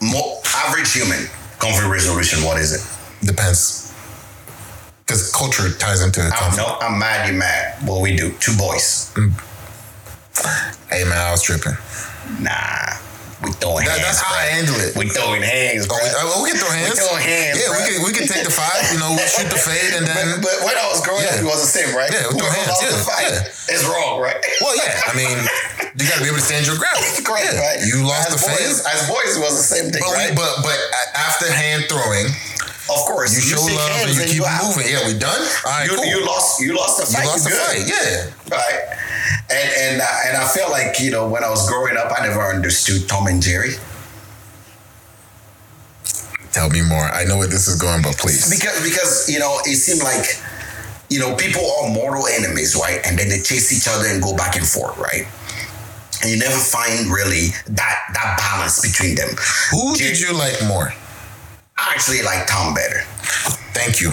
Mo 0.00 0.37
average 0.66 0.92
human 0.92 1.26
conflict 1.58 1.88
resolution. 1.90 2.44
What 2.44 2.58
is 2.58 2.72
it? 2.72 2.82
Depends. 3.26 3.92
Because 5.04 5.32
culture 5.32 5.70
ties 5.78 6.02
into 6.02 6.20
it. 6.20 6.32
I'm, 6.34 6.56
no, 6.56 6.76
I'm 6.80 6.98
mad. 6.98 7.28
You 7.30 7.38
mad? 7.38 7.76
What 7.88 8.00
we 8.02 8.16
do? 8.16 8.32
Two 8.40 8.56
boys. 8.56 9.12
Hey 10.90 11.04
man, 11.04 11.18
I 11.18 11.30
was 11.32 11.42
tripping. 11.42 11.72
Nah. 12.40 12.94
we 13.42 13.52
throwing 13.52 13.86
That- 13.86 13.98
hands. 13.98 14.18
that's 14.18 14.20
how 14.20 14.30
bro. 14.34 14.38
I 14.38 14.46
handle 14.46 14.76
it. 14.80 14.96
We 14.96 15.08
throwing 15.08 15.42
hands, 15.42 15.86
Oh, 15.90 15.96
we, 15.96 16.08
uh, 16.08 16.42
we 16.44 16.50
can 16.50 16.58
throw 16.60 16.70
hands. 16.70 16.94
We 16.94 17.00
throwing 17.06 17.22
hands, 17.24 17.58
Yeah, 17.58 17.66
bro. 17.66 17.67
We 18.08 18.16
can 18.16 18.24
take 18.24 18.40
the 18.40 18.48
five. 18.48 18.80
You 18.88 18.96
know, 18.96 19.12
we'll 19.12 19.28
shoot 19.28 19.52
the 19.52 19.60
fade 19.60 19.92
and 20.00 20.08
then. 20.08 20.40
But, 20.40 20.48
but 20.48 20.56
when 20.64 20.76
I 20.80 20.88
was 20.88 21.04
growing 21.04 21.28
up, 21.28 21.36
it 21.36 21.44
was 21.44 21.60
the 21.60 21.68
same, 21.68 21.92
right? 21.92 22.08
Yeah, 22.08 22.32
we 22.32 22.40
throw 22.40 22.48
hands, 22.48 22.72
yeah, 22.80 22.88
the 22.96 23.04
fight 23.04 23.28
yeah. 23.28 23.76
is 23.76 23.84
wrong, 23.84 24.24
right? 24.24 24.40
well, 24.64 24.72
yeah. 24.80 25.04
I 25.04 25.12
mean, 25.12 25.36
you 26.00 26.08
got 26.08 26.16
to 26.16 26.24
be 26.24 26.32
able 26.32 26.40
to 26.40 26.48
stand 26.48 26.64
your 26.64 26.80
ground. 26.80 27.04
Correct, 27.28 27.52
Yeah. 27.52 27.60
right? 27.60 27.78
You 27.84 28.00
lost 28.08 28.32
as 28.32 28.40
the 28.40 28.42
boys, 28.48 28.80
fade. 28.80 28.88
As 28.96 29.00
boys, 29.04 29.30
it 29.36 29.42
was 29.44 29.60
the 29.60 29.68
same 29.68 29.92
thing, 29.92 30.00
But, 30.00 30.16
right? 30.16 30.32
we, 30.32 30.40
but 30.40 30.64
but 30.64 30.78
after 31.12 31.52
hand 31.52 31.84
throwing, 31.92 32.32
of 32.88 33.04
course, 33.04 33.36
you 33.36 33.44
show 33.44 33.60
love 33.60 33.92
and 34.00 34.16
you 34.16 34.24
keep 34.24 34.48
out. 34.48 34.64
moving. 34.72 34.88
Yeah, 34.88 35.04
we 35.04 35.12
done. 35.12 35.36
All 35.36 35.68
right, 35.68 35.84
You, 35.84 35.92
cool. 36.00 36.08
you 36.08 36.24
lost. 36.24 36.56
You 36.64 36.72
lost 36.72 36.96
the 36.96 37.04
fight. 37.12 37.20
You 37.20 37.28
lost 37.28 37.44
the 37.44 37.52
fight. 37.52 37.84
Yeah. 37.84 38.32
right? 38.48 38.80
And 39.52 39.68
and 39.76 39.94
uh, 40.00 40.26
and 40.32 40.34
I 40.40 40.48
felt 40.48 40.72
like 40.72 40.96
you 41.00 41.12
know 41.12 41.28
when 41.28 41.44
I 41.44 41.50
was 41.52 41.68
growing 41.68 41.96
up, 42.00 42.08
I 42.16 42.24
never 42.24 42.40
understood 42.40 43.04
Tom 43.08 43.26
and 43.28 43.42
Jerry 43.44 43.76
Tell 46.58 46.70
me 46.70 46.82
more. 46.82 47.06
I 47.06 47.22
know 47.22 47.38
where 47.38 47.46
this 47.46 47.68
is 47.68 47.80
going, 47.80 48.02
but 48.02 48.18
please. 48.18 48.50
because 48.50 48.82
because 48.82 49.30
you 49.30 49.38
know 49.38 49.60
it 49.64 49.76
seemed 49.76 50.02
like 50.02 50.26
you 51.08 51.20
know 51.20 51.36
people 51.36 51.62
are 51.62 51.94
mortal 51.94 52.26
enemies, 52.26 52.74
right? 52.74 52.98
And 53.06 53.16
then 53.16 53.28
they 53.28 53.38
chase 53.38 53.70
each 53.70 53.86
other 53.86 54.08
and 54.10 54.20
go 54.20 54.34
back 54.34 54.56
and 54.56 54.66
forth, 54.66 54.98
right? 54.98 55.22
And 56.20 56.32
you 56.32 56.36
never 56.36 56.58
find 56.58 57.06
really 57.14 57.54
that 57.78 57.98
that 58.10 58.34
balance 58.42 58.82
between 58.82 59.14
them. 59.14 59.30
Who 59.70 59.94
Jer- 59.94 60.10
did 60.10 60.18
you 60.18 60.34
like 60.34 60.58
more? 60.66 60.90
I 61.78 61.94
actually 61.94 62.22
like 62.22 62.48
Tom 62.48 62.74
better. 62.74 63.06
Thank 63.70 64.00
you. 64.00 64.10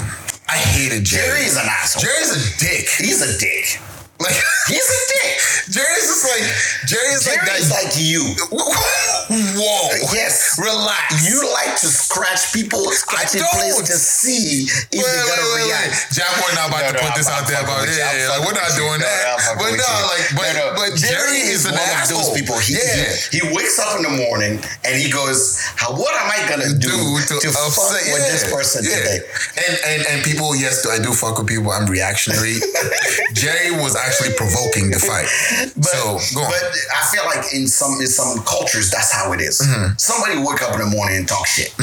I 0.48 0.58
hated 0.62 1.04
Jerry. 1.04 1.26
Jerry's 1.26 1.58
an 1.58 1.66
asshole. 1.66 2.04
Jerry's 2.04 2.30
a 2.30 2.60
dick. 2.62 2.86
He's 3.02 3.26
a 3.26 3.40
dick. 3.40 3.82
Like 4.20 4.36
He's 4.68 4.82
a 4.88 5.02
dick. 5.12 5.34
Jerry's 5.76 6.06
just 6.08 6.24
like 6.26 6.46
Jerry's 6.88 7.26
like 7.28 7.42
Jerry's 7.46 7.70
that. 7.70 7.84
like 7.90 7.94
you. 7.98 8.22
Whoa. 8.54 8.70
Uh, 8.70 9.98
yes. 10.14 10.56
Relax. 10.62 11.26
You 11.26 11.42
like 11.58 11.74
to 11.82 11.90
scratch 11.90 12.54
people, 12.54 12.80
scratching 12.94 13.42
don't. 13.42 13.50
place 13.58 13.76
to 13.90 13.98
see 13.98 14.70
if 14.70 14.94
Wait, 14.94 15.02
they're 15.02 15.26
wait, 15.26 15.26
gonna 15.26 15.50
wait, 15.58 15.66
react. 15.68 15.90
wait. 15.90 16.16
Jack, 16.16 16.30
we're 16.38 16.54
not 16.56 16.70
about 16.70 16.82
No, 16.86 16.94
to 16.94 16.98
no, 17.02 17.02
put 17.10 17.14
this 17.18 17.28
I'm- 17.28 17.42
out 17.42 17.46
there 17.50 17.58
fucking 17.66 17.74
about 17.74 17.82
with 17.90 17.98
yeah, 17.98 18.14
yeah, 18.14 18.30
like 18.30 18.42
we're 18.46 18.54
not 18.58 18.72
doing 18.78 19.00
No, 19.02 19.10
that. 19.10 19.22
I'm 19.42 19.58
But 19.58 19.72
no, 19.74 19.92
like 20.14 20.26
but 20.38 20.48
No, 20.54 20.64
no. 20.70 20.78
but 20.78 20.90
Jerry 21.02 21.42
is 21.50 21.66
an 21.66 21.74
one 21.74 21.90
of 21.98 22.08
those 22.10 22.30
people. 22.38 22.58
He, 22.62 22.78
yeah. 22.78 23.10
he, 23.34 23.42
he 23.42 23.56
wakes 23.58 23.78
up 23.82 23.98
in 23.98 24.04
the 24.06 24.14
morning 24.22 24.62
and 24.86 24.94
he 24.96 25.10
goes, 25.10 25.58
"How? 25.76 25.92
What 25.98 26.14
am 26.16 26.30
I 26.30 26.40
gonna 26.48 26.72
do, 26.78 26.94
do 27.26 27.42
to, 27.42 27.50
fuck 27.52 27.74
upset 27.74 28.06
with 28.14 28.22
yeah, 28.22 28.32
this 28.32 28.46
person 28.48 28.86
yeah. 28.86 28.96
today?" 29.02 29.20
And 29.66 29.74
and 29.90 30.00
and 30.14 30.18
people, 30.24 30.54
yes, 30.56 30.86
I 30.86 31.02
do 31.02 31.12
fuck 31.12 31.38
with 31.42 31.50
people. 31.50 31.74
I'm 31.74 31.90
reactionary. 31.90 32.62
Jerry 33.34 33.74
was 33.82 33.98
actually 34.06 34.34
provoking 34.38 34.90
the 34.92 35.00
fight. 35.00 35.28
But, 35.76 35.92
so 35.92 36.18
but 36.40 36.64
I 36.94 37.02
feel 37.12 37.26
like 37.26 37.44
in 37.54 37.68
some 37.68 38.00
in 38.00 38.08
some 38.08 38.40
cultures 38.46 38.90
that's 38.92 39.12
how 39.12 39.34
it 39.34 39.42
is. 39.42 39.60
Mm-hmm. 39.60 39.98
Somebody 39.98 40.38
wake 40.40 40.62
up 40.64 40.74
in 40.74 40.80
the 40.80 40.92
morning 40.96 41.18
and 41.18 41.28
talk 41.28 41.46
shit. 41.48 41.74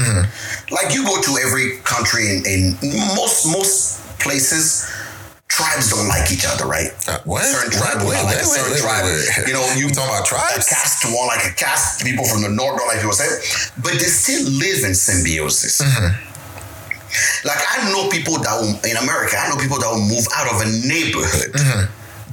Like 0.71 0.95
you 0.95 1.05
go 1.05 1.21
to 1.21 1.33
every 1.45 1.79
country 1.85 2.25
in, 2.31 2.47
in 2.47 2.79
most 3.19 3.45
most 3.53 4.01
places, 4.19 4.87
tribes 5.49 5.91
don't 5.93 6.09
like 6.09 6.33
each 6.33 6.47
other, 6.49 6.65
right? 6.65 6.89
Uh, 7.07 7.19
what? 7.29 7.45
Certain 7.45 7.75
What? 7.77 7.93
tribe 7.93 7.99
will 8.01 8.11
Wait, 8.15 8.23
not 8.23 8.33
like 8.33 8.41
wait, 8.49 8.57
certain 8.57 8.73
wait, 8.73 8.81
tribe. 8.81 9.05
wait. 9.05 9.47
You 9.49 9.53
know, 9.53 9.65
you 9.77 9.91
talking 9.93 10.09
about 10.09 10.25
tribes? 10.25 10.65
A 10.65 10.71
caste 10.73 11.05
won't 11.05 11.29
like 11.29 11.45
a 11.45 11.53
caste. 11.55 12.01
People 12.07 12.25
from 12.25 12.41
the 12.41 12.49
north 12.49 12.79
don't 12.79 12.89
like 12.89 12.99
people 13.05 13.13
say, 13.19 13.29
but 13.85 13.93
they 14.01 14.09
still 14.09 14.41
live 14.57 14.85
in 14.89 14.95
symbiosis. 14.95 15.83
Mm-hmm. 15.85 16.17
Like 17.45 17.61
I 17.61 17.93
know 17.93 18.09
people 18.09 18.39
that 18.41 18.55
will, 18.57 18.73
in 18.89 18.97
America, 18.97 19.37
I 19.37 19.51
know 19.53 19.61
people 19.61 19.77
that 19.79 19.91
will 19.93 20.01
move 20.09 20.25
out 20.33 20.49
of 20.49 20.65
a 20.65 20.69
neighborhood 20.89 21.53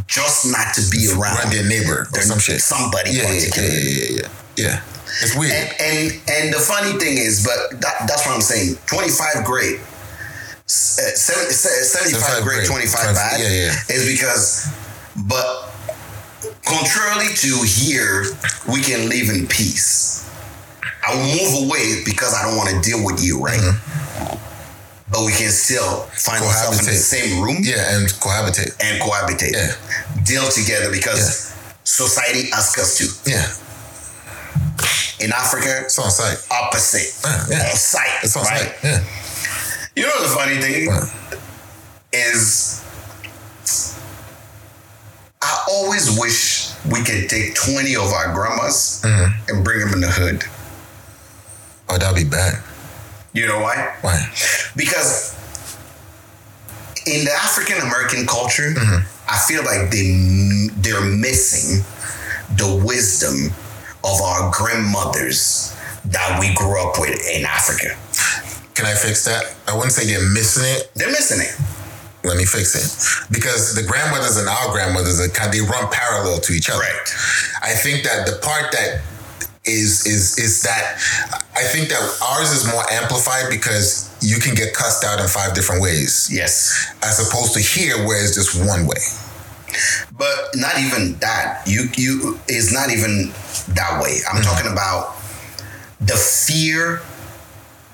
just 0.10 0.51
not 0.51 0.74
to 0.74 0.82
be 0.89 1.07
around 1.14 1.38
Run 1.38 1.49
their 1.53 1.70
neighbor 1.70 2.10
or 2.12 2.22
some 2.22 2.39
shit. 2.39 2.60
somebody 2.60 3.12
Yeah, 3.12 3.30
yeah, 3.30 3.45
yeah, 3.55 3.62
yeah, 3.62 3.70
yeah, 3.70 4.22
yeah. 4.22 4.30
Yeah. 4.57 4.82
It's 5.22 5.38
weird. 5.38 5.53
And, 5.53 5.70
and 5.80 6.22
and 6.30 6.53
the 6.53 6.60
funny 6.60 6.97
thing 6.97 7.18
is, 7.18 7.45
but 7.45 7.80
that, 7.82 8.10
that's 8.10 8.26
what 8.26 8.36
I'm 8.36 8.41
saying. 8.41 8.78
25 8.88 9.45
great, 9.45 9.80
uh, 9.80 11.14
70, 11.14 11.53
75 11.53 12.22
75 12.22 12.43
great, 12.43 12.55
great. 12.66 12.68
25 12.68 13.16
bad. 13.16 13.39
Yeah, 13.39 13.49
yeah. 13.49 13.93
Is 13.95 14.10
because, 14.10 14.68
but 15.30 15.70
contrarily 16.66 17.34
to 17.45 17.62
here, 17.66 18.26
we 18.68 18.82
can 18.82 19.10
live 19.10 19.30
in 19.30 19.45
peace. 19.47 20.26
I 21.05 21.16
will 21.16 21.26
move 21.26 21.70
away 21.70 22.01
because 22.05 22.34
I 22.34 22.43
don't 22.43 22.57
want 22.57 22.70
to 22.70 22.82
deal 22.82 23.05
with 23.05 23.24
you, 23.24 23.41
right? 23.41 23.62
But 25.12 25.26
we 25.26 25.32
can 25.34 25.49
still 25.49 26.03
find 26.14 26.43
ourselves 26.43 26.80
in 26.80 26.86
the 26.86 26.91
same 26.93 27.41
room 27.43 27.57
yeah, 27.62 27.95
and 27.97 28.07
cohabitate. 28.22 28.76
and 28.80 29.01
cohabitate, 29.01 29.53
Yeah. 29.53 29.74
deal 30.24 30.47
together 30.49 30.91
because 30.91 31.51
society 31.84 32.51
asks 32.53 32.78
us 32.80 32.97
to. 32.99 33.30
Yeah. 33.30 33.47
In 35.26 35.34
Africa, 35.34 35.82
It's 35.86 35.97
on 35.99 36.12
sight. 36.12 36.38
opposite. 36.51 37.12
Ah, 37.26 37.45
yeah. 37.49 37.70
On 37.72 37.76
sight. 37.76 38.10
It's 38.24 38.36
on 38.38 38.43
right? 38.45 38.60
sight. 38.60 38.76
Yeah. 38.84 39.03
You 39.95 40.03
know 40.03 40.22
the 40.22 40.30
funny 40.30 40.62
thing 40.62 40.88
is, 42.14 42.82
I 45.41 45.64
always 45.70 46.18
wish 46.20 46.70
we 46.86 47.03
could 47.03 47.28
take 47.30 47.55
20 47.55 47.95
of 47.95 48.12
our 48.14 48.34
grandmas 48.34 49.01
Mm-hmm. 49.03 49.49
and 49.49 49.64
bring 49.66 49.80
them 49.80 49.93
in 49.93 50.01
the 50.01 50.12
hood. 50.12 50.43
Oh, 51.89 51.97
that'd 51.97 52.16
be 52.16 52.24
bad. 52.30 52.62
You 53.34 53.48
know 53.48 53.60
why? 53.62 53.96
Why? 54.02 54.18
Because 54.76 55.36
in 57.06 57.26
the 57.26 57.32
African 57.32 57.78
American 57.78 58.26
culture, 58.26 58.74
Mm-hmm. 58.74 59.06
I 59.32 59.38
feel 59.38 59.62
like 59.64 59.92
they 59.92 60.74
they're 60.82 61.06
missing 61.06 61.86
the 62.58 62.82
wisdom 62.84 63.54
of 64.04 64.20
our 64.22 64.50
grandmothers 64.52 65.76
that 66.06 66.38
we 66.40 66.52
grew 66.56 66.82
up 66.82 66.98
with 67.00 67.14
in 67.30 67.46
Africa. 67.46 67.94
Can 68.74 68.88
I 68.88 68.96
fix 68.96 69.26
that? 69.26 69.54
I 69.68 69.76
wouldn't 69.76 69.92
say 69.94 70.08
they're 70.08 70.30
missing 70.34 70.64
it. 70.66 70.90
They're 70.96 71.12
missing 71.12 71.42
it. 71.46 71.54
Let 72.26 72.38
me 72.38 72.46
fix 72.46 72.74
it. 72.74 72.90
Because 73.32 73.76
the 73.76 73.84
grandmothers 73.84 74.38
and 74.38 74.50
our 74.50 74.72
grandmothers 74.72 75.22
are 75.22 75.30
kind 75.30 75.48
of, 75.48 75.54
they 75.54 75.62
run 75.62 75.88
parallel 75.92 76.40
to 76.40 76.54
each 76.54 76.70
other. 76.70 76.82
Correct. 76.82 77.14
I 77.62 77.74
think 77.76 78.04
that 78.04 78.26
the 78.26 78.40
part 78.42 78.72
that 78.72 79.02
is 79.70 80.05
is 80.05 80.38
is 80.38 80.63
that 80.63 80.97
I 81.55 81.63
think 81.63 81.89
that 81.89 82.01
ours 82.26 82.51
is 82.51 82.65
more 82.72 82.84
amplified 82.91 83.49
because 83.49 84.09
you 84.22 84.39
can 84.39 84.55
get 84.55 84.74
cussed 84.74 85.03
out 85.03 85.20
in 85.20 85.28
five 85.28 85.53
different 85.53 85.82
ways. 85.82 86.30
Yes. 86.32 86.93
As 87.03 87.20
opposed 87.20 87.53
to 87.53 87.59
here 87.59 87.97
where 88.05 88.24
it's 88.24 88.36
just 88.36 88.55
one 88.67 88.86
way. 88.88 89.01
But 90.17 90.55
not 90.55 90.78
even 90.80 91.17
that. 91.20 91.63
You 91.65 91.89
you 91.95 92.39
is 92.47 92.74
not 92.74 92.89
even 92.89 93.32
that 93.76 94.01
way. 94.01 94.20
I'm 94.28 94.41
mm-hmm. 94.41 94.43
talking 94.43 94.72
about 94.72 95.15
the 96.01 96.15
fear, 96.15 97.01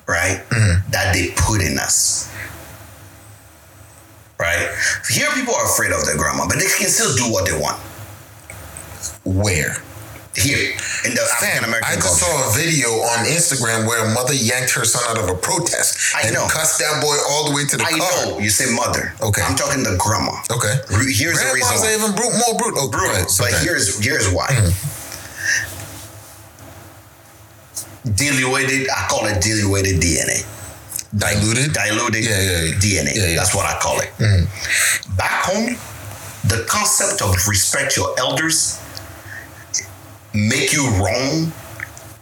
right? 0.08 0.44
Mm-hmm. 0.50 0.92
That 0.92 1.14
they 1.14 1.34
put 1.36 1.62
in 1.62 1.78
us. 1.78 2.32
Right? 4.38 4.68
Here 5.10 5.28
people 5.34 5.56
are 5.56 5.66
afraid 5.66 5.92
of 5.92 6.06
their 6.06 6.18
grandma, 6.18 6.46
but 6.48 6.58
they 6.58 6.68
can 6.78 6.90
still 6.90 7.16
do 7.16 7.32
what 7.32 7.46
they 7.50 7.58
want. 7.58 7.80
Where? 9.24 9.82
Here 10.36 10.76
in 11.08 11.16
the 11.16 11.22
African 11.24 11.64
American 11.64 11.88
I 11.92 11.96
just 11.96 12.20
culture. 12.20 12.44
saw 12.44 12.50
a 12.52 12.54
video 12.54 12.90
on 13.16 13.24
Instagram 13.26 13.88
where 13.88 14.04
a 14.04 14.14
mother 14.14 14.34
yanked 14.34 14.72
her 14.76 14.84
son 14.84 15.02
out 15.08 15.18
of 15.18 15.30
a 15.30 15.38
protest 15.40 16.14
I 16.16 16.28
and 16.28 16.34
know. 16.36 16.46
cussed 16.52 16.80
that 16.80 17.00
boy 17.02 17.16
all 17.32 17.48
the 17.50 17.56
way 17.56 17.64
to 17.66 17.78
the 17.78 17.84
I 17.88 17.92
car. 17.98 18.00
know 18.36 18.40
you 18.40 18.50
say 18.50 18.68
mother. 18.76 19.14
Okay. 19.22 19.42
I'm 19.42 19.56
talking 19.56 19.84
the 19.84 19.96
grandma. 19.98 20.36
Okay. 20.52 20.76
Re- 20.92 21.14
Here's 21.14 21.40
the 21.40 21.52
reason 21.56 21.72
Grandmas 21.80 21.88
why. 21.88 21.96
even 21.96 22.12
brute, 22.20 22.36
more 22.36 22.56
brute. 22.60 22.76
Oh, 22.78 22.90
Brutal. 22.92 23.16
right, 23.16 23.28
But 23.40 23.54
here's 23.64 23.96
here's 24.04 24.28
why. 24.32 24.48
Mm-hmm. 24.52 24.76
Diluted, 28.14 28.88
I 28.90 29.08
call 29.10 29.26
it 29.26 29.42
diluted 29.42 30.00
DNA. 30.02 30.46
diluted. 31.18 31.74
Diluted 31.74 32.24
Yeah, 32.24 32.42
yeah, 32.42 32.62
yeah. 32.62 32.74
DNA. 32.78 33.16
Yeah, 33.16 33.28
yeah. 33.30 33.36
That's 33.38 33.56
what 33.56 33.66
I 33.66 33.80
call 33.80 34.00
it. 34.00 34.10
Mm-hmm. 34.20 35.16
Back 35.16 35.46
home, 35.46 35.76
the 36.46 36.66
concept 36.70 37.22
of 37.24 37.34
respect 37.48 37.98
your 37.98 38.14
elders 38.20 38.80
make 40.36 40.74
you 40.74 40.84
wrong 41.02 41.52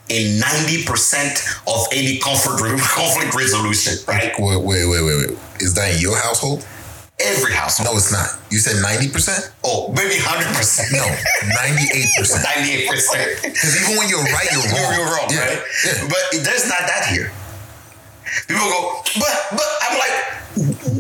in 0.10 0.40
90% 0.40 1.64
of 1.68 1.88
any 1.94 2.20
conflict, 2.20 2.82
conflict 2.84 3.36
resolution, 3.36 3.98
right? 4.08 4.32
Wait, 4.38 4.62
wait, 4.62 4.86
wait, 4.86 5.02
wait, 5.04 5.30
wait. 5.30 5.38
Is 5.60 5.74
that 5.76 5.96
in 5.96 6.00
your 6.02 6.18
household? 6.18 6.66
Every 7.22 7.54
household. 7.54 7.88
No, 7.94 7.98
it's 7.98 8.12
not. 8.12 8.42
You 8.50 8.58
said 8.58 8.82
ninety 8.82 9.08
percent. 9.08 9.54
Oh, 9.64 9.94
maybe 9.96 10.18
100%. 10.18 10.92
No, 10.92 11.06
ninety-eight 11.62 12.10
percent. 12.18 12.44
98%. 12.44 12.90
Because 13.54 13.74
even 13.80 13.98
when 14.02 14.10
you're 14.10 14.26
right, 14.34 14.50
you're 14.52 14.66
wrong. 14.74 14.92
You're, 14.98 15.06
wrong, 15.06 15.30
Yeah, 15.30 15.46
right? 15.46 15.62
Yeah. 15.86 16.10
But 16.10 16.42
there's 16.42 16.68
not 16.68 16.84
that 16.90 17.08
here. 17.14 17.32
People 18.50 18.66
go, 18.66 19.02
but, 19.22 19.36
but, 19.54 19.70
I'm 19.86 19.96
like, 20.02 20.16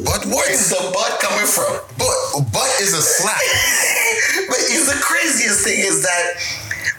But 0.05 0.21
what 0.29 0.45
where's 0.47 0.69
the 0.69 0.79
butt 0.93 1.19
coming 1.19 1.49
from? 1.49 1.81
but 1.97 2.13
but 2.53 2.69
is 2.79 2.93
a 2.93 3.01
slap. 3.01 3.33
but 4.53 4.61
it's 4.69 4.85
the 4.85 5.01
craziest 5.01 5.65
thing 5.65 5.79
is 5.81 6.03
that 6.05 6.23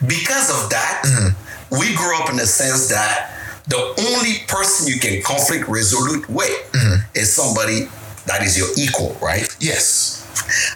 because 0.06 0.50
of 0.50 0.70
that, 0.70 1.02
Mm-hmm. 1.04 1.78
we 1.78 1.94
grew 1.96 2.16
up 2.16 2.30
in 2.30 2.36
the 2.36 2.46
sense 2.46 2.88
that 2.88 3.30
the 3.68 3.76
only 4.08 4.44
person 4.46 4.86
you 4.86 4.98
can 5.00 5.22
conflict 5.22 5.68
resolute 5.68 6.28
with 6.28 6.50
Mm-hmm. 6.72 7.02
is 7.14 7.32
somebody 7.34 7.88
that 8.26 8.42
is 8.42 8.56
your 8.58 8.68
equal, 8.78 9.16
right? 9.22 9.48
Yes. 9.60 10.20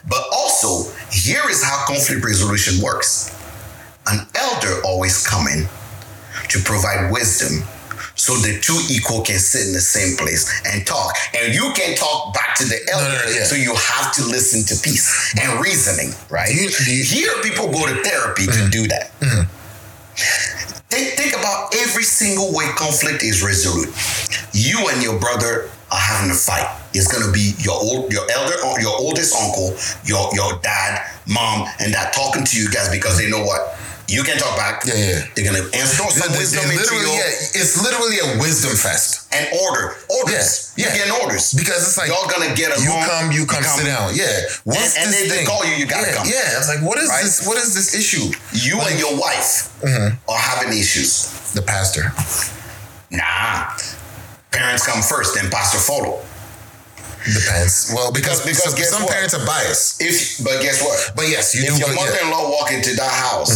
But 0.09 0.23
also, 0.33 0.91
here 1.11 1.43
is 1.49 1.63
how 1.65 1.85
conflict 1.87 2.25
resolution 2.25 2.83
works. 2.83 3.35
An 4.07 4.27
elder 4.35 4.81
always 4.85 5.27
coming 5.27 5.69
to 6.49 6.59
provide 6.61 7.11
wisdom 7.13 7.67
so 8.19 8.35
the 8.35 8.59
two 8.61 8.77
equal 8.91 9.23
can 9.23 9.39
sit 9.39 9.67
in 9.67 9.73
the 9.73 9.81
same 9.81 10.17
place 10.19 10.51
and 10.67 10.85
talk. 10.85 11.15
And 11.39 11.55
you 11.55 11.71
can 11.75 11.95
talk 11.97 12.35
back 12.35 12.57
to 12.59 12.65
the 12.65 12.77
elder. 12.93 13.07
no, 13.07 13.31
yeah. 13.31 13.45
So 13.45 13.55
you 13.55 13.75
have 13.75 14.13
to 14.19 14.27
listen 14.27 14.67
to 14.67 14.75
peace 14.83 15.35
and 15.41 15.61
reasoning, 15.63 16.11
right? 16.29 16.51
You- 16.53 16.69
you- 16.85 17.05
Here 17.05 17.33
people 17.43 17.71
go 17.71 17.87
to 17.87 18.03
therapy 18.03 18.47
to 18.47 18.53
mm-hmm. 18.53 18.71
do 18.71 18.89
that. 18.89 19.13
Mm-hmm. 19.21 19.43
Think, 20.91 21.15
think 21.15 21.33
about 21.39 21.75
every 21.79 22.03
single 22.03 22.53
way 22.53 22.67
conflict 22.75 23.23
is 23.23 23.43
resolute. 23.43 23.95
You 24.53 24.89
and 24.89 25.03
your 25.03 25.19
brother 25.21 25.71
are 25.93 25.99
having 25.99 26.31
a 26.31 26.35
fight. 26.35 26.67
It's 26.95 27.07
gonna 27.07 27.31
be 27.31 27.55
your 27.59 27.75
old, 27.79 28.11
your 28.13 28.29
elder, 28.31 28.57
or 28.67 28.81
your 28.81 28.99
oldest 28.99 29.37
uncle, 29.37 29.77
your 30.05 30.29
your 30.35 30.59
dad, 30.61 31.07
mom, 31.27 31.69
and 31.79 31.93
dad 31.93 32.13
talking 32.13 32.43
to 32.45 32.59
you 32.61 32.69
guys 32.71 32.89
because 32.89 33.17
they 33.19 33.31
know 33.31 33.45
what 33.45 33.78
you 34.09 34.23
can 34.25 34.39
talk 34.39 34.57
back. 34.57 34.83
Yeah, 34.85 34.95
yeah. 34.97 35.21
They're 35.35 35.45
gonna 35.45 35.65
install 35.73 36.11
some 36.11 36.33
They- 36.33 36.39
wisdom 36.39 36.65
into 36.71 36.95
you 36.97 37.13
yeah, 37.13 37.61
it's 37.61 37.77
literally 37.77 38.19
a 38.19 38.39
wisdom 38.41 38.75
fest. 38.77 39.21
and 39.33 39.47
order. 39.61 39.97
Orders. 40.09 40.73
Yeah, 40.77 40.87
yeah. 40.89 40.93
You 40.93 40.99
getting 41.05 41.23
orders 41.23 41.53
Because 41.53 41.87
it's 41.87 41.99
like 41.99 42.09
y'all 42.09 42.27
gonna 42.27 42.55
get 42.55 42.73
you 42.81 42.89
along. 42.91 43.05
come, 43.05 43.33
you 43.33 43.45
come, 43.47 43.63
sit 43.63 43.85
down. 43.85 44.15
Yeah. 44.17 44.25
What's 44.65 44.97
And- 44.97 45.05
and 45.05 45.13
this 45.13 45.29
they- 45.29 45.39
they 45.41 45.45
call 45.45 45.65
you, 45.65 45.75
you 45.77 45.87
gotta 45.87 46.09
yeah, 46.09 46.15
come. 46.17 46.27
Yeah. 46.27 46.59
It's 46.59 46.69
like 46.69 46.81
what 46.83 46.99
is 46.99 47.09
Right? 47.09 47.23
this? 47.25 47.43
What 47.43 47.59
is 47.59 47.75
this 47.75 47.95
issue? 47.95 48.33
You 48.53 48.79
Like, 48.79 48.93
and 48.93 48.99
your 48.99 49.15
wife 49.17 49.69
Mhm. 49.85 50.17
are 50.29 50.39
having 50.39 50.73
issues. 50.79 51.29
the 51.55 51.63
pastor. 51.63 52.13
Nah. 53.11 53.73
Parents 54.51 54.85
come 54.85 55.03
first, 55.03 55.35
then 55.35 55.51
pastor 55.51 55.79
follow. 55.79 56.21
Depends. 57.25 57.91
Well, 57.93 58.13
because 58.13 58.41
Because- 58.41 58.75
because 58.75 58.91
some, 58.91 59.07
parents 59.07 59.35
are 59.35 59.45
biased. 59.45 60.01
If 60.01 60.39
but 60.45 60.61
guess 60.63 60.81
what? 60.81 61.13
But 61.17 61.29
yes, 61.29 61.55
you 61.55 61.63
if 61.65 61.75
do. 61.75 61.79
your 61.81 61.93
mother-in-law 61.95 62.51
walk 62.51 62.71
into 62.73 62.95
that 62.97 63.11
house 63.11 63.51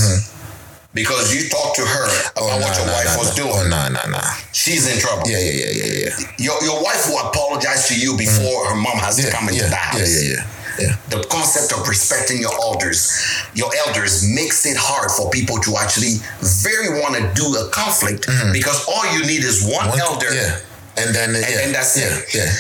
because 0.95 1.35
you 1.35 1.49
talked 1.49 1.77
to 1.77 1.83
her 1.83 2.05
about 2.37 2.37
Oh, 2.37 2.61
what 2.61 2.77
your 2.77 2.87
nah, 2.87 2.93
wife 2.93 3.07
nah, 3.13 3.19
was 3.19 3.31
nah. 3.31 3.43
doing, 3.45 3.55
Oh, 3.55 3.69
nah, 3.69 3.89
nah, 3.89 4.07
nah. 4.13 4.31
she's 4.53 4.85
in 4.93 4.99
trouble. 5.01 5.25
Yeah, 5.29 5.39
yeah, 5.39 5.53
yeah, 5.53 5.73
yeah, 5.73 5.93
yeah. 6.05 6.15
Your 6.39 6.57
your 6.65 6.83
wife 6.83 7.09
will 7.09 7.21
apologize 7.29 7.89
to 7.89 7.95
you 7.99 8.17
before 8.17 8.67
her 8.69 8.77
mom 8.77 8.99
has 9.01 9.19
Yeah, 9.19 9.31
to 9.31 9.37
come 9.37 9.49
into 9.49 9.63
yeah, 9.65 9.69
the 9.71 9.77
house. 9.77 10.01
yeah, 10.01 10.21
yeah, 10.21 10.45
yeah, 10.79 10.85
yeah. 10.89 10.97
The 11.09 11.25
concept 11.29 11.73
of 11.73 11.89
respecting 11.89 12.41
your 12.41 12.53
elders, 12.61 13.09
your 13.55 13.71
elders 13.87 14.23
makes 14.29 14.65
it 14.67 14.77
hard 14.77 15.11
for 15.11 15.31
people 15.31 15.57
to 15.65 15.77
actually 15.77 16.21
very 16.65 17.01
want 17.01 17.15
to 17.17 17.25
do 17.35 17.47
a 17.57 17.69
conflict 17.71 18.27
because 18.53 18.85
all 18.89 19.05
you 19.17 19.25
need 19.27 19.45
is 19.45 19.63
one, 19.65 19.89
Mm-hmm. 19.89 19.91
One- 19.91 20.01
elder. 20.01 20.33
Yeah. 20.35 20.59
And 21.01 21.15
then, 21.17 21.33
yeah, 21.33 21.65
and 21.65 21.75
that's 21.75 21.97
yeah, 21.97 22.13
it. 22.21 22.35
Yeah. 22.37 22.53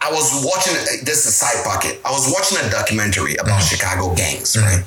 I 0.00 0.12
was 0.12 0.30
watching 0.46 0.74
this 1.04 1.26
is 1.26 1.26
a 1.26 1.32
side 1.32 1.64
pocket. 1.64 1.98
I 2.04 2.12
was 2.12 2.30
watching 2.30 2.58
a 2.64 2.70
documentary 2.70 3.34
about 3.34 3.62
Mm-hmm. 3.62 3.74
Chicago 3.74 4.14
gangs, 4.14 4.54
right? 4.56 4.84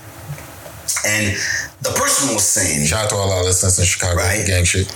And 1.06 1.36
the 1.82 1.90
person 1.92 2.34
was 2.34 2.44
saying 2.48 2.86
Shout 2.86 3.06
out 3.06 3.10
to 3.12 3.16
all 3.16 3.32
our 3.32 3.44
listeners 3.44 3.80
in 3.80 3.86
Chicago. 3.86 4.18
Right. 4.18 4.46
Gang 4.46 4.64
shit. 4.66 4.88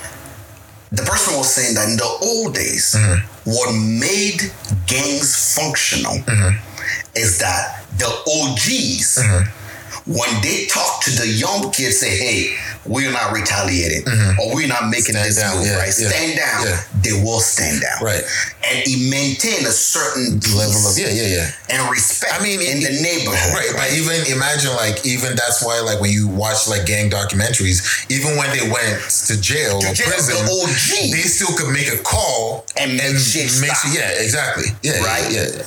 the 0.92 1.04
person 1.04 1.38
was 1.38 1.54
saying 1.54 1.76
that 1.76 1.88
in 1.90 1.98
the 1.98 2.18
old 2.22 2.54
days, 2.56 2.96
Mm-hmm. 2.98 3.50
what 3.52 3.72
made 3.74 4.52
gangs 4.88 5.56
functional 5.56 6.18
Mm-hmm. 6.26 6.58
is 7.16 7.40
that 7.40 7.86
the 7.98 8.08
OGs, 8.08 9.18
Mm-hmm. 9.18 9.61
When 10.12 10.32
they 10.41 10.68
talk 10.68 11.01
to 11.03 11.12
the 11.12 11.28
young 11.28 11.72
kids, 11.72 11.99
say, 11.99 12.12
"Hey, 12.18 12.55
we're 12.86 13.12
not 13.12 13.32
retaliating, 13.34 14.03
or 14.41 14.55
we're 14.55 14.68
not 14.68 14.89
making 14.89 15.16
Mm-hmm. 15.16 15.24
Stand 15.24 15.28
this 15.30 15.38
down, 15.38 15.57
move, 15.57 15.66
yeah, 15.68 15.78
right? 15.78 15.93
yeah, 15.97 16.09
Stand 16.09 16.34
down." 16.38 16.59
yeah. 16.68 16.78
They 17.01 17.14
will 17.24 17.39
stand 17.39 17.82
down, 17.82 18.03
Right. 18.03 18.24
And 18.68 18.78
it 18.86 18.99
maintain 19.09 19.66
a 19.66 19.72
certain 19.74 20.38
Level 20.55 20.78
of 20.86 20.93
yeah, 20.97 21.09
yeah, 21.09 21.28
yeah. 21.49 21.49
and 21.74 21.82
respect. 21.89 22.34
I 22.34 22.43
mean, 22.43 22.62
in 22.62 22.78
it- 22.78 22.86
the 22.86 22.93
neighborhood, 23.01 23.53
Right, 23.57 23.74
but 23.76 23.89
even 23.93 24.18
imagine 24.36 24.74
like 24.78 25.05
even 25.05 25.36
that's 25.36 25.64
why 25.66 25.80
like 25.82 25.99
when 26.01 26.12
you 26.12 26.28
watch 26.28 26.68
like 26.68 26.86
gang 26.86 27.09
documentaries, 27.09 27.82
even 28.12 28.38
when 28.38 28.49
they 28.55 28.70
went 28.70 29.01
to 29.28 29.39
jail 29.41 29.78
or 29.82 29.93
prison, 29.95 30.38
the 30.45 30.51
OG. 30.51 31.12
they 31.14 31.26
still 31.26 31.53
could 31.57 31.72
make 31.74 31.88
a 31.89 31.97
call 32.03 32.66
And 32.78 32.97
make 32.97 33.18
shit 33.18 33.49
stop. 33.49 33.78
yeah, 33.93 34.09
exactly. 34.22 34.66
Yeah, 34.84 35.01
Right? 35.01 35.32
Yeah, 35.32 35.47
yeah. 35.57 35.66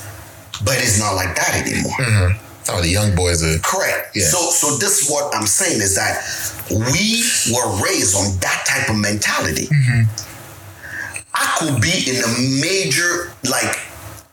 But 0.63 0.79
it's 0.79 0.97
not 0.99 1.15
like 1.15 1.35
that 1.35 1.51
anymore. 1.67 1.99
Mm-hmm. 1.99 2.44
Oh, 2.69 2.81
the 2.81 2.89
young 2.89 3.15
boys 3.15 3.43
are 3.43 3.59
Correct. 3.59 4.15
Yeah. 4.15 4.25
So 4.25 4.49
so 4.49 4.77
this 4.77 5.09
what 5.09 5.33
I'm 5.35 5.45
saying 5.45 5.81
is 5.81 5.95
that 5.95 6.21
we 6.69 7.23
were 7.53 7.83
raised 7.83 8.15
on 8.15 8.37
that 8.39 8.65
type 8.67 8.89
of 8.89 8.97
mentality. 8.97 9.67
Mm-hmm. 9.67 10.35
I 11.33 11.45
could 11.59 11.81
be 11.81 12.09
in 12.09 12.23
a 12.23 12.61
major 12.61 13.31
like 13.49 13.77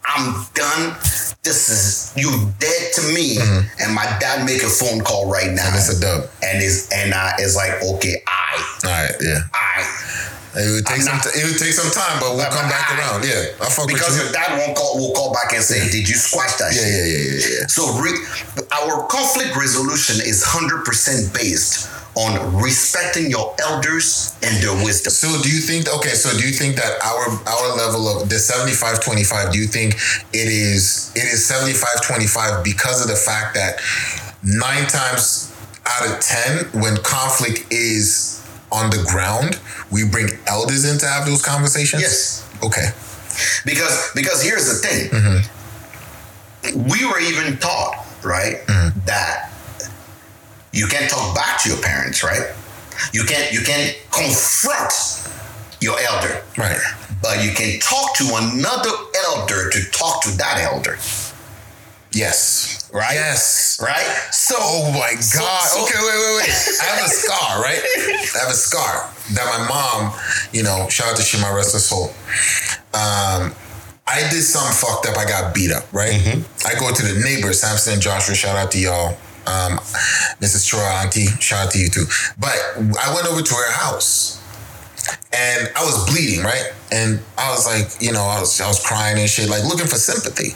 I'm 0.07 0.45
done. 0.55 0.97
This 1.43 1.68
is 1.68 2.12
you 2.16 2.30
dead 2.61 2.93
to 2.95 3.03
me, 3.12 3.37
mm-hmm. 3.37 3.83
and 3.83 3.95
my 3.95 4.05
dad 4.20 4.47
make 4.47 4.62
a 4.62 4.68
phone 4.68 5.03
call 5.03 5.28
right 5.28 5.51
now, 5.51 5.66
and 5.66 5.74
it's 5.74 5.91
a 5.91 6.01
dub. 6.01 6.30
and 6.43 6.62
is 6.62 6.89
and 6.95 7.12
I 7.12 7.35
is 7.41 7.57
like 7.57 7.83
okay, 7.83 8.22
I 8.26 8.78
All 8.85 8.91
right, 8.91 9.14
yeah. 9.20 9.41
I 9.53 10.32
It 10.55 10.70
would 10.70 10.84
take 10.86 10.96
I'm 11.00 11.03
some. 11.03 11.16
not- 11.16 11.34
it 11.36 11.44
would 11.44 11.59
take 11.59 11.72
some 11.72 11.90
time, 11.90 12.20
but 12.20 12.36
we'll 12.36 12.44
But- 12.44 12.53
come 12.53 12.68
back 12.68 12.90
I- 12.90 12.98
around. 12.98 13.24
Yeah, 13.24 13.44
I 13.61 13.70
fuck 13.70 13.88
because 13.88 14.18
with 14.18 14.26
you. 14.26 14.32
dad 14.32 14.59
won't 14.59 14.76
call 14.76 14.98
will 14.98 15.12
call 15.14 15.32
back 15.32 15.53
and 15.55 15.64
say, 15.64 15.88
did 15.88 16.09
you 16.09 16.14
squash 16.16 16.53
that 16.59 16.72
Yeah, 16.74 16.80
shit? 16.82 16.92
yeah, 16.92 17.05
yeah, 17.05 17.38
yeah, 17.38 17.61
yeah. 17.61 17.66
So 17.68 17.92
re- 17.98 18.18
our 18.72 19.07
conflict 19.09 19.57
resolution 19.57 20.20
is 20.20 20.42
100% 20.42 21.32
based 21.32 21.88
on 22.14 22.61
respecting 22.61 23.30
your 23.30 23.55
elders 23.59 24.32
and 24.42 24.62
their 24.62 24.74
wisdom. 24.84 25.11
So 25.14 25.40
do 25.40 25.48
you 25.48 25.62
think 25.62 25.88
okay, 25.88 26.14
so 26.14 26.30
do 26.36 26.46
you 26.46 26.53
think 26.53 26.76
that 26.76 27.00
our 27.03 27.40
our 27.46 27.68
level 27.74 28.07
of 28.20 28.28
the 28.28 28.36
75-25, 28.38 29.50
do 29.53 29.59
you 29.59 29.66
think 29.66 29.94
it 30.34 30.48
is 30.48 31.09
it 31.14 31.24
is 31.24 31.46
75-25 31.48 32.62
because 32.62 33.00
of 33.00 33.09
the 33.09 33.16
fact 33.16 33.55
that 33.55 33.80
nine 34.42 34.86
times 34.86 35.46
out 35.86 36.07
of 36.07 36.20
ten 36.20 36.68
when 36.72 36.98
conflict 36.98 37.64
is 37.72 38.40
on 38.70 38.90
the 38.90 39.03
ground, 39.05 39.59
we 39.93 40.05
bring 40.09 40.28
elders 40.47 40.84
in 40.90 40.99
to 40.99 41.07
have 41.07 41.26
those 41.26 41.43
conversations? 41.43 42.03
Yes. 42.03 42.49
Okay. 42.62 42.88
Because 43.64 44.11
because 44.14 44.43
here's 44.43 44.66
the 44.66 44.86
thing. 44.86 45.11
Mm-hmm. 45.11 46.88
We 46.88 47.05
were 47.07 47.20
even 47.20 47.59
taught, 47.59 48.07
right, 48.22 48.64
mm-hmm. 48.66 48.99
that 49.07 49.53
you 50.72 50.86
can't 50.86 51.11
talk 51.11 51.34
back 51.34 51.61
to 51.62 51.68
your 51.68 51.80
parents, 51.82 52.22
right? 52.24 52.55
You 53.12 53.24
can't 53.24 53.53
you 53.53 53.61
can't 53.61 53.97
confront 54.11 54.93
your 55.80 55.99
elder. 56.01 56.43
Right. 56.57 56.78
But 57.22 57.45
you 57.45 57.53
can 57.53 57.78
talk 57.80 58.14
to 58.16 58.24
another 58.34 58.90
elder 59.26 59.70
to 59.70 59.90
talk 59.90 60.22
to 60.22 60.36
that 60.38 60.61
elder. 60.61 60.99
Yes. 62.12 62.82
Right? 62.93 63.14
Yes. 63.14 63.80
Right? 63.82 64.05
So 64.32 64.55
Oh 64.59 64.93
my 64.93 65.12
God. 65.14 65.62
so- 65.62 65.82
okay, 65.84 65.99
wait, 65.99 66.14
wait, 66.14 66.36
wait. 66.36 66.78
I 66.80 66.84
have 66.84 67.07
a 67.07 67.09
scar, 67.09 67.62
right? 67.62 67.80
I 67.82 68.38
have 68.40 68.51
a 68.51 68.55
scar 68.55 69.09
that 69.32 69.47
my 69.59 69.66
mom, 69.68 70.12
you 70.53 70.62
know, 70.62 70.88
shout 70.90 71.09
out 71.09 71.16
to 71.16 71.22
Shima 71.22 71.53
Rest 71.55 71.72
her 71.72 71.78
soul. 71.78 72.12
Um, 72.93 73.55
I 74.07 74.28
did 74.30 74.43
something 74.43 74.74
fucked 74.74 75.07
up. 75.07 75.16
I 75.16 75.24
got 75.24 75.55
beat 75.55 75.70
up, 75.72 75.90
right? 75.93 76.12
I 76.66 76.74
go 76.78 76.93
to 76.93 77.03
the 77.03 77.20
neighbors, 77.24 77.61
Samson 77.61 77.95
and 77.95 78.03
Joshua, 78.03 78.34
shout 78.34 78.57
out 78.57 78.70
to 78.72 78.78
y'all. 78.78 79.16
Um, 79.47 79.78
Mrs. 80.40 80.68
Chora, 80.68 81.03
Auntie, 81.03 81.26
shout 81.40 81.66
out 81.66 81.72
to 81.72 81.78
you 81.78 81.88
too. 81.88 82.05
But 82.38 82.55
I 83.01 83.14
went 83.14 83.26
over 83.26 83.40
to 83.43 83.55
her 83.55 83.72
house 83.72 84.41
and 85.33 85.70
I 85.74 85.85
was 85.85 86.05
bleeding, 86.11 86.45
right? 86.45 86.72
And 86.93 87.20
I 87.39 87.51
was 87.51 87.64
like, 87.64 87.89
you 88.03 88.12
know, 88.12 88.20
I 88.20 88.41
was 88.41 88.61
I 88.61 88.68
was 88.68 88.85
crying 88.85 89.18
and 89.18 89.28
shit, 89.28 89.49
like 89.49 89.64
looking 89.64 89.87
for 89.87 89.97
sympathy. 89.97 90.53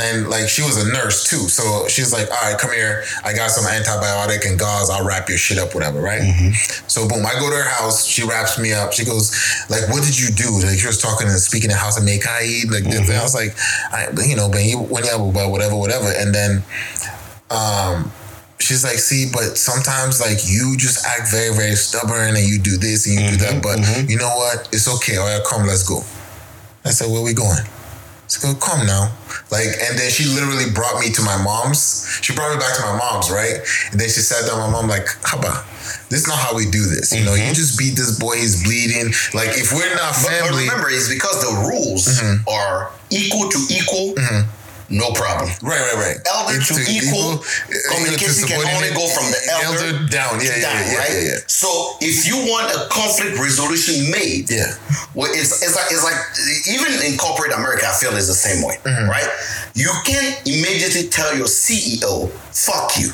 And 0.00 0.30
like 0.30 0.48
she 0.48 0.62
was 0.62 0.80
a 0.80 0.90
nurse 0.90 1.28
too, 1.28 1.48
so 1.48 1.86
she's 1.88 2.10
like, 2.12 2.30
all 2.30 2.50
right, 2.50 2.58
come 2.58 2.72
here. 2.72 3.04
I 3.22 3.34
got 3.34 3.50
some 3.50 3.64
antibiotic 3.64 4.48
and 4.48 4.58
gauze. 4.58 4.88
I'll 4.88 5.04
wrap 5.04 5.28
your 5.28 5.36
shit 5.36 5.58
up, 5.58 5.74
whatever, 5.74 6.00
right? 6.00 6.22
So 6.88 7.06
boom, 7.06 7.26
I 7.26 7.34
go 7.38 7.50
to 7.50 7.56
her 7.56 7.68
house. 7.68 8.06
She 8.06 8.24
wraps 8.24 8.58
me 8.58 8.72
up. 8.72 8.94
She 8.94 9.04
goes, 9.04 9.30
like, 9.68 9.88
what 9.90 10.02
did 10.02 10.18
you 10.18 10.30
do? 10.34 10.48
Like 10.64 10.78
she 10.78 10.86
was 10.86 11.00
talking 11.00 11.28
and 11.28 11.36
speaking 11.36 11.70
in 11.70 11.76
the 11.76 11.82
house 11.82 11.98
of 11.98 12.04
Mekai, 12.04 12.70
like 12.70 12.84
this. 12.84 13.08
And 13.08 13.18
I 13.18 13.22
was 13.22 13.34
like, 13.34 13.54
I, 13.92 14.08
you 14.26 14.36
know, 14.36 14.48
but 14.48 14.64
you 14.64 14.78
whatever, 14.78 15.24
whatever. 15.24 16.08
And 16.16 16.34
then, 16.34 16.62
um 17.50 18.10
she's 18.64 18.82
like, 18.82 18.96
see, 18.96 19.28
but 19.30 19.58
sometimes 19.60 20.20
like 20.20 20.40
you 20.48 20.76
just 20.76 21.04
act 21.04 21.30
very, 21.30 21.54
very 21.54 21.76
stubborn 21.76 22.34
and 22.34 22.46
you 22.48 22.58
do 22.58 22.78
this 22.78 23.06
and 23.06 23.20
you 23.20 23.30
do 23.30 23.36
that. 23.44 23.60
Mm-hmm, 23.60 23.68
but 23.68 23.78
mm-hmm. 23.78 24.08
you 24.08 24.16
know 24.16 24.32
what? 24.34 24.68
It's 24.72 24.88
okay. 24.88 25.16
All 25.16 25.28
right, 25.28 25.44
come, 25.44 25.66
let's 25.66 25.86
go. 25.86 26.00
I 26.84 26.90
said, 26.90 27.12
where 27.12 27.22
we 27.22 27.34
going? 27.34 27.60
She 28.28 28.40
go, 28.40 28.56
come 28.56 28.86
now. 28.86 29.12
Like, 29.52 29.68
and 29.84 29.98
then 30.00 30.08
she 30.10 30.24
literally 30.24 30.72
brought 30.72 30.98
me 30.98 31.12
to 31.12 31.22
my 31.22 31.36
mom's. 31.44 32.08
She 32.22 32.32
brought 32.32 32.56
me 32.56 32.58
back 32.58 32.74
to 32.76 32.82
my 32.82 32.96
mom's, 32.96 33.30
right? 33.30 33.60
And 33.92 34.00
then 34.00 34.08
she 34.08 34.24
sat 34.24 34.48
down, 34.48 34.58
my 34.58 34.70
mom, 34.72 34.88
like, 34.88 35.04
Haba, 35.28 35.60
this 36.08 36.24
is 36.24 36.28
not 36.28 36.38
how 36.38 36.56
we 36.56 36.64
do 36.64 36.88
this. 36.88 37.12
You 37.12 37.24
know, 37.24 37.36
you 37.36 37.52
mm-hmm. 37.52 37.60
just 37.60 37.78
beat 37.78 37.96
this 37.96 38.18
boy, 38.18 38.36
he's 38.36 38.64
bleeding. 38.64 39.12
Like, 39.36 39.52
if 39.60 39.72
we're 39.72 39.92
not 39.94 40.16
But, 40.16 40.24
but 40.24 40.40
family. 40.40 40.64
remember, 40.64 40.88
it's 40.88 41.08
because 41.12 41.44
the 41.44 41.52
rules 41.68 42.08
are 42.48 42.92
equal 43.12 43.48
to 43.52 43.58
equal, 43.68 44.16
no 44.94 45.10
problem. 45.12 45.50
Right, 45.62 45.82
right, 45.82 45.98
right. 45.98 46.16
Elder 46.22 46.62
to 46.62 46.74
It's 46.78 46.86
equal, 46.86 47.42
uh, 47.42 47.94
communication 47.94 48.46
can 48.46 48.62
only 48.74 48.94
go 48.94 49.04
from 49.10 49.26
the 49.34 49.40
elder, 49.66 49.90
down. 50.06 50.38
Yeah, 50.38 50.54
to 50.54 50.60
yeah, 50.60 50.72
that, 50.72 50.86
yeah, 50.86 50.98
right? 51.02 51.12
yeah, 51.12 51.28
yeah. 51.34 51.38
So 51.50 51.68
if 52.00 52.22
you 52.26 52.36
want 52.46 52.70
a 52.70 52.86
conflict 52.94 53.34
resolution 53.38 54.08
made, 54.10 54.46
Yeah. 54.50 54.78
well, 55.18 55.30
it's, 55.34 55.62
it's 55.66 55.74
like 55.74 55.90
it's 55.90 56.04
like 56.06 56.18
even 56.70 56.92
in 57.04 57.18
corporate 57.18 57.52
America, 57.52 57.84
I 57.90 57.94
feel 57.98 58.14
it's 58.16 58.28
the 58.30 58.38
same 58.38 58.62
way, 58.62 58.78
Mm-hmm. 58.86 59.10
right? 59.10 59.28
You 59.74 59.90
can't 60.06 60.38
immediately 60.46 61.08
tell 61.10 61.34
your 61.36 61.50
CEO, 61.50 62.30
"Fuck 62.54 62.94
you." 63.02 63.10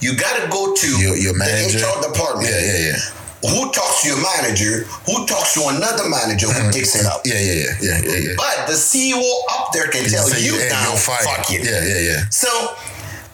You 0.00 0.14
got 0.14 0.38
to 0.40 0.46
go 0.48 0.72
to 0.74 0.86
Mm-hmm. 0.86 1.02
Your- 1.02 1.16
your 1.16 1.34
manager. 1.36 1.78
the 1.78 1.86
HR 1.86 1.98
department. 2.12 2.48
Yeah, 2.48 2.62
yeah, 2.62 2.86
yeah. 2.94 3.00
Who 3.42 3.72
talks 3.72 4.02
to 4.02 4.08
your 4.08 4.20
manager, 4.20 4.84
who 5.08 5.26
talks 5.26 5.54
to 5.54 5.68
another 5.68 6.08
manager 6.08 6.46
who 6.48 6.70
takes 6.72 6.94
it 6.94 7.06
up. 7.06 7.22
Yeah, 7.24 7.40
yeah, 7.40 7.72
yeah, 7.80 7.98
yeah, 8.04 8.16
yeah. 8.16 8.34
But 8.36 8.66
the 8.68 8.74
CEO 8.76 9.20
up 9.50 9.72
there 9.72 9.88
can 9.88 10.04
tell 10.04 10.28
you 10.38 10.58
hey, 10.58 10.68
now, 10.68 10.94
fuck 10.96 11.48
you. 11.50 11.60
Yeah, 11.60 11.84
yeah, 11.84 12.00
yeah. 12.00 12.20
So 12.30 12.48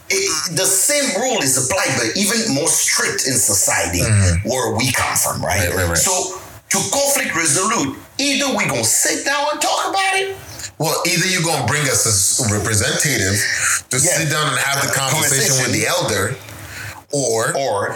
it, 0.09 0.55
the 0.55 0.65
same 0.65 1.19
rule 1.21 1.41
is 1.43 1.57
applied, 1.59 1.91
but 1.99 2.15
even 2.15 2.55
more 2.55 2.69
strict 2.69 3.27
in 3.27 3.33
society 3.33 4.01
where 4.47 4.75
we 4.75 4.91
come 4.91 5.15
from, 5.17 5.43
right? 5.43 5.67
Mm-hmm. 5.67 5.77
Right, 5.77 5.83
right, 5.83 5.89
right. 5.89 5.97
So 5.97 6.39
to 6.71 6.77
conflict 6.91 7.35
resolute, 7.35 7.97
either 8.17 8.55
we 8.55 8.65
gonna 8.67 8.83
sit 8.83 9.25
down 9.25 9.45
and 9.51 9.61
talk 9.61 9.89
about 9.89 10.13
it, 10.15 10.35
Well, 10.79 10.93
either 11.07 11.25
you're 11.27 11.41
gonna 11.43 11.65
bring 11.65 11.81
us 11.89 12.05
a 12.39 12.53
representative 12.53 13.33
to 13.89 13.97
Yeah. 13.97 14.17
sit 14.21 14.29
down 14.29 14.47
and 14.53 14.57
have 14.59 14.85
the 14.85 14.93
conversation, 14.93 15.57
with 15.63 15.73
the 15.73 15.87
elder, 15.87 16.35
or 17.13 17.55
or 17.57 17.95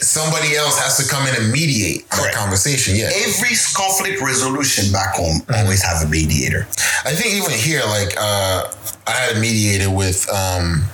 somebody 0.00 0.54
else 0.56 0.78
has 0.78 0.96
to 0.98 1.08
come 1.08 1.26
in 1.26 1.34
and 1.42 1.50
mediate 1.52 2.08
that 2.10 2.34
conversation. 2.34 2.94
Yeah, 2.96 3.10
every 3.26 3.56
conflict 3.74 4.20
resolution 4.20 4.92
back 4.92 5.14
home 5.16 5.40
Mm-hmm. 5.46 5.62
always 5.64 5.82
have 5.82 6.02
a 6.06 6.08
mediator. 6.08 6.66
I 7.04 7.12
think 7.12 7.34
even 7.34 7.50
here, 7.52 7.82
like 7.86 8.14
uh, 8.18 8.70
I 9.06 9.10
had 9.12 9.36
a 9.36 9.40
mediator 9.40 9.90
with 9.90 10.28
um, 10.32 10.84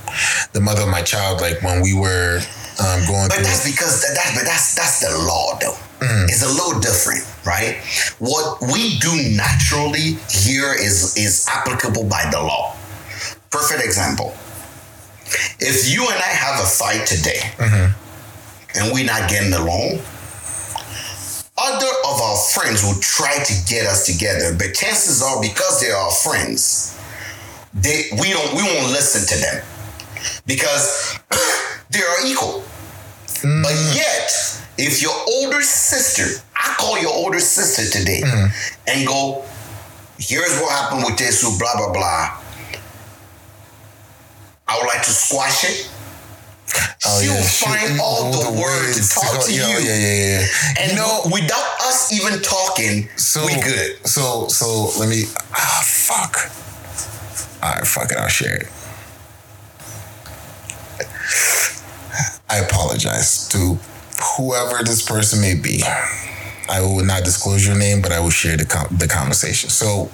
the 0.52 0.60
mother 0.60 0.82
of 0.82 0.88
my 0.88 1.02
child, 1.02 1.40
like 1.40 1.62
when 1.62 1.80
we 1.82 1.94
were 1.94 2.40
um, 2.80 3.00
going 3.06 3.28
But 3.28 3.36
through. 3.36 3.44
that's 3.44 3.64
because 3.70 4.02
that, 4.02 4.14
that 4.14 4.32
but 4.34 4.44
that's 4.44 4.74
that's 4.74 5.00
the 5.00 5.10
law 5.26 5.58
though. 5.60 5.76
Mm-hmm. 6.04 6.26
It's 6.30 6.42
a 6.42 6.48
little 6.48 6.80
different, 6.80 7.22
right? 7.46 7.78
What 8.18 8.60
we 8.60 8.98
do 8.98 9.12
naturally 9.36 10.18
here 10.30 10.72
is 10.74 11.16
is 11.16 11.46
applicable 11.50 12.04
by 12.04 12.28
the 12.30 12.40
law. 12.40 12.74
Perfect 13.50 13.84
example. 13.84 14.34
If 15.60 15.88
you 15.92 16.02
and 16.08 16.16
I 16.18 16.32
have 16.32 16.60
a 16.60 16.66
fight 16.66 17.06
today 17.06 17.40
Mm-hmm. 17.58 18.78
and 18.78 18.92
we're 18.92 19.04
not 19.06 19.28
getting 19.30 19.52
along, 19.52 20.00
other 21.58 21.92
of 22.08 22.20
our 22.20 22.36
friends 22.54 22.82
will 22.82 22.98
try 23.00 23.42
to 23.44 23.54
get 23.68 23.86
us 23.86 24.06
together, 24.06 24.54
but 24.56 24.74
chances 24.74 25.22
are 25.22 25.40
because 25.40 25.80
they 25.80 25.90
are 25.90 26.04
our 26.06 26.10
friends, 26.10 26.98
they 27.74 28.04
we 28.20 28.30
don't 28.30 28.54
we 28.54 28.62
won't 28.62 28.90
listen 28.90 29.22
to 29.28 29.36
them 29.44 29.62
because 30.46 31.18
they 31.90 32.00
are 32.00 32.26
equal. 32.26 32.64
But 33.42 33.74
yet, 33.94 34.30
if 34.78 35.02
your 35.02 35.14
older 35.28 35.62
sister, 35.62 36.42
I 36.56 36.74
call 36.78 36.98
your 37.00 37.12
older 37.12 37.40
sister 37.40 37.88
today 37.98 38.22
and 38.86 39.06
go, 39.06 39.44
here's 40.18 40.58
what 40.60 40.70
happened 40.70 41.04
with 41.04 41.18
this, 41.18 41.42
blah, 41.58 41.76
blah, 41.76 41.92
blah. 41.92 42.38
I 44.68 44.78
would 44.78 44.86
like 44.86 45.02
to 45.02 45.10
squash 45.10 45.64
it. 45.64 45.90
Oh, 47.04 47.20
She'll 47.20 47.34
yeah, 47.34 47.42
she- 47.42 47.64
find 47.66 48.00
all 48.00 48.30
the, 48.32 48.58
words 48.60 48.96
to 49.10 49.14
talk 49.20 49.32
go- 49.40 49.46
to 49.46 49.52
yeah, 49.52 49.68
you. 49.68 49.84
Yeah, 49.84 49.96
yeah, 49.96 50.40
yeah. 50.40 50.46
And 50.80 50.90
you 50.92 50.96
know, 50.96 51.20
without 51.30 51.80
us 51.82 52.12
even 52.12 52.40
talking, 52.40 53.08
so 53.16 53.44
we 53.44 53.54
good. 53.60 54.06
So, 54.06 54.48
so 54.48 54.88
let 54.98 55.08
me. 55.08 55.24
Ah, 55.54 55.82
fuck. 55.84 56.50
All 57.62 57.74
right, 57.74 57.86
fuck 57.86 58.10
it. 58.10 58.16
I'll 58.16 58.28
share 58.28 58.56
it. 58.56 58.68
I 62.48 62.58
apologize 62.58 63.48
to 63.48 63.78
whoever 64.36 64.82
this 64.84 65.02
person 65.06 65.40
may 65.40 65.54
be. 65.54 65.82
I 66.68 66.80
will 66.80 67.04
not 67.04 67.24
disclose 67.24 67.66
your 67.66 67.76
name, 67.76 68.00
but 68.02 68.12
I 68.12 68.20
will 68.20 68.30
share 68.30 68.56
the 68.56 68.64
con- 68.64 68.94
the 68.96 69.08
conversation. 69.08 69.68
So, 69.70 70.10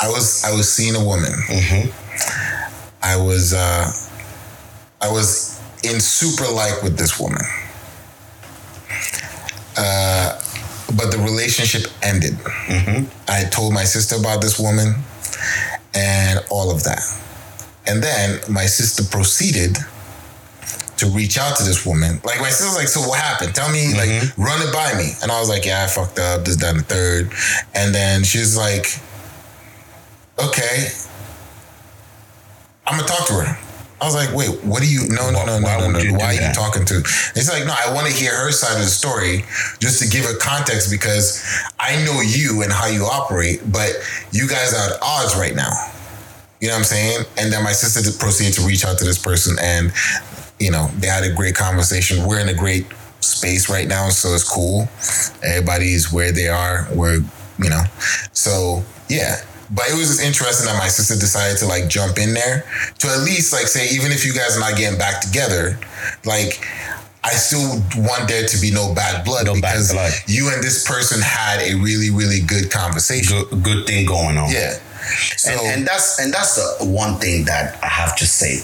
I 0.00 0.08
was 0.08 0.44
I 0.44 0.52
was 0.52 0.72
seeing 0.72 0.94
a 0.94 1.04
woman. 1.04 1.32
I 3.04 3.16
was 3.16 3.52
uh, 3.52 3.86
I 5.00 5.12
was 5.12 5.60
in 5.84 6.00
super 6.00 6.50
like 6.50 6.82
with 6.82 6.96
this 6.96 7.20
woman. 7.20 7.42
Uh, 9.76 10.40
but 10.96 11.10
the 11.10 11.18
relationship 11.18 11.90
ended. 12.02 12.34
I 13.28 13.44
told 13.50 13.74
my 13.74 13.84
sister 13.84 14.16
about 14.16 14.40
this 14.40 14.58
woman 14.58 14.94
and 15.94 16.40
all 16.50 16.70
of 16.70 16.84
that. 16.84 17.02
And 17.86 18.02
then 18.02 18.40
my 18.48 18.66
sister 18.66 19.02
proceeded 19.04 19.76
to 20.96 21.06
reach 21.06 21.36
out 21.36 21.56
to 21.56 21.64
this 21.64 21.84
woman. 21.84 22.20
Like 22.24 22.40
my 22.40 22.48
sister's 22.50 22.76
like, 22.76 22.88
so 22.88 23.00
what 23.00 23.18
happened? 23.20 23.54
Tell 23.54 23.70
me, 23.70 23.94
like, 23.94 24.38
run 24.38 24.62
it 24.62 24.72
by 24.72 24.94
me. 24.96 25.12
And 25.22 25.30
I 25.30 25.40
was 25.40 25.48
like, 25.48 25.66
yeah, 25.66 25.82
I 25.84 25.86
fucked 25.88 26.18
up, 26.18 26.44
this, 26.44 26.56
that, 26.56 26.70
and 26.70 26.80
the 26.80 26.84
third. 26.84 27.32
And 27.74 27.94
then 27.94 28.22
she's 28.22 28.56
like, 28.56 28.86
okay, 30.38 30.88
I'm 32.86 32.96
gonna 32.98 33.08
talk 33.08 33.26
to 33.28 33.34
her. 33.34 33.58
I 34.00 34.06
was 34.06 34.14
like, 34.14 34.34
wait, 34.34 34.62
what 34.64 34.82
do 34.82 34.88
you? 34.90 35.08
No, 35.08 35.30
no, 35.30 35.38
Why- 35.38 35.46
no, 35.46 35.58
no, 35.60 35.64
why 35.66 35.78
no, 35.78 35.86
would 35.86 35.92
no. 35.94 35.98
you 36.00 36.14
Why 36.14 36.36
are 36.36 36.48
you 36.48 36.52
talking 36.52 36.84
to? 36.84 36.96
It's 36.98 37.48
like, 37.50 37.64
no, 37.64 37.72
I 37.74 37.92
want 37.94 38.06
to 38.06 38.12
hear 38.12 38.34
her 38.36 38.50
side 38.50 38.74
of 38.76 38.80
the 38.82 38.86
story 38.90 39.44
just 39.78 40.02
to 40.02 40.08
give 40.08 40.24
her 40.24 40.36
context 40.36 40.90
because 40.90 41.42
I 41.78 42.04
know 42.04 42.20
you 42.20 42.62
and 42.62 42.72
how 42.72 42.86
you 42.86 43.04
operate, 43.04 43.60
but 43.72 43.92
you 44.32 44.46
guys 44.48 44.74
are 44.74 44.92
at 44.94 44.98
odds 45.00 45.34
right 45.36 45.54
now. 45.54 45.70
You 46.60 46.68
know 46.68 46.74
what 46.74 46.78
I'm 46.80 46.84
saying? 46.84 47.24
And 47.38 47.52
then 47.52 47.62
my 47.62 47.72
sister 47.72 48.02
proceeded 48.18 48.54
to 48.54 48.66
reach 48.66 48.84
out 48.84 48.98
to 48.98 49.04
this 49.04 49.18
person, 49.18 49.56
and 49.60 49.92
you 50.58 50.70
know 50.70 50.88
they 50.98 51.06
had 51.06 51.24
a 51.24 51.32
great 51.32 51.54
conversation. 51.54 52.26
We're 52.26 52.40
in 52.40 52.48
a 52.48 52.54
great 52.54 52.86
space 53.20 53.70
right 53.70 53.88
now, 53.88 54.08
so 54.10 54.34
it's 54.34 54.44
cool. 54.48 54.88
Everybody's 55.42 56.12
where 56.12 56.32
they 56.32 56.48
are. 56.48 56.88
We're 56.92 57.20
you 57.58 57.70
know, 57.70 57.82
so 58.32 58.82
yeah. 59.08 59.36
But 59.70 59.88
it 59.88 59.96
was 59.96 60.08
just 60.08 60.22
interesting 60.22 60.66
that 60.66 60.76
my 60.78 60.88
sister 60.88 61.14
decided 61.14 61.58
to 61.58 61.66
like 61.66 61.88
jump 61.88 62.18
in 62.18 62.34
there 62.34 62.64
to 62.98 63.08
at 63.08 63.20
least 63.24 63.52
like 63.52 63.66
say, 63.66 63.88
even 63.94 64.12
if 64.12 64.24
you 64.24 64.34
guys 64.34 64.56
are 64.56 64.60
not 64.60 64.76
getting 64.76 64.98
back 64.98 65.20
together, 65.20 65.78
like 66.24 66.60
I 67.24 67.30
still 67.30 67.80
want 68.04 68.28
there 68.28 68.46
to 68.46 68.60
be 68.60 68.70
no 68.70 68.94
bad 68.94 69.24
blood 69.24 69.46
No 69.46 69.54
bad 69.54 69.60
because 69.62 69.92
blood. 69.92 70.12
you 70.26 70.52
and 70.52 70.62
this 70.62 70.86
person 70.86 71.22
had 71.22 71.60
a 71.60 71.74
really, 71.76 72.10
really 72.10 72.40
good 72.40 72.70
conversation. 72.70 73.42
Good, 73.50 73.62
good 73.62 73.86
thing 73.86 74.06
going 74.06 74.36
on. 74.36 74.50
Yeah. 74.50 74.78
So 75.36 75.50
and, 75.50 75.60
and 75.60 75.86
that's 75.86 76.18
and 76.18 76.32
that's 76.32 76.56
the 76.56 76.84
one 76.84 77.18
thing 77.20 77.44
that 77.46 77.82
I 77.82 77.88
have 77.88 78.16
to 78.16 78.26
say 78.26 78.60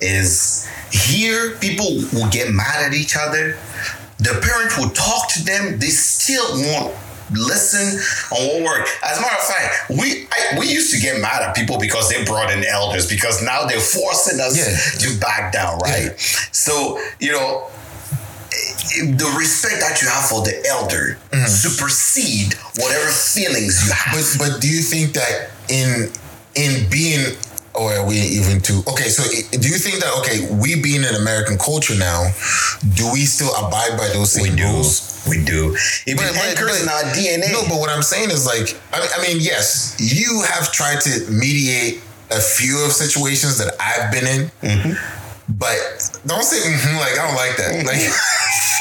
is 0.00 0.68
here 0.90 1.56
people 1.56 1.86
will 2.12 2.28
get 2.30 2.52
mad 2.52 2.84
at 2.84 2.94
each 2.94 3.16
other. 3.16 3.56
The 4.18 4.40
parent 4.42 4.76
will 4.78 4.90
talk 4.90 5.28
to 5.34 5.44
them. 5.44 5.78
They 5.78 5.88
still 5.88 6.46
won't 6.54 6.94
listen 7.32 7.98
on 8.36 8.62
what 8.62 8.78
work. 8.78 8.88
As 9.04 9.18
a 9.18 9.20
matter 9.20 9.34
of 9.34 9.42
fact, 9.42 9.90
we 9.90 10.26
I, 10.30 10.58
we 10.58 10.68
used 10.68 10.92
to 10.94 11.00
get 11.00 11.20
mad 11.20 11.42
at 11.42 11.54
people 11.54 11.78
because 11.78 12.08
they 12.10 12.24
brought 12.24 12.50
in 12.50 12.64
elders 12.64 13.08
because 13.08 13.42
now 13.42 13.66
they're 13.66 13.80
forcing 13.80 14.40
us 14.40 14.56
Yeah. 14.56 15.08
to 15.08 15.18
back 15.20 15.52
down, 15.52 15.78
right? 15.78 16.12
So 16.52 16.98
you 17.20 17.32
know 17.32 17.66
eh, 18.52 18.56
eh, 19.02 19.14
the 19.16 19.34
respect 19.38 19.80
that 19.80 20.00
you 20.02 20.08
have 20.08 20.26
for 20.28 20.42
the 20.42 20.64
elder 20.68 21.18
mm-hmm. 21.30 21.46
supersede 21.46 22.54
whatever 22.78 23.08
feelings 23.10 23.84
you 23.86 23.92
have. 23.92 24.14
But 24.14 24.52
but 24.52 24.60
do 24.60 24.68
you 24.68 24.82
think 24.82 25.14
that 25.14 25.50
in 25.68 26.10
in 26.54 26.88
being 26.90 27.36
or 27.76 27.92
are 27.92 28.06
we 28.06 28.16
even 28.16 28.60
too 28.60 28.82
okay? 28.88 29.08
So 29.08 29.22
do 29.58 29.68
you 29.68 29.78
think 29.78 30.00
that 30.00 30.12
okay, 30.20 30.48
we 30.62 30.80
being 30.80 31.04
an 31.04 31.14
American 31.16 31.58
culture 31.58 31.94
now, 31.98 32.30
do 32.94 33.10
we 33.12 33.24
still 33.24 33.54
abide 33.56 33.96
by 33.98 34.08
those 34.08 34.32
same 34.32 34.52
We 34.52 34.56
do. 34.56 34.64
rules? 34.64 35.12
We 35.28 35.44
do. 35.44 35.76
It 36.06 36.16
But- 36.16 36.32
but- 36.34 36.44
anchors 36.44 36.82
in 36.82 36.88
our 36.88 37.02
DNA. 37.14 37.50
No, 37.52 37.62
but 37.68 37.78
what 37.80 37.90
I'm 37.90 38.02
saying 38.02 38.30
is 38.30 38.46
like, 38.46 38.76
I 38.92 39.00
mean, 39.00 39.08
I 39.18 39.22
mean, 39.26 39.38
yes, 39.40 39.94
you 39.98 40.42
have 40.42 40.70
tried 40.72 41.00
to 41.02 41.10
mediate 41.30 42.00
a 42.30 42.40
few 42.40 42.84
of 42.84 42.92
situations 42.92 43.58
that 43.58 43.74
I've 43.80 44.10
been 44.10 44.26
in, 44.26 44.50
Mm-hmm. 44.62 44.92
but 45.58 45.78
don't 46.26 46.42
say 46.44 46.58
mhm, 46.58 46.98
like 47.00 47.18
I 47.18 47.26
don't 47.26 47.36
like 47.36 47.56
that. 47.56 47.84
Like, 47.86 48.02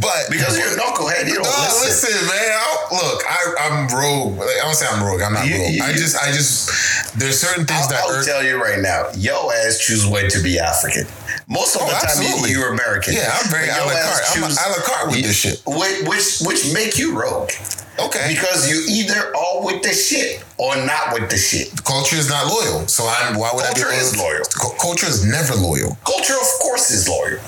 but 0.00 0.30
because 0.30 0.56
you're 0.58 0.68
a 0.68 0.76
knucklehead, 0.78 1.26
you 1.28 1.34
don't 1.34 1.44
no, 1.44 1.64
listen. 1.82 2.10
listen, 2.12 2.26
man. 2.28 2.50
I, 2.52 2.68
look, 2.92 3.22
I, 3.26 3.38
I'm 3.66 3.88
rogue. 3.88 4.38
Like, 4.38 4.56
I 4.60 4.64
don't 4.64 4.74
say 4.74 4.86
I'm 4.90 5.02
rogue. 5.02 5.22
I'm 5.22 5.32
not 5.32 5.46
You- 5.46 5.58
rogue. 5.58 5.72
you- 5.72 5.82
I 5.84 5.92
just, 5.92 6.16
I 6.16 6.32
just, 6.32 7.18
there's 7.18 7.38
certain 7.40 7.66
things 7.66 7.82
I'll, 7.82 7.88
that 7.88 8.02
I'll 8.04 8.10
irk- 8.20 8.26
tell 8.26 8.42
you 8.44 8.62
right 8.62 8.78
now, 8.80 9.08
yo 9.16 9.50
ass 9.50 9.78
choose 9.78 10.06
when 10.06 10.28
to 10.30 10.42
be 10.42 10.58
African. 10.58 11.06
Most 11.48 11.76
of 11.76 11.82
Oh, 11.82 11.86
the 11.86 11.92
time, 11.92 12.04
absolutely. 12.04 12.50
you, 12.50 12.58
you're 12.58 12.72
American. 12.74 13.14
Yeah, 13.14 13.30
I'm 13.32 13.48
very 13.50 13.68
a 13.68 13.72
la 13.80 13.92
carte. 13.92 14.22
I'm 14.36 14.42
a 14.44 14.46
choose- 14.48 14.58
a 14.58 14.68
la 14.70 14.76
carte 14.84 15.06
with 15.12 15.22
this 15.22 15.36
shit. 15.36 15.62
Which, 15.66 16.06
which 16.06 16.26
which 16.46 16.72
make 16.74 16.98
you 16.98 17.18
rogue 17.18 17.50
Okay. 17.98 18.28
because 18.36 18.68
you 18.70 18.84
either 18.88 19.34
all 19.34 19.64
with 19.64 19.82
the 19.82 19.92
shit 19.92 20.44
or 20.58 20.76
not 20.76 21.14
with 21.14 21.30
the 21.30 21.36
shit. 21.38 21.72
Culture 21.84 22.16
is 22.16 22.28
not 22.28 22.46
loyal, 22.46 22.86
so 22.86 23.08
I'm. 23.08 23.36
Why 23.38 23.50
would 23.54 23.64
Culture 23.64 23.86
I 23.88 23.90
be 23.90 23.96
loyal 23.96 24.00
is 24.06 24.16
loyal. 24.18 24.44
Cu- 24.60 24.76
Culture 24.78 25.06
is 25.06 25.24
never 25.24 25.54
loyal. 25.54 25.96
Culture, 26.06 26.34
of 26.38 26.48
course, 26.60 26.90
is 26.90 27.08
loyal. 27.08 27.40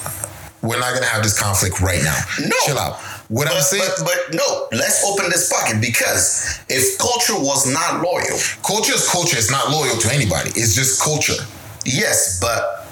We're 0.63 0.79
not 0.79 0.93
gonna 0.93 1.07
have 1.07 1.23
this 1.23 1.39
conflict 1.41 1.81
right 1.81 2.03
now. 2.03 2.19
No. 2.41 2.57
chill 2.67 2.79
out. 2.79 3.01
What 3.29 3.49
I'm 3.49 3.63
saying, 3.63 3.85
but, 3.99 4.05
but 4.29 4.35
no, 4.35 4.67
let's 4.73 5.05
open 5.05 5.31
this 5.31 5.49
bucket 5.49 5.81
because 5.81 6.61
if 6.69 6.99
culture 6.99 7.39
was 7.39 7.73
not 7.73 8.03
loyal, 8.03 8.39
culture 8.63 8.93
is 8.93 9.09
culture. 9.09 9.37
It's 9.39 9.51
not 9.51 9.71
loyal 9.71 9.97
to 9.97 10.13
anybody. 10.13 10.51
It's 10.51 10.75
just 10.75 11.01
culture. 11.03 11.41
Yes, 11.87 12.41
but 12.41 12.89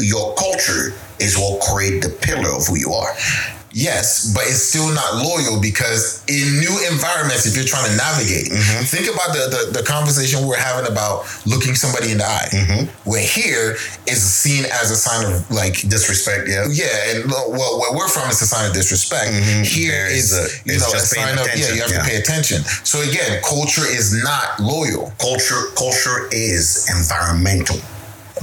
your 0.00 0.34
culture 0.34 0.92
is 1.18 1.38
what 1.38 1.62
create 1.62 2.02
the 2.02 2.10
pillar 2.10 2.50
of 2.54 2.66
who 2.66 2.76
you 2.76 2.92
are. 2.92 3.12
Yes, 3.76 4.32
but 4.32 4.44
it's 4.48 4.72
still 4.72 4.88
not 4.88 5.20
loyal 5.20 5.60
because 5.60 6.24
in 6.32 6.48
new 6.64 6.72
environments, 6.88 7.44
if 7.44 7.54
you're 7.54 7.68
trying 7.68 7.84
to 7.90 7.96
navigate, 8.00 8.48
mm-hmm. 8.48 8.88
think 8.88 9.04
about 9.04 9.36
the, 9.36 9.44
the 9.52 9.80
the 9.80 9.84
conversation 9.84 10.48
we're 10.48 10.56
having 10.56 10.90
about 10.90 11.28
looking 11.44 11.74
somebody 11.76 12.10
in 12.10 12.16
the 12.16 12.24
eye. 12.24 12.48
Mm-hmm. 12.56 12.88
Where 13.04 13.20
here 13.20 13.76
is 14.08 14.24
seen 14.24 14.64
as 14.64 14.88
a 14.90 14.96
sign 14.96 15.28
of 15.28 15.44
like 15.50 15.84
Disrespect, 15.92 16.48
yeah. 16.48 16.64
yeah, 16.72 17.20
and 17.20 17.28
well, 17.30 17.52
where 17.52 17.92
we're 17.92 18.08
from, 18.08 18.32
it's 18.32 18.40
a 18.40 18.48
sign 18.48 18.64
of 18.64 18.72
disrespect. 18.72 19.28
Mm-hmm. 19.36 19.68
Here 19.68 19.92
There 19.92 20.08
is 20.08 20.32
is, 20.32 20.40
a- 20.40 20.72
you 20.72 20.80
know, 20.80 20.96
a 20.96 21.04
sign 21.04 21.36
of 21.36 21.44
yeah, 21.52 21.76
you 21.76 21.82
have 21.84 21.92
yeah. 21.92 22.00
to 22.00 22.08
pay 22.08 22.16
attention. 22.16 22.64
So 22.80 23.04
again, 23.04 23.44
culture 23.44 23.84
is 23.84 24.16
not 24.24 24.56
loyal. 24.58 25.12
Culture, 25.20 25.68
culture 25.76 26.32
is 26.32 26.88
environmental, 26.88 27.76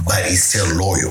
but 0.05 0.29
it's 0.29 0.45
still 0.45 0.69
loyal. 0.77 1.09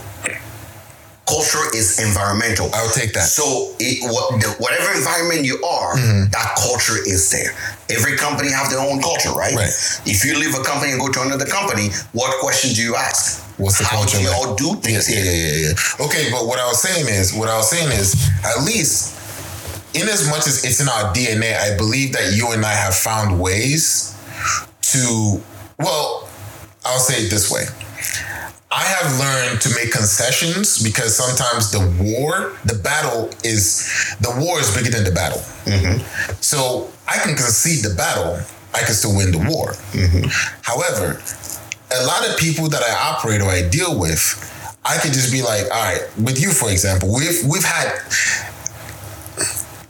Culture 1.27 1.63
is 1.75 2.03
environmental. 2.03 2.67
I 2.75 2.83
would 2.83 2.93
take 2.93 3.13
that. 3.15 3.25
So 3.31 3.73
it, 3.79 4.03
what, 4.11 4.41
the, 4.43 4.49
whatever 4.59 4.91
environment 4.97 5.45
you 5.47 5.63
are, 5.65 5.95
Mm-hmm. 5.95 6.31
that 6.35 6.57
culture 6.59 6.99
is 7.07 7.31
there. 7.31 7.55
Every 7.89 8.17
company 8.17 8.51
have 8.51 8.71
their 8.71 8.81
own 8.81 9.01
culture, 9.01 9.31
right? 9.31 9.55
Right. 9.55 9.71
If 10.05 10.25
you 10.25 10.35
leave 10.39 10.55
a 10.59 10.63
company 10.65 10.91
and 10.93 11.01
go 11.01 11.09
to 11.13 11.23
another 11.23 11.47
company, 11.47 11.91
what 12.13 12.35
question 12.41 12.73
do 12.75 12.83
you 12.83 12.97
ask? 12.97 13.39
What's 13.59 13.79
the 13.79 13.85
How 13.85 13.99
culture 14.03 14.19
do 14.19 14.25
like? 14.27 14.35
y'all 14.35 14.57
do 14.57 14.75
things 14.81 15.07
yeah, 15.09 15.23
here? 15.23 15.31
yeah, 15.31 15.53
yeah, 15.71 15.75
yeah. 15.79 16.05
Okay, 16.07 16.31
but 16.33 16.47
what 16.51 16.59
I 16.59 16.67
was 16.67 16.83
saying 16.83 17.07
is, 17.07 17.33
what 17.35 17.49
I 17.49 17.57
was 17.57 17.71
saying 17.71 17.93
is, 17.93 18.17
at 18.45 18.65
least, 18.65 19.15
in 19.95 20.09
as 20.09 20.27
much 20.29 20.47
as 20.49 20.65
it's 20.65 20.81
in 20.81 20.89
our 20.89 21.13
DNA, 21.15 21.55
I 21.55 21.77
believe 21.77 22.13
that 22.15 22.33
you 22.35 22.51
and 22.51 22.65
I 22.65 22.73
have 22.75 22.95
found 22.97 23.39
ways 23.39 24.17
to. 24.91 25.41
Well, 25.79 26.27
I'll 26.85 26.99
say 26.99 27.23
it 27.25 27.31
this 27.31 27.51
way. 27.51 27.65
I 28.75 28.85
have 28.85 29.19
learned 29.21 29.61
to 29.63 29.69
make 29.75 29.93
concessions 29.93 30.83
because 30.83 31.15
sometimes 31.15 31.71
the 31.71 31.81
war, 32.03 32.57
the 32.65 32.81
battle 32.83 33.29
is 33.45 34.17
the 34.21 34.33
war 34.41 34.61
is 34.61 34.75
bigger 34.75 34.91
than 34.91 35.05
the 35.05 35.13
battle. 35.13 35.41
Mm-hmm. 35.67 36.01
So 36.41 36.91
I 37.07 37.19
can 37.19 37.37
concede 37.37 37.85
the 37.85 37.95
battle, 37.95 38.41
I 38.73 38.79
can 38.79 38.95
still 38.95 39.15
win 39.15 39.31
the 39.31 39.39
war. 39.39 39.73
Mm-hmm. 39.93 40.25
However, 40.63 41.21
a 41.93 42.07
lot 42.07 42.27
of 42.27 42.39
people 42.39 42.69
that 42.71 42.83
I 42.83 43.13
operate 43.13 43.43
or 43.43 43.51
I 43.51 43.69
deal 43.69 44.01
with, 44.01 44.41
I 44.87 44.97
could 44.97 45.13
just 45.13 45.31
be 45.31 45.43
like, 45.43 45.65
all 45.65 45.83
right, 45.83 46.03
with 46.17 46.41
you 46.41 46.51
for 46.51 46.71
example, 46.71 47.13
we've 47.13 47.45
we've 47.45 47.65
had, 47.65 47.93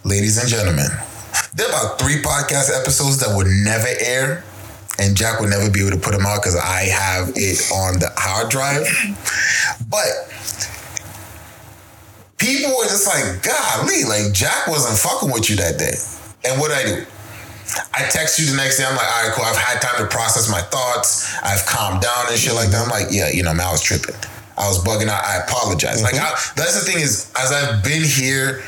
ladies 0.02 0.38
and 0.38 0.48
gentlemen, 0.48 0.90
there 1.54 1.66
are 1.66 1.70
about 1.70 2.00
three 2.00 2.20
podcast 2.20 2.74
episodes 2.74 3.20
that 3.20 3.36
would 3.36 3.46
never 3.46 3.88
air. 4.00 4.42
And 4.98 5.16
Jack 5.16 5.40
would 5.40 5.50
never 5.50 5.70
be 5.70 5.80
able 5.80 5.96
to 5.96 6.02
put 6.02 6.12
them 6.12 6.26
out 6.26 6.42
because 6.42 6.56
I 6.56 6.84
have 6.92 7.32
it 7.34 7.70
on 7.72 7.98
the 7.98 8.12
hard 8.16 8.50
drive. 8.50 8.86
But 9.88 10.06
people 12.36 12.76
were 12.76 12.84
just 12.84 13.06
like, 13.06 13.42
golly, 13.42 14.04
like 14.04 14.32
Jack 14.32 14.68
wasn't 14.68 14.98
fucking 14.98 15.32
with 15.32 15.48
you 15.48 15.56
that 15.56 15.78
day. 15.78 15.94
And 16.44 16.60
what 16.60 16.70
I 16.70 16.84
do? 16.84 17.06
I 17.94 18.04
text 18.10 18.38
you 18.38 18.46
the 18.46 18.56
next 18.56 18.76
day. 18.76 18.84
I'm 18.84 18.96
like, 18.96 19.06
all 19.06 19.22
right, 19.24 19.32
cool. 19.32 19.44
I've 19.44 19.56
had 19.56 19.80
time 19.80 19.96
to 19.96 20.06
process 20.06 20.50
my 20.50 20.60
thoughts. 20.60 21.34
I've 21.42 21.64
calmed 21.64 22.02
down 22.02 22.26
and 22.28 22.36
shit 22.36 22.54
like 22.54 22.68
that. 22.70 22.84
I'm 22.84 22.90
like, 22.90 23.06
yeah, 23.10 23.30
you 23.30 23.42
know, 23.42 23.54
man, 23.54 23.66
I 23.66 23.72
was 23.72 23.82
tripping. 23.82 24.14
I 24.58 24.68
was 24.68 24.82
bugging 24.84 25.08
out. 25.08 25.24
I 25.24 25.42
apologize. 25.42 26.02
Like, 26.02 26.14
mm-hmm. 26.14 26.24
I, 26.24 26.52
that's 26.56 26.78
the 26.78 26.84
thing 26.84 27.00
is, 27.00 27.32
as 27.40 27.50
I've 27.50 27.82
been 27.82 28.02
here 28.02 28.62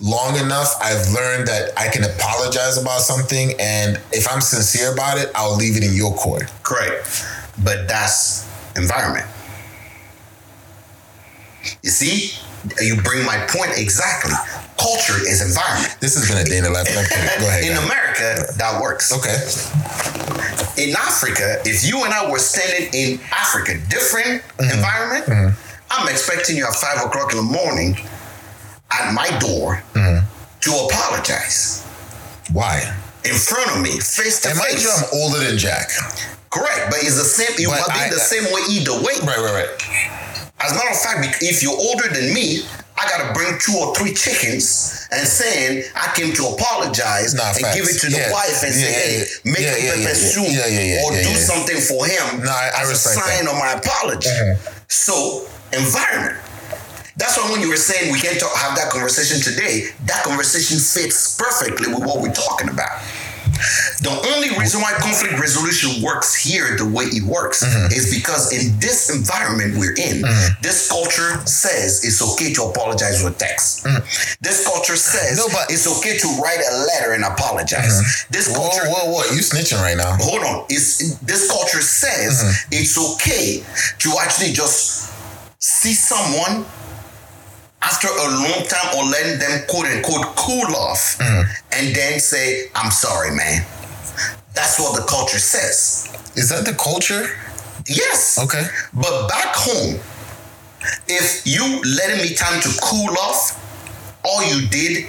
long 0.00 0.36
enough, 0.38 0.74
I've 0.82 1.08
learned 1.12 1.48
that 1.48 1.72
I 1.76 1.88
can 1.88 2.04
apologize 2.04 2.78
about 2.80 3.00
something, 3.00 3.52
and 3.58 4.00
if 4.12 4.30
I'm 4.30 4.40
sincere 4.40 4.92
about 4.92 5.18
it, 5.18 5.30
I'll 5.34 5.56
leave 5.56 5.76
it 5.76 5.84
in 5.84 5.94
your 5.94 6.14
court. 6.14 6.44
Correct. 6.62 7.24
But 7.64 7.88
that's 7.88 8.48
environment. 8.76 9.26
You 11.82 11.90
see, 11.90 12.32
you 12.80 13.00
bring 13.02 13.24
my 13.26 13.36
point 13.50 13.72
exactly. 13.76 14.32
Culture 14.78 15.18
is 15.26 15.42
environment. 15.42 15.96
This 16.00 16.14
has 16.14 16.28
been 16.28 16.38
a 16.38 16.44
day 16.44 16.58
in 16.58 16.64
the 16.64 16.70
life. 16.70 16.86
Go 16.86 17.00
ahead. 17.00 17.64
In 17.64 17.74
guys. 17.74 17.84
America, 17.84 18.52
that 18.58 18.80
works. 18.80 19.10
Okay. 19.12 19.34
In 20.82 20.94
Africa, 20.94 21.58
if 21.64 21.84
you 21.84 22.04
and 22.04 22.14
I 22.14 22.30
were 22.30 22.38
standing 22.38 22.88
in 22.94 23.20
Africa, 23.32 23.74
different 23.90 24.42
Mm-hmm. 24.58 24.74
environment, 24.74 25.56
I'm 25.90 26.08
expecting 26.08 26.56
you 26.56 26.64
at 26.66 26.74
five 26.74 27.04
o'clock 27.04 27.32
in 27.32 27.38
the 27.38 27.42
morning 27.44 27.96
at 28.90 29.12
my 29.14 29.28
door 29.38 29.82
Mm-hmm. 29.94 30.24
to 30.60 30.70
apologize 30.86 31.84
Why? 32.52 32.80
in 33.24 33.34
front 33.34 33.70
of 33.76 33.82
me, 33.82 33.90
face 34.00 34.40
to 34.42 34.48
And 34.50 34.58
mind 34.58 34.72
face. 34.72 34.84
you, 34.84 34.90
I'm 34.90 35.04
older 35.20 35.38
than 35.44 35.58
Jack. 35.58 35.90
Correct, 36.50 36.88
but 36.88 36.98
it's 37.02 37.16
the 37.18 37.24
same. 37.28 37.52
It 37.58 37.68
But 37.68 37.80
will 37.84 37.92
be 37.94 38.00
I- 38.00 38.08
the 38.08 38.18
same 38.20 38.44
way 38.52 38.62
either 38.70 38.94
way. 39.04 39.12
Right, 39.26 39.36
right, 39.36 39.54
right. 39.66 39.70
As 40.60 40.72
a 40.72 40.74
matter 40.74 40.90
of 40.90 40.98
fact, 41.00 41.42
if 41.42 41.62
you're 41.62 41.76
older 41.76 42.08
than 42.08 42.32
me, 42.32 42.62
I 42.96 43.06
gotta 43.08 43.32
bring 43.34 43.58
two 43.60 43.76
or 43.78 43.94
three 43.94 44.12
chickens 44.14 45.06
and 45.12 45.26
saying 45.28 45.84
I 45.94 46.10
came 46.16 46.32
to 46.34 46.46
apologize 46.48 47.34
Nah, 47.34 47.50
and 47.50 47.58
facts. 47.58 47.76
give 47.76 47.86
it 47.88 48.00
to 48.00 48.06
the 48.10 48.16
Yeah. 48.18 48.32
wife 48.32 48.62
and 48.64 48.74
Yeah, 48.74 48.86
say, 48.86 48.92
hey, 48.92 49.18
yeah. 49.18 49.52
make 49.52 49.60
Yeah, 49.60 49.92
a 49.94 49.98
yeah, 50.02 50.14
soup 50.14 50.48
or 51.04 51.12
do 51.12 51.36
something 51.38 51.80
for 51.80 52.06
him 52.06 52.42
No, 52.42 52.50
I- 52.50 52.72
I 52.74 52.82
as 52.82 52.90
a 52.90 52.96
sign 52.96 53.44
that. 53.44 53.52
of 53.52 53.58
my 53.58 53.72
apology. 53.74 54.30
So 54.88 55.46
environment. 55.72 56.38
That's 57.18 57.36
why 57.36 57.50
when 57.50 57.60
you 57.60 57.68
were 57.68 57.76
saying 57.76 58.12
we 58.12 58.20
can't 58.20 58.38
talk, 58.38 58.54
have 58.56 58.76
that 58.78 58.90
conversation 58.90 59.40
today, 59.42 59.90
that 60.06 60.22
conversation 60.24 60.78
fits 60.78 61.36
perfectly 61.36 61.88
with 61.92 62.00
what 62.06 62.22
we're 62.22 62.32
talking 62.32 62.68
about. 62.70 63.02
The 64.06 64.14
only 64.34 64.54
reason 64.56 64.80
why 64.80 64.92
conflict 65.02 65.34
resolution 65.40 66.00
works 66.00 66.32
here 66.36 66.76
the 66.78 66.86
way 66.86 67.04
it 67.10 67.24
works 67.26 67.64
Mm-hmm. 67.64 67.90
is 67.90 68.14
because 68.14 68.52
in 68.54 68.78
this 68.78 69.10
environment 69.10 69.74
we're 69.76 69.98
in, 69.98 70.22
this 70.62 70.86
culture 70.88 71.42
says 71.44 72.04
it's 72.06 72.22
okay 72.22 72.52
to 72.54 72.62
apologize 72.70 73.24
with 73.24 73.36
text. 73.36 73.82
This 74.40 74.62
culture 74.64 74.94
says. 74.94 75.36
No, 75.38 75.48
but- 75.50 75.66
it's 75.74 75.90
okay 75.98 76.16
to 76.18 76.28
write 76.40 76.62
a 76.62 76.74
letter 76.86 77.14
and 77.18 77.24
apologize. 77.24 78.26
This 78.30 78.46
Whoa, 78.46 78.62
culture 78.70 78.86
whoa, 78.86 79.10
whoa! 79.10 79.24
You 79.34 79.42
snitching 79.42 79.82
right 79.82 79.96
now? 79.96 80.14
hold 80.20 80.44
on. 80.44 80.64
It's 80.70 81.18
this 81.26 81.50
culture 81.50 81.82
says 81.82 82.38
Mm-hmm. 82.38 82.78
it's 82.78 82.94
okay 83.14 83.64
to 83.98 84.08
actually 84.22 84.52
just 84.52 85.10
see 85.58 85.94
someone 85.94 86.64
after 87.88 88.08
a 88.08 88.28
long 88.44 88.66
time 88.68 88.88
or 88.96 89.04
letting 89.04 89.38
them 89.38 89.64
quote 89.68 89.86
unquote 89.86 90.36
cool 90.36 90.68
off 90.76 91.16
Mm-hmm. 91.18 91.50
and 91.72 91.94
then 91.96 92.20
say, 92.20 92.68
I'm 92.74 92.90
sorry, 92.90 93.30
man. 93.34 93.64
That's 94.54 94.78
what 94.78 94.96
the 95.00 95.06
culture 95.06 95.38
says. 95.38 96.08
Is 96.36 96.48
that 96.50 96.64
the 96.64 96.74
culture? 96.74 97.30
Yes. 97.86 98.38
Okay. 98.38 98.64
But 98.92 99.28
back 99.28 99.54
home, 99.54 99.98
if 101.08 101.46
you 101.46 101.64
letting 101.98 102.18
me 102.22 102.34
time 102.34 102.60
to 102.62 102.68
cool 102.82 103.10
off, 103.18 103.56
all 104.24 104.42
you 104.44 104.66
did 104.68 105.06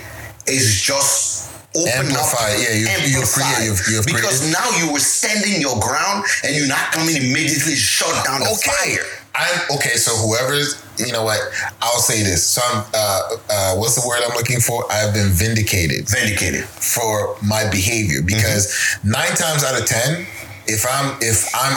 is 0.48 0.82
just 0.82 1.52
open 1.76 1.92
Amplify, 2.10 2.52
up, 2.54 2.60
yeah, 2.60 2.74
you- 2.74 2.88
you 2.88 3.20
amplify. 3.22 3.42
create- 3.54 3.66
you've- 3.66 3.92
you've 3.92 4.06
because 4.06 4.40
created- 4.40 4.54
now 4.58 4.70
you 4.78 4.92
were 4.92 5.00
standing 5.00 5.62
your 5.62 5.78
ground 5.80 6.26
and 6.44 6.56
you're 6.56 6.68
not 6.68 6.92
coming 6.92 7.16
immediately 7.18 7.76
shut 7.76 8.26
down 8.26 8.42
the 8.42 8.50
Okay. 8.50 8.72
fire. 8.72 9.06
I'm 9.36 9.62
okay. 9.78 9.96
So 9.98 10.16
whoever's, 10.18 10.76
you 11.00 11.12
know 11.12 11.24
what? 11.24 11.40
I'll 11.82 12.00
say 12.00 12.24
this. 12.24 12.46
So 12.46 12.62
I'm. 12.64 12.86
Uh, 12.94 13.22
uh, 13.50 13.76
what's 13.76 13.96
the 13.96 14.08
word 14.08 14.22
I'm 14.28 14.36
looking 14.36 14.60
for? 14.60 14.84
I've 14.92 15.14
been 15.14 15.30
vindicated 15.30 16.10
Vindicated. 16.10 16.66
for 16.66 17.36
my 17.44 17.70
behavior 17.70 18.22
because 18.26 18.98
nine 19.04 19.34
times 19.36 19.64
out 19.64 19.80
of 19.80 19.86
ten, 19.88 20.26
if 20.68 20.86
I'm 20.90 21.18
if 21.22 21.48
I'm 21.56 21.76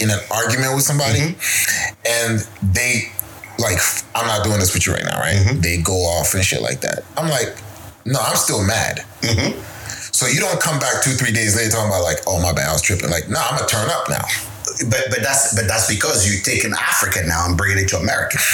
in 0.00 0.10
an 0.10 0.20
argument 0.30 0.74
with 0.74 0.84
somebody 0.84 1.36
and 2.06 2.40
they 2.62 3.12
like, 3.58 3.78
I'm 4.14 4.26
not 4.26 4.44
doing 4.44 4.58
this 4.58 4.72
with 4.74 4.86
you 4.86 4.94
right 4.94 5.04
now, 5.04 5.18
right? 5.20 5.38
They 5.60 5.80
go 5.82 5.92
off 5.92 6.34
and 6.34 6.44
shit 6.44 6.62
like 6.62 6.80
that. 6.80 7.04
I'm 7.16 7.28
like, 7.28 7.54
no, 8.06 8.18
I'm 8.20 8.36
still 8.36 8.64
mad. 8.64 9.04
So 10.12 10.26
you 10.26 10.40
don't 10.40 10.60
come 10.60 10.78
back 10.78 11.02
two, 11.02 11.12
three 11.12 11.32
days 11.32 11.56
later 11.56 11.70
talking 11.70 11.88
about 11.88 12.02
like, 12.02 12.18
oh 12.26 12.40
my 12.42 12.52
bad, 12.52 12.68
I 12.68 12.72
was 12.72 12.82
tripping. 12.82 13.10
Like, 13.10 13.28
nah, 13.28 13.40
I'm 13.42 13.56
gonna 13.56 13.68
turn 13.68 13.88
up 13.90 14.08
now. 14.08 14.24
But 14.88 15.10
but 15.10 15.20
that's 15.22 15.54
but 15.54 15.66
that's 15.68 15.88
because 15.88 16.26
you're 16.30 16.42
taking 16.42 16.72
Africa 16.72 17.20
now 17.26 17.46
and 17.46 17.56
bringing 17.56 17.78
it 17.84 17.88
to 17.90 17.98
America. 17.98 18.38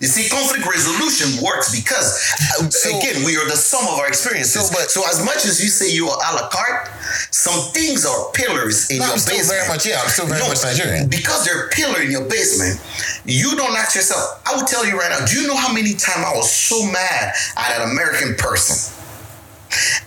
You 0.00 0.06
see, 0.06 0.28
conflict 0.28 0.62
resolution 0.66 1.42
works 1.42 1.74
because 1.74 2.22
So- 2.70 2.98
again, 2.98 3.24
we 3.24 3.36
are 3.36 3.44
the 3.48 3.56
sum 3.56 3.82
of 3.88 3.98
our 3.98 4.06
experiences. 4.06 4.52
So, 4.52 4.68
but- 4.72 4.90
so 4.90 5.02
as 5.08 5.24
much 5.24 5.44
as 5.44 5.62
you 5.62 5.68
say 5.68 5.90
you 5.90 6.08
are 6.08 6.14
a 6.18 6.34
la 6.36 6.48
carte, 6.50 6.88
some 7.32 7.58
things 7.72 8.04
are 8.06 8.30
pillars 8.32 8.90
in 8.90 8.98
No, 8.98 9.06
your 9.06 9.12
I'm 9.14 9.18
still 9.18 9.38
basement. 9.38 9.58
very 9.58 9.68
much, 9.68 9.86
yeah, 9.86 10.00
I'm 10.02 10.08
still 10.10 10.26
very 10.26 10.46
much 10.46 10.62
Nigerian. 10.62 11.08
Because 11.08 11.44
they're 11.44 11.68
pillar 11.70 12.00
in 12.02 12.10
your 12.12 12.24
basement, 12.28 12.78
you 13.24 13.56
don't 13.56 13.74
ask 13.76 13.94
yourself. 13.96 14.40
I 14.46 14.54
will 14.54 14.66
tell 14.66 14.86
you 14.86 14.98
right 14.98 15.10
now. 15.10 15.24
Do 15.26 15.40
you 15.40 15.48
know 15.48 15.56
how 15.56 15.72
many 15.72 15.94
times 15.94 16.24
I 16.26 16.34
was 16.36 16.50
so 16.52 16.84
mad 16.86 17.32
at 17.56 17.80
an 17.80 17.90
American 17.90 18.34
person, 18.36 18.76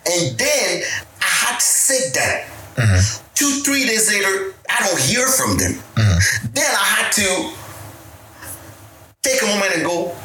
and 0.05 0.37
then 0.37 0.83
I 1.21 1.25
had 1.25 1.59
to 1.59 1.65
sit 1.65 2.13
down. 2.13 2.43
Mm-hmm. 2.81 3.33
Two, 3.35 3.49
three 3.63 3.85
days 3.85 4.09
later, 4.09 4.53
I 4.69 4.87
don't 4.87 4.99
hear 4.99 5.27
from 5.27 5.57
them. 5.57 5.73
Mm-hmm. 5.95 6.53
Then 6.53 6.71
I 6.71 6.85
had 6.97 7.11
to 7.13 7.53
take 9.21 9.41
a 9.41 9.45
moment 9.47 9.75
and 9.75 9.83
go, 9.85 10.15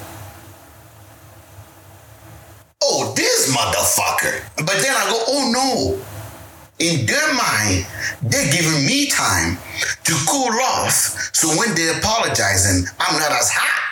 oh, 2.82 3.12
this 3.16 3.54
motherfucker. 3.54 4.42
But 4.64 4.76
then 4.82 4.94
I 4.96 5.04
go, 5.10 5.18
oh 5.28 5.50
no. 5.52 6.02
In 6.78 7.06
their 7.06 7.32
mind, 7.32 7.86
they're 8.22 8.52
giving 8.52 8.84
me 8.84 9.06
time 9.08 9.56
to 10.04 10.12
cool 10.28 10.52
off. 10.60 10.92
So 11.32 11.48
when 11.56 11.74
they're 11.74 11.96
apologizing, 11.98 12.84
I'm 13.00 13.18
not 13.18 13.32
as 13.32 13.48
hot 13.50 13.82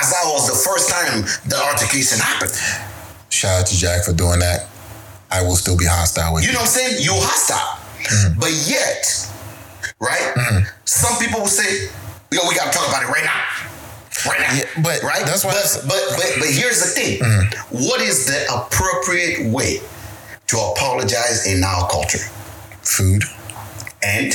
as 0.00 0.12
I 0.12 0.32
was 0.32 0.48
the 0.50 0.58
first 0.58 0.90
time 0.90 1.22
the 1.48 1.56
altercation 1.56 2.18
happened. 2.18 2.50
Shout 3.30 3.60
out 3.60 3.66
to 3.68 3.76
Jack 3.78 4.04
for 4.04 4.12
doing 4.12 4.40
that. 4.40 4.66
I 5.30 5.42
will 5.42 5.54
still 5.56 5.76
be 5.76 5.84
hostile 5.86 6.34
with 6.34 6.42
You 6.42 6.48
you. 6.50 6.54
know 6.54 6.60
what 6.60 6.68
I'm 6.68 6.74
saying? 6.74 7.02
You 7.02 7.12
hostile. 7.14 7.82
Mm-hmm. 8.06 8.40
But 8.40 8.52
yet, 8.66 9.04
right? 10.00 10.64
Some 10.84 11.18
people 11.18 11.40
will 11.40 11.48
say, 11.48 11.88
yo, 12.32 12.40
we 12.48 12.54
gotta 12.54 12.70
talk 12.70 12.88
about 12.88 13.02
it 13.02 13.08
right 13.08 13.24
now. 13.24 13.42
Right 14.30 14.40
now. 14.40 14.54
Yeah, 14.54 14.82
but 14.82 15.02
right? 15.02 15.24
that's 15.26 15.44
why- 15.44 15.52
but, 15.52 15.84
but 15.88 16.02
but 16.16 16.26
but 16.40 16.48
here's 16.48 16.80
the 16.80 16.88
thing. 16.90 17.18
Mm-hmm. 17.20 17.84
What 17.86 18.00
is 18.00 18.26
the 18.26 18.46
appropriate 18.52 19.52
way 19.52 19.80
to 20.48 20.56
apologize 20.58 21.46
in 21.46 21.62
our 21.64 21.88
culture? 21.88 22.24
Food. 22.82 23.22
And 24.02 24.32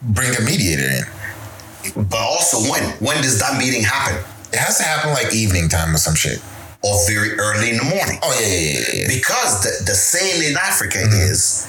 Bring 0.00 0.34
a 0.36 0.40
mediator 0.40 0.88
in. 0.88 2.04
but 2.08 2.18
also 2.18 2.58
when? 2.70 2.82
When 3.00 3.20
does 3.22 3.38
that 3.40 3.58
meeting 3.58 3.82
happen? 3.82 4.16
It 4.52 4.58
has 4.58 4.78
to 4.78 4.84
happen 4.84 5.10
like 5.12 5.34
evening 5.34 5.68
time 5.68 5.94
or 5.94 5.98
some 5.98 6.14
shit. 6.14 6.40
Or 6.84 6.94
very 7.08 7.36
early 7.38 7.70
in 7.70 7.76
the 7.76 7.84
morning. 7.84 8.18
Oh 8.22 8.30
yeah, 8.40 8.46
yeah, 8.46 8.70
yeah, 8.78 9.00
yeah. 9.02 9.08
Because 9.08 9.62
the, 9.64 9.84
the 9.84 9.94
saying 9.94 10.42
in 10.50 10.56
Africa 10.56 10.98
Mm-hmm. 10.98 11.30
is 11.32 11.66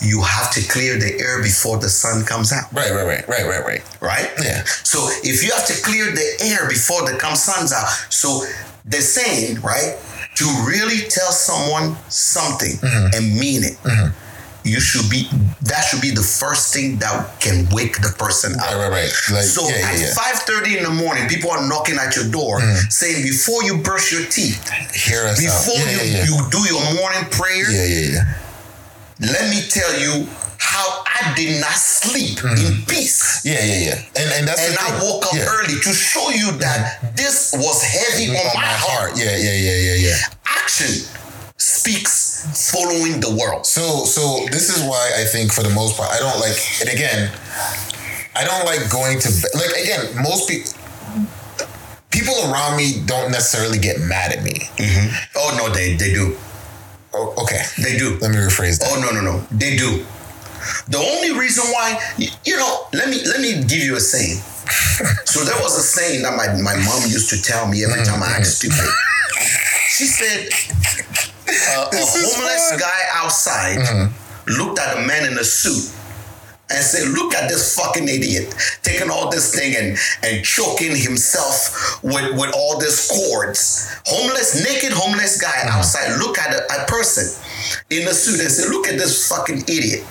you 0.00 0.22
have 0.22 0.50
to 0.52 0.60
clear 0.68 0.98
the 0.98 1.18
air 1.20 1.42
before 1.42 1.78
the 1.78 1.88
sun 1.88 2.24
comes 2.24 2.52
out. 2.52 2.72
Right, 2.72 2.90
right, 2.90 3.06
right, 3.06 3.28
right, 3.28 3.46
right, 3.46 3.64
right. 3.64 4.00
right? 4.00 4.30
Yeah. 4.42 4.64
So 4.64 4.98
if 5.22 5.42
you 5.42 5.50
have 5.52 5.66
to 5.66 5.82
clear 5.82 6.06
the 6.10 6.28
air 6.42 6.68
before 6.68 7.02
the 7.10 7.16
come 7.18 7.36
sun's 7.36 7.72
out, 7.72 7.88
so 8.10 8.42
they're 8.84 9.00
saying, 9.00 9.60
right, 9.62 9.96
to 10.36 10.44
really 10.66 11.08
tell 11.08 11.30
someone 11.32 11.96
something 12.10 12.76
Mm-hmm. 12.82 13.14
and 13.16 13.38
mean 13.38 13.62
it, 13.64 13.78
you 14.64 14.80
should 14.80 15.08
be 15.10 15.28
that 15.68 15.84
should 15.84 16.00
be 16.00 16.10
the 16.10 16.22
first 16.24 16.72
thing 16.72 16.96
that 16.96 17.38
can 17.38 17.68
wake 17.70 18.00
the 18.00 18.08
person 18.18 18.54
up. 18.58 18.64
Right, 18.64 18.76
right, 18.76 18.90
right. 18.90 19.12
Like, 19.32 19.44
So 19.44 19.68
yeah, 19.68 19.76
yeah, 19.76 19.86
at 19.86 19.98
yeah. 20.00 20.06
Mm-hmm. 20.08 20.16
five 20.16 20.38
thirty 20.48 20.78
in 20.78 20.84
the 20.84 20.90
morning, 20.90 21.28
people 21.28 21.50
are 21.50 21.66
knocking 21.68 21.96
at 21.98 22.16
your 22.16 22.28
door 22.30 22.60
saying, 22.88 23.22
"Before 23.22 23.62
you 23.62 23.78
brush 23.82 24.10
your 24.12 24.24
teeth, 24.26 24.64
Hear 24.96 25.24
us 25.28 25.36
before 25.40 25.84
you, 25.84 26.00
you 26.28 26.36
do 26.50 26.60
your 26.72 26.80
morning 26.96 27.24
prayer, 27.30 27.70
yeah, 27.70 27.84
yeah, 27.84 28.10
yeah. 28.16 28.24
Let 29.20 29.50
me 29.50 29.62
tell 29.68 29.92
you 29.98 30.26
how 30.58 31.04
I 31.06 31.34
did 31.36 31.60
not 31.60 31.74
sleep 31.74 32.42
in 32.44 32.84
peace." 32.86 33.44
Yeah, 33.44 33.64
yeah, 33.64 33.80
yeah. 33.90 34.22
And 34.22 34.28
and 34.32 34.48
that's 34.48 34.60
and 34.60 34.76
I 34.78 35.00
woke 35.02 35.26
up 35.26 35.34
yeah. 35.34 35.46
early 35.48 35.80
to 35.80 35.92
show 35.92 36.30
you 36.30 36.52
that 36.58 37.14
this 37.16 37.54
was 37.56 37.82
heavy 37.82 38.30
on, 38.30 38.36
on 38.36 38.56
my, 38.56 38.66
heart. 38.66 39.12
Yeah, 39.16 39.36
yeah, 39.36 39.54
yeah, 39.54 39.76
yeah, 39.76 40.08
yeah. 40.10 40.18
Action 40.46 41.06
speaks 41.56 42.72
following 42.72 43.20
the 43.20 43.34
world. 43.34 43.66
So 43.66 44.04
so 44.04 44.46
this 44.50 44.74
is 44.74 44.82
why 44.82 45.10
I 45.16 45.24
think 45.24 45.52
for 45.52 45.62
the 45.62 45.70
most 45.70 45.96
part 45.96 46.10
I 46.10 46.18
don't 46.18 46.40
like 46.40 46.58
and 46.80 46.90
again 46.90 47.30
I 48.34 48.44
don't 48.44 48.64
like 48.66 48.90
going 48.90 49.20
to 49.20 49.28
like 49.54 49.76
again 49.78 50.22
most 50.22 50.48
people 50.48 50.72
people 52.14 52.34
around 52.46 52.76
me 52.76 53.02
don't 53.06 53.30
necessarily 53.30 53.78
get 53.78 54.00
mad 54.00 54.32
at 54.32 54.42
me. 54.42 54.54
Mm-hmm. 54.78 55.06
Oh 55.36 55.50
no, 55.58 55.68
they 55.74 55.94
they 55.94 56.14
do, 56.14 56.36
Oh, 57.14 57.34
okay. 57.42 57.62
they 57.78 57.96
do. 57.96 58.18
Let 58.20 58.32
me 58.32 58.38
rephrase 58.38 58.80
that. 58.80 58.90
Oh 58.90 59.00
no 59.00 59.14
no 59.14 59.22
no, 59.22 59.46
they 59.50 59.76
do. 59.76 60.04
The 60.88 60.98
only 60.98 61.38
reason 61.38 61.64
why, 61.72 62.00
you 62.18 62.56
know, 62.56 62.86
let 62.92 63.08
me 63.08 63.22
let 63.24 63.40
me 63.40 63.62
give 63.62 63.82
you 63.84 63.96
a 63.96 64.00
saying. 64.00 64.38
so 65.24 65.44
there 65.44 65.56
was 65.62 65.78
a 65.78 65.82
saying 65.82 66.22
that 66.22 66.36
my, 66.36 66.48
my 66.60 66.74
mom 66.84 67.02
used 67.10 67.30
to 67.30 67.40
tell 67.40 67.68
me 67.68 67.84
every 67.84 68.02
time 68.04 68.22
I 68.22 68.32
act 68.36 68.46
stupid. 68.46 68.88
She 69.90 70.06
said, 70.06 70.48
uh, 71.76 71.88
a 71.92 71.96
homeless 71.96 72.70
fun. 72.70 72.78
guy 72.80 73.00
outside 73.12 74.10
looked 74.48 74.78
at 74.78 74.98
a 74.98 75.06
man 75.06 75.30
in 75.30 75.38
a 75.38 75.44
suit 75.44 75.94
and 76.70 76.82
said, 76.82 77.08
"Look 77.08 77.34
at 77.34 77.48
this 77.48 77.76
fucking 77.76 78.08
idiot 78.08 78.54
taking 78.82 79.10
all 79.10 79.30
this 79.30 79.54
thing 79.54 79.76
and 79.76 79.98
and 80.22 80.44
choking 80.44 80.96
himself 80.96 82.02
with 82.02 82.32
with 82.38 82.54
all 82.54 82.78
these 82.78 83.08
cords. 83.10 83.94
Homeless, 84.06 84.64
naked 84.64 84.92
homeless 84.92 85.40
guy 85.40 85.48
mm-hmm. 85.48 85.78
outside. 85.78 86.16
Look 86.18 86.38
at 86.38 86.54
a, 86.54 86.82
a 86.82 86.86
person 86.86 87.24
in 87.90 88.08
a 88.08 88.12
suit 88.12 88.40
and 88.40 88.50
say, 88.50 88.68
"Look 88.68 88.88
at 88.88 88.98
this 88.98 89.28
fucking 89.28 89.62
idiot. 89.68 90.04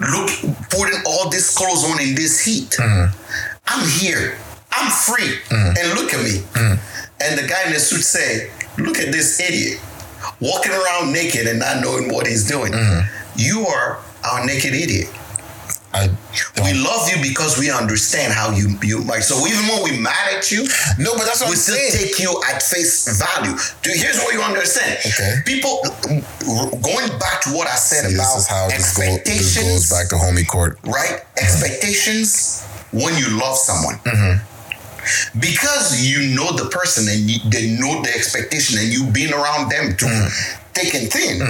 Look, 0.00 0.30
putting 0.70 1.00
all 1.06 1.28
these 1.28 1.54
clothes 1.54 1.84
on 1.84 2.00
in 2.00 2.14
this 2.14 2.44
heat. 2.44 2.76
Mm-hmm. 2.78 3.10
I'm 3.66 3.88
here. 3.88 4.38
I'm 4.70 4.90
free. 4.90 5.38
Mm-hmm. 5.50 5.74
And 5.78 6.00
look 6.00 6.14
at 6.14 6.22
me." 6.22 6.44
And 7.18 7.38
the 7.38 7.48
guy 7.48 7.66
in 7.66 7.72
the 7.72 7.80
suit 7.80 8.02
say, 8.02 8.50
"Look 8.78 8.98
at 8.98 9.10
this 9.10 9.40
idiot." 9.40 9.80
Walking 10.40 10.72
around 10.72 11.12
naked 11.12 11.46
and 11.46 11.60
not 11.60 11.80
knowing 11.80 12.12
what 12.12 12.26
he's 12.26 12.48
doing. 12.48 12.72
You 13.36 13.66
are 13.66 14.00
our 14.32 14.44
naked 14.46 14.74
idiot. 14.74 15.08
I 15.94 16.10
We 16.62 16.74
love 16.74 17.08
you 17.08 17.22
because 17.22 17.56
we 17.58 17.70
understand 17.70 18.32
how 18.34 18.50
you 18.50 18.76
you 18.82 19.00
like. 19.04 19.22
So 19.22 19.46
even 19.46 19.64
when 19.66 19.82
we're 19.84 20.00
mad 20.02 20.34
at 20.36 20.50
you, 20.52 20.66
No, 20.98 21.14
but 21.16 21.24
that's 21.24 21.40
what 21.40 21.48
we 21.48 21.56
I'm 21.56 21.62
still 21.66 21.76
saying. 21.76 21.92
take 21.92 22.18
you 22.18 22.36
at 22.50 22.62
face 22.62 23.06
value. 23.16 23.56
Dude, 23.82 23.96
here's 23.96 24.18
what 24.18 24.34
you 24.34 24.42
understand. 24.42 24.98
Okay. 25.06 25.36
People 25.46 25.80
going 26.82 27.08
back 27.18 27.40
to 27.46 27.50
what 27.56 27.66
I 27.68 27.76
said 27.76 28.10
See, 28.10 28.14
about 28.16 28.34
this 28.34 28.42
is 28.42 28.46
how 28.46 28.68
this, 28.68 28.96
go, 28.96 29.02
this 29.02 29.16
expectations, 29.16 29.88
goes 29.88 29.90
back 29.90 30.08
to 30.10 30.16
homie 30.16 30.46
court. 30.46 30.78
right? 30.84 31.22
Expectations 31.38 32.62
when 32.92 33.16
you 33.16 33.28
love 33.38 33.56
someone. 33.56 33.96
Mm-hmm. 34.04 35.38
Because 35.38 36.02
you 36.04 36.34
know 36.34 36.50
the 36.52 36.68
person 36.70 37.06
and 37.08 37.20
you, 37.30 37.38
they 37.50 37.70
know 37.78 38.02
the 38.02 38.10
expectation 38.10 38.78
and 38.78 38.88
you've 38.92 39.12
been 39.14 39.32
around 39.32 39.70
them 39.70 39.96
to 39.96 40.04
Mm-hmm. 40.04 40.72
thick 40.74 40.94
and 40.94 41.10
thin. 41.10 41.40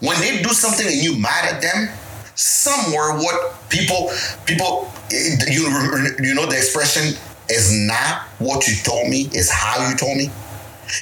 When 0.00 0.18
they 0.20 0.42
do 0.42 0.50
something 0.50 0.86
and 0.86 0.96
you 0.96 1.18
mad 1.18 1.54
at 1.54 1.62
them, 1.62 1.88
somewhere 2.34 3.16
what 3.18 3.54
people 3.68 4.10
people 4.46 4.90
you 5.10 5.68
you 6.20 6.34
know 6.34 6.46
the 6.46 6.56
expression 6.56 7.14
is 7.50 7.72
not 7.72 8.22
what 8.38 8.68
you 8.68 8.76
told 8.82 9.08
me, 9.08 9.28
is 9.34 9.50
how 9.50 9.88
you 9.88 9.96
told 9.96 10.16
me. 10.16 10.30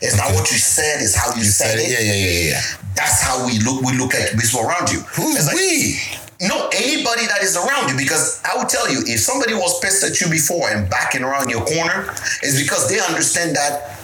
It's 0.02 0.16
not 0.16 0.32
what 0.34 0.50
you 0.50 0.58
said, 0.58 1.00
it's 1.00 1.14
how 1.14 1.32
you, 1.32 1.40
You 1.40 1.44
said, 1.44 1.70
said 1.70 1.78
it. 1.78 1.88
it. 1.88 1.90
Yeah, 1.92 2.12
yeah, 2.12 2.24
yeah, 2.24 2.50
yeah. 2.52 2.60
That's 2.94 3.22
how 3.22 3.46
we 3.46 3.58
look 3.60 3.82
we 3.82 3.96
look 3.96 4.14
at 4.14 4.32
people 4.38 4.60
around 4.66 4.90
you. 4.90 5.00
Who's 5.00 5.46
like, 5.46 5.56
we? 5.56 6.00
no, 6.40 6.68
anybody 6.72 7.26
that 7.26 7.42
is 7.42 7.56
around 7.56 7.88
you, 7.88 7.96
because 7.96 8.40
I 8.44 8.56
will 8.56 8.66
tell 8.66 8.90
you, 8.90 9.00
if 9.06 9.20
somebody 9.20 9.54
was 9.54 9.80
pissed 9.80 10.04
at 10.04 10.20
you 10.20 10.30
before 10.30 10.68
and 10.70 10.88
backing 10.88 11.22
around 11.22 11.50
your 11.50 11.64
corner, 11.64 12.10
it's 12.42 12.60
because 12.60 12.88
they 12.88 13.00
understand 13.00 13.56
that 13.56 13.98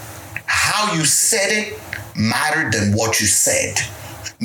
how 0.47 0.93
you 0.95 1.05
said 1.05 1.51
it 1.51 1.79
mattered 2.17 2.73
than 2.73 2.93
what 2.93 3.21
you 3.21 3.27
said. 3.27 3.79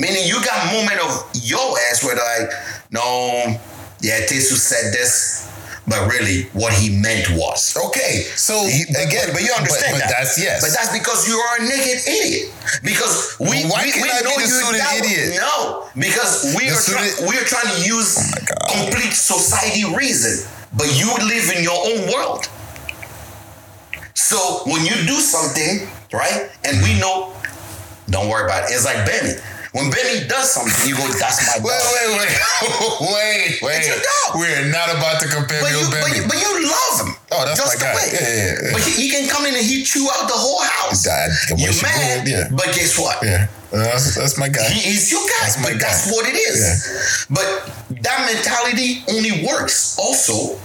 Meaning 0.00 0.24
you 0.24 0.40
got 0.42 0.72
moment 0.72 0.96
of 1.04 1.28
your 1.44 1.76
ass 1.92 2.00
where 2.02 2.16
like, 2.16 2.48
no, 2.90 3.52
yeah, 4.00 4.24
Tesu 4.24 4.56
said 4.56 4.94
this, 4.96 5.44
but 5.86 6.08
really 6.08 6.44
what 6.56 6.72
he 6.72 6.88
meant 6.88 7.28
was. 7.36 7.76
Okay, 7.76 8.24
so 8.32 8.64
You- 8.64 8.86
again, 8.96 9.28
but 9.36 9.42
you 9.44 9.52
understand 9.52 10.00
but, 10.00 10.08
that. 10.08 10.14
that's 10.16 10.40
yes. 10.40 10.64
But 10.64 10.72
that's 10.72 10.88
because 10.96 11.28
you 11.28 11.36
are 11.36 11.60
a 11.60 11.68
naked 11.68 12.00
idiot. 12.08 12.48
Because 12.82 13.36
we, 13.40 13.68
Why 13.68 13.84
we, 13.84 13.92
can't 13.92 14.00
we 14.00 14.08
I 14.10 14.20
know 14.24 14.36
be 14.40 14.44
the 14.44 14.48
suited 14.48 14.80
that- 14.80 15.04
idiot? 15.04 15.36
No, 15.36 15.84
because 15.92 16.56
we 16.56 16.70
The 16.70 16.72
are 16.72 16.80
trying, 16.80 17.10
suited- 17.12 17.28
we 17.28 17.36
are 17.36 17.44
trying 17.44 17.68
to 17.76 17.80
use 17.84 18.16
Oh 18.16 18.72
complete 18.88 19.12
society 19.12 19.84
reason, 19.94 20.48
but 20.72 20.88
you 20.96 21.12
live 21.28 21.52
in 21.52 21.62
your 21.62 21.76
own 21.76 22.08
world. 22.08 22.48
So 24.14 24.62
when 24.64 24.86
you 24.86 24.94
do 25.04 25.20
something, 25.20 25.88
right, 26.12 26.48
and 26.64 26.80
we 26.82 26.98
know, 26.98 27.34
don't 28.08 28.28
worry 28.28 28.44
about 28.44 28.64
it. 28.70 28.72
It's 28.74 28.84
like 28.84 29.04
Benny. 29.04 29.34
When 29.72 29.86
Benny 29.90 30.26
does 30.26 30.50
something, 30.50 30.74
you 30.88 30.96
go, 30.98 31.06
"That's 31.14 31.46
my 31.46 31.62
dog." 31.62 31.70
wait, 31.70 31.78
wait, 31.78 32.10
wait, 32.18 32.32
wait, 33.00 33.62
wait. 33.62 33.76
It's 33.78 33.86
your 33.86 34.02
dog. 34.02 34.42
We're 34.42 34.66
not 34.70 34.90
about 34.90 35.22
to 35.22 35.28
compare 35.30 35.62
But 35.62 35.70
you, 35.70 35.78
with 35.86 35.94
but, 35.94 36.02
Benny. 36.10 36.16
you, 36.18 36.24
but 36.26 36.38
you 36.42 36.50
love 36.66 36.94
him. 37.06 37.10
Oh, 37.30 37.46
that's 37.46 37.60
just 37.62 37.78
my 37.78 37.86
guy. 37.86 37.94
the 37.94 37.98
way. 38.02 38.06
Yeah, 38.10 38.26
yeah, 38.26 38.54
yeah. 38.66 38.72
But 38.74 38.82
he, 38.82 38.92
he 39.02 39.06
can 39.14 39.28
come 39.30 39.46
in 39.46 39.54
and 39.54 39.62
he 39.64 39.82
chew 39.86 40.10
out 40.10 40.26
the 40.26 40.34
whole 40.34 40.58
house. 40.62 41.04
Dad, 41.06 41.30
the 41.48 41.54
you 41.54 41.70
she 41.72 41.86
mad? 41.86 42.26
yeah. 42.26 42.50
But 42.50 42.74
guess 42.74 42.98
what? 42.98 43.22
yeah, 43.22 43.46
uh, 43.70 43.78
that's, 43.78 44.14
that's 44.18 44.36
my 44.38 44.48
guy. 44.50 44.66
He 44.68 44.90
is 44.90 45.06
your 45.12 45.22
guy, 45.22 45.46
That's 45.46 45.62
but 45.62 45.72
guy. 45.78 45.78
that's 45.78 46.10
what 46.10 46.26
it 46.26 46.34
is. 46.34 47.26
But 47.30 47.46
that 48.02 48.26
mentality 48.26 49.06
only 49.06 49.46
works 49.46 49.94
also 49.98 50.58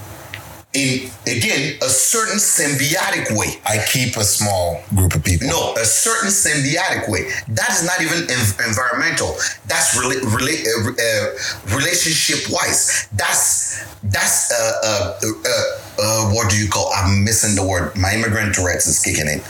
in 0.76 1.10
again 1.26 1.78
a 1.82 1.88
certain 1.88 2.36
symbiotic 2.36 3.32
way. 3.36 3.56
I 3.64 3.82
keep 3.90 4.16
a 4.16 4.24
small 4.24 4.82
group 4.94 5.14
of 5.14 5.24
people. 5.24 5.48
No, 5.48 5.74
a 5.74 5.84
certain 5.84 6.28
symbiotic 6.28 7.08
way. 7.08 7.30
That 7.48 7.70
is 7.72 7.82
not 7.84 8.00
even 8.02 8.28
env- 8.28 8.60
environmental. 8.68 9.34
That's 9.66 9.96
rela- 9.96 10.20
rela- 10.20 10.64
uh, 10.68 10.92
uh, 10.92 11.76
relationship 11.76 12.52
wise. 12.52 13.08
That's 13.12 13.82
that's 14.04 14.52
uh, 14.52 14.72
uh, 14.84 15.20
uh, 15.24 15.62
uh, 15.98 16.30
what 16.34 16.50
do 16.50 16.58
you 16.58 16.68
call? 16.68 16.92
I'm 16.94 17.24
missing 17.24 17.56
the 17.56 17.66
word. 17.66 17.96
My 17.96 18.12
immigrant 18.14 18.54
Tourette's 18.54 18.86
is 18.86 19.00
kicking 19.00 19.26
in. 19.28 19.40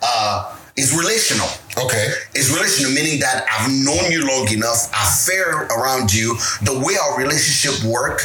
Uh, 0.00 0.54
it's 0.76 0.96
relational. 0.96 1.48
Okay. 1.76 2.06
It's 2.34 2.50
relational, 2.54 2.92
meaning 2.92 3.18
that 3.18 3.44
I've 3.50 3.68
known 3.68 4.12
you 4.12 4.24
long 4.26 4.46
enough. 4.52 4.88
I 4.94 5.04
fair 5.26 5.66
around 5.66 6.14
you. 6.14 6.36
The 6.62 6.78
way 6.78 6.94
our 6.96 7.18
relationship 7.18 7.82
work. 7.84 8.22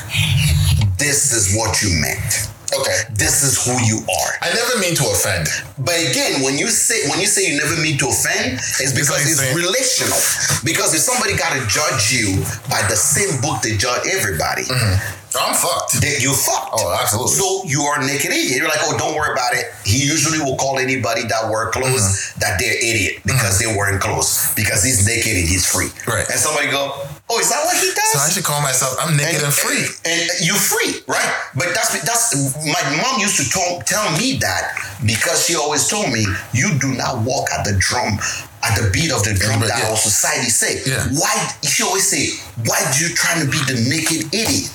This 1.04 1.36
is 1.36 1.52
what 1.52 1.84
you 1.84 1.92
meant. 2.00 2.48
Okay. 2.72 3.04
This 3.12 3.44
is 3.44 3.60
who 3.60 3.76
you 3.84 4.00
are. 4.08 4.32
I 4.40 4.56
never 4.56 4.80
mean 4.80 4.96
to 4.96 5.04
offend. 5.12 5.52
But 5.84 6.00
again, 6.00 6.42
when 6.42 6.58
you 6.58 6.72
say 6.72 7.04
when 7.10 7.20
you 7.20 7.28
say 7.28 7.44
you 7.44 7.60
never 7.60 7.76
mean 7.76 8.00
to 8.00 8.08
offend, 8.08 8.56
it's 8.80 8.96
because 8.96 9.28
it's 9.28 9.44
relational. 9.52 10.16
Because 10.64 10.96
if 10.96 11.04
somebody 11.04 11.36
got 11.36 11.60
to 11.60 11.62
judge 11.68 12.16
you 12.16 12.40
by 12.72 12.80
the 12.88 12.96
same 12.96 13.36
book 13.44 13.62
they 13.62 13.76
judge 13.76 14.08
everybody, 14.08 14.64
mm-hmm. 14.64 14.96
I'm 15.40 15.56
fucked. 15.56 16.02
then 16.02 16.22
you 16.22 16.34
fucked. 16.34 16.78
Oh, 16.78 16.98
absolutely. 17.02 17.34
So 17.34 17.64
you 17.66 17.82
are 17.84 18.00
naked 18.06 18.32
idiot. 18.32 18.58
You're 18.58 18.68
like, 18.70 18.82
oh, 18.84 18.98
don't 18.98 19.16
worry 19.16 19.34
about 19.34 19.54
it. 19.54 19.66
He 19.86 20.04
usually 20.06 20.40
will 20.40 20.56
call 20.58 20.78
anybody 20.80 21.24
that 21.28 21.50
wear 21.50 21.70
clothes 21.72 21.94
Mm-hmm. 21.94 22.40
that 22.40 22.60
they're 22.60 22.78
idiot 22.78 23.22
because 23.26 23.60
they're 23.60 23.76
wearing 23.78 24.00
clothes 24.00 24.54
because 24.56 24.84
he's 24.84 25.06
naked 25.06 25.36
and 25.38 25.48
he's 25.48 25.66
free. 25.66 25.90
Right. 26.08 26.26
And 26.30 26.40
somebody 26.40 26.70
go, 26.72 26.94
oh, 27.30 27.40
is 27.40 27.50
that 27.50 27.62
what 27.66 27.78
he 27.78 27.90
does? 27.94 28.12
So 28.14 28.20
I 28.20 28.30
should 28.30 28.44
call 28.44 28.62
myself. 28.62 28.96
I'm 29.00 29.16
naked 29.18 29.44
and, 29.44 29.54
free. 29.54 29.86
And, 30.06 30.30
you're 30.42 30.56
free, 30.60 31.02
right? 31.08 31.30
But 31.56 31.74
that's 31.76 31.94
that's 32.04 32.34
my 32.66 32.84
mom 33.02 33.20
used 33.20 33.38
to 33.38 33.46
tell, 33.50 33.82
tell 33.86 34.06
me 34.18 34.38
that 34.42 34.74
because 35.06 35.46
she 35.46 35.56
always 35.56 35.88
told 35.88 36.12
me 36.12 36.26
you 36.54 36.78
do 36.80 36.94
not 36.96 37.24
walk 37.26 37.50
at 37.52 37.64
the 37.66 37.76
drum 37.78 38.18
at 38.64 38.80
the 38.80 38.90
beat 38.96 39.12
of 39.12 39.24
the 39.28 39.36
drum 39.36 39.60
that 39.60 39.76
yeah. 39.76 39.92
our 39.92 40.00
society 40.00 40.48
say. 40.48 40.80
Yeah. 40.88 41.04
Why 41.20 41.36
she 41.68 41.84
always 41.84 42.08
say, 42.08 42.32
why 42.64 42.80
do 42.96 43.04
you 43.04 43.12
trying 43.12 43.44
to 43.44 43.50
be 43.52 43.60
the 43.68 43.76
naked 43.92 44.32
idiot? 44.32 44.72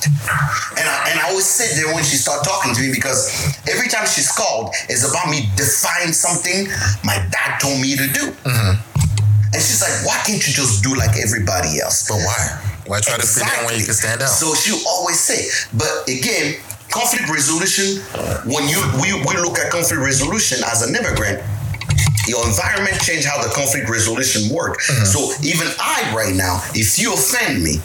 And 0.76 0.84
I, 0.84 0.96
and 1.08 1.16
I 1.20 1.32
always 1.32 1.48
sit 1.48 1.72
there 1.74 1.88
when 1.94 2.04
she 2.04 2.20
start 2.20 2.44
talking 2.44 2.76
to 2.76 2.80
me 2.80 2.92
because 2.92 3.32
every 3.64 3.88
time 3.88 4.04
she's 4.04 4.28
called, 4.28 4.76
it's 4.92 5.08
about 5.08 5.32
me 5.32 5.48
defying 5.56 6.12
something 6.12 6.68
my 7.00 7.16
dad 7.32 7.58
told 7.64 7.80
me 7.80 7.96
to 7.96 8.06
do. 8.12 8.24
Mm-hmm. 8.44 8.76
And 9.48 9.60
she's 9.64 9.80
like, 9.80 10.04
why 10.04 10.20
can't 10.28 10.44
you 10.44 10.52
just 10.52 10.84
do 10.84 10.92
like 10.92 11.16
everybody 11.16 11.80
else? 11.80 12.04
But 12.04 12.20
why? 12.20 12.40
Why 12.84 13.00
try 13.00 13.16
to 13.16 13.26
fit 13.26 13.48
in 13.48 13.64
when 13.64 13.80
you 13.80 13.84
can 13.88 13.96
stand 13.96 14.20
out? 14.20 14.28
So 14.28 14.52
she 14.52 14.76
always 14.84 15.18
say, 15.18 15.48
but 15.72 16.04
again, 16.08 16.60
conflict 16.92 17.28
resolution. 17.28 18.04
When 18.44 18.68
you 18.68 18.80
we, 19.00 19.12
we 19.12 19.36
look 19.40 19.58
at 19.58 19.72
conflict 19.72 20.00
resolution 20.00 20.60
as 20.68 20.84
an 20.84 20.96
immigrant, 20.96 21.40
your 22.28 22.46
environment 22.46 23.00
change 23.00 23.24
how 23.24 23.42
the 23.42 23.48
conflict 23.54 23.88
resolution 23.88 24.54
work. 24.54 24.78
Mm-hmm. 24.80 25.04
So 25.04 25.32
even 25.42 25.66
I 25.80 26.12
right 26.14 26.34
now, 26.34 26.60
if 26.74 26.98
you 26.98 27.14
offend 27.14 27.62
me. 27.64 27.76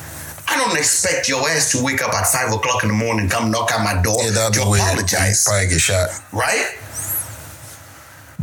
I 0.45 0.57
don't 0.57 0.78
expect 0.78 1.30
your 1.30 1.40
ass 1.49 1.72
to 1.72 1.82
wake 1.82 2.03
up 2.03 2.14
at 2.14 2.28
five 2.28 2.52
o'clock 2.52 2.84
in 2.84 2.90
the 2.90 2.94
morning, 2.95 3.30
come 3.30 3.49
knock 3.49 3.72
at 3.72 3.82
my 3.82 4.02
door 4.03 4.18
yeah, 4.22 4.49
to 4.49 4.61
apologize, 4.61 5.45
Probably 5.45 5.70
get 5.70 5.80
shot. 5.80 6.10
right? 6.34 6.68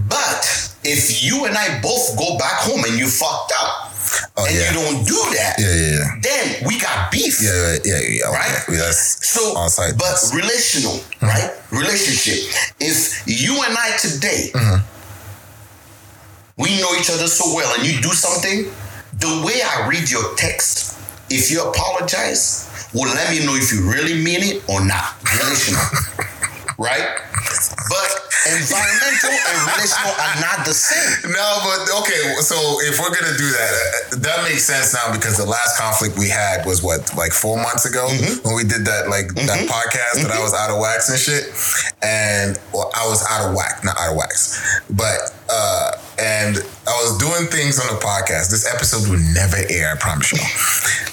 But 0.08 0.72
if 0.82 1.22
you 1.22 1.44
and 1.44 1.54
I 1.56 1.78
both 1.82 2.16
go 2.16 2.38
back 2.38 2.56
home 2.64 2.84
and 2.84 2.98
you 2.98 3.06
fucked 3.06 3.52
up, 3.60 3.92
Oh 4.36 4.46
and 4.46 4.54
yeah. 4.56 4.72
you 4.72 4.80
don't 4.80 5.04
do 5.06 5.20
that, 5.36 5.54
Yeah, 5.58 5.66
yeah, 5.68 5.90
yeah. 5.98 6.20
then 6.22 6.66
we 6.66 6.80
got 6.80 7.12
beef. 7.12 7.36
Yeah, 7.42 7.76
yeah, 7.84 8.00
yeah, 8.00 8.08
yeah. 8.24 8.32
Right? 8.32 8.64
Yeah, 8.72 8.90
So, 8.90 9.54
but 9.54 10.16
relational, 10.34 10.98
right? 11.20 11.52
Relationship. 11.70 12.48
If 12.80 13.22
you 13.28 13.62
and 13.62 13.76
I 13.76 13.96
today, 13.98 14.50
we 16.60 16.76
know 16.80 16.92
each 17.00 17.08
other 17.10 17.26
so 17.26 17.54
well, 17.56 17.72
and 17.78 17.86
you 17.86 18.00
do 18.00 18.12
something, 18.12 18.68
the 19.18 19.32
way 19.44 19.60
I 19.64 19.88
read 19.88 20.10
your 20.10 20.34
text, 20.36 20.98
if 21.30 21.50
you 21.50 21.62
apologize, 21.64 22.68
will 22.92 23.08
let 23.14 23.30
me 23.30 23.44
know 23.46 23.54
if 23.56 23.72
you 23.72 23.88
really 23.90 24.14
mean 24.22 24.42
it 24.42 24.68
or 24.68 24.84
not. 24.84 25.16
Relational, 25.24 25.80
right? 26.78 27.08
But 27.88 28.10
environmental 28.50 29.30
and 29.36 29.56
relational 29.68 30.12
are 30.16 30.36
not 30.40 30.64
the 30.64 30.72
same. 30.72 31.30
No, 31.32 31.46
but 31.62 31.80
okay. 32.02 32.34
So 32.40 32.56
if 32.88 32.98
we're 32.98 33.12
gonna 33.12 33.36
do 33.36 33.48
that, 33.50 33.72
uh, 33.72 34.16
that 34.24 34.38
makes 34.44 34.64
sense 34.64 34.94
now 34.94 35.12
because 35.12 35.36
the 35.36 35.44
last 35.46 35.78
conflict 35.78 36.18
we 36.18 36.28
had 36.28 36.64
was 36.66 36.82
what, 36.82 37.14
like 37.16 37.32
four 37.32 37.56
months 37.56 37.84
ago 37.86 38.08
Mm-hmm. 38.10 38.48
when 38.48 38.56
we 38.56 38.64
did 38.64 38.84
that, 38.86 39.08
like 39.08 39.28
that 39.46 39.68
podcast 39.68 40.22
that 40.22 40.32
I 40.32 40.42
was 40.42 40.54
out 40.54 40.70
of 40.70 40.80
wax 40.80 41.10
and 41.10 41.18
shit, 41.18 41.52
and 42.02 42.58
well, 42.72 42.90
I 42.96 43.06
was 43.06 43.22
out 43.28 43.48
of 43.50 43.54
whack, 43.54 43.84
not 43.84 43.96
out 44.00 44.12
of 44.12 44.16
wax, 44.16 44.80
but 44.90 45.30
uh, 45.50 45.92
and 46.20 46.56
I 46.86 46.92
was 47.02 47.16
doing 47.18 47.46
things 47.48 47.80
on 47.80 47.86
the 47.94 48.00
podcast. 48.00 48.50
This 48.50 48.68
episode 48.72 49.08
would 49.10 49.20
never 49.34 49.56
air, 49.68 49.92
I 49.92 49.96
promise 49.98 50.32
you. 50.32 50.38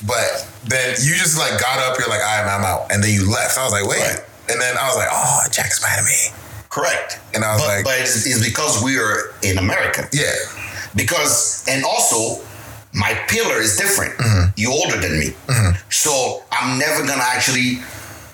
But 0.05 0.45
then 0.67 0.95
you 1.01 1.15
just 1.15 1.37
like 1.39 1.59
got 1.59 1.79
up, 1.79 1.97
you're 1.97 2.09
like, 2.09 2.19
all 2.21 2.43
right, 2.43 2.47
I'm 2.47 2.63
out, 2.63 2.91
and 2.91 3.03
then 3.03 3.11
you 3.13 3.29
left. 3.29 3.57
I 3.57 3.63
was 3.63 3.71
like, 3.73 3.87
wait, 3.87 4.01
Right. 4.01 4.19
and 4.49 4.59
then 4.61 4.75
I 4.77 4.87
was 4.87 4.97
like, 4.97 5.09
oh, 5.11 5.43
Jack's 5.51 5.81
mad 5.81 5.99
at 5.99 6.05
me, 6.05 6.35
Correct. 6.69 7.19
and 7.33 7.43
I 7.43 7.53
was 7.55 7.61
But, 7.63 7.67
like, 7.67 7.83
but 7.85 7.99
it's, 8.01 8.25
it's 8.27 8.43
because 8.43 8.83
we 8.83 8.99
are 8.99 9.31
in 9.43 9.57
America. 9.57 10.07
yeah. 10.11 10.31
because 10.95 11.63
and 11.69 11.83
also 11.85 12.43
my 12.93 13.13
pillar 13.27 13.57
is 13.61 13.77
different. 13.77 14.13
Mm-hmm. 14.17 14.49
You're 14.57 14.71
older 14.71 14.97
than 14.97 15.19
me, 15.19 15.33
so 15.89 16.43
I'm 16.51 16.77
never 16.79 17.05
gonna 17.05 17.23
actually 17.23 17.79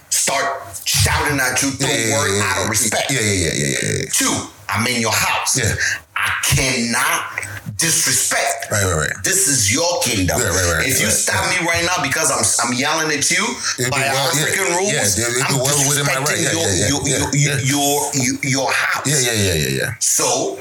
start 0.09 0.61
shouting 0.85 1.39
at 1.39 1.61
you 1.61 1.71
through 1.71 1.87
Yeah, 1.89 2.07
yeah, 2.07 2.17
word 2.17 2.31
yeah, 2.37 2.43
out 2.55 2.63
of 2.63 2.69
respect. 2.69 3.11
Yeah, 3.11 3.19
yeah, 3.19 3.31
yeah, 3.31 3.51
yeah, 3.53 3.67
yeah. 3.83 3.93
yeah. 3.99 4.05
Two, 4.13 4.33
I'm 4.69 4.85
in 4.87 5.01
your 5.01 5.11
house. 5.11 5.57
Yeah. 5.57 5.75
I 6.23 6.31
cannot 6.55 7.75
disrespect. 7.77 8.71
Right, 8.71 8.83
right, 8.85 9.07
right. 9.09 9.15
This 9.23 9.47
is 9.47 9.73
your 9.73 9.99
kingdom. 10.03 10.39
Right, 10.39 10.49
right, 10.49 10.77
right, 10.79 10.87
if 10.87 11.01
you 11.01 11.07
stop 11.11 11.43
me 11.51 11.59
right 11.67 11.83
now 11.83 12.01
because 12.03 12.31
I'm 12.31 12.43
I'm 12.63 12.73
yelling 12.77 13.11
at 13.11 13.29
you 13.31 13.43
It'd 13.79 13.91
by 13.91 13.99
well- 14.07 14.31
yeah, 14.35 14.75
rules, 14.75 14.91
yeah, 15.19 15.27
I'm 15.47 15.59
my 15.59 16.15
right. 16.23 16.39
disrespecting 16.39 16.43
Yeah, 16.43 16.51
yeah, 16.55 16.79
yeah, 16.79 16.87
your, 16.87 17.01
yeah, 17.03 17.59
your, 17.59 17.59
your, 17.59 17.95
your, 18.15 18.35
your 18.43 18.71
house. 18.71 19.03
Yeah, 19.05 19.19
yeah, 19.19 19.35
yeah, 19.35 19.53
yeah, 19.67 19.77
yeah. 19.83 19.89
So 19.99 20.59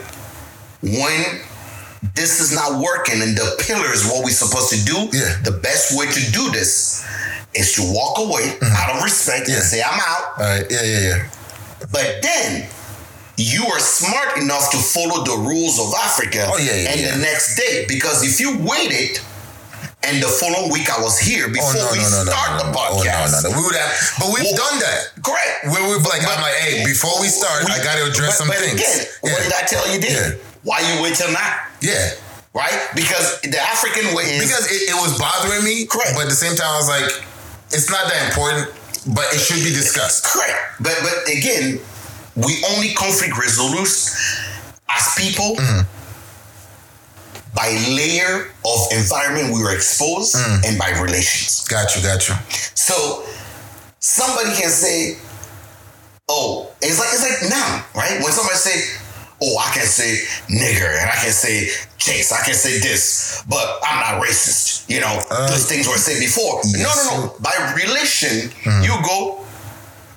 when 0.82 1.40
this 2.14 2.40
is 2.40 2.52
not 2.52 2.80
working 2.82 3.22
and 3.22 3.36
the 3.36 3.54
pillar 3.66 3.92
is 3.92 4.04
what 4.06 4.24
we're 4.24 4.30
supposed 4.34 4.70
to 4.74 4.84
do, 4.84 5.08
Yeah. 5.16 5.38
the 5.44 5.52
best 5.62 5.96
way 5.96 6.06
to 6.10 6.32
do 6.32 6.50
this 6.50 7.06
is 7.54 7.72
to 7.74 7.82
walk 7.94 8.18
away 8.18 8.58
out 8.62 8.96
of 8.96 9.02
respect 9.04 9.48
Yeah. 9.48 9.56
and 9.56 9.64
say, 9.64 9.82
I'm 9.82 10.00
out. 10.00 10.24
All 10.38 10.44
right. 10.44 10.66
Yeah, 10.70 10.82
yeah, 10.82 11.00
yeah. 11.00 11.30
But 11.92 12.18
then 12.22 12.66
you 13.36 13.64
are 13.66 13.80
smart 13.80 14.36
enough 14.38 14.70
to 14.72 14.78
follow 14.78 15.24
the 15.24 15.36
rules 15.48 15.80
of 15.80 15.92
Africa 16.04 16.46
Oh, 16.52 16.58
yeah, 16.58 16.76
yeah, 16.76 16.90
and 16.92 17.00
yeah. 17.00 17.16
the 17.16 17.22
next 17.22 17.56
day. 17.56 17.84
Because 17.88 18.22
if 18.22 18.40
you 18.40 18.58
waited 18.60 19.18
and 20.04 20.18
the 20.22 20.28
following 20.28 20.70
week 20.72 20.90
I 20.90 21.00
was 21.00 21.18
here 21.18 21.46
oh, 21.48 21.52
before 21.52 21.72
Oh 21.72 21.88
no, 21.88 21.92
we 21.94 22.02
no, 22.02 22.24
no, 22.26 22.30
start 22.30 22.50
the 22.60 22.68
podcast. 22.74 23.40
Oh 23.42 23.48
no, 23.48 23.48
no, 23.48 23.48
no. 23.48 23.56
We 23.56 23.60
would 23.66 23.78
have, 23.78 23.92
but 24.20 24.28
we've 24.34 24.44
Well, 24.52 24.60
done 24.60 24.76
that. 24.84 25.00
Correct. 25.24 25.54
Where 25.72 25.84
we've 25.88 26.04
like, 26.04 26.22
I'm 26.26 26.42
like, 26.42 26.58
hey, 26.60 26.84
before 26.84 27.16
we 27.22 27.28
start, 27.32 27.64
I 27.70 27.80
got 27.82 27.96
to 27.96 28.10
address 28.10 28.36
but, 28.36 28.40
some 28.44 28.48
but 28.48 28.58
things. 28.60 28.76
Again, 28.76 29.00
yeah. 29.24 29.32
what 29.32 29.40
did 29.42 29.54
I 29.56 29.62
tell 29.64 29.86
you 29.88 29.98
then? 30.02 30.12
Yeah. 30.12 30.50
Why 30.62 30.78
you 30.84 31.02
wait 31.02 31.14
till 31.16 31.32
now? 31.32 31.66
yeah. 31.80 32.14
Right? 32.52 32.76
Because 32.94 33.40
the 33.40 33.56
African 33.56 34.12
way 34.14 34.28
is 34.36 34.44
Because 34.44 34.68
it, 34.68 34.92
it 34.92 34.98
was 35.00 35.16
bothering 35.16 35.64
me. 35.64 35.86
Correct. 35.88 36.12
But 36.12 36.28
at 36.28 36.28
the 36.28 36.36
same 36.36 36.52
time, 36.54 36.68
I 36.68 36.76
was 36.76 36.88
like, 36.88 37.08
it's 37.72 37.88
not 37.88 38.04
that 38.12 38.28
important, 38.28 38.68
but 39.16 39.24
it 39.32 39.40
should 39.40 39.64
be 39.64 39.72
discussed. 39.72 40.28
Correct. 40.28 40.52
But 40.76 41.00
but 41.00 41.24
again, 41.32 41.80
we 42.36 42.64
only 42.74 42.94
conflict 42.94 43.36
resolute 43.38 43.88
as 43.88 45.14
people 45.16 45.56
Mm-hmm. 45.56 45.82
by 47.54 47.68
layer 47.92 48.48
of 48.64 48.78
environment 48.92 49.52
we 49.54 49.62
were 49.62 49.74
exposed 49.74 50.34
Mm. 50.36 50.64
and 50.66 50.78
by 50.78 50.90
relations. 51.00 51.66
Got 51.68 51.94
you, 51.96 52.02
got 52.02 52.26
you. 52.28 52.34
So 52.74 53.24
somebody 54.00 54.50
can 54.56 54.70
say, 54.70 55.18
"Oh, 56.28 56.70
it's 56.80 56.98
like 56.98 57.08
it's 57.12 57.22
like 57.22 57.50
now, 57.50 57.84
right? 57.94 58.22
When 58.22 58.32
somebody 58.32 58.56
say." 58.58 58.98
Oh, 59.44 59.58
I 59.58 59.74
can 59.74 59.84
say 59.84 60.22
nigger 60.46 60.86
and 61.00 61.10
I 61.10 61.16
can 61.16 61.32
say 61.32 61.66
chase. 61.98 62.30
I 62.30 62.44
can 62.44 62.54
say 62.54 62.78
this, 62.78 63.42
but 63.48 63.80
I'm 63.82 63.98
not 63.98 64.22
racist. 64.22 64.88
You 64.88 65.00
know, 65.00 65.18
Uh, 65.32 65.48
those 65.50 65.66
things 65.66 65.88
were 65.88 65.96
said 65.98 66.20
before. 66.20 66.60
no, 66.64 66.78
yes, 66.78 67.06
no, 67.10 67.16
no. 67.26 67.34
By 67.40 67.50
relation, 67.74 68.52
you 68.86 68.94
go, 69.02 69.41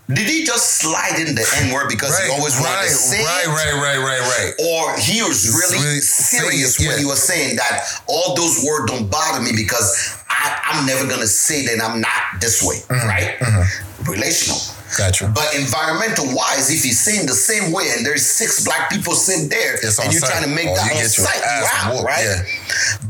did 0.08 0.28
he 0.30 0.46
just 0.46 0.76
slide 0.82 1.18
in 1.18 1.34
the 1.34 1.46
N 1.64 1.74
word 1.74 1.90
because 1.90 2.12
Right, 2.12 2.26
he 2.30 2.32
always 2.38 2.54
wanted 2.60 2.76
right, 2.76 2.88
to 2.88 2.94
say 2.94 3.24
right, 3.24 3.46
it? 3.46 3.50
right, 3.50 3.74
right, 3.74 3.98
right, 3.98 4.22
right. 4.22 4.54
Or 4.70 4.98
he 5.00 5.24
was 5.24 5.50
really, 5.50 5.84
really 5.84 6.02
serious 6.02 6.76
saying- 6.76 6.90
when 6.90 7.00
he 7.00 7.06
was 7.06 7.24
saying 7.24 7.56
that 7.58 7.86
all 8.08 8.36
those 8.36 8.64
words 8.64 8.92
don't 8.92 9.10
bother 9.10 9.42
me 9.42 9.52
because 9.56 10.16
I, 10.30 10.60
I'm 10.66 10.86
never 10.86 11.08
gonna 11.08 11.26
say 11.28 11.66
that 11.66 11.82
I'm 11.84 12.02
not 12.02 12.40
this 12.40 12.62
way, 12.62 12.78
Mm-hmm, 12.88 13.08
right? 13.08 14.08
Relational. 14.08 14.60
Got 14.96 15.20
you. 15.20 15.28
But 15.28 15.56
environmental 15.56 16.28
wise, 16.36 16.70
if 16.70 16.84
he's 16.84 17.00
saying 17.02 17.26
the 17.26 17.34
same 17.34 17.72
way 17.74 17.90
and 17.98 18.06
there's 18.06 18.24
six 18.26 18.64
black 18.64 18.90
people 18.92 19.14
sitting 19.14 19.50
there 19.50 19.74
It's 19.82 19.98
and 19.98 20.14
you're 20.14 20.22
site. 20.22 20.30
trying 20.30 20.44
to 20.44 20.50
make 20.50 20.68
Oh, 20.70 20.76
that 20.76 20.96
on 20.96 21.10
site, 21.10 21.36
you 21.36 21.44
ass 21.44 21.74
out, 21.84 21.94
whooped, 21.96 22.06
right? 22.06 22.24
yeah. 22.24 22.44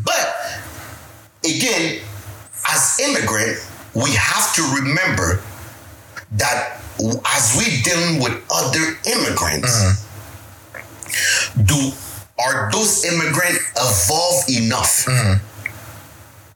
But 0.04 0.36
again, 1.44 2.00
as 2.70 3.00
immigrant, 3.04 3.60
we 3.94 4.12
have 4.16 4.56
to 4.56 4.62
remember 4.82 5.42
that 6.34 6.80
as 7.00 7.56
we 7.58 7.82
dealing 7.84 8.22
with 8.22 8.44
other 8.52 8.98
immigrants, 9.06 9.72
mm. 9.72 11.68
do 11.68 11.92
are 12.38 12.70
those 12.72 13.06
immigrants 13.06 13.60
evolved 13.78 14.50
enough? 14.50 15.06
Mm. 15.06 15.40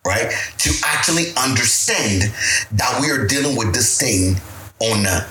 Right 0.05 0.31
to 0.59 0.71
actually 0.85 1.35
understand 1.37 2.33
that 2.71 2.99
we 3.01 3.11
are 3.11 3.27
dealing 3.27 3.57
with 3.57 3.73
this 3.73 3.99
thing 3.99 4.39
on 4.79 5.05
a 5.05 5.27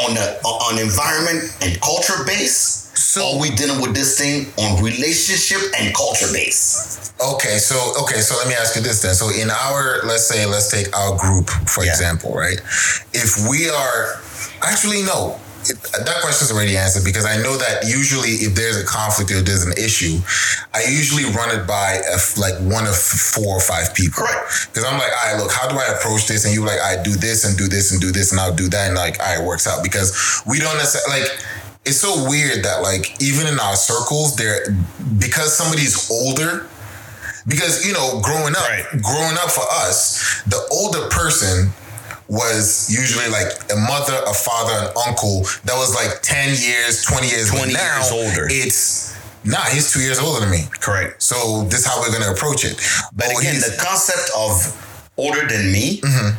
on 0.00 0.16
a 0.16 0.26
on 0.46 0.78
environment 0.78 1.56
and 1.62 1.80
culture 1.80 2.24
base, 2.26 2.90
So- 2.94 3.34
or 3.34 3.40
we 3.40 3.50
dealing 3.50 3.80
with 3.80 3.94
this 3.94 4.18
thing 4.18 4.52
on 4.58 4.82
relationship 4.82 5.60
and 5.78 5.94
culture 5.94 6.26
base. 6.32 7.03
Okay, 7.20 7.58
so 7.58 7.76
okay, 8.02 8.20
so 8.20 8.36
let 8.36 8.48
me 8.48 8.54
ask 8.54 8.74
you 8.74 8.82
this 8.82 9.00
then. 9.02 9.14
So 9.14 9.30
in 9.30 9.48
our 9.50 10.02
let's 10.04 10.26
say 10.26 10.44
let's 10.46 10.70
take 10.70 10.94
our 10.96 11.16
group 11.16 11.48
for 11.70 11.84
Yeah. 11.84 11.92
example, 11.92 12.34
right? 12.34 12.58
If 13.12 13.48
we 13.48 13.70
are 13.70 14.20
actually 14.62 15.02
no, 15.02 15.38
it, 15.70 15.78
that 16.04 16.20
question's 16.20 16.50
already 16.50 16.76
answered 16.76 17.04
because 17.04 17.24
I 17.24 17.36
know 17.40 17.56
that 17.56 17.86
usually 17.86 18.42
if 18.42 18.56
there's 18.56 18.76
a 18.76 18.84
conflict 18.84 19.30
or 19.30 19.40
there's 19.42 19.62
an 19.64 19.72
issue, 19.78 20.18
I 20.74 20.84
usually 20.90 21.24
run 21.30 21.54
it 21.54 21.66
by 21.68 22.02
a 22.02 22.18
like 22.38 22.58
one 22.66 22.84
of 22.84 22.96
four 22.96 23.56
or 23.56 23.60
five 23.60 23.94
people. 23.94 24.24
Correct. 24.26 24.68
Because 24.74 24.84
I'm 24.84 24.98
like, 24.98 25.12
all 25.14 25.32
right, 25.32 25.40
look, 25.40 25.52
how 25.52 25.68
do 25.68 25.78
I 25.78 25.86
approach 25.94 26.26
this? 26.26 26.44
And 26.44 26.52
you 26.52 26.66
like, 26.66 26.80
I 26.80 27.00
do 27.00 27.12
this 27.14 27.44
and 27.46 27.56
do 27.56 27.68
this 27.68 27.92
and 27.92 28.00
do 28.00 28.10
this 28.10 28.32
and 28.32 28.40
I'll 28.40 28.54
do 28.54 28.68
that 28.70 28.88
and 28.88 28.96
like, 28.96 29.20
all 29.20 29.26
right, 29.26 29.40
it 29.40 29.46
works 29.46 29.68
out 29.68 29.84
because 29.84 30.42
we 30.46 30.58
don't 30.58 30.76
necessarily 30.76 31.22
like. 31.22 31.30
It's 31.86 31.98
so 31.98 32.26
weird 32.28 32.64
that 32.64 32.80
like 32.82 33.22
even 33.22 33.46
in 33.46 33.60
our 33.60 33.76
circles, 33.76 34.36
there 34.36 34.74
because 35.18 35.56
somebody's 35.56 36.10
older. 36.10 36.66
Because 37.46 37.86
you 37.86 37.92
know, 37.92 38.20
growing 38.22 38.54
up, 38.56 38.68
Right. 38.68 38.84
growing 39.02 39.36
up 39.38 39.50
for 39.50 39.64
us, 39.86 40.42
the 40.46 40.60
older 40.70 41.08
person 41.08 41.72
was 42.28 42.88
usually 42.90 43.28
like 43.28 43.52
a 43.70 43.76
mother, 43.76 44.18
a 44.26 44.32
father, 44.32 44.72
an 44.72 44.92
uncle 45.06 45.42
that 45.64 45.74
was 45.76 45.94
like 45.94 46.22
10 46.22 46.54
years, 46.56 47.04
20 47.04 47.28
years, 47.28 47.50
20 47.50 47.72
now 47.74 47.96
years 47.98 48.10
older. 48.10 48.46
It's 48.50 49.12
nah, 49.44 49.60
he's 49.64 49.92
two 49.92 50.00
years 50.00 50.18
older 50.18 50.40
than 50.40 50.50
me. 50.50 50.64
Correct. 50.80 51.22
So 51.22 51.64
this 51.64 51.80
is 51.80 51.86
how 51.86 52.00
we're 52.00 52.12
gonna 52.12 52.32
approach 52.32 52.64
it. 52.64 52.80
But 53.14 53.26
Oh, 53.34 53.38
again, 53.40 53.56
the 53.60 53.76
concept 53.78 54.30
of 54.36 55.10
older 55.18 55.46
than 55.46 55.70
me, 55.70 56.00
mm-hmm. 56.00 56.30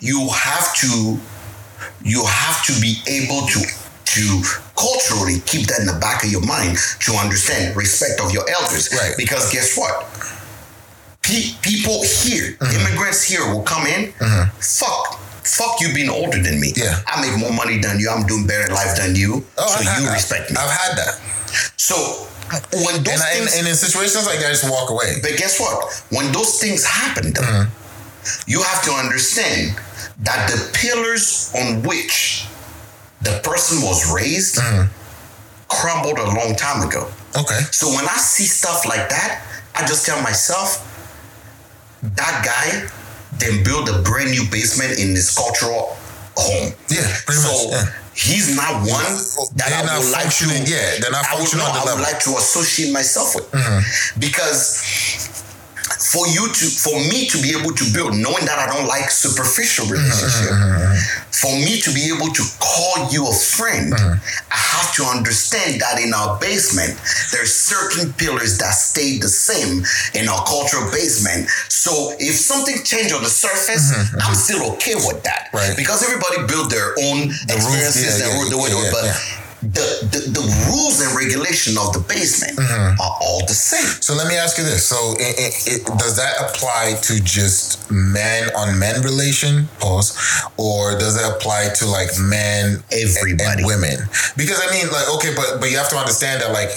you 0.00 0.28
have 0.34 0.74
to 0.76 1.18
you 2.02 2.24
have 2.26 2.64
to 2.66 2.72
be 2.80 2.96
able 3.06 3.46
to 3.46 3.60
to 4.14 4.42
culturally 4.76 5.40
keep 5.46 5.66
that 5.68 5.80
in 5.80 5.86
the 5.86 5.98
back 6.00 6.24
of 6.24 6.30
your 6.30 6.44
mind 6.44 6.76
to 7.00 7.12
understand 7.14 7.76
respect 7.76 8.20
of 8.20 8.32
your 8.32 8.44
elders. 8.50 8.92
Right. 8.92 9.14
Because 9.16 9.50
guess 9.52 9.76
what? 9.76 9.94
Pe- 11.22 11.54
people 11.62 12.02
here, 12.02 12.56
Mm-hmm. 12.58 12.76
immigrants 12.86 13.22
here 13.22 13.44
will 13.52 13.62
come 13.62 13.86
in, 13.86 14.12
fuck. 14.60 15.18
Fuck 15.44 15.80
you 15.80 15.92
being 15.94 16.08
older 16.10 16.40
than 16.40 16.60
me. 16.60 16.72
Yeah. 16.76 17.00
I 17.06 17.20
make 17.20 17.36
more 17.38 17.52
money 17.52 17.78
than 17.78 17.98
you. 17.98 18.10
I'm 18.10 18.26
doing 18.26 18.46
better 18.46 18.66
in 18.68 18.72
life 18.74 18.96
than 18.96 19.16
you. 19.16 19.44
Oh, 19.58 19.66
so 19.66 19.88
I've 19.90 20.00
you 20.00 20.06
that. 20.06 20.12
respect 20.14 20.50
me. 20.50 20.56
I've 20.56 20.70
had 20.70 20.96
that. 20.98 21.14
so 21.76 21.96
when 22.84 23.02
those 23.02 23.14
And, 23.18 23.22
I, 23.22 23.32
things 23.34 23.58
and 23.58 23.66
in 23.66 23.74
situations 23.74 24.24
like 24.26 24.38
that, 24.38 24.46
I 24.46 24.50
just 24.50 24.70
walk 24.70 24.90
away. 24.90 25.18
but 25.22 25.36
guess 25.36 25.58
what? 25.58 26.04
When 26.10 26.30
those 26.32 26.60
things 26.60 26.84
happen, 26.84 27.32
though, 27.32 27.42
Mm-hmm. 27.42 28.50
you 28.50 28.62
have 28.62 28.82
to 28.84 28.92
understand 28.92 29.74
that 30.20 30.48
the 30.50 30.70
pillars 30.78 31.50
on 31.58 31.82
which 31.82 32.46
the 33.22 33.40
person 33.42 33.80
was 33.82 34.12
raised 34.12 34.56
Mm-hmm. 34.58 34.86
crumbled 35.68 36.18
a 36.18 36.26
long 36.38 36.54
time 36.56 36.86
ago. 36.86 37.08
Okay. 37.36 37.60
So 37.72 37.88
when 37.88 38.04
I 38.04 38.18
see 38.18 38.44
stuff 38.44 38.84
like 38.86 39.08
that, 39.08 39.40
I 39.74 39.86
just 39.86 40.04
tell 40.04 40.20
myself, 40.22 40.84
that 42.02 42.42
guy 42.44 42.88
then 43.38 43.64
build 43.64 43.88
a 43.88 44.02
brand 44.02 44.30
new 44.30 44.44
basement 44.50 44.98
in 44.98 45.10
his 45.16 45.30
cultural 45.34 45.96
home. 46.36 46.72
Yeah, 46.88 47.06
pretty 47.24 47.40
so 47.40 47.48
much. 47.48 47.72
Yeah. 47.72 47.84
he's 48.12 48.54
not 48.54 48.84
one 48.84 49.00
that 49.56 49.72
They're 49.72 49.88
I 49.88 49.98
would 49.98 50.12
like 50.12 50.28
to. 50.28 50.44
yeah, 50.68 51.00
they're 51.00 51.10
not 51.10 51.24
I 51.24 51.40
would, 51.40 51.48
no, 51.56 51.64
I 51.64 51.72
would. 51.72 51.88
Mm-hmm. 51.88 52.02
like 52.02 52.20
to 52.28 52.30
associate 52.36 52.92
myself 52.92 53.34
with 53.34 53.48
because 54.18 55.31
for 56.12 56.26
you 56.28 56.44
to 56.52 56.64
for 56.68 56.98
me 57.10 57.26
to 57.26 57.38
be 57.40 57.50
able 57.58 57.72
to 57.72 57.84
build 57.94 58.12
knowing 58.16 58.44
that 58.44 58.58
i 58.58 58.66
don't 58.72 58.86
like 58.86 59.10
superficial 59.10 59.86
Mm-hmm, 59.86 60.94
for 61.32 61.52
me 61.64 61.80
to 61.80 61.90
be 61.92 62.12
able 62.14 62.28
to 62.32 62.42
call 62.60 63.08
you 63.10 63.26
a 63.28 63.32
friend 63.34 63.92
Mm-hmm. 63.92 64.52
i 64.52 64.56
have 64.74 64.94
to 64.96 65.02
understand 65.04 65.80
that 65.80 66.00
in 66.00 66.12
our 66.14 66.38
basement 66.38 66.92
there's 67.32 67.52
certain 67.54 68.12
pillars 68.14 68.58
that 68.58 68.72
stay 68.72 69.18
the 69.18 69.28
same 69.28 69.82
in 70.14 70.28
our 70.28 70.42
cultural 70.44 70.90
basement 70.90 71.48
so 71.68 72.12
if 72.18 72.34
something 72.36 72.76
changed 72.84 73.14
on 73.14 73.22
the 73.22 73.30
surface 73.30 73.92
i'm 74.24 74.34
still 74.34 74.62
okay 74.72 74.94
with 74.94 75.22
that 75.24 75.48
Mm-hmm, 75.52 75.56
Right. 75.56 75.76
because 75.76 76.02
everybody 76.02 76.46
built 76.48 76.70
their 76.70 76.92
own 77.06 77.28
experiences 77.52 78.20
yeah, 78.20 78.26
and 78.28 78.32
yeah, 78.44 78.50
the 78.52 78.58
way 78.58 78.70
yeah, 78.72 78.90
but 78.92 79.04
yeah. 79.04 79.41
The, 79.62 79.88
the, 80.10 80.20
the 80.34 80.44
rules 80.70 81.00
and 81.00 81.14
regulation 81.16 81.78
of 81.78 81.92
the 81.94 82.00
basement 82.08 82.58
Mm-hmm. 82.58 83.00
are 83.00 83.16
all 83.22 83.46
the 83.46 83.54
same 83.54 83.86
So 84.02 84.14
let 84.14 84.26
me 84.26 84.34
ask 84.36 84.58
you 84.58 84.64
this: 84.64 84.84
So, 84.84 85.14
it, 85.18 85.34
it, 85.38 85.54
it, 85.72 85.86
does 85.98 86.16
that 86.16 86.34
apply 86.50 86.98
to 87.02 87.22
just 87.22 87.90
men 87.90 88.50
on 88.56 88.78
men 88.78 89.02
relation, 89.02 89.68
pause, 89.78 90.18
or 90.56 90.98
does 90.98 91.14
it 91.16 91.24
apply 91.24 91.70
to 91.78 91.86
like 91.86 92.10
men 92.18 92.82
Everybody. 92.90 93.62
and 93.62 93.66
women? 93.66 93.98
Because 94.36 94.60
I 94.62 94.68
mean, 94.74 94.90
like, 94.90 95.08
okay, 95.14 95.32
but 95.34 95.60
but 95.60 95.70
you 95.70 95.78
have 95.78 95.88
to 95.90 95.96
understand 95.96 96.42
that, 96.42 96.50
like, 96.52 96.70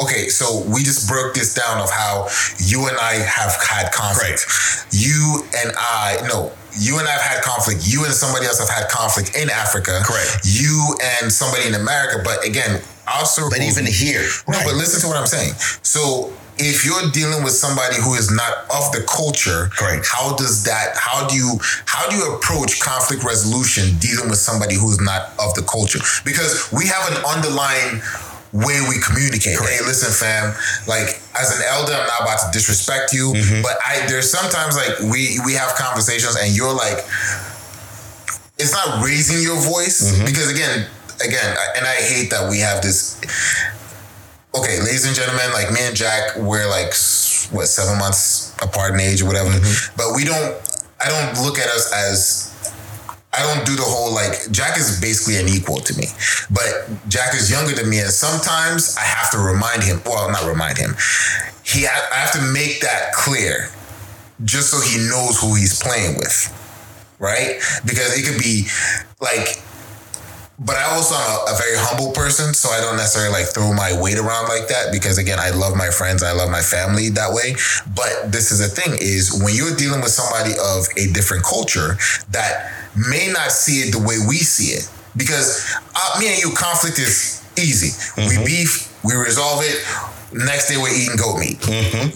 okay, 0.00 0.28
so 0.28 0.62
we 0.68 0.82
just 0.84 1.08
broke 1.08 1.32
this 1.34 1.54
down 1.54 1.80
of 1.80 1.90
how 1.90 2.28
you 2.58 2.86
and 2.86 2.96
I 2.98 3.14
have 3.24 3.56
had 3.64 3.92
conflict. 3.92 4.44
You 4.92 5.42
and 5.56 5.72
I, 5.76 6.20
no. 6.28 6.52
You 6.78 6.98
and 6.98 7.08
I 7.08 7.12
have 7.12 7.22
had 7.22 7.42
conflict. 7.42 7.82
You 7.86 8.04
and 8.04 8.12
somebody 8.12 8.46
else 8.46 8.58
have 8.60 8.68
had 8.70 8.88
conflict 8.88 9.36
in 9.36 9.50
Africa. 9.50 10.00
Correct. 10.04 10.40
You 10.44 10.96
and 11.20 11.32
somebody 11.32 11.66
in 11.68 11.74
America. 11.74 12.20
But 12.24 12.44
again, 12.44 12.80
circles. 13.24 13.50
but 13.54 13.62
even 13.62 13.86
here 13.86 14.22
No, 14.48 14.54
right. 14.58 14.66
but 14.66 14.74
listen 14.74 15.00
to 15.02 15.06
what 15.08 15.16
I'm 15.16 15.26
saying. 15.26 15.52
So 15.82 16.32
if 16.58 16.84
you're 16.86 17.10
dealing 17.12 17.44
with 17.44 17.52
somebody 17.52 17.96
who 17.96 18.14
is 18.14 18.30
not 18.30 18.64
of 18.72 18.90
the 18.92 19.04
culture, 19.08 19.68
Correct. 19.72 20.06
how 20.10 20.34
does 20.36 20.64
that 20.64 20.96
how 20.96 21.26
do 21.28 21.36
you 21.36 21.58
how 21.84 22.08
do 22.08 22.16
you 22.16 22.34
approach 22.34 22.80
conflict 22.80 23.22
resolution 23.24 23.96
dealing 23.98 24.28
with 24.30 24.38
somebody 24.38 24.74
who's 24.74 25.00
not 25.00 25.32
of 25.38 25.54
the 25.54 25.62
culture? 25.62 26.00
Because 26.24 26.70
we 26.72 26.86
have 26.86 27.10
an 27.12 27.18
underlying 27.24 28.00
way 28.64 28.80
we 28.88 28.96
communicate. 29.04 29.58
Hey, 29.58 29.80
listen, 29.84 30.08
fam. 30.12 30.54
Like 30.88 31.20
as 31.38 31.52
an 31.56 31.62
elder, 31.68 31.92
I'm 31.92 32.06
not 32.08 32.20
about 32.22 32.38
to 32.46 32.48
disrespect 32.52 33.12
you, 33.12 33.32
Mm-hmm. 33.36 33.62
but 33.62 33.76
I 33.84 34.06
there's 34.08 34.30
sometimes 34.30 34.76
like 34.76 34.98
we 35.12 35.38
we 35.44 35.52
have 35.54 35.74
conversations 35.76 36.36
and 36.40 36.54
you're 36.56 36.72
like, 36.72 36.98
it's 38.58 38.72
not 38.72 39.04
raising 39.04 39.42
your 39.42 39.56
voice 39.60 40.00
Mm-hmm. 40.02 40.24
because 40.24 40.50
again, 40.50 40.86
again, 41.24 41.56
and 41.76 41.86
I 41.86 41.96
hate 42.00 42.30
that 42.30 42.48
we 42.50 42.60
have 42.60 42.82
this. 42.82 43.20
Okay, 44.56 44.80
ladies 44.80 45.04
and 45.04 45.14
gentlemen, 45.14 45.52
like 45.52 45.70
me 45.70 45.80
and 45.84 45.94
Jack, 45.94 46.36
we're 46.36 46.66
like 46.68 46.94
what 47.52 47.68
seven 47.68 47.98
months 47.98 48.56
apart 48.62 48.94
in 48.94 49.00
age 49.00 49.20
or 49.22 49.26
whatever, 49.26 49.50
but 49.96 50.14
we 50.16 50.24
don't. 50.24 50.56
I 50.98 51.08
don't 51.12 51.44
look 51.44 51.58
at 51.58 51.68
us 51.68 51.92
as. 51.92 52.55
I 53.36 53.42
don't 53.42 53.66
do 53.66 53.76
the 53.76 53.82
whole 53.82 54.14
like 54.14 54.50
Jack 54.50 54.76
is 54.78 55.00
basically 55.00 55.36
an 55.36 55.48
equal 55.48 55.80
to 55.80 55.96
me, 55.96 56.06
but 56.50 56.88
Jack 57.08 57.34
is 57.34 57.50
younger 57.50 57.74
than 57.74 57.88
me, 57.88 58.00
and 58.00 58.10
sometimes 58.10 58.96
I 58.96 59.04
have 59.04 59.30
to 59.32 59.38
remind 59.38 59.82
him. 59.82 60.00
Well, 60.04 60.30
not 60.30 60.44
remind 60.44 60.78
him. 60.78 60.96
He, 61.64 61.86
I 61.86 62.14
have 62.14 62.32
to 62.32 62.42
make 62.52 62.80
that 62.80 63.12
clear, 63.12 63.70
just 64.44 64.70
so 64.70 64.80
he 64.80 64.98
knows 65.08 65.40
who 65.40 65.54
he's 65.54 65.82
playing 65.82 66.16
with, 66.16 66.52
right? 67.18 67.60
Because 67.84 68.16
it 68.16 68.24
could 68.24 68.40
be 68.40 68.68
like 69.20 69.60
but 70.58 70.76
I 70.76 70.84
also 70.94 71.14
am 71.14 71.20
a, 71.20 71.52
a 71.52 71.56
very 71.56 71.76
humble 71.76 72.12
person, 72.12 72.54
so 72.54 72.70
I 72.70 72.80
don't 72.80 72.96
necessarily 72.96 73.32
like 73.32 73.52
throw 73.52 73.72
my 73.74 73.92
weight 74.00 74.16
around 74.16 74.48
like 74.48 74.68
that 74.68 74.88
because 74.90 75.18
again, 75.18 75.38
I 75.38 75.50
love 75.50 75.76
my 75.76 75.90
friends, 75.90 76.22
I 76.22 76.32
love 76.32 76.50
my 76.50 76.62
family 76.62 77.10
that 77.10 77.32
way. 77.32 77.56
But 77.94 78.32
this 78.32 78.50
is 78.50 78.60
the 78.60 78.68
thing: 78.68 78.96
is 78.98 79.36
when 79.44 79.54
you're 79.54 79.76
dealing 79.76 80.00
with 80.00 80.12
somebody 80.12 80.56
of 80.56 80.88
a 80.96 81.12
different 81.12 81.44
culture 81.44 82.00
that 82.30 82.72
may 82.96 83.30
not 83.32 83.52
see 83.52 83.80
it 83.88 83.92
the 83.92 83.98
way 84.00 84.16
we 84.26 84.38
see 84.38 84.72
it, 84.74 84.88
because 85.16 85.74
uh, 85.94 86.18
me 86.18 86.28
and 86.32 86.38
you 86.42 86.52
conflict 86.56 86.98
is 86.98 87.44
easy. 87.56 87.92
We 88.16 88.44
beef, 88.44 88.92
we 89.04 89.14
resolve 89.14 89.60
it. 89.62 89.76
Next 90.32 90.68
day 90.68 90.76
we're 90.76 90.92
eating 90.92 91.16
goat 91.16 91.38
meat. 91.38 91.60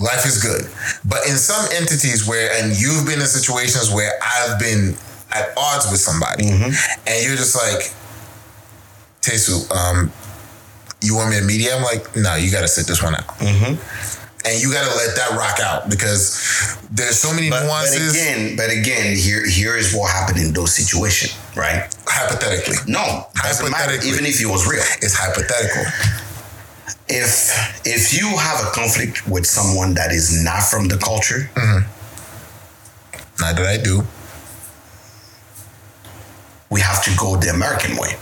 Life 0.01 0.27
is 0.27 0.43
good. 0.43 0.69
But 1.09 1.27
in 1.29 1.37
some 1.37 1.65
entities 1.73 2.27
where, 2.27 2.51
and 2.61 2.73
you've 2.79 3.07
been 3.07 3.21
in 3.21 3.27
situations 3.27 3.91
where 3.93 4.13
I've 4.21 4.59
been 4.59 4.97
at 5.31 5.55
odds 5.57 5.91
with 5.91 6.01
somebody, 6.01 6.49
and 7.07 7.17
you're 7.25 7.37
just 7.37 7.55
like, 7.55 7.95
Tesu, 9.23 9.71
um, 9.71 10.11
you 11.01 11.15
want 11.15 11.31
me 11.31 11.39
to 11.39 11.45
media? 11.45 11.77
I'm 11.77 11.83
like, 11.83 12.15
no, 12.17 12.35
you 12.35 12.51
got 12.51 12.63
to 12.63 12.69
sit 12.69 12.87
this 12.87 13.03
one 13.03 13.15
out. 13.15 13.25
And 14.45 14.61
you 14.63 14.73
got 14.73 14.89
to 14.91 14.97
let 14.97 15.15
that 15.17 15.33
rock 15.37 15.61
out 15.61 15.91
because 15.91 16.79
there's 16.91 17.19
so 17.19 17.33
many 17.35 17.51
but, 17.51 17.61
but 17.61 17.67
nuances. 17.67 18.13
again 18.15 18.57
but 18.57 18.71
again 18.71 19.15
here 19.17 19.47
here 19.47 19.77
is 19.77 19.95
what 19.95 20.11
happened 20.11 20.39
in 20.41 20.53
those 20.53 20.75
situations 20.75 21.37
right 21.55 21.87
hypothetically, 22.07 22.77
no 22.89 23.27
Hypothetically. 23.37 24.09
even 24.09 24.25
if 24.25 24.41
it 24.41 24.47
was 24.47 24.67
real 24.67 24.83
it's 25.03 25.15
hypothetical. 25.15 25.85
if 27.09 27.87
if 27.87 28.13
you 28.19 28.27
have 28.39 28.67
a 28.67 28.71
conflict 28.73 29.27
with 29.29 29.45
someone 29.47 29.95
that 29.95 30.11
is 30.11 30.43
not 30.43 30.63
from 30.63 30.89
the 30.89 30.97
culture 30.99 31.51
mm-hmm. 31.55 31.87
Not 33.41 33.57
that 33.57 33.67
I 33.67 33.83
do. 33.83 34.03
we 36.71 36.81
have 36.81 37.03
to 37.05 37.11
go 37.17 37.37
the 37.37 37.51
american 37.51 37.97
way 37.97 38.17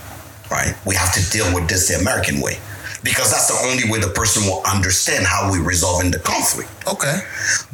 right 0.51 0.75
we 0.85 0.95
have 0.95 1.13
to 1.13 1.21
deal 1.31 1.53
with 1.55 1.67
this 1.69 1.87
the 1.87 1.95
american 1.95 2.41
way 2.41 2.57
because 3.03 3.31
that's 3.31 3.47
the 3.47 3.67
only 3.67 3.89
way 3.89 3.99
the 3.99 4.09
person 4.13 4.43
will 4.43 4.61
understand 4.65 5.25
how 5.25 5.49
we're 5.51 5.63
resolving 5.63 6.11
the 6.11 6.19
conflict. 6.19 6.69
Okay. 6.87 7.19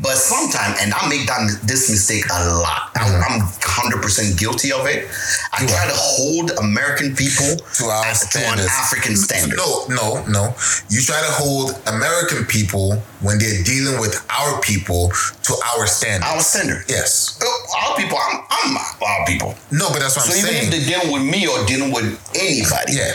But 0.02 0.16
sometimes, 0.18 0.78
and 0.82 0.94
I 0.94 1.08
make 1.10 1.26
that 1.28 1.60
this 1.64 1.90
mistake 1.90 2.26
a 2.32 2.58
lot. 2.60 2.92
I'm- 2.96 3.24
I'm 3.24 3.42
hundred 3.62 4.02
percent 4.02 4.38
guilty 4.40 4.72
of 4.72 4.86
it. 4.88 5.08
I 5.54 5.66
try 5.66 5.86
to 5.88 5.94
hold 5.94 6.52
American 6.60 7.16
people 7.16 7.58
To 7.78 7.86
our 7.86 8.06
as- 8.06 8.28
to 8.30 8.40
an. 8.40 8.60
African 8.60 9.16
standard. 9.18 9.58
No, 9.58 9.86
no, 9.90 10.24
no. 10.28 10.56
You 10.90 11.02
try 11.02 11.20
to 11.20 11.32
hold 11.32 11.76
American 11.88 12.46
people 12.46 13.02
when 13.22 13.38
they're 13.40 13.64
dealing 13.64 14.00
with 14.00 14.16
our 14.30 14.60
people 14.62 15.12
to 15.44 15.54
our 15.76 15.88
standard. 15.88 16.26
Our 16.28 16.42
standard. 16.42 16.86
yes. 16.88 17.38
Uh, 17.42 17.46
Our 17.90 17.96
people. 17.98 18.18
I'm, 18.18 18.40
I'm 18.50 18.78
our 18.78 19.26
people. 19.26 19.56
No, 19.72 19.90
but 19.92 20.00
that's 20.00 20.16
what 20.16 20.26
So 20.26 20.32
I'm 20.34 20.40
saying. 20.40 20.46
So 20.46 20.52
even 20.52 20.64
if 20.66 20.72
they're 20.88 21.00
dealing 21.00 21.12
with 21.14 21.24
me 21.24 21.48
or 21.48 21.66
dealing 21.66 21.92
with 21.92 22.06
anybody, 22.36 22.94
yeah. 22.94 23.12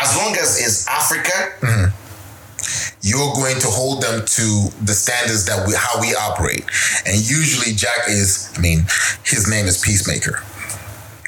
As 0.00 0.16
long 0.16 0.36
as 0.36 0.60
it's 0.60 0.86
Africa, 0.88 1.32
mm-hmm. 1.60 2.98
you're 3.02 3.34
going 3.34 3.58
to 3.60 3.68
hold 3.68 4.02
them 4.02 4.24
to 4.24 4.68
the 4.84 4.92
standards 4.92 5.46
that 5.46 5.66
we 5.66 5.74
how 5.74 6.00
we 6.00 6.14
operate. 6.14 6.64
And 7.06 7.16
usually 7.16 7.74
Jack 7.74 8.08
is, 8.08 8.52
I 8.56 8.60
mean, 8.60 8.86
his 9.24 9.48
name 9.48 9.66
is 9.66 9.80
Peacemaker. 9.80 10.42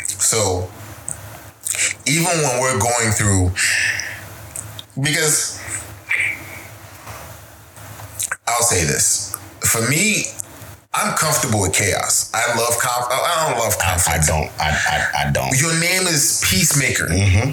So 0.07 0.71
even 2.07 2.33
when 2.43 2.61
we're 2.61 2.79
going 2.79 3.13
through 3.13 3.53
because 5.01 5.61
I'll 8.47 8.63
say 8.63 8.85
this. 8.85 9.37
For 9.61 9.89
me, 9.89 10.25
I'm 10.95 11.15
comfortable 11.17 11.61
with 11.61 11.75
chaos. 11.75 12.33
I 12.35 12.49
love 12.57 12.75
conf- 12.81 13.13
I 13.13 13.47
don't 13.47 13.59
love 13.61 13.77
conflict. 13.79 14.09
I 14.09 14.17
conflict. 14.17 14.27
don't. 14.27 14.51
I, 14.61 14.71
I, 14.73 15.29
I 15.29 15.31
don't. 15.33 15.53
Your 15.61 15.79
name 15.79 16.09
is 16.09 16.43
Peacemaker. 16.49 17.07
Mm-hmm. 17.07 17.53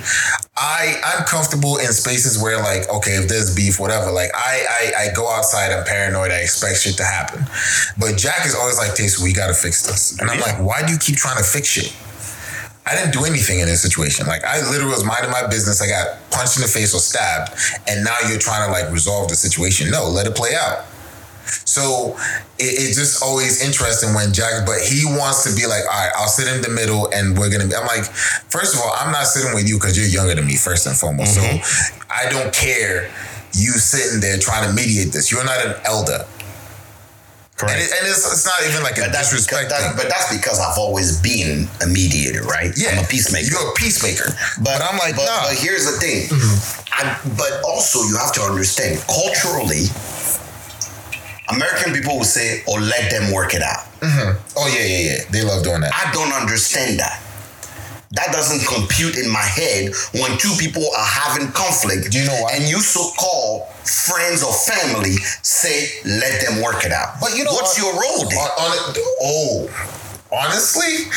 I 0.56 1.02
I'm 1.04 1.26
comfortable 1.26 1.78
in 1.78 1.92
spaces 1.92 2.42
where 2.42 2.58
like 2.58 2.88
okay 2.90 3.20
if 3.20 3.28
there's 3.28 3.54
beef 3.54 3.78
whatever 3.78 4.10
like 4.10 4.32
I 4.34 4.66
I, 4.70 5.04
I 5.04 5.14
go 5.14 5.30
outside 5.30 5.74
I'm 5.74 5.84
paranoid 5.84 6.32
I 6.32 6.40
expect 6.40 6.80
shit 6.80 6.96
to 6.98 7.04
happen, 7.04 7.44
but 8.00 8.16
Jack 8.18 8.46
is 8.46 8.56
always 8.56 8.78
like 8.78 8.92
Tesu 8.92 9.22
we 9.22 9.34
got 9.34 9.48
to 9.48 9.54
fix 9.54 9.86
this 9.86 10.18
and 10.20 10.32
I'm 10.32 10.40
like 10.40 10.56
why 10.64 10.86
do 10.86 10.94
you 10.94 10.98
keep 10.98 11.18
trying 11.18 11.38
to 11.38 11.44
fix 11.44 11.68
shit? 11.68 11.94
I 12.88 12.96
didn't 12.96 13.12
do 13.12 13.26
anything 13.26 13.60
in 13.60 13.66
this 13.66 13.82
situation. 13.82 14.28
Like 14.28 14.46
I 14.46 14.62
literally 14.70 14.92
was 14.94 15.04
minding 15.04 15.32
my 15.32 15.46
business. 15.48 15.82
I 15.82 15.88
got 15.88 16.20
punched 16.32 16.56
in 16.56 16.62
the 16.62 16.70
face 16.70 16.94
or 16.94 17.00
stabbed, 17.00 17.52
and 17.90 18.06
now 18.06 18.16
you're 18.30 18.40
trying 18.40 18.66
to 18.68 18.72
like 18.72 18.92
resolve 18.94 19.28
the 19.28 19.36
situation. 19.36 19.90
No, 19.90 20.08
let 20.08 20.28
it 20.28 20.36
play 20.36 20.52
out. 20.56 20.86
So 21.66 22.18
it, 22.58 22.74
it's 22.78 22.98
just 22.98 23.24
always 23.24 23.64
interesting 23.64 24.14
when 24.14 24.34
Jack, 24.34 24.66
but 24.66 24.80
he 24.82 25.06
wants 25.06 25.44
to 25.44 25.56
be 25.56 25.68
like, 25.68 25.84
all 25.86 26.00
right, 26.00 26.12
I'll 26.18 26.28
sit 26.28 26.48
in 26.48 26.62
the 26.62 26.70
middle 26.70 27.10
and 27.14 27.38
we're 27.38 27.50
gonna 27.50 27.68
be. 27.68 27.76
I'm 27.76 27.88
like, 27.88 28.06
first 28.50 28.76
of 28.76 28.82
all, 28.82 28.94
I'm 28.98 29.12
not 29.12 29.26
sitting 29.28 29.54
with 29.54 29.68
you 29.68 29.76
because 29.78 29.98
you're 29.98 30.08
younger 30.08 30.36
than 30.36 30.48
me, 30.48 30.58
first 30.58 30.88
and 30.88 30.96
foremost. 30.96 31.36
So 31.36 31.42
mm-hmm. 31.42 32.12
I 32.12 32.30
don't 32.30 32.54
care 32.54 33.12
you 33.56 33.72
sitting 33.80 34.20
there 34.20 34.38
trying 34.38 34.68
to 34.68 34.76
mediate 34.76 35.14
this. 35.14 35.32
You're 35.32 35.46
not 35.46 35.66
an 35.66 35.76
elder. 35.86 36.28
And, 37.64 37.80
it, 37.80 37.88
and 37.88 38.04
it's, 38.04 38.28
it's 38.28 38.44
not 38.44 38.60
even 38.68 38.84
like 38.84 39.00
a 39.00 39.08
But 39.08 39.16
that's, 39.16 39.32
because, 39.32 39.48
disrespect 39.48 39.72
that, 39.72 39.96
but 39.96 40.12
that's 40.12 40.28
because 40.28 40.60
I've 40.60 40.76
always 40.76 41.24
been 41.24 41.72
a 41.80 41.88
mediator, 41.88 42.44
right? 42.44 42.76
yeah, 42.76 43.00
I'm 43.00 43.06
a 43.06 43.08
peacemaker. 43.08 43.48
You're 43.48 43.72
a 43.72 43.74
peacemaker. 43.80 44.28
But, 44.60 44.84
I'm 44.84 45.00
like, 45.00 45.16
but, 45.16 45.24
nah. 45.24 45.48
but 45.48 45.56
here's 45.56 45.88
the 45.88 45.96
thing. 45.96 46.28
Mm-hmm. 46.28 46.84
I, 47.00 47.16
but 47.40 47.64
also, 47.64 48.04
you 48.04 48.20
have 48.20 48.36
to 48.36 48.44
understand 48.44 49.00
culturally, 49.08 49.88
American 51.50 51.94
people 51.94 52.18
will 52.18 52.24
say, 52.24 52.64
"Oh, 52.68 52.80
let 52.80 53.12
them 53.12 53.32
work 53.34 53.54
it 53.54 53.62
out." 53.62 53.86
Mm-hmm. 54.02 54.58
oh 54.58 54.68
yeah, 54.68 54.86
yeah, 54.86 55.04
yeah. 55.10 55.22
They 55.32 55.44
love 55.44 55.64
doing 55.64 55.82
that. 55.82 55.94
I 55.94 56.12
don't 56.12 56.34
understand 56.34 57.00
that. 57.00 57.22
That 58.12 58.32
doesn't 58.32 58.66
compute 58.66 59.18
in 59.18 59.30
my 59.30 59.44
head 59.44 59.92
when 60.14 60.38
two 60.38 60.54
people 60.58 60.84
are 60.98 61.06
having 61.06 61.52
conflict. 61.52 62.12
Do 62.12 62.20
you 62.20 62.26
know 62.26 62.40
why? 62.42 62.54
And 62.54 62.64
you 62.64 62.80
so-called 62.80 63.68
friends 63.84 64.42
or 64.44 64.54
family 64.54 65.18
say, 65.42 65.90
"Let 66.06 66.42
them 66.42 66.62
work 66.62 66.86
it 66.86 66.92
out." 66.92 67.20
But 67.20 67.36
you 67.36 67.44
know 67.44 67.54
what's 67.54 67.78
what? 67.78 67.84
your 67.84 67.94
role 67.94 68.30
then? 68.30 68.40
On, 68.40 68.52
on 68.62 68.72
it, 68.96 69.02
oh, 69.22 69.70
honestly, 70.32 71.12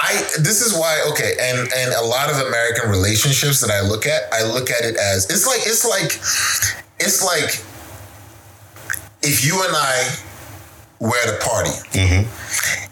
I 0.00 0.14
this 0.38 0.62
is 0.62 0.78
why 0.78 1.02
okay, 1.10 1.34
and 1.40 1.68
and 1.74 1.92
a 1.94 2.02
lot 2.02 2.30
of 2.30 2.36
American 2.46 2.88
relationships 2.90 3.60
that 3.60 3.70
I 3.70 3.80
look 3.80 4.06
at, 4.06 4.32
I 4.32 4.44
look 4.44 4.70
at 4.70 4.84
it 4.84 4.96
as 4.96 5.28
it's 5.28 5.46
like 5.46 5.66
it's 5.66 5.84
like 5.84 6.12
it's 7.00 7.24
like 7.24 7.62
if 9.22 9.44
you 9.44 9.62
and 9.64 9.74
I 9.76 10.14
were 11.00 11.16
at 11.26 11.34
a 11.34 11.38
party 11.44 11.70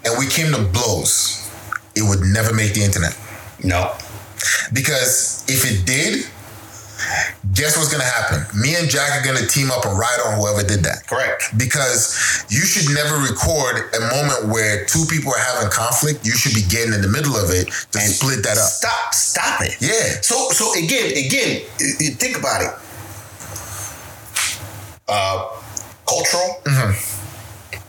and 0.04 0.18
we 0.18 0.26
came 0.28 0.52
to 0.52 0.62
blows, 0.62 1.48
it 1.94 2.02
would 2.02 2.20
never 2.20 2.52
make 2.54 2.74
the 2.74 2.82
internet 2.84 3.16
No. 3.64 3.92
because 4.72 5.44
if 5.48 5.64
it 5.64 5.86
did. 5.86 6.26
Guess 7.52 7.76
what's 7.76 7.92
gonna 7.92 8.04
happen? 8.04 8.40
Me 8.58 8.74
and 8.74 8.88
Jack 8.88 9.20
are 9.20 9.24
gonna 9.24 9.46
team 9.46 9.70
up 9.70 9.84
and 9.84 9.98
ride 9.98 10.18
on 10.24 10.38
whoever 10.40 10.62
did 10.66 10.82
that 10.84 11.06
Correct. 11.06 11.44
because 11.58 12.44
you 12.48 12.60
should 12.62 12.92
never 12.94 13.16
record 13.18 13.84
a 13.94 14.00
moment 14.16 14.48
where 14.48 14.84
two 14.86 15.04
people 15.04 15.30
are 15.32 15.38
having 15.38 15.68
conflict. 15.70 16.24
You 16.24 16.32
should 16.32 16.54
be 16.54 16.62
getting 16.62 16.94
in 16.94 17.02
the 17.02 17.08
middle 17.08 17.36
of 17.36 17.50
it 17.50 17.68
to 17.92 17.98
And 18.00 18.10
split 18.10 18.42
that 18.44 18.56
up. 18.56 18.64
Stop. 18.64 19.14
Stop 19.14 19.60
it. 19.60 19.76
Yeah. 19.78 20.20
So 20.22 20.48
so 20.50 20.72
again, 20.74 21.12
again, 21.12 21.60
think 22.16 22.38
about 22.38 22.62
it. 22.62 22.72
Uh, 25.06 25.48
cultural 26.06 26.62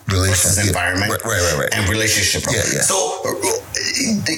Relation, 0.07 0.29
versus 0.31 0.57
yeah. 0.57 0.67
environment, 0.71 1.11
Right, 1.11 1.23
right, 1.23 1.41
right. 1.41 1.59
right. 1.63 1.73
and 1.75 1.89
relationship. 1.89 2.43
Yeah, 2.49 2.63
yeah. 2.73 2.81
So 2.81 3.19
the, 3.23 4.35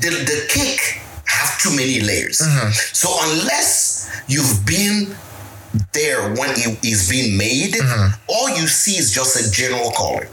the 0.00 0.10
the 0.30 0.46
cake 0.48 1.00
have 1.26 1.58
too 1.58 1.74
many 1.74 2.00
layers. 2.00 2.38
Mm-hmm. 2.40 2.70
So 2.94 3.08
unless 3.26 4.06
you've 4.28 4.64
been 4.64 5.16
there 5.92 6.20
when 6.34 6.50
it 6.52 6.84
is 6.84 7.08
being 7.08 7.36
made, 7.36 7.74
Mm-hmm. 7.74 8.14
all 8.28 8.48
you 8.50 8.66
see 8.68 8.96
is 8.96 9.12
just 9.12 9.36
a 9.40 9.50
general 9.50 9.90
calling. 9.92 10.28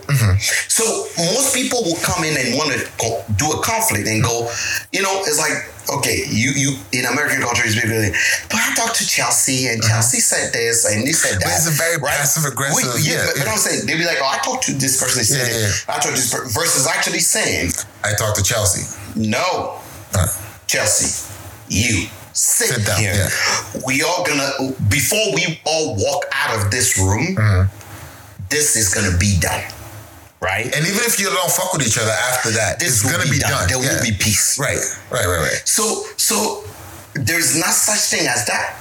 So 0.68 0.84
most 1.18 1.56
people 1.56 1.84
will 1.84 2.00
come 2.04 2.24
in 2.24 2.36
and 2.38 2.58
want 2.58 2.72
to 2.74 2.80
co- 3.00 3.24
do 3.38 3.52
a 3.52 3.64
conflict 3.64 4.08
and 4.08 4.24
go, 4.24 4.50
you 4.92 5.02
know, 5.02 5.22
it's 5.26 5.40
like, 5.40 5.66
okay, 6.00 6.24
you 6.30 6.52
you 6.52 6.78
in 6.92 7.06
American 7.06 7.42
culture 7.42 7.66
is 7.66 7.82
really, 7.82 8.12
but 8.50 8.60
I 8.60 8.74
talked 8.76 8.96
to 8.98 9.08
Chelsea 9.08 9.68
and 9.68 9.82
Chelsea 9.82 10.20
said 10.20 10.54
this 10.54 10.86
and 10.86 11.08
he 11.08 11.14
said 11.14 11.40
that. 11.40 11.44
But 11.44 11.54
it's 11.58 11.68
a 11.68 11.72
very 11.72 11.98
right? 11.98 12.14
passive-aggressive- 12.20 12.76
Wait, 12.94 13.04
yeah, 13.04 13.16
yeah, 13.16 13.26
but, 13.26 13.36
but 13.40 13.46
yeah. 13.48 13.52
I'm 13.52 13.58
saying 13.58 13.86
they'd 13.88 13.98
be 13.98 14.06
like, 14.06 14.20
oh, 14.22 14.30
I 14.30 14.38
talked 14.44 14.66
to 14.66 14.74
this 14.74 15.02
person. 15.02 15.20
They 15.20 15.24
said 15.26 15.48
Yeah, 15.50 15.68
it. 15.68 15.86
I 15.90 15.94
talked 16.00 16.16
to 16.16 16.22
this 16.22 16.32
person 16.32 16.52
versus 16.54 16.86
actually 16.88 17.20
saying, 17.20 17.72
I 18.04 18.14
talked 18.14 18.38
to 18.38 18.44
Chelsea. 18.44 18.86
no, 19.16 19.80
Uh, 20.14 20.28
Chelsea, 20.68 21.10
you 21.70 22.08
sit, 22.40 22.68
Sit 22.70 22.86
down, 22.88 23.00
here. 23.00 23.14
yeah. 23.14 23.82
We 23.86 24.02
are 24.02 24.24
gonna 24.26 24.72
before 24.88 25.36
we 25.36 25.60
all 25.66 25.96
walk 25.96 26.24
out 26.34 26.56
of 26.64 26.72
this 26.72 26.98
room. 26.98 27.36
Mm-hmm. 27.36 27.76
This 28.50 28.76
is 28.76 28.94
gonna 28.94 29.18
be 29.18 29.38
done, 29.40 29.62
right? 30.42 30.66
and 30.66 30.88
even 30.88 31.04
if 31.04 31.20
you 31.20 31.30
don't 31.30 31.52
fuck 31.52 31.74
with 31.74 31.86
each 31.86 31.98
other 31.98 32.12
after 32.32 32.52
that, 32.52 32.80
this 32.80 33.04
it's 33.04 33.12
gonna 33.12 33.30
be, 33.30 33.40
done. 33.40 33.68
There 33.68 33.82
Yeah. 33.84 33.96
will 34.00 34.04
be 34.04 34.12
peace. 34.18 34.58
Right, 34.58 34.80
right, 35.12 35.26
right, 35.28 35.40
right. 35.52 35.62
So 35.66 36.04
so 36.18 36.64
there's 37.14 37.58
not 37.60 37.74
such 37.74 38.00
thing 38.10 38.28
as 38.28 38.46
that. 38.48 38.76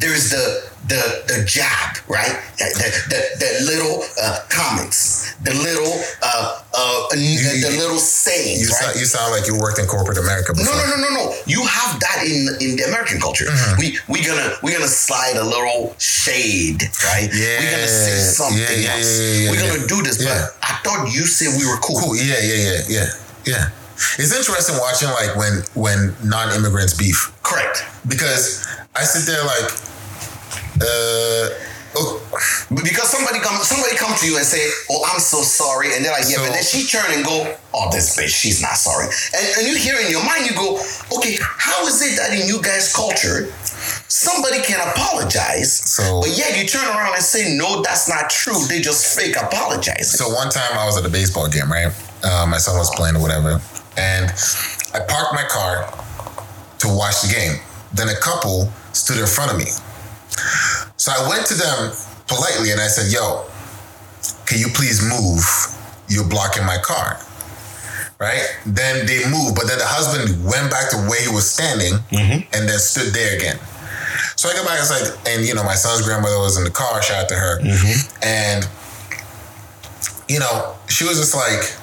There's 0.00 0.30
the 0.30 0.67
the 0.86 1.24
the 1.26 1.44
jab, 1.44 1.96
right? 2.08 2.38
The 2.58 2.68
the, 3.10 3.20
the 3.42 3.50
little 3.66 4.04
uh, 4.22 4.40
comments, 4.48 5.34
the 5.42 5.52
little 5.54 5.92
uh, 6.22 6.62
uh, 6.72 7.08
the 7.10 7.74
little 7.78 7.98
sayings, 7.98 8.62
You, 8.62 8.68
right? 8.68 8.82
sound, 8.84 9.00
you 9.00 9.06
sound 9.06 9.32
like 9.32 9.46
you 9.46 9.58
worked 9.58 9.78
in 9.78 9.86
corporate 9.86 10.18
America 10.18 10.54
before. 10.54 10.74
No, 10.74 10.84
no, 10.86 10.96
no, 10.96 11.08
no, 11.08 11.10
no. 11.14 11.34
You 11.46 11.64
have 11.66 11.98
that 12.00 12.24
in 12.24 12.48
in 12.60 12.76
the 12.76 12.84
American 12.88 13.20
culture. 13.20 13.46
Mm-hmm. 13.46 13.80
We 13.80 13.98
we 14.08 14.24
gonna 14.24 14.54
we 14.62 14.72
gonna 14.72 14.86
slide 14.88 15.36
a 15.36 15.44
little 15.44 15.94
shade, 15.98 16.82
right? 17.04 17.28
Yeah, 17.32 17.58
We're 17.58 17.70
gonna 17.74 17.88
say 17.88 18.16
something 18.22 18.58
yeah, 18.58 18.94
else. 18.94 19.18
yeah, 19.18 19.24
yeah, 19.24 19.38
yeah, 19.44 19.50
We're 19.50 19.76
gonna 19.76 19.86
do 19.88 20.02
this, 20.02 20.22
but 20.22 20.54
I 20.62 20.78
thought 20.84 21.10
you 21.12 21.26
said 21.26 21.58
we 21.58 21.66
were 21.66 21.78
cool. 21.82 21.98
Cool. 22.00 22.16
Yeah, 22.16 22.38
yeah, 22.40 22.54
yeah, 22.54 22.80
yeah, 22.88 23.06
yeah. 23.44 23.64
It's 24.16 24.30
interesting 24.32 24.76
watching 24.78 25.10
like 25.10 25.34
when 25.34 25.62
when 25.74 26.14
non-immigrants 26.22 26.94
beef 26.94 27.34
Correct. 27.42 27.82
because 28.06 28.64
I 28.94 29.02
sit 29.02 29.26
there 29.26 29.42
like, 29.44 29.66
uh, 30.80 31.48
oh, 31.96 32.20
Because 32.70 33.08
somebody 33.10 33.40
come 33.40 33.56
somebody 33.62 33.96
come 33.96 34.14
to 34.16 34.26
you 34.26 34.36
and 34.36 34.46
say, 34.46 34.62
"Oh, 34.90 35.04
I'm 35.12 35.20
so 35.20 35.42
sorry," 35.42 35.94
and 35.94 36.04
they're 36.04 36.12
like, 36.12 36.28
"Yeah," 36.28 36.36
So- 36.36 36.44
but 36.46 36.52
then 36.54 36.64
she 36.64 36.86
turn 36.86 37.10
and 37.12 37.24
go, 37.24 37.56
"Oh, 37.74 37.90
this 37.90 38.16
bitch, 38.16 38.28
she's 38.28 38.60
not 38.60 38.76
sorry," 38.76 39.06
and, 39.34 39.46
and 39.58 39.66
you 39.66 39.74
hear 39.76 39.98
in 39.98 40.10
your 40.10 40.22
mind, 40.24 40.46
you 40.46 40.54
go, 40.54 40.78
"Okay, 41.16 41.38
how 41.40 41.86
is 41.86 42.00
it 42.02 42.16
that 42.16 42.32
in 42.32 42.46
you 42.46 42.60
guys' 42.62 42.92
culture?" 42.92 43.52
Somebody 44.08 44.60
can 44.62 44.80
apologize, 44.88 45.72
So- 45.84 46.20
but 46.20 46.30
yet 46.30 46.56
you 46.56 46.66
turn 46.68 46.84
around 46.88 47.14
and 47.14 47.24
say, 47.24 47.54
"No, 47.56 47.82
that's 47.82 48.08
not 48.08 48.30
true. 48.30 48.66
They 48.66 48.80
just 48.80 49.04
fake 49.06 49.36
apologize." 49.36 50.10
So 50.18 50.28
one 50.28 50.50
time 50.50 50.76
I 50.78 50.84
was 50.86 50.96
at 50.96 51.04
a 51.04 51.08
baseball 51.10 51.48
game, 51.48 51.70
right? 51.72 51.92
Uh, 52.22 52.46
my 52.46 52.58
son 52.58 52.76
was 52.78 52.90
playing 52.96 53.16
or 53.16 53.20
whatever, 53.20 53.60
and 53.96 54.32
I 54.94 55.00
parked 55.00 55.32
my 55.34 55.44
car 55.44 55.86
to 56.80 56.88
watch 56.88 57.22
the 57.22 57.28
game. 57.28 57.60
Then 57.92 58.08
a 58.08 58.16
couple 58.16 58.70
stood 58.92 59.18
in 59.18 59.26
front 59.26 59.50
of 59.52 59.56
me. 59.58 59.66
So 60.96 61.12
I 61.12 61.28
went 61.28 61.46
to 61.46 61.54
them 61.54 61.92
politely 62.26 62.70
and 62.70 62.80
I 62.80 62.88
said, 62.88 63.12
"Yo, 63.12 63.44
can 64.46 64.58
you 64.58 64.68
please 64.74 65.02
move? 65.02 65.44
You're 66.08 66.28
blocking 66.28 66.64
my 66.64 66.78
car." 66.78 67.18
Right? 68.18 68.42
Then 68.66 69.06
they 69.06 69.22
moved, 69.30 69.54
but 69.54 69.68
then 69.68 69.78
the 69.78 69.86
husband 69.86 70.44
went 70.44 70.70
back 70.70 70.90
to 70.90 70.96
where 71.06 71.22
he 71.22 71.30
was 71.30 71.48
standing 71.48 71.94
mm-hmm. 72.10 72.42
and 72.50 72.68
then 72.68 72.78
stood 72.78 73.14
there 73.14 73.36
again. 73.36 73.58
So 74.34 74.48
I 74.48 74.54
go 74.54 74.64
back. 74.64 74.78
It's 74.80 74.90
like, 74.90 75.06
and 75.28 75.46
you 75.46 75.54
know, 75.54 75.62
my 75.62 75.74
son's 75.74 76.02
grandmother 76.02 76.38
was 76.38 76.58
in 76.58 76.64
the 76.64 76.70
car. 76.70 77.00
Shout 77.00 77.24
out 77.24 77.28
to 77.28 77.36
her. 77.36 77.60
Mm-hmm. 77.60 78.24
And 78.26 78.68
you 80.28 80.38
know, 80.40 80.76
she 80.88 81.04
was 81.04 81.18
just 81.18 81.34
like, 81.34 81.74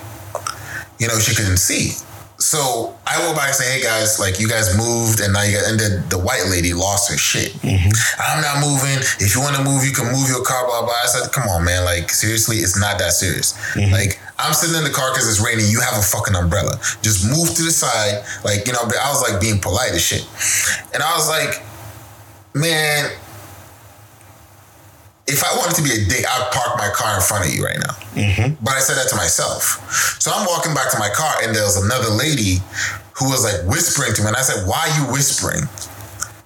you 1.00 1.08
know, 1.08 1.18
she 1.20 1.36
couldn't 1.36 1.58
see. 1.58 1.94
So 2.38 2.94
I 3.08 3.18
went 3.24 3.38
back 3.38 3.48
and 3.48 3.56
say, 3.56 3.80
hey 3.80 3.84
guys, 3.84 4.20
like 4.20 4.40
you 4.40 4.48
guys 4.50 4.76
moved 4.76 5.22
and 5.22 5.32
now 5.32 5.44
you 5.44 5.56
got, 5.56 5.72
and 5.72 5.80
then 5.80 6.04
the 6.10 6.20
white 6.20 6.44
lady 6.52 6.74
lost 6.74 7.10
her 7.10 7.18
shit. 7.18 7.54
Mm-hmm. 7.64 7.92
I'm 8.20 8.42
not 8.44 8.60
moving. 8.60 9.00
If 9.24 9.36
you 9.36 9.42
want 9.42 9.56
to 9.56 9.64
move, 9.64 9.86
you 9.86 9.92
can 9.92 10.12
move 10.12 10.28
your 10.28 10.44
car, 10.44 10.68
blah, 10.68 10.84
blah. 10.84 11.00
I 11.04 11.08
said, 11.08 11.32
come 11.32 11.48
on, 11.48 11.64
man. 11.64 11.86
Like, 11.86 12.12
seriously, 12.12 12.58
it's 12.58 12.78
not 12.80 13.00
that 13.00 13.14
serious. 13.14 13.54
Mm-hmm. 13.74 13.94
Like, 13.94 14.20
I'm 14.38 14.54
sitting 14.54 14.76
in 14.76 14.84
the 14.84 14.92
car 14.92 15.12
because 15.12 15.30
it's 15.32 15.40
raining. 15.40 15.72
You 15.72 15.80
have 15.80 15.98
a 15.98 16.04
fucking 16.04 16.36
umbrella. 16.36 16.76
Just 17.02 17.24
move 17.24 17.56
to 17.56 17.64
the 17.64 17.72
side. 17.72 18.26
Like, 18.44 18.68
you 18.68 18.74
know, 18.74 18.84
I 18.84 19.10
was 19.10 19.24
like 19.24 19.40
being 19.40 19.60
polite 19.60 19.92
as 19.92 20.04
shit. 20.04 20.28
And 20.94 21.02
I 21.02 21.16
was 21.16 21.30
like, 21.30 21.64
man, 22.54 23.16
if 25.28 25.44
I 25.44 25.58
wanted 25.58 25.76
to 25.78 25.84
be 25.84 25.90
a 25.90 26.06
dick, 26.06 26.22
I'd 26.22 26.52
park 26.54 26.78
my 26.78 26.90
car 26.94 27.16
in 27.18 27.22
front 27.22 27.46
of 27.46 27.54
you 27.54 27.66
right 27.66 27.80
now. 27.82 27.94
Mm-hmm. 28.14 28.62
But 28.64 28.78
I 28.78 28.80
said 28.80 28.96
that 29.02 29.10
to 29.10 29.18
myself. 29.18 29.82
So 30.22 30.32
I'm 30.34 30.46
walking 30.46 30.74
back 30.74 30.92
to 30.92 31.00
my 31.00 31.10
car, 31.10 31.42
and 31.42 31.56
there 31.56 31.66
was 31.66 31.82
another 31.82 32.10
lady 32.14 32.62
who 33.18 33.30
was 33.30 33.42
like 33.42 33.66
whispering 33.66 34.14
to 34.14 34.22
me. 34.22 34.30
And 34.30 34.38
I 34.38 34.46
said, 34.46 34.68
Why 34.70 34.86
are 34.86 34.94
you 35.02 35.06
whispering? 35.12 35.66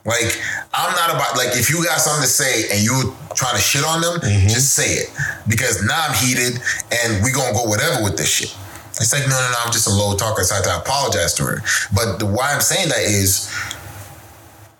Like, 0.07 0.31
I'm 0.73 0.95
not 0.95 1.11
about, 1.11 1.35
like, 1.35 1.53
if 1.59 1.69
you 1.69 1.83
got 1.83 1.99
something 1.99 2.23
to 2.23 2.31
say 2.31 2.71
and 2.71 2.79
you're 2.79 3.13
trying 3.35 3.55
to 3.55 3.61
shit 3.61 3.83
on 3.83 3.99
them, 4.01 4.15
mm-hmm. 4.23 4.47
just 4.47 4.73
say 4.73 5.03
it. 5.03 5.11
Because 5.47 5.83
now 5.83 6.07
I'm 6.07 6.15
heated 6.15 6.57
and 7.03 7.21
we 7.21 7.31
gonna 7.31 7.53
go 7.53 7.67
whatever 7.67 8.01
with 8.01 8.15
this 8.15 8.31
shit. 8.31 8.55
It's 8.99 9.13
like, 9.13 9.23
no, 9.23 9.35
no, 9.35 9.49
no, 9.51 9.57
I'm 9.65 9.71
just 9.71 9.87
a 9.87 9.93
low 9.93 10.15
talker. 10.15 10.43
So 10.43 10.55
I 10.55 10.61
to 10.61 10.77
apologize 10.77 11.33
to 11.35 11.43
her. 11.43 11.63
But 11.93 12.19
the 12.19 12.25
why 12.25 12.53
I'm 12.53 12.61
saying 12.61 12.89
that 12.89 13.03
is, 13.03 13.51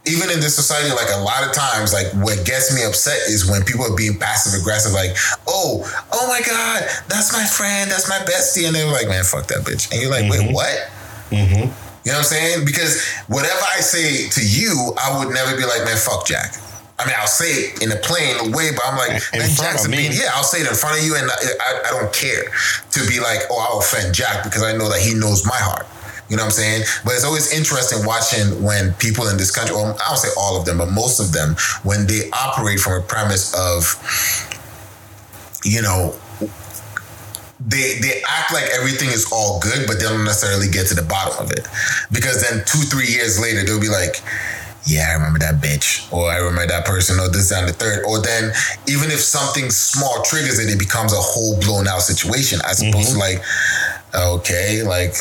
even 0.10 0.30
in 0.30 0.40
this 0.42 0.56
society, 0.56 0.90
like 0.90 1.14
a 1.14 1.22
lot 1.22 1.46
of 1.46 1.54
times, 1.54 1.94
like 1.94 2.10
what 2.26 2.42
gets 2.46 2.74
me 2.74 2.84
upset 2.84 3.18
is 3.30 3.46
when 3.50 3.64
people 3.64 3.86
are 3.86 3.96
being 3.96 4.18
passive 4.18 4.60
aggressive, 4.60 4.92
like, 4.92 5.14
oh, 5.48 5.86
oh 6.12 6.26
my 6.28 6.42
God, 6.42 6.84
that's 7.08 7.32
my 7.32 7.46
friend, 7.46 7.90
that's 7.90 8.10
my 8.10 8.18
bestie. 8.26 8.66
And 8.66 8.76
they're 8.76 8.90
like, 8.92 9.08
man, 9.08 9.24
fuck 9.24 9.48
that 9.48 9.64
bitch. 9.64 9.92
And 9.94 10.02
you're 10.02 10.12
like, 10.12 10.30
wait, 10.30 10.42
mm-hmm. 10.42 10.54
what? 10.54 10.78
Mm-hmm. 11.30 11.70
You 12.06 12.12
know 12.16 12.24
what 12.24 12.32
I'm 12.32 12.34
saying? 12.34 12.66
Because 12.66 13.06
whatever 13.28 13.62
I 13.76 13.82
say 13.82 14.30
to 14.30 14.42
you, 14.42 14.94
I 14.98 15.20
would 15.20 15.34
never 15.34 15.56
be 15.56 15.64
like, 15.64 15.86
man, 15.86 15.98
fuck 15.98 16.26
Jack. 16.26 16.56
I 17.00 17.06
mean, 17.06 17.16
I'll 17.18 17.28
say 17.32 17.48
it 17.48 17.82
in 17.82 17.92
a 17.92 17.96
plain 17.96 18.52
way, 18.52 18.72
but 18.76 18.84
I'm 18.84 18.98
like, 18.98 19.24
In 19.32 19.40
man, 19.40 19.50
front 19.52 19.72
Jack's 19.72 19.86
of 19.86 19.94
a 19.94 19.96
me. 19.96 20.10
yeah, 20.12 20.36
I'll 20.36 20.44
say 20.44 20.60
it 20.60 20.68
in 20.68 20.76
front 20.76 21.00
of 21.00 21.06
you, 21.06 21.16
and 21.16 21.32
I, 21.32 21.88
I 21.88 21.92
don't 21.96 22.12
care 22.12 22.44
to 22.92 23.00
be 23.08 23.22
like, 23.22 23.40
oh, 23.50 23.56
I'll 23.56 23.80
offend 23.80 24.14
Jack 24.14 24.44
because 24.44 24.64
I 24.64 24.76
know 24.76 24.90
that 24.90 25.00
he 25.00 25.14
knows 25.14 25.46
my 25.46 25.56
heart. 25.56 25.88
You 26.30 26.38
know 26.38 26.44
what 26.44 26.54
I'm 26.54 26.62
saying? 26.62 26.84
But 27.04 27.14
it's 27.16 27.26
always 27.26 27.52
interesting 27.52 28.06
watching 28.06 28.64
when 28.64 28.94
people 28.94 29.28
in 29.28 29.38
this 29.38 29.52
country, 29.52 29.76
well, 29.76 29.98
I 30.00 30.08
don't 30.10 30.18
say 30.18 30.30
all 30.38 30.60
of 30.60 30.66
them, 30.66 30.78
but 30.78 30.92
most 30.92 31.20
of 31.20 31.32
them, 31.32 31.56
when 31.84 32.06
they 32.06 32.30
operate 32.32 32.80
from 32.80 33.02
a 33.02 33.02
premise 33.02 33.54
of, 33.58 33.98
you 35.66 35.82
know, 35.82 36.16
they 37.60 38.00
they 38.00 38.22
act 38.26 38.54
like 38.54 38.70
everything 38.72 39.10
is 39.10 39.30
all 39.34 39.60
good, 39.60 39.86
but 39.86 40.00
they 40.00 40.06
don't 40.06 40.24
necessarily 40.24 40.70
get 40.70 40.88
to 40.88 40.96
the 40.96 41.02
bottom 41.02 41.46
of 41.46 41.52
it. 41.52 41.68
Because 42.12 42.42
then 42.42 42.64
two, 42.66 42.80
three 42.80 43.08
years 43.08 43.40
later, 43.40 43.64
they'll 43.64 43.82
be 43.82 43.90
like, 43.90 44.22
yeah, 44.86 45.08
I 45.10 45.14
remember 45.14 45.40
that 45.40 45.62
bitch, 45.62 46.12
or 46.14 46.32
I 46.32 46.38
remember 46.38 46.68
that 46.68 46.86
person, 46.86 47.20
or 47.20 47.28
this, 47.28 47.52
and 47.52 47.68
the 47.68 47.74
third. 47.74 48.06
Or 48.06 48.22
then, 48.22 48.54
even 48.88 49.12
if 49.12 49.20
something 49.20 49.70
small 49.70 50.24
triggers 50.24 50.58
it, 50.60 50.70
it 50.70 50.80
becomes 50.80 51.12
a 51.12 51.20
whole 51.20 51.60
blown 51.60 51.88
out 51.88 52.02
situation, 52.02 52.60
as 52.66 52.82
opposed 52.82 53.10
to 53.10 53.20
mm-hmm. 53.20 53.20
like, 53.20 53.44
okay, 54.16 54.82
like, 54.84 55.16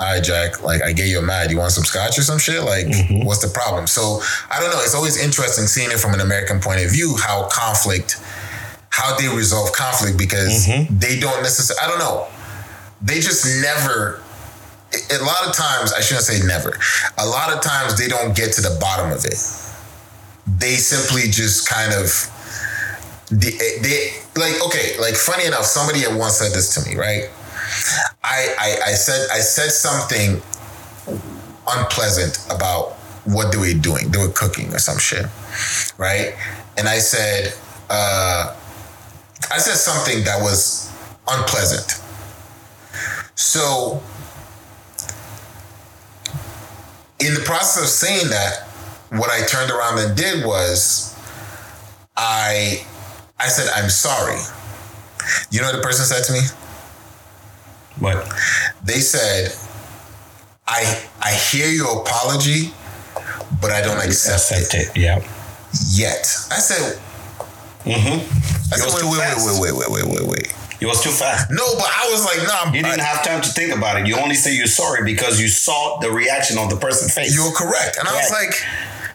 all 0.00 0.14
right, 0.14 0.22
Jack, 0.22 0.62
like, 0.62 0.82
I 0.82 0.92
get 0.92 1.08
you 1.08 1.20
mad. 1.22 1.50
You 1.50 1.58
want 1.58 1.72
some 1.72 1.84
scotch 1.84 2.18
or 2.18 2.22
some 2.22 2.38
shit? 2.38 2.62
Like, 2.62 2.86
mm-hmm. 2.86 3.24
what's 3.26 3.40
the 3.40 3.52
problem? 3.52 3.86
So, 3.86 4.20
I 4.50 4.60
don't 4.60 4.70
know. 4.70 4.80
It's 4.80 4.94
always 4.94 5.20
interesting 5.20 5.66
seeing 5.66 5.90
it 5.90 5.98
from 5.98 6.14
an 6.14 6.20
American 6.20 6.60
point 6.60 6.84
of 6.84 6.90
view, 6.90 7.16
how 7.16 7.48
conflict, 7.50 8.22
how 8.90 9.16
they 9.16 9.28
resolve 9.28 9.72
conflict, 9.72 10.16
because 10.16 10.66
mm-hmm. 10.66 10.98
they 10.98 11.18
don't 11.18 11.42
necessarily, 11.42 11.84
I 11.84 11.88
don't 11.88 11.98
know. 11.98 12.28
They 13.02 13.20
just 13.20 13.62
never 13.62 14.22
a 14.92 15.22
lot 15.22 15.46
of 15.46 15.54
times 15.54 15.92
I 15.92 16.00
shouldn't 16.00 16.24
say 16.24 16.46
never. 16.46 16.78
A 17.18 17.26
lot 17.26 17.52
of 17.52 17.60
times 17.60 17.98
they 17.98 18.08
don't 18.08 18.34
get 18.34 18.52
to 18.54 18.62
the 18.62 18.76
bottom 18.80 19.12
of 19.12 19.24
it. 19.24 19.38
They 20.46 20.76
simply 20.76 21.30
just 21.30 21.68
kind 21.68 21.92
of 21.92 22.08
they, 23.30 23.50
they 23.82 24.12
like 24.36 24.54
okay, 24.66 24.98
like 24.98 25.14
funny 25.14 25.44
enough, 25.44 25.64
somebody 25.64 26.04
at 26.04 26.16
once 26.16 26.36
said 26.36 26.52
this 26.52 26.74
to 26.74 26.88
me, 26.88 26.96
right? 26.96 27.28
I, 28.24 28.54
I 28.58 28.90
I 28.90 28.92
said 28.92 29.28
I 29.32 29.40
said 29.40 29.70
something 29.70 30.40
unpleasant 31.68 32.44
about 32.50 32.92
what 33.24 33.52
they 33.52 33.58
were 33.58 33.78
doing. 33.78 34.10
They 34.10 34.18
were 34.18 34.32
cooking 34.32 34.72
or 34.74 34.78
some 34.78 34.98
shit, 34.98 35.26
right? 35.98 36.34
And 36.78 36.88
I 36.88 36.98
said, 36.98 37.54
uh, 37.90 38.56
I 39.50 39.58
said 39.58 39.76
something 39.76 40.24
that 40.24 40.40
was 40.42 40.90
unpleasant. 41.28 42.00
So 43.34 44.02
in 47.20 47.34
the 47.34 47.40
process 47.44 47.82
of 47.82 47.88
saying 47.88 48.30
that, 48.30 48.64
what 49.10 49.30
I 49.30 49.46
turned 49.46 49.70
around 49.70 49.98
and 49.98 50.16
did 50.16 50.44
was 50.44 51.14
I 52.16 52.84
I 53.38 53.48
said, 53.48 53.68
I'm 53.74 53.90
sorry. 53.90 54.40
You 55.50 55.60
know 55.60 55.66
what 55.66 55.76
the 55.76 55.82
person 55.82 56.04
said 56.04 56.24
to 56.24 56.32
me? 56.32 56.40
But 58.00 58.26
They 58.84 59.00
said, 59.00 59.52
I 60.66 60.80
I 61.22 61.32
hear 61.34 61.68
your 61.68 62.02
apology, 62.02 62.72
but 63.60 63.70
I 63.70 63.80
don't 63.82 63.98
accept, 63.98 64.52
accept 64.52 64.74
it 64.74 64.96
it. 64.96 64.96
Yeah. 64.96 65.18
yet. 65.92 66.20
I 66.50 66.58
said, 66.60 67.00
Mm-hmm. 67.84 68.20
I 68.20 68.76
It 68.76 68.84
was 68.84 68.92
said, 68.92 69.00
too 69.00 69.08
wait, 69.08 69.18
wait, 69.18 69.24
fast. 69.24 69.60
wait, 69.62 69.72
wait, 69.72 69.88
wait, 69.88 70.04
wait, 70.04 70.20
wait, 70.20 70.28
wait. 70.28 70.54
It 70.80 70.86
was 70.86 71.02
too 71.02 71.10
fast. 71.10 71.50
No, 71.50 71.64
but 71.74 71.88
I 71.88 72.10
was 72.12 72.22
like, 72.24 72.38
nah, 72.46 72.70
You 72.72 72.82
didn't 72.82 73.00
I- 73.00 73.04
have 73.04 73.24
time 73.24 73.40
to 73.40 73.48
think 73.48 73.74
about 73.74 73.98
it. 74.00 74.06
You 74.06 74.16
only 74.18 74.34
say 74.34 74.54
you're 74.54 74.66
sorry 74.66 75.02
because 75.04 75.40
you 75.40 75.48
saw 75.48 75.98
the 75.98 76.10
reaction 76.10 76.58
of 76.58 76.68
the 76.70 76.76
person's 76.76 77.14
face. 77.14 77.34
you 77.34 77.42
were 77.44 77.54
correct. 77.54 77.96
And 77.98 78.06
I 78.06 78.14
was 78.14 78.30
like, 78.30 78.54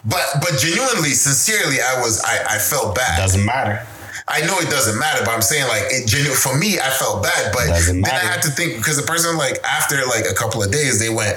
but 0.04 0.24
but 0.42 0.58
genuinely, 0.58 1.10
sincerely, 1.16 1.80
I 1.80 2.00
was 2.02 2.20
I, 2.24 2.56
I 2.56 2.58
felt 2.58 2.94
bad. 2.94 3.16
Doesn't 3.16 3.44
matter. 3.44 3.86
I 4.26 4.40
know 4.46 4.58
it 4.58 4.70
doesn't 4.70 4.98
matter, 4.98 5.22
but 5.24 5.32
I'm 5.34 5.42
saying 5.42 5.68
like 5.68 5.82
it 5.90 6.06
genu- 6.08 6.30
for 6.32 6.56
me, 6.56 6.78
I 6.80 6.88
felt 6.90 7.22
bad. 7.22 7.52
But 7.52 7.66
then 7.86 8.02
I 8.04 8.08
had 8.18 8.40
to 8.42 8.50
think 8.50 8.76
because 8.78 8.96
the 8.96 9.02
person 9.06 9.36
like 9.36 9.58
after 9.64 9.96
like 10.06 10.24
a 10.30 10.34
couple 10.34 10.62
of 10.62 10.70
days, 10.72 10.98
they 10.98 11.10
went, 11.10 11.36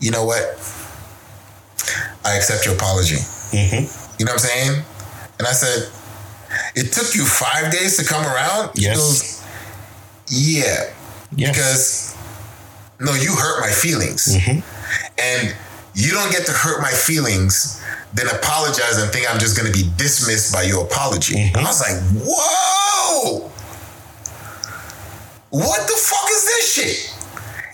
you 0.00 0.10
know 0.12 0.24
what? 0.24 0.42
I 2.24 2.36
accept 2.36 2.66
your 2.66 2.74
apology. 2.74 3.16
Mm-hmm. 3.16 4.14
You 4.18 4.26
know 4.26 4.32
what 4.32 4.44
I'm 4.44 4.48
saying? 4.48 4.82
And 5.38 5.46
I 5.48 5.52
said, 5.52 5.90
it 6.74 6.92
took 6.92 7.14
you 7.14 7.24
five 7.24 7.72
days 7.72 7.96
to 7.96 8.04
come 8.04 8.24
around. 8.24 8.70
Yes. 8.74 8.96
goes, 8.96 9.44
yeah, 10.28 10.90
Yes. 11.34 11.50
because 11.50 12.16
no, 13.00 13.12
you 13.14 13.34
hurt 13.34 13.60
my 13.60 13.70
feelings, 13.70 14.28
Mm-hmm. 14.36 14.60
and 15.18 15.54
you 15.98 16.12
don't 16.12 16.30
get 16.30 16.46
to 16.46 16.52
hurt 16.52 16.80
my 16.80 16.92
feelings. 16.94 17.82
Then 18.14 18.28
apologize 18.28 19.02
and 19.02 19.10
think 19.10 19.28
I'm 19.28 19.40
just 19.40 19.58
going 19.58 19.70
to 19.70 19.76
be 19.76 19.90
dismissed 19.98 20.52
by 20.54 20.62
your 20.62 20.84
apology. 20.84 21.34
Mm-hmm. 21.34 21.58
I 21.58 21.62
was 21.62 21.82
like, 21.82 21.98
whoa, 22.24 23.50
what 25.50 25.80
the 25.86 25.98
fuck 25.98 26.30
is 26.30 26.44
this 26.46 26.72
shit? 26.72 27.14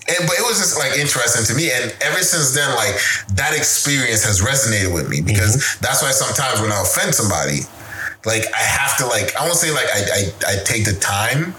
And 0.09 0.27
but 0.27 0.37
it 0.39 0.43
was 0.43 0.59
just 0.59 0.79
like 0.79 0.99
interesting 0.99 1.45
to 1.45 1.55
me, 1.55 1.71
and 1.71 1.95
ever 2.03 2.19
since 2.19 2.55
then, 2.55 2.75
like 2.77 2.97
that 3.37 3.57
experience 3.57 4.25
has 4.25 4.41
resonated 4.41 4.93
with 4.93 5.09
me 5.09 5.23
because 5.23 5.79
that's 5.81 6.03
why 6.03 6.11
sometimes 6.11 6.61
when 6.61 6.73
I 6.73 6.83
offend 6.83 7.15
somebody, 7.15 7.61
like 8.27 8.45
I 8.55 8.61
have 8.61 8.99
to 8.99 9.07
like 9.07 9.35
I 9.37 9.45
won't 9.45 9.57
say 9.57 9.71
like 9.71 9.89
I 9.95 10.01
I, 10.13 10.53
I 10.53 10.65
take 10.65 10.85
the 10.85 10.93
time 11.01 11.55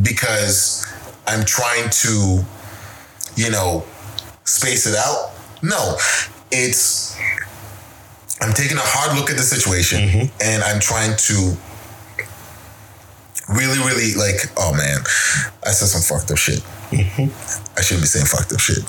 because 0.00 0.86
I'm 1.26 1.44
trying 1.44 1.90
to, 1.90 2.44
you 3.34 3.50
know, 3.50 3.84
space 4.44 4.86
it 4.86 4.94
out. 4.94 5.32
No, 5.62 5.96
it's 6.50 7.16
I'm 8.40 8.52
taking 8.54 8.76
a 8.76 8.82
hard 8.82 9.18
look 9.18 9.30
at 9.30 9.36
the 9.36 9.42
situation 9.42 10.00
mm-hmm. 10.00 10.26
and 10.40 10.62
I'm 10.62 10.80
trying 10.80 11.16
to 11.16 11.56
really, 13.48 13.78
really 13.78 14.14
like, 14.14 14.50
oh 14.56 14.72
man, 14.72 15.00
I 15.66 15.72
said 15.72 15.88
some 15.88 16.02
fucked 16.02 16.30
up 16.30 16.38
shit. 16.38 16.60
Mm-hmm. 16.90 17.78
I 17.78 17.82
shouldn't 17.82 18.02
be 18.02 18.08
saying 18.08 18.26
fucked 18.26 18.52
up 18.52 18.60
shit. 18.60 18.82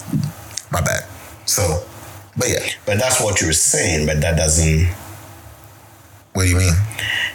My 0.72 0.82
bad. 0.82 1.04
So, 1.46 1.84
but 2.38 2.48
yeah, 2.50 2.66
But 2.86 3.00
that's 3.00 3.22
what 3.22 3.42
you're 3.42 3.52
saying, 3.52 4.06
but 4.06 4.22
that 4.22 4.38
doesn't 4.38 4.88
what 6.34 6.44
do 6.44 6.50
you 6.50 6.58
mean? 6.58 6.74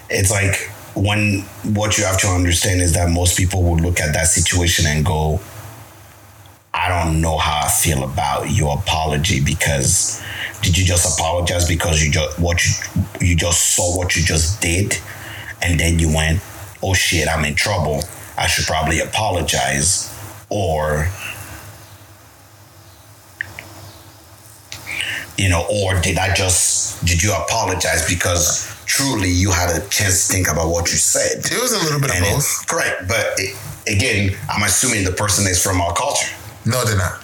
it's 0.09 0.31
like 0.31 0.71
when 0.95 1.41
what 1.75 1.99
you 1.99 2.05
have 2.05 2.19
to 2.19 2.29
understand 2.29 2.81
is 2.81 2.95
that 2.95 3.11
most 3.11 3.37
people 3.37 3.63
would 3.65 3.83
look 3.83 4.01
at 4.01 4.15
that 4.15 4.27
situation 4.27 4.87
and 4.87 5.05
go, 5.05 5.39
I 6.87 7.03
don't 7.03 7.21
know 7.21 7.37
how 7.37 7.63
I 7.65 7.69
feel 7.69 8.05
about 8.05 8.49
your 8.49 8.79
apology 8.79 9.43
because 9.43 10.23
did 10.63 10.79
you 10.79 10.85
just 10.85 11.19
apologize 11.19 11.67
because 11.67 12.01
you 12.01 12.13
just 12.13 12.39
what 12.39 12.65
you 12.65 12.73
you 13.21 13.35
just 13.35 13.75
saw 13.75 13.97
what 13.97 14.15
you 14.15 14.23
just 14.23 14.63
did 14.63 14.97
and 15.63 15.81
then 15.81 15.99
you 15.99 16.15
went, 16.15 16.41
oh 16.85 16.95
shit, 16.95 17.27
I'm 17.27 17.45
in 17.45 17.57
trouble. 17.57 18.05
I 18.39 18.47
should 18.47 18.67
probably 18.67 19.01
apologize. 19.01 20.17
Or 20.49 21.09
You 25.37 25.49
know, 25.49 25.67
or 25.69 26.01
did 26.01 26.19
I 26.19 26.33
just 26.35 27.05
did 27.05 27.21
you 27.21 27.35
apologize 27.35 28.09
because 28.09 28.73
truly 28.87 29.29
you 29.29 29.51
had 29.51 29.71
a 29.71 29.85
chance 29.89 30.29
to 30.29 30.35
think 30.35 30.47
about 30.47 30.69
what 30.69 30.93
you 30.93 30.99
said? 30.99 31.39
It 31.39 31.61
was 31.61 31.73
a 31.73 31.83
little 31.83 32.01
bit 32.01 32.11
of 32.11 32.21
both. 32.21 32.65
correct, 32.69 33.09
but 33.09 33.35
it, 33.39 33.57
again, 33.89 34.37
I'm 34.49 34.63
assuming 34.63 35.05
the 35.05 35.11
person 35.11 35.49
is 35.49 35.61
from 35.61 35.81
our 35.81 35.93
culture. 35.93 36.33
No, 36.67 36.85
they're 36.85 36.97
not. 36.99 37.23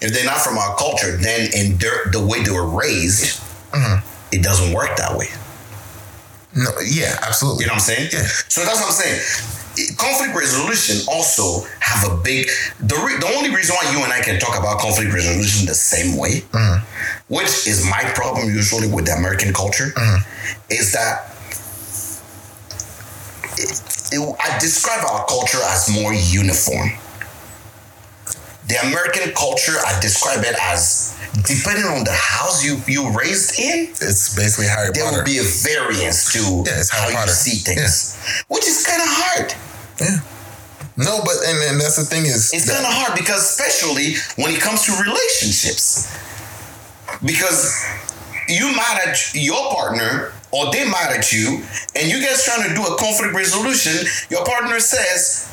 If 0.00 0.12
they're 0.12 0.24
not 0.24 0.38
from 0.38 0.58
our 0.58 0.76
culture, 0.76 1.16
then 1.16 1.48
in 1.54 1.76
their, 1.78 2.10
the 2.12 2.20
way 2.24 2.42
they 2.42 2.50
were 2.50 2.68
raised, 2.68 3.40
Mm-hmm. 3.72 4.04
it 4.34 4.42
doesn't 4.42 4.74
work 4.74 4.96
that 4.96 5.16
way. 5.16 5.28
No, 6.56 6.70
yeah, 6.84 7.16
absolutely. 7.22 7.62
You 7.64 7.68
know 7.68 7.74
what 7.74 7.86
I'm 7.88 7.94
saying? 7.94 8.08
Yeah. 8.12 8.26
So 8.48 8.64
that's 8.64 8.80
what 8.80 8.86
I'm 8.90 8.92
saying. 8.92 9.20
Conflict 9.96 10.34
resolution 10.34 11.06
also 11.08 11.64
have 11.78 12.10
a 12.10 12.16
big. 12.16 12.48
The 12.80 12.96
re, 12.96 13.16
the 13.20 13.32
only 13.38 13.54
reason 13.54 13.76
why 13.80 13.92
you 13.92 14.02
and 14.02 14.12
I 14.12 14.20
can 14.20 14.40
talk 14.40 14.58
about 14.58 14.80
conflict 14.80 15.12
resolution 15.14 15.66
the 15.66 15.74
same 15.78 16.16
way, 16.18 16.40
Mm-hmm. 16.50 16.82
which 17.32 17.68
is 17.68 17.86
my 17.88 18.02
problem 18.16 18.48
usually 18.48 18.88
with 18.90 19.06
the 19.06 19.12
American 19.12 19.52
culture, 19.54 19.92
Mm-hmm. 19.94 20.72
is 20.72 20.90
that 20.92 21.30
it, 23.56 23.70
it- 24.12 24.36
I 24.40 24.58
describe 24.58 25.04
our 25.08 25.24
culture 25.26 25.58
as 25.62 25.88
more 25.94 26.12
uniform. 26.12 26.90
The 28.70 28.78
American 28.86 29.32
culture, 29.34 29.74
I 29.84 29.98
describe 30.00 30.44
it 30.46 30.54
as 30.62 31.16
depending 31.42 31.84
on 31.90 32.04
the 32.04 32.14
house 32.14 32.62
you 32.64 32.78
you 32.86 33.10
raised 33.10 33.58
in, 33.58 33.90
It's 33.98 34.34
basically 34.38 34.66
Harry 34.70 34.90
there 34.94 35.04
Potter. 35.04 35.18
will 35.18 35.24
be 35.24 35.38
a 35.38 35.48
variance 35.66 36.30
to 36.34 36.62
Yeah, 36.66 36.78
it's 36.78 36.90
how 36.90 37.00
Harry 37.02 37.12
you 37.12 37.18
Potter. 37.18 37.32
see 37.34 37.56
things, 37.66 38.14
which 38.46 38.66
is 38.70 38.86
kind 38.86 39.02
of 39.02 39.08
hard. 39.10 39.48
yeah. 40.00 40.18
No, 40.96 41.20
but 41.24 41.34
and, 41.48 41.58
and 41.70 41.80
that's 41.80 41.96
the 41.96 42.04
thing 42.04 42.26
is 42.26 42.52
It's 42.52 42.68
kind 42.70 42.84
of 42.86 42.92
hard 42.92 43.18
because, 43.18 43.42
especially 43.42 44.14
when 44.36 44.54
it 44.54 44.60
comes 44.60 44.84
to 44.86 44.92
relationships, 45.02 46.06
because 47.24 47.74
you 48.48 48.70
mad 48.76 49.08
at 49.08 49.18
your 49.34 49.72
partner 49.74 50.32
or 50.52 50.70
they 50.72 50.84
mad 50.84 51.10
at 51.16 51.32
you, 51.32 51.62
and 51.94 52.10
you 52.10 52.20
guys 52.20 52.44
trying 52.44 52.68
to 52.68 52.74
do 52.74 52.82
a 52.82 52.96
conflict 52.98 53.34
resolution. 53.34 53.94
Your 54.30 54.44
partner 54.44 54.78
says, 54.80 55.49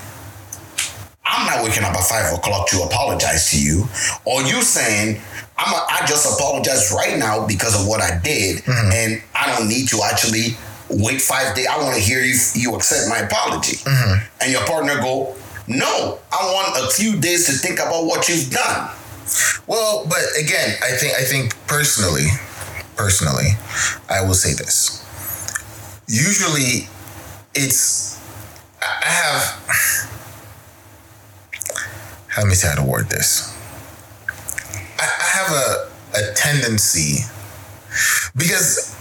"I'm 1.28 1.46
not 1.46 1.64
waking 1.64 1.84
up 1.84 1.94
at 1.94 2.04
five 2.04 2.34
o'clock 2.34 2.68
to 2.70 2.84
apologize 2.84 3.52
to 3.52 3.62
you," 3.62 3.88
or 4.26 4.42
you 4.44 4.62
saying. 4.62 5.22
I'm 5.60 5.74
a, 5.74 5.88
I 5.90 6.06
just 6.06 6.38
apologize 6.38 6.94
right 6.96 7.18
now 7.18 7.48
because 7.48 7.74
of 7.82 7.88
what 7.88 8.00
I 8.00 8.20
did, 8.20 8.58
mm-hmm. 8.58 8.92
and 8.94 9.24
I 9.34 9.58
don't 9.58 9.68
need 9.68 9.88
to 9.90 10.02
actually 10.06 10.56
wait 10.90 11.20
five 11.20 11.56
days. 11.56 11.66
I 11.66 11.82
want 11.82 11.96
to 11.96 12.02
hear 12.02 12.22
you 12.22 12.36
you 12.54 12.76
accept 12.76 13.10
my 13.10 13.26
apology, 13.26 13.78
mm-hmm. 13.78 14.26
and 14.42 14.52
your 14.52 14.66
partner 14.68 15.02
go, 15.02 15.36
"No, 15.68 16.20
I 16.32 16.54
want 16.54 16.86
a 16.86 16.92
few 16.94 17.20
days 17.20 17.48
to 17.48 17.54
think 17.54 17.80
about 17.80 18.06
what 18.06 18.30
you've 18.30 18.52
done." 18.52 18.92
Well, 19.68 20.06
but 20.08 20.22
again, 20.40 20.78
I 20.84 20.92
think 20.92 21.14
I 21.16 21.24
think 21.24 21.56
personally, 21.68 22.28
personally, 22.96 23.58
I 24.10 24.22
will 24.22 24.36
say 24.36 24.54
this. 24.54 25.04
Usually, 26.08 26.88
it's 27.54 28.20
I 28.82 29.06
have. 29.06 30.17
Let 32.38 32.48
me 32.48 32.54
say 32.54 32.68
how 32.70 32.76
to 32.76 32.84
word 32.84 33.10
this. 33.10 33.54
I, 35.00 35.04
I 35.04 35.38
have 35.38 35.52
a 35.52 35.88
a 36.16 36.34
tendency 36.34 37.20
because 38.36 38.96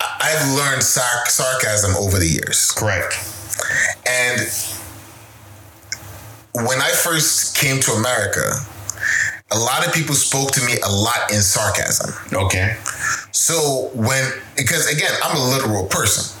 I've 0.00 0.56
learned 0.56 0.82
sar- 0.82 1.26
sarcasm 1.26 1.96
over 1.96 2.18
the 2.18 2.26
years. 2.26 2.70
Correct. 2.72 3.14
And 4.06 4.40
when 6.66 6.80
I 6.80 6.90
first 6.90 7.56
came 7.56 7.80
to 7.80 7.92
America, 7.92 8.52
a 9.50 9.58
lot 9.58 9.86
of 9.86 9.92
people 9.92 10.14
spoke 10.14 10.50
to 10.52 10.64
me 10.64 10.74
a 10.84 10.90
lot 10.90 11.30
in 11.30 11.40
sarcasm. 11.40 12.14
Okay. 12.32 12.76
So 13.32 13.90
when, 13.94 14.30
because 14.56 14.92
again, 14.92 15.12
I'm 15.22 15.36
a 15.36 15.44
literal 15.48 15.86
person, 15.86 16.36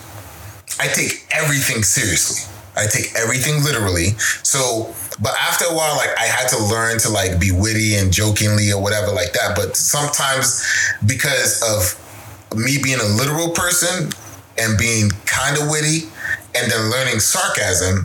I 0.80 0.88
take 0.88 1.26
everything 1.30 1.82
seriously. 1.82 2.52
I 2.76 2.86
take 2.86 3.14
everything 3.16 3.64
literally. 3.64 4.10
So, 4.44 4.94
but 5.20 5.34
after 5.40 5.64
a 5.66 5.74
while, 5.74 5.96
like 5.96 6.10
I 6.18 6.24
had 6.26 6.48
to 6.50 6.58
learn 6.64 6.98
to 7.00 7.08
like 7.10 7.40
be 7.40 7.50
witty 7.52 7.94
and 7.96 8.12
jokingly 8.12 8.72
or 8.72 8.80
whatever 8.82 9.08
like 9.12 9.32
that. 9.32 9.56
But 9.56 9.76
sometimes 9.76 10.64
because 11.06 11.62
of 11.62 12.58
me 12.58 12.78
being 12.82 13.00
a 13.00 13.04
literal 13.04 13.50
person 13.50 14.10
and 14.58 14.78
being 14.78 15.10
kind 15.26 15.56
of 15.60 15.68
witty 15.68 16.08
and 16.56 16.70
then 16.70 16.90
learning 16.90 17.20
sarcasm, 17.20 18.04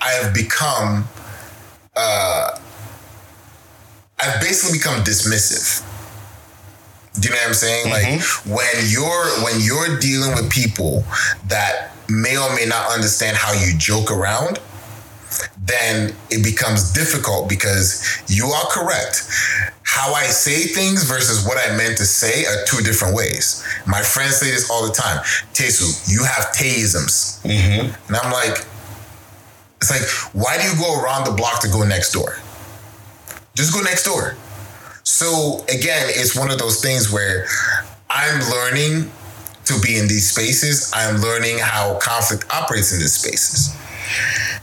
I've 0.00 0.32
become, 0.34 1.08
uh, 1.96 2.58
I've 4.18 4.40
basically 4.40 4.78
become 4.78 5.02
dismissive. 5.02 5.86
Do 7.20 7.28
you 7.28 7.34
know 7.34 7.40
what 7.40 7.48
I'm 7.48 7.54
saying? 7.54 7.90
Like 7.90 8.04
when 8.46 8.86
you're 8.88 9.26
when 9.44 9.60
you're 9.60 9.98
dealing 9.98 10.34
with 10.34 10.50
people 10.50 11.04
that 11.48 11.90
may 12.08 12.36
or 12.36 12.54
may 12.54 12.66
not 12.66 12.90
understand 12.92 13.36
how 13.36 13.52
you 13.52 13.76
joke 13.76 14.10
around, 14.12 14.60
then 15.58 16.12
it 16.30 16.42
becomes 16.42 16.92
difficult 16.92 17.48
because 17.48 18.22
you 18.28 18.46
are 18.46 18.66
correct. 18.70 19.28
How 19.82 20.14
I 20.14 20.24
say 20.24 20.72
things 20.72 21.04
versus 21.04 21.44
what 21.44 21.58
I 21.58 21.76
meant 21.76 21.98
to 21.98 22.04
say 22.04 22.44
are 22.46 22.64
two 22.64 22.82
different 22.82 23.14
ways. 23.14 23.64
My 23.86 24.02
friends 24.02 24.36
say 24.36 24.50
this 24.50 24.70
all 24.70 24.86
the 24.86 24.92
time. 24.92 25.18
Tesu, 25.52 26.08
you 26.10 26.24
have 26.24 26.52
teisms. 26.54 27.42
Mm-hmm. 27.42 27.94
And 28.08 28.16
I'm 28.16 28.32
like, 28.32 28.64
it's 29.80 29.90
like, 29.90 30.34
why 30.34 30.58
do 30.58 30.64
you 30.64 30.78
go 30.78 31.02
around 31.02 31.24
the 31.24 31.32
block 31.32 31.60
to 31.62 31.68
go 31.68 31.82
next 31.84 32.12
door? 32.12 32.36
Just 33.54 33.72
go 33.72 33.80
next 33.80 34.04
door. 34.04 34.36
So 35.02 35.64
again, 35.64 36.06
it's 36.08 36.36
one 36.36 36.50
of 36.50 36.58
those 36.58 36.80
things 36.80 37.12
where 37.12 37.46
I'm 38.08 38.40
learning 38.50 39.10
to 39.64 39.80
be 39.80 39.98
in 39.98 40.08
these 40.08 40.30
spaces. 40.30 40.92
I'm 40.94 41.20
learning 41.20 41.58
how 41.58 41.98
conflict 41.98 42.44
operates 42.52 42.92
in 42.92 42.98
these 42.98 43.14
spaces. 43.14 43.74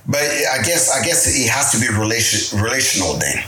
But 0.07 0.21
I 0.21 0.63
guess 0.63 0.89
I 0.89 1.03
guess 1.03 1.27
it 1.27 1.49
has 1.49 1.71
to 1.71 1.79
be 1.79 1.87
relation 1.89 2.59
relational 2.61 3.13
then. 3.13 3.43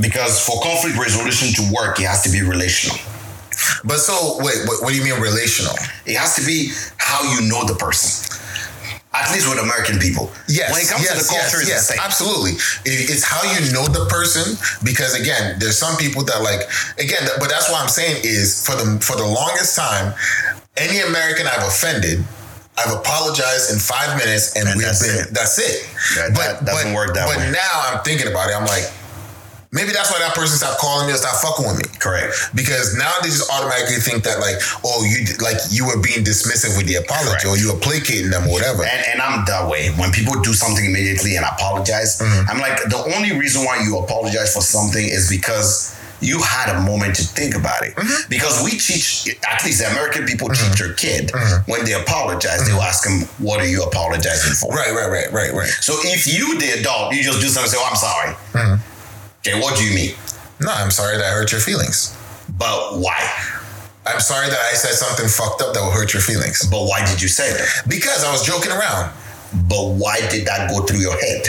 Because 0.00 0.44
for 0.44 0.60
conflict 0.60 0.98
resolution 0.98 1.54
to 1.54 1.72
work, 1.72 2.00
it 2.00 2.06
has 2.06 2.22
to 2.24 2.30
be 2.30 2.42
relational. 2.42 2.96
But 3.84 3.98
so 3.98 4.36
wait, 4.42 4.66
what, 4.66 4.82
what 4.82 4.90
do 4.90 4.96
you 4.96 5.04
mean 5.04 5.20
relational? 5.20 5.74
It 6.04 6.16
has 6.16 6.34
to 6.36 6.44
be 6.44 6.70
how 6.98 7.22
you 7.32 7.48
know 7.48 7.64
the 7.64 7.74
person. 7.74 8.30
At 9.14 9.30
least 9.32 9.48
with 9.48 9.62
American 9.62 10.00
people. 10.00 10.32
Yes. 10.48 10.72
When 10.74 10.82
it 10.82 10.90
comes 10.90 11.06
yes, 11.06 11.14
to 11.14 11.18
the 11.22 11.28
culture, 11.30 11.62
yes, 11.62 11.62
it's 11.62 11.68
yes, 11.70 11.86
the 11.86 11.92
same. 11.94 12.02
absolutely. 12.02 12.50
It- 12.82 13.08
it's 13.14 13.22
how 13.22 13.46
you 13.46 13.70
know 13.72 13.86
the 13.86 14.06
person 14.10 14.58
because 14.82 15.14
again, 15.14 15.56
there's 15.60 15.78
some 15.78 15.96
people 15.96 16.24
that 16.24 16.42
like 16.42 16.66
again, 16.98 17.22
but 17.38 17.48
that's 17.48 17.70
what 17.70 17.80
I'm 17.80 17.88
saying 17.88 18.22
is 18.24 18.66
for 18.66 18.74
the 18.74 18.98
for 19.00 19.14
the 19.16 19.24
longest 19.24 19.76
time, 19.76 20.12
any 20.76 20.98
American 21.00 21.46
I've 21.46 21.62
offended. 21.62 22.24
I've 22.76 22.92
apologized 22.92 23.72
in 23.72 23.78
five 23.78 24.18
minutes, 24.18 24.56
and, 24.56 24.66
And 24.68 24.76
we've 24.76 24.86
that's 24.86 25.02
been. 25.06 25.28
it. 25.28 25.34
That's 25.34 25.58
it. 25.58 25.86
Yeah, 26.16 26.28
that 26.34 26.64
doesn't 26.66 26.92
work 26.92 27.14
that 27.14 27.26
but 27.30 27.38
way. 27.38 27.50
now 27.54 27.72
I'm 27.86 28.02
thinking 28.02 28.26
about 28.26 28.50
it. 28.50 28.54
I'm 28.58 28.66
like, 28.66 28.90
maybe 29.70 29.90
that's 29.94 30.10
why 30.10 30.18
that 30.18 30.34
person 30.34 30.58
stopped 30.58 30.78
calling 30.82 31.06
me 31.06 31.14
or 31.14 31.16
stopped 31.16 31.38
fucking 31.42 31.66
with 31.70 31.78
me. 31.78 31.86
Correct. 32.02 32.34
Because 32.54 32.98
now 32.98 33.10
they 33.22 33.30
just 33.30 33.46
automatically 33.50 34.02
think 34.02 34.24
that 34.26 34.38
like, 34.42 34.58
oh, 34.82 35.06
you 35.06 35.22
like 35.38 35.58
you 35.70 35.86
were 35.86 36.02
being 36.02 36.26
dismissive 36.26 36.74
with 36.76 36.86
the 36.90 36.98
apology, 36.98 37.30
Correct. 37.30 37.46
or 37.46 37.54
you 37.56 37.70
were 37.72 37.78
placating 37.78 38.30
them, 38.34 38.46
or 38.50 38.58
whatever. 38.58 38.82
And, 38.82 39.00
and 39.06 39.18
I'm 39.22 39.46
that 39.46 39.70
way. 39.70 39.90
When 39.94 40.10
people 40.10 40.34
do 40.42 40.52
something 40.52 40.84
immediately 40.84 41.36
and 41.38 41.46
apologize, 41.46 42.18
Mm-hmm. 42.18 42.50
I'm 42.50 42.58
like, 42.58 42.82
the 42.90 42.98
only 43.14 43.38
reason 43.38 43.62
why 43.64 43.82
you 43.86 43.98
apologize 43.98 44.52
for 44.54 44.62
something 44.62 45.02
is 45.04 45.30
because 45.30 45.94
you 46.24 46.40
had 46.40 46.74
a 46.74 46.80
moment 46.80 47.16
to 47.16 47.22
think 47.22 47.54
about 47.54 47.84
it. 47.84 47.94
Mm-hmm. 47.94 48.28
Because 48.28 48.64
we 48.64 48.72
teach, 48.72 49.28
at 49.44 49.64
least 49.64 49.84
the 49.84 49.90
American 49.92 50.24
people 50.24 50.48
teach 50.48 50.78
their 50.80 50.94
kid 50.94 51.30
when 51.66 51.84
they 51.84 51.92
apologize, 51.92 52.66
they'll 52.66 52.80
ask 52.80 53.04
them, 53.04 53.28
What 53.38 53.60
are 53.60 53.68
you 53.68 53.82
apologizing 53.82 54.54
for? 54.54 54.72
Mm-hmm. 54.72 54.96
right, 54.96 55.10
right, 55.10 55.30
right, 55.30 55.32
right, 55.32 55.52
right. 55.52 55.74
So 55.84 55.94
if 56.00 56.26
you, 56.26 56.58
the 56.58 56.80
adult, 56.80 57.14
you 57.14 57.22
just 57.22 57.40
do 57.40 57.48
something 57.48 57.68
and 57.68 57.72
say, 57.72 57.78
Oh, 57.80 57.88
I'm 57.88 58.00
sorry. 58.00 58.32
Mm-hmm. 58.56 58.76
Okay, 59.44 59.60
what 59.60 59.76
do 59.76 59.84
you 59.84 59.94
mean? 59.94 60.14
No, 60.60 60.72
I'm 60.72 60.90
sorry 60.90 61.18
that 61.18 61.26
I 61.26 61.34
hurt 61.36 61.52
your 61.52 61.60
feelings. 61.60 62.16
But 62.56 62.98
why? 62.98 63.20
I'm 64.06 64.20
sorry 64.20 64.48
that 64.48 64.60
I 64.60 64.74
said 64.74 64.92
something 64.92 65.28
fucked 65.28 65.62
up 65.62 65.74
that 65.74 65.80
will 65.80 65.90
hurt 65.90 66.12
your 66.12 66.22
feelings. 66.22 66.66
But 66.68 66.84
why 66.84 67.04
did 67.04 67.20
you 67.20 67.28
say 67.28 67.52
that? 67.52 67.88
Because 67.88 68.24
I 68.24 68.30
was 68.32 68.44
joking 68.46 68.72
around. 68.72 69.12
But 69.68 69.96
why 69.96 70.20
did 70.30 70.46
that 70.46 70.70
go 70.70 70.82
through 70.84 71.00
your 71.00 71.18
head? 71.20 71.48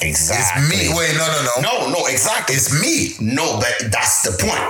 Exactly. 0.00 0.64
It's 0.64 0.90
me. 0.90 0.98
Wait, 0.98 1.14
no, 1.14 1.26
no, 1.26 1.40
no. 1.42 1.54
No, 1.60 1.90
no, 1.90 2.06
exactly. 2.06 2.56
It's 2.56 2.72
me. 2.80 3.14
No, 3.20 3.58
but 3.60 3.90
that's 3.92 4.22
the 4.22 4.32
point. 4.40 4.62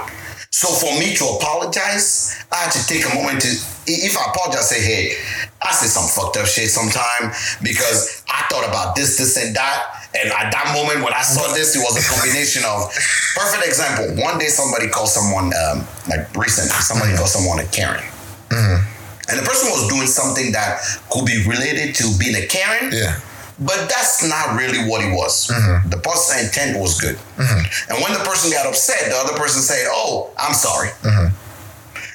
So 0.50 0.68
for 0.68 0.92
me 1.00 1.14
to 1.16 1.24
apologize, 1.40 2.44
I 2.52 2.56
had 2.68 2.72
to 2.72 2.86
take 2.86 3.04
a 3.10 3.14
moment 3.14 3.40
to. 3.42 3.48
If 3.86 4.16
I 4.18 4.30
apologize, 4.30 4.68
say, 4.68 4.80
"Hey, 4.82 5.16
I 5.62 5.72
said 5.72 5.88
some 5.88 6.06
fucked 6.06 6.36
up 6.36 6.46
shit 6.46 6.70
sometime 6.70 7.32
because 7.62 8.22
I 8.28 8.44
thought 8.50 8.68
about 8.68 8.94
this, 8.94 9.16
this, 9.16 9.36
and 9.38 9.56
that." 9.56 10.06
And 10.14 10.30
at 10.30 10.52
that 10.52 10.76
moment 10.76 11.02
when 11.02 11.14
I 11.14 11.22
saw 11.22 11.48
this, 11.54 11.74
it 11.74 11.80
was 11.80 11.96
a 11.96 12.04
combination 12.04 12.62
of 12.68 12.92
perfect 13.34 13.64
example. 13.66 14.22
One 14.22 14.38
day 14.38 14.48
somebody 14.48 14.88
called 14.88 15.08
someone 15.08 15.52
um, 15.56 15.88
like 16.06 16.28
recently, 16.36 16.68
somebody 16.84 17.16
called 17.16 17.30
someone 17.30 17.58
a 17.58 17.66
Karen. 17.72 18.04
And 18.52 19.38
the 19.40 19.46
person 19.48 19.70
was 19.70 19.88
doing 19.88 20.06
something 20.06 20.52
that 20.52 20.82
could 21.08 21.24
be 21.24 21.42
related 21.48 21.94
to 21.96 22.12
being 22.18 22.36
a 22.36 22.44
Karen, 22.46 22.92
Yeah. 22.92 23.16
But 23.58 23.88
that's 23.88 24.26
not 24.26 24.56
really 24.56 24.88
what 24.88 25.04
it 25.04 25.12
was. 25.12 25.46
Mm-hmm. 25.48 25.90
The 25.90 25.98
person's 25.98 26.46
intent 26.48 26.78
was 26.80 27.00
good. 27.00 27.18
And 27.38 28.02
when 28.02 28.12
the 28.12 28.24
person 28.24 28.50
got 28.50 28.66
upset, 28.66 29.10
the 29.10 29.16
other 29.16 29.36
person 29.38 29.62
said, 29.62 29.86
"Oh, 29.90 30.30
I'm 30.38 30.54
sorry." 30.54 30.88
Mm-hmm. 31.02 31.34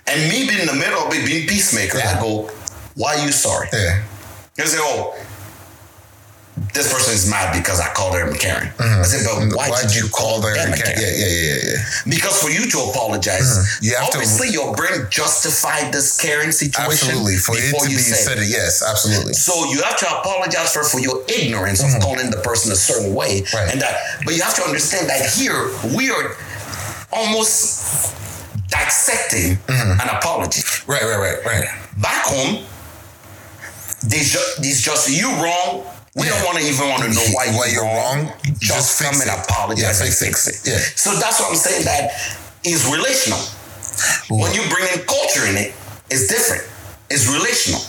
And 0.07 0.29
me 0.31 0.47
being 0.47 0.61
in 0.61 0.67
the 0.67 0.73
middle 0.73 0.99
of 0.99 1.13
it, 1.13 1.25
being 1.25 1.47
peacemaker, 1.47 1.99
I 1.99 2.19
go, 2.19 2.49
"Why 2.95 3.15
are 3.17 3.25
you 3.25 3.31
sorry?" 3.31 3.69
Yeah. 3.71 4.03
They 4.55 4.65
say, 4.65 4.79
"Oh, 4.79 5.15
this 6.73 6.91
person 6.91 7.13
is 7.13 7.29
mad 7.29 7.53
because 7.53 7.79
I 7.79 7.87
called 7.93 8.15
her 8.15 8.25
Karen." 8.33 8.69
I 8.79 9.03
said, 9.03 9.25
"But 9.25 9.55
why, 9.55 9.69
Why'd 9.69 9.87
did 9.87 9.95
you 9.95 10.09
call 10.09 10.41
her? 10.41 10.53
a 10.53 10.57
Yeah, 10.57 10.73
yeah, 10.73 11.27
yeah, 11.27 11.55
yeah. 11.63 11.77
Because 12.09 12.41
for 12.41 12.49
you 12.49 12.65
to 12.69 12.79
apologize, 12.89 13.45
Mm-hmm. 13.47 13.85
You 13.85 13.95
have 13.95 14.09
to- 14.11 14.17
obviously 14.17 14.49
your 14.49 14.73
brain 14.75 15.05
justified 15.09 15.93
this 15.93 16.17
Karen 16.19 16.51
situation 16.51 17.09
Absolutely. 17.09 17.37
For 17.37 17.53
before 17.55 17.85
you 17.87 17.97
be 17.97 18.01
said 18.03 18.37
it, 18.39 18.47
yes, 18.49 18.81
absolutely. 18.83 19.33
so 19.33 19.53
you 19.71 19.81
have 19.83 19.97
to 19.99 20.07
apologize 20.19 20.73
for 20.73 20.83
for 20.83 20.99
your 20.99 21.21
ignorance 21.29 21.81
of 21.83 22.01
calling 22.01 22.29
the 22.31 22.37
person 22.41 22.71
a 22.71 22.75
certain 22.75 23.13
way, 23.13 23.41
Mm-hmm. 23.41 23.57
Right. 23.57 23.71
and 23.73 23.81
that. 23.81 23.95
But 24.25 24.35
you 24.35 24.41
have 24.41 24.55
to 24.55 24.63
understand 24.63 25.09
that 25.09 25.29
here 25.29 25.69
we 25.95 26.09
are 26.09 26.35
almost 27.11 28.15
dissecting 28.69 29.57
Mm-hmm. 29.67 30.01
an 30.01 30.09
apology. 30.17 30.61
Right, 30.87 31.03
right, 31.03 31.17
right, 31.17 31.45
right. 31.45 31.67
Back 32.01 32.25
home, 32.25 32.65
just, 34.07 34.61
there's 34.61 34.81
just 34.81 35.09
you 35.09 35.27
wrong. 35.41 35.85
We 36.17 36.25
Yeah. 36.25 36.33
don't 36.33 36.45
want 36.49 36.57
to 36.57 36.65
even 36.65 36.89
want 36.89 37.03
to 37.03 37.09
know 37.13 37.27
why, 37.37 37.47
Why 37.53 37.67
you're 37.67 37.85
wrong, 37.85 38.33
Just, 38.57 38.61
just 38.61 38.89
fix 38.97 39.09
come 39.11 39.21
and 39.21 39.29
it. 39.29 39.37
apologize 39.45 39.99
Yeah, 40.01 40.05
and 40.05 40.13
fix 40.15 40.19
fix 40.19 40.47
it. 40.47 40.55
it. 40.67 40.71
Yeah. 40.73 40.81
So 40.95 41.15
that's 41.15 41.39
what 41.39 41.51
I'm 41.51 41.57
saying. 41.57 41.85
That 41.85 42.09
is 42.63 42.85
relational. 42.89 43.39
When 44.29 44.53
you 44.53 44.61
bring 44.73 44.87
in 44.93 44.99
culture 45.05 45.45
in 45.45 45.55
it, 45.57 45.73
it's 46.09 46.27
different. 46.27 46.63
It's 47.09 47.27
relational. 47.27 47.81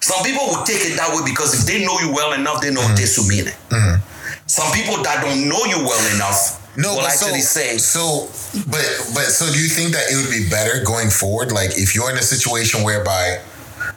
Some 0.00 0.24
people 0.24 0.46
will 0.48 0.64
take 0.64 0.82
it 0.88 0.96
that 0.96 1.10
way 1.14 1.22
because 1.24 1.52
if 1.54 1.66
they 1.66 1.84
know 1.84 1.98
you 2.00 2.12
well 2.12 2.32
enough, 2.32 2.60
they 2.62 2.70
know 2.72 2.80
Mm-hmm. 2.80 2.96
what 2.96 3.18
they 3.20 3.28
mean 3.28 3.46
it. 3.52 4.00
Some 4.46 4.72
people 4.72 5.02
that 5.02 5.20
don't 5.22 5.48
know 5.48 5.64
you 5.66 5.78
well 5.84 6.14
enough 6.14 6.60
No, 6.76 6.94
will 6.94 7.06
actually 7.06 7.40
so, 7.42 7.60
say, 7.60 7.78
so, 7.78 8.28
but 8.68 8.84
but 9.12 9.24
so 9.32 9.50
do 9.52 9.58
you 9.58 9.68
think 9.68 9.92
that 9.92 10.08
it 10.10 10.16
would 10.16 10.30
be 10.30 10.48
better 10.48 10.84
going 10.84 11.10
forward? 11.10 11.50
Like 11.52 11.76
if 11.76 11.94
you're 11.94 12.10
in 12.10 12.16
a 12.16 12.22
situation 12.22 12.84
whereby, 12.84 13.40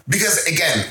because 0.08 0.44
again, 0.48 0.86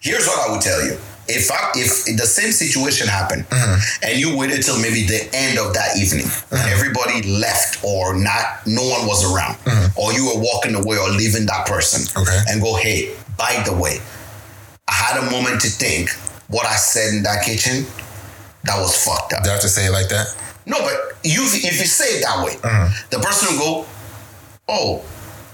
Here's 0.00 0.26
what 0.26 0.38
I 0.48 0.52
would 0.52 0.60
tell 0.60 0.80
you. 0.84 0.98
If 1.30 1.50
I, 1.50 1.70
if 1.76 2.04
the 2.18 2.26
same 2.26 2.52
situation 2.52 3.06
happened 3.08 3.44
Mm-hmm. 3.50 4.04
and 4.04 4.12
you 4.20 4.36
waited 4.36 4.62
till 4.62 4.78
maybe 4.80 5.06
the 5.06 5.22
end 5.32 5.58
of 5.58 5.72
that 5.74 5.96
evening 5.96 6.26
and 6.50 6.66
everybody 6.74 7.22
left 7.28 7.82
or 7.84 8.14
not 8.14 8.44
no 8.66 8.82
one 8.94 9.06
was 9.06 9.20
around 9.30 9.56
or 9.96 10.12
you 10.12 10.26
were 10.26 10.40
walking 10.40 10.74
away 10.74 10.96
or 10.98 11.08
leaving 11.10 11.46
that 11.46 11.66
person 11.66 12.00
Mm-hmm. 12.02 12.22
Okay. 12.22 12.40
and 12.48 12.60
go 12.62 12.74
hey 12.76 13.14
by 13.38 13.62
the 13.64 13.72
way 13.72 13.98
I 14.88 14.94
had 14.94 15.16
a 15.22 15.30
moment 15.30 15.60
to 15.62 15.68
think 15.68 16.10
what 16.48 16.66
I 16.66 16.74
said 16.76 17.14
in 17.14 17.22
that 17.22 17.44
kitchen 17.44 17.86
that 18.64 18.76
was 18.78 18.92
fucked 19.04 19.32
up 19.32 19.44
do 19.44 19.50
I 19.50 19.52
have 19.54 19.62
to 19.62 19.68
say 19.76 19.86
it 19.86 19.92
like 19.92 20.08
that? 20.10 20.26
no 20.66 20.78
but 20.80 20.94
you 21.24 21.42
if 21.46 21.78
you 21.80 21.86
say 21.86 22.18
it 22.18 22.24
that 22.24 22.44
way 22.44 22.54
Mm-hmm. 22.60 22.88
the 23.10 23.18
person 23.26 23.54
will 23.56 23.60
go 23.66 23.72
oh 24.68 25.04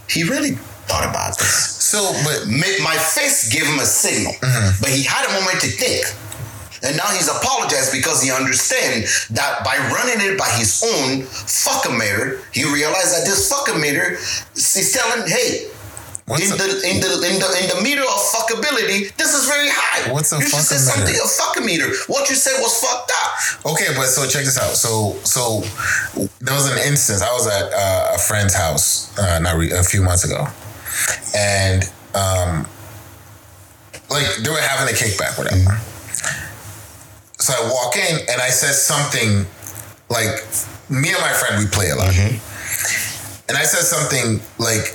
he 0.08 0.22
really 0.24 0.56
thought 0.88 1.04
about 1.04 1.36
this 1.38 1.50
So, 1.82 2.00
but 2.24 2.46
Ma- 2.48 2.82
my 2.82 2.96
face 2.96 3.52
gave 3.52 3.66
him 3.66 3.78
a 3.78 3.86
signal, 3.86 4.34
but 4.80 4.90
he 4.90 5.02
had 5.02 5.26
a 5.28 5.32
moment 5.40 5.60
to 5.62 5.68
think. 5.68 6.06
And 6.82 6.96
now 6.96 7.08
he's 7.08 7.26
apologized 7.28 7.90
because 7.90 8.22
he 8.22 8.30
understands 8.30 9.26
that 9.28 9.64
by 9.64 9.76
running 9.90 10.20
it 10.20 10.38
by 10.38 10.48
his 10.60 10.82
own 10.84 11.22
fuckometer, 11.24 12.42
he 12.52 12.62
realized 12.64 13.12
that 13.16 13.24
this 13.24 13.50
fuckometer 13.50 14.14
is 14.54 14.92
telling, 14.92 15.26
hey, 15.26 15.66
what's 16.26 16.44
in 16.46 16.52
a, 16.52 16.56
the 16.56 16.68
in 16.86 17.00
the 17.00 17.10
in 17.26 17.38
the 17.40 17.48
in 17.62 17.66
the 17.74 17.80
meter 17.82 18.02
of 18.02 18.20
fuckability, 18.30 19.10
this 19.16 19.34
is 19.34 19.48
very 19.48 19.68
high. 19.72 20.12
What's 20.12 20.32
a 20.32 20.36
you 20.38 20.42
should 20.46 20.60
say 20.60 20.76
fuckometer? 20.76 20.92
something 20.92 21.16
a 21.16 21.26
fuckometer. 21.26 22.08
What 22.08 22.28
you 22.28 22.36
said 22.36 22.60
was 22.60 22.78
fucked 22.78 23.10
up. 23.24 23.72
okay? 23.72 23.94
But 23.96 24.06
so 24.06 24.26
check 24.28 24.44
this 24.44 24.58
out. 24.58 24.74
So 24.76 25.16
so 25.24 25.62
there 26.40 26.54
was 26.54 26.70
an 26.70 26.78
instance. 26.86 27.22
I 27.22 27.32
was 27.32 27.46
at 27.48 27.72
uh, 27.72 28.12
a 28.14 28.18
friend's 28.18 28.54
house 28.54 29.16
uh, 29.18 29.38
not 29.40 29.56
re- 29.56 29.72
a 29.72 29.82
few 29.82 30.02
months 30.02 30.24
ago, 30.24 30.46
and 31.36 31.82
um, 32.14 32.66
like 34.10 34.27
they 34.43 34.51
were 34.51 34.60
having 34.60 34.93
a 34.93 34.97
kickback, 34.97 35.36
whatever. 35.39 35.78
So 37.39 37.52
I 37.52 37.70
walk 37.70 37.97
in 37.97 38.18
and 38.28 38.40
I 38.40 38.48
said 38.48 38.74
something 38.74 39.47
like 40.09 40.43
me 40.89 41.10
and 41.12 41.20
my 41.20 41.32
friend 41.32 41.62
we 41.62 41.68
play 41.70 41.90
a 41.90 41.97
lot, 41.97 42.09
and 43.48 43.56
I 43.56 43.64
said 43.64 43.85
something 43.85 44.40
like, 44.59 44.94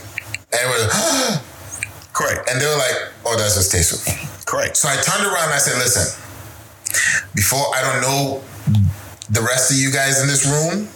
and 0.51 0.69
we're 0.69 0.89
Correct. 2.13 2.49
and 2.49 2.59
they 2.59 2.65
were 2.65 2.77
like, 2.77 2.97
"Oh, 3.25 3.37
that's 3.37 3.55
just 3.55 3.71
tasteful." 3.71 4.01
Correct. 4.45 4.75
So 4.75 4.89
I 4.89 4.95
turned 4.99 5.25
around 5.25 5.45
and 5.45 5.53
I 5.53 5.59
said, 5.59 5.77
"Listen, 5.77 6.11
before 7.35 7.63
I 7.75 7.81
don't 7.81 8.01
know 8.01 8.43
the 9.29 9.41
rest 9.41 9.71
of 9.71 9.77
you 9.77 9.91
guys 9.91 10.19
in 10.21 10.27
this 10.27 10.45
room, 10.45 10.89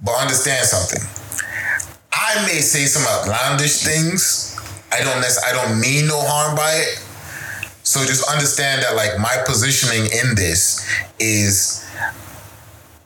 but 0.00 0.14
understand 0.16 0.64
something. 0.66 1.02
I 2.18 2.44
may 2.46 2.60
say 2.60 2.86
some 2.86 3.06
outlandish 3.06 3.82
things. 3.84 4.56
I 4.90 5.04
don't 5.04 5.22
I 5.22 5.52
don't 5.52 5.80
mean 5.80 6.08
no 6.08 6.20
harm 6.20 6.56
by 6.56 6.72
it. 6.72 6.98
So 7.84 8.04
just 8.04 8.28
understand 8.28 8.82
that 8.82 8.96
like 8.96 9.18
my 9.18 9.42
positioning 9.46 10.10
in 10.10 10.34
this 10.34 10.84
is 11.20 11.86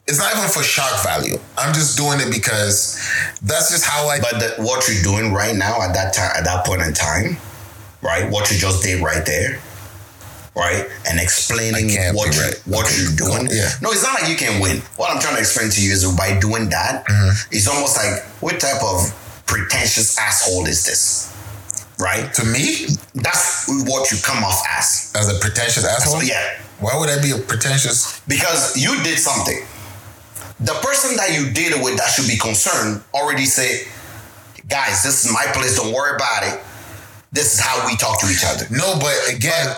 it's 0.07 0.19
not 0.19 0.35
even 0.35 0.49
for 0.49 0.63
shock 0.63 1.05
value. 1.05 1.39
I'm 1.57 1.73
just 1.73 1.97
doing 1.97 2.21
it 2.21 2.33
because 2.33 2.99
that's 3.43 3.71
just 3.71 3.85
how 3.85 4.09
I 4.09 4.19
But 4.19 4.41
the, 4.41 4.63
what 4.63 4.89
you're 4.89 5.03
doing 5.03 5.33
right 5.33 5.55
now 5.55 5.81
at 5.83 5.95
that 5.95 6.15
time, 6.15 6.33
at 6.37 6.45
that 6.45 6.67
point 6.67 6.83
in 6.83 6.93
time, 6.93 7.37
right? 8.03 8.29
What 8.31 8.51
you 8.51 8.59
just 8.59 8.83
did 8.83 9.01
right 9.03 9.25
there, 9.25 9.61
right? 10.55 10.85
And 11.09 11.19
explaining 11.21 11.89
what 12.15 12.35
you, 12.35 12.41
right. 12.43 12.61
what 12.67 12.87
Okay, 12.87 12.97
you're 13.03 13.17
doing. 13.17 13.49
yeah. 13.51 13.71
No, 13.81 13.91
it's 13.91 14.03
not 14.03 14.21
like 14.21 14.29
you 14.31 14.37
can 14.37 14.61
win. 14.61 14.79
What 14.97 15.11
I'm 15.11 15.21
trying 15.21 15.35
to 15.35 15.41
explain 15.41 15.71
to 15.71 15.81
you 15.83 15.93
is 15.93 16.05
by 16.17 16.39
doing 16.39 16.69
that, 16.71 17.05
Mm-hmm. 17.07 17.55
it's 17.57 17.69
almost 17.69 17.97
like 17.97 18.23
what 18.43 18.61
type 18.61 18.83
of 18.83 19.13
pretentious 19.47 20.19
asshole 20.19 20.67
is 20.67 20.85
this, 20.85 21.33
right? 21.99 22.33
to 22.35 22.45
me 22.45 22.87
That's 23.15 23.69
what 23.89 24.11
you 24.11 24.19
come 24.23 24.45
off 24.45 24.63
as. 24.79 25.13
as 25.17 25.29
a 25.35 25.39
pretentious 25.41 25.85
asshole. 25.85 26.23
Yeah, 26.23 26.59
Why 26.81 26.99
would 26.99 27.09
I 27.09 27.21
be 27.21 27.31
a 27.33 27.39
pretentious? 27.39 28.21
because 28.29 28.77
you 28.77 29.03
did 29.03 29.19
something. 29.19 29.61
The 30.61 30.75
person 30.75 31.17
that 31.17 31.33
you 31.35 31.51
did 31.51 31.73
it 31.75 31.83
with 31.83 31.97
that 31.99 32.09
should 32.11 32.29
be 32.29 32.37
concerned 32.39 33.03
already 33.15 33.47
say, 33.47 33.83
guys, 34.69 35.03
this 35.03 35.25
is 35.25 35.33
my 35.33 35.45
place. 35.53 35.77
Don't 35.77 35.93
worry 35.93 36.15
about 36.15 36.45
it. 36.45 36.61
This 37.33 37.55
is 37.55 37.61
how 37.61 37.87
we 37.89 37.97
talk 37.97 38.21
to 38.21 38.27
each 38.29 38.45
other. 38.45 38.67
No, 38.71 38.99
but 39.01 39.17
again, 39.33 39.73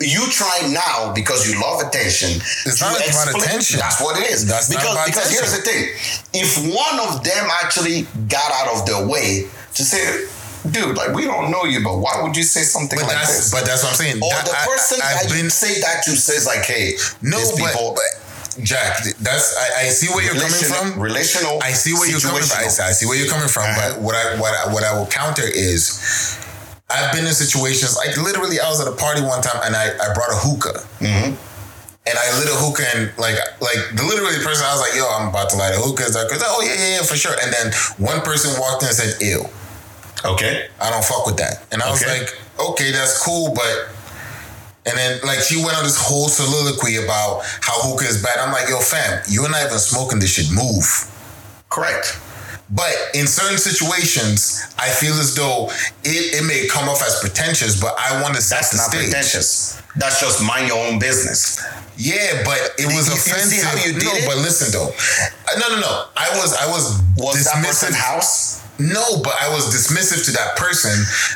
You 0.00 0.28
try 0.28 0.68
now 0.68 1.12
because 1.14 1.48
you 1.48 1.56
love 1.60 1.80
attention. 1.80 2.36
It's 2.68 2.80
not 2.80 2.92
about 3.00 3.32
attention. 3.32 3.80
That's 3.80 4.00
what 4.00 4.20
it 4.20 4.28
is. 4.30 4.44
That's 4.46 4.68
not 4.68 4.76
because 4.80 4.92
about 4.92 5.06
because 5.06 5.30
here's 5.32 5.52
the 5.56 5.62
thing: 5.64 5.88
if 6.34 6.58
one 6.68 7.00
of 7.08 7.24
them 7.24 7.48
actually 7.64 8.04
got 8.28 8.50
out 8.52 8.76
of 8.76 8.84
their 8.86 9.06
way 9.08 9.48
to 9.74 9.82
say, 9.84 10.26
"Dude, 10.70 10.96
like 10.96 11.14
we 11.14 11.24
don't 11.24 11.50
know 11.50 11.64
you, 11.64 11.80
but 11.82 11.96
why 11.96 12.20
would 12.20 12.36
you 12.36 12.42
say 12.42 12.60
something 12.62 12.98
but 12.98 13.06
like 13.08 13.16
that's 13.16 13.36
this?" 13.36 13.50
but 13.56 13.64
that's 13.64 13.82
what 13.82 13.96
I'm 13.96 13.96
saying. 13.96 14.16
or 14.20 14.28
That- 14.28 14.44
the 14.44 14.58
person 14.68 15.00
I, 15.00 15.14
that 15.14 15.22
have 15.22 15.30
you 15.32 15.42
been 15.42 15.50
say 15.50 15.80
that 15.80 16.04
to 16.04 16.10
says 16.16 16.44
like, 16.44 16.64
"Hey, 16.66 16.92
no, 17.22 17.38
but, 17.56 17.72
people." 17.72 17.94
but 17.96 18.10
Jack, 18.66 18.98
that's 19.22 19.56
I, 19.56 19.86
I 19.86 19.88
see 19.88 20.08
where 20.12 20.24
you're 20.24 20.34
coming 20.34 20.64
from. 20.66 21.00
relational. 21.00 21.62
I 21.62 21.72
see 21.72 21.94
where 21.94 22.10
you're 22.10 22.20
coming 22.20 22.42
from. 22.42 22.58
I. 22.58 22.90
I 22.90 22.92
see 22.92 23.06
where 23.06 23.16
you're 23.16 23.30
coming 23.30 23.48
from. 23.48 23.64
Uh-huh. 23.70 23.94
But 23.94 24.02
what 24.02 24.14
I 24.16 24.34
what 24.40 24.52
I, 24.52 24.72
what 24.74 24.82
I 24.84 24.98
will 24.98 25.06
counter 25.06 25.46
is, 25.46 26.36
I've 26.90 27.12
been 27.12 27.26
in 27.26 27.34
situations 27.34 27.96
like 27.96 28.16
literally. 28.16 28.60
I 28.60 28.68
was 28.68 28.80
at 28.80 28.88
a 28.88 28.96
party 28.96 29.20
one 29.20 29.42
time 29.42 29.60
and 29.64 29.76
I, 29.76 29.92
I 29.92 30.14
brought 30.14 30.32
a 30.32 30.38
hookah. 30.40 30.78
Mm-hmm. 31.04 31.36
And 32.08 32.16
I 32.16 32.26
lit 32.40 32.48
a 32.48 32.56
hookah 32.56 32.88
and 32.96 33.12
like 33.20 33.36
like 33.60 33.76
the 33.92 34.00
literally 34.08 34.40
person 34.40 34.64
I 34.64 34.72
was 34.72 34.80
like, 34.80 34.96
yo, 34.96 35.04
I'm 35.04 35.28
about 35.28 35.50
to 35.52 35.56
light 35.60 35.76
a 35.76 35.80
hookah. 35.80 36.08
Like, 36.16 36.32
oh 36.40 36.64
yeah, 36.64 36.72
yeah, 36.72 36.90
yeah, 36.96 37.02
for 37.04 37.16
sure. 37.16 37.36
And 37.44 37.52
then 37.52 37.72
one 38.00 38.20
person 38.24 38.56
walked 38.58 38.80
in 38.82 38.88
and 38.88 38.96
said, 38.96 39.20
ew. 39.20 39.44
Okay. 40.24 40.68
I 40.80 40.88
don't 40.88 41.04
fuck 41.04 41.26
with 41.26 41.36
that. 41.36 41.68
And 41.70 41.82
I 41.82 41.90
was 41.90 42.00
Okay. 42.02 42.20
like, 42.20 42.32
okay, 42.58 42.90
that's 42.90 43.20
cool, 43.22 43.52
but 43.54 43.92
and 44.88 44.96
then 44.96 45.20
like 45.28 45.40
she 45.40 45.60
went 45.62 45.76
on 45.76 45.84
this 45.84 46.00
whole 46.00 46.28
soliloquy 46.32 46.96
about 46.96 47.44
how 47.60 47.76
hookah 47.84 48.08
is 48.08 48.22
bad. 48.22 48.38
I'm 48.40 48.52
like, 48.52 48.70
yo, 48.72 48.80
fam, 48.80 49.20
you're 49.28 49.50
not 49.50 49.60
even 49.66 49.78
smoking 49.78 50.18
this 50.18 50.32
shit. 50.32 50.48
Move. 50.50 50.88
Correct. 51.68 52.16
But 52.70 52.92
in 53.14 53.26
certain 53.26 53.56
situations, 53.56 54.66
I 54.78 54.90
feel 54.90 55.14
as 55.14 55.34
though 55.34 55.70
it, 56.04 56.34
it 56.36 56.44
may 56.44 56.66
come 56.68 56.88
off 56.88 57.02
as 57.02 57.18
pretentious, 57.20 57.80
but 57.80 57.94
I 57.98 58.20
want 58.20 58.34
to 58.36 58.42
set 58.42 58.56
That's 58.60 58.70
the 58.72 58.76
not 58.76 58.90
stage. 58.90 59.04
pretentious. 59.04 59.80
That's 59.96 60.20
just 60.20 60.42
mind 60.44 60.68
your 60.68 60.76
own 60.86 60.98
business. 60.98 61.64
Yeah, 61.96 62.42
but 62.44 62.58
it 62.78 62.86
was 62.86 63.08
You- 63.08 63.14
you 63.14 63.18
offensive. 63.18 63.64
how 63.64 63.74
you 63.84 63.92
did 63.94 64.04
no, 64.04 64.12
it? 64.12 64.26
but 64.26 64.36
listen 64.38 64.70
though, 64.70 64.92
Uh, 64.94 65.58
no, 65.58 65.68
no, 65.70 65.80
no. 65.80 66.04
I 66.16 66.28
was, 66.36 66.52
I 66.54 66.66
was, 66.66 67.00
Was 67.16 67.44
that 67.44 67.54
dismissive. 67.56 67.64
person's 67.64 67.96
house? 67.96 68.60
No, 68.78 69.22
but 69.22 69.34
I 69.40 69.48
was 69.48 69.74
dismissive 69.74 70.24
to 70.26 70.30
that 70.32 70.54
person 70.56 70.92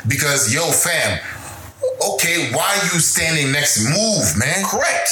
because, 0.07 0.53
yo, 0.53 0.71
fam, 0.71 1.19
okay, 2.13 2.51
why 2.53 2.75
you 2.93 2.99
standing 2.99 3.51
next? 3.51 3.79
Move, 3.79 4.37
man. 4.37 4.63
Correct. 4.63 5.09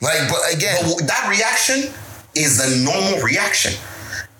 Like, 0.00 0.28
but 0.28 0.52
again, 0.52 0.76
But 0.82 1.06
that 1.06 1.28
reaction 1.30 1.94
is 2.34 2.58
the 2.58 2.76
normal 2.84 3.20
reaction. 3.22 3.72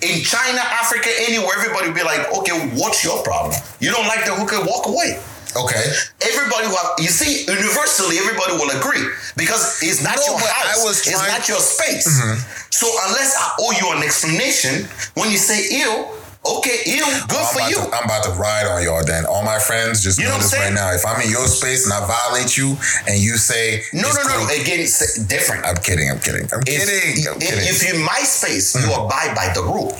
In 0.04 0.22
China, 0.22 0.60
Africa, 0.60 1.08
anywhere, 1.24 1.56
everybody 1.56 1.88
will 1.88 1.96
be 1.96 2.02
like, 2.04 2.28
okay, 2.36 2.52
what's 2.76 3.02
your 3.04 3.22
problem? 3.24 3.56
You 3.80 3.90
don't 3.90 4.06
like 4.06 4.24
the 4.24 4.34
hookah, 4.34 4.68
walk 4.68 4.86
away. 4.86 5.16
Okay. 5.56 5.84
Everybody 6.20 6.66
will 6.66 6.76
have, 6.76 6.98
you 6.98 7.08
see, 7.08 7.46
universally, 7.46 8.18
everybody 8.18 8.52
will 8.58 8.70
agree 8.76 9.06
because 9.36 9.80
it's 9.82 10.02
not 10.02 10.16
No, 10.16 10.34
your 10.34 10.38
house. 10.38 10.82
I 10.82 10.84
was 10.84 11.06
it's 11.06 11.14
not 11.14 11.48
your 11.48 11.60
space. 11.60 12.04
Mm-hmm. 12.10 12.36
So 12.70 12.90
unless 13.06 13.36
I 13.38 13.54
owe 13.60 13.72
you 13.72 13.96
an 13.96 14.02
explanation, 14.02 14.88
when 15.14 15.30
you 15.30 15.38
say 15.38 15.80
ill, 15.82 16.10
okay, 16.46 16.78
ill, 16.86 17.06
good 17.28 17.40
I'm 17.40 17.54
for 17.54 17.64
you. 17.70 17.76
To, 17.76 17.94
I'm 17.96 18.04
about 18.04 18.24
to 18.24 18.30
ride 18.32 18.66
on 18.66 18.82
y'all 18.82 19.04
then. 19.04 19.24
All 19.26 19.42
my 19.44 19.58
friends, 19.58 20.02
just 20.02 20.18
You 20.18 20.24
know 20.26 20.32
know 20.36 20.38
this 20.38 20.52
right 20.56 20.72
now. 20.72 20.92
If 20.92 21.04
I'm 21.06 21.20
in 21.20 21.30
your 21.30 21.46
space 21.46 21.84
and 21.84 21.92
I 21.92 22.06
violate 22.06 22.56
you 22.56 22.76
and 23.08 23.18
you 23.20 23.36
say 23.36 23.82
no, 23.92 24.02
no, 24.02 24.08
no, 24.08 24.22
cool- 24.28 24.46
no. 24.46 24.54
Again, 24.62 24.86
different. 25.26 25.64
I'm 25.66 25.76
kidding. 25.76 26.10
I'm 26.10 26.18
kidding. 26.20 26.48
I'm 26.52 26.60
If, 26.66 26.66
kidding. 26.66 27.28
I'm 27.28 27.36
if, 27.36 27.48
kidding. 27.48 27.68
if 27.68 27.82
you 27.82 27.94
in 27.98 28.02
my 28.04 28.20
space, 28.24 28.74
you 28.74 28.82
hmm. 28.92 29.06
abide 29.06 29.34
by 29.34 29.52
the 29.54 29.62
rule. 29.62 29.92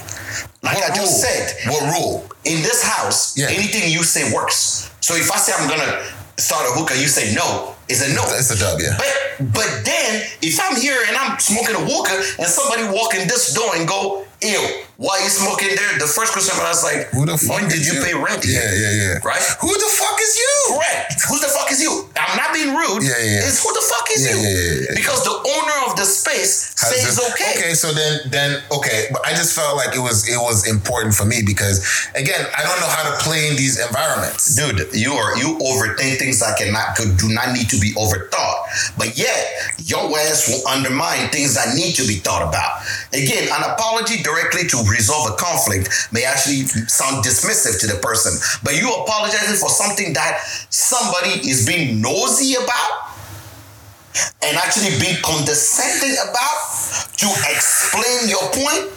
Like 0.63 0.77
what 0.77 0.91
I 0.91 0.95
just 0.97 1.23
rule? 1.23 1.31
said, 1.31 1.71
What 1.71 1.83
rule? 1.95 2.25
in 2.45 2.63
this 2.63 2.83
house, 2.83 3.37
Yeah. 3.37 3.49
anything 3.49 3.91
you 3.93 4.03
say 4.03 4.33
works. 4.33 4.91
So 5.01 5.15
if 5.15 5.31
I 5.31 5.37
say 5.37 5.53
I'm 5.57 5.69
gonna 5.69 6.03
start 6.37 6.65
a 6.69 6.73
hookah, 6.73 6.97
you 6.99 7.07
say 7.09 7.35
no, 7.35 7.75
it's 7.89 8.01
a 8.03 8.13
no. 8.15 8.25
It's 8.29 8.51
a 8.51 8.59
dub, 8.59 8.81
yeah. 8.81 8.97
But 8.97 9.53
but 9.53 9.71
then 9.85 10.25
if 10.43 10.59
I'm 10.61 10.77
here 10.81 10.99
and 11.09 11.17
I'm 11.17 11.39
smoking 11.39 11.75
a 11.77 11.79
hookah 11.85 12.17
and 12.41 12.49
somebody 12.49 12.85
walk 12.89 13.15
in 13.15 13.29
this 13.29 13.53
door 13.55 13.77
and 13.77 13.87
go, 13.87 14.25
ew, 14.41 14.61
why 14.97 15.19
you 15.23 15.29
smoking 15.29 15.75
there? 15.75 15.99
The 15.99 16.07
first 16.07 16.33
question 16.33 16.55
I 16.55 16.69
was 16.71 16.85
like, 16.85 17.11
Who 17.11 17.27
the 17.27 17.37
fuck 17.37 17.59
when 17.61 17.69
did 17.69 17.83
you, 17.87 17.99
you? 17.99 18.03
pay 18.05 18.15
rent? 18.15 18.47
Yeah, 18.47 18.63
yeah, 18.71 18.93
yeah. 18.95 19.15
Right? 19.27 19.43
Who 19.61 19.69
the 19.75 19.91
fuck 19.99 20.19
is 20.23 20.33
you? 20.39 20.53
Correct. 20.79 21.19
Who 21.29 21.39
the 21.43 21.51
fuck 21.51 21.71
is 21.73 21.83
you? 21.83 22.07
I'm 22.15 22.37
not 22.39 22.55
being 22.55 22.71
rude. 22.75 23.03
Yeah, 23.03 23.19
yeah. 23.19 23.43
It's 23.51 23.59
who 23.59 23.75
the 23.75 23.83
fuck 23.83 24.07
is 24.15 24.23
Yeah, 24.23 24.35
you? 24.35 24.39
yeah, 24.39 24.55
yeah, 24.55 24.81
yeah. 24.87 24.95
Because 24.95 25.25
the 25.27 25.35
owner 25.35 25.77
of 25.91 25.97
the 25.99 26.07
space 26.07 26.75
Has 26.79 26.95
says 26.95 27.17
this- 27.19 27.31
okay. 27.35 27.53
Okay, 27.59 27.75
so 27.75 27.91
then 27.93 28.21
then 28.31 28.63
okay, 28.71 29.07
but 29.11 29.27
I 29.27 29.31
just 29.35 29.55
felt 29.55 29.77
like 29.77 29.95
it 29.97 30.01
was 30.01 30.29
it 30.29 30.39
was 30.39 30.67
important 30.69 31.15
for 31.15 31.25
me 31.25 31.43
because 31.43 31.83
again, 32.15 32.47
I 32.57 32.63
don't 32.63 32.79
know 32.81 32.89
how 32.91 33.11
to 33.11 33.17
play 33.25 33.49
in 33.51 33.57
these 33.57 33.79
environments. 33.83 34.55
dude, 34.55 34.95
you 34.95 35.13
are 35.13 35.37
you 35.37 35.59
overthink 35.59 36.19
things 36.23 36.39
that 36.41 36.57
cannot 36.59 36.95
could 36.97 37.17
do 37.19 37.29
not 37.35 37.51
need 37.53 37.69
to 37.71 37.79
be 37.83 37.91
overthought. 37.99 38.71
But 38.97 39.19
yet 39.19 39.43
your 39.83 40.07
ass 40.19 40.47
will 40.49 40.63
undermine 40.69 41.31
things 41.31 41.55
that 41.55 41.75
need 41.75 41.95
to 41.97 42.07
be 42.07 42.17
thought 42.23 42.47
about. 42.47 42.83
Again, 43.13 43.49
an 43.51 43.63
apology 43.75 44.23
directly 44.23 44.67
to 44.69 44.84
resolve 44.89 45.31
a 45.31 45.37
conflict 45.37 45.89
may 46.13 46.25
actually 46.25 46.67
sound 46.89 47.25
dismissive 47.25 47.81
to 47.81 47.87
the 47.87 47.99
person, 48.01 48.33
but 48.63 48.75
you 48.77 48.89
apologizing 48.93 49.57
for 49.57 49.69
something 49.69 50.13
that 50.15 50.41
somebody 50.71 51.41
is 51.49 51.67
being 51.67 52.01
nosy 52.01 52.55
about 52.55 53.15
and 54.43 54.57
actually 54.57 54.95
being 55.01 55.17
condescending 55.23 56.15
about 56.23 56.59
to 57.19 57.27
explain 57.51 58.29
your 58.29 58.47
point, 58.53 58.93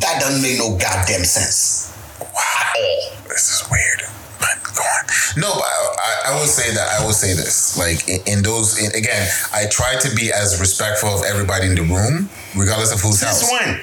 that 0.00 0.18
doesn't 0.20 0.42
make 0.42 0.58
no 0.58 0.76
goddamn 0.76 1.24
sense. 1.24 1.94
At 2.20 2.76
all. 2.76 3.12
This 3.28 3.50
is 3.62 3.70
weird. 3.70 4.02
But 4.40 4.58
go 4.74 4.82
on. 4.82 5.06
No, 5.36 5.54
but 5.54 5.62
I, 5.62 5.94
I, 6.26 6.32
I 6.32 6.40
will 6.40 6.46
say 6.46 6.74
that 6.74 6.88
I 7.00 7.04
will 7.04 7.12
say 7.12 7.34
this. 7.34 7.78
Like 7.78 8.08
in, 8.08 8.20
in 8.26 8.42
those, 8.42 8.78
in, 8.82 8.90
again, 8.98 9.28
I 9.54 9.66
try 9.70 9.96
to 10.00 10.14
be 10.16 10.32
as 10.32 10.58
respectful 10.58 11.10
of 11.10 11.24
everybody 11.24 11.66
in 11.68 11.74
the 11.76 11.82
room, 11.82 12.28
regardless 12.56 12.92
of 12.92 12.98
Since 12.98 13.22
house. 13.22 13.50
when? 13.52 13.80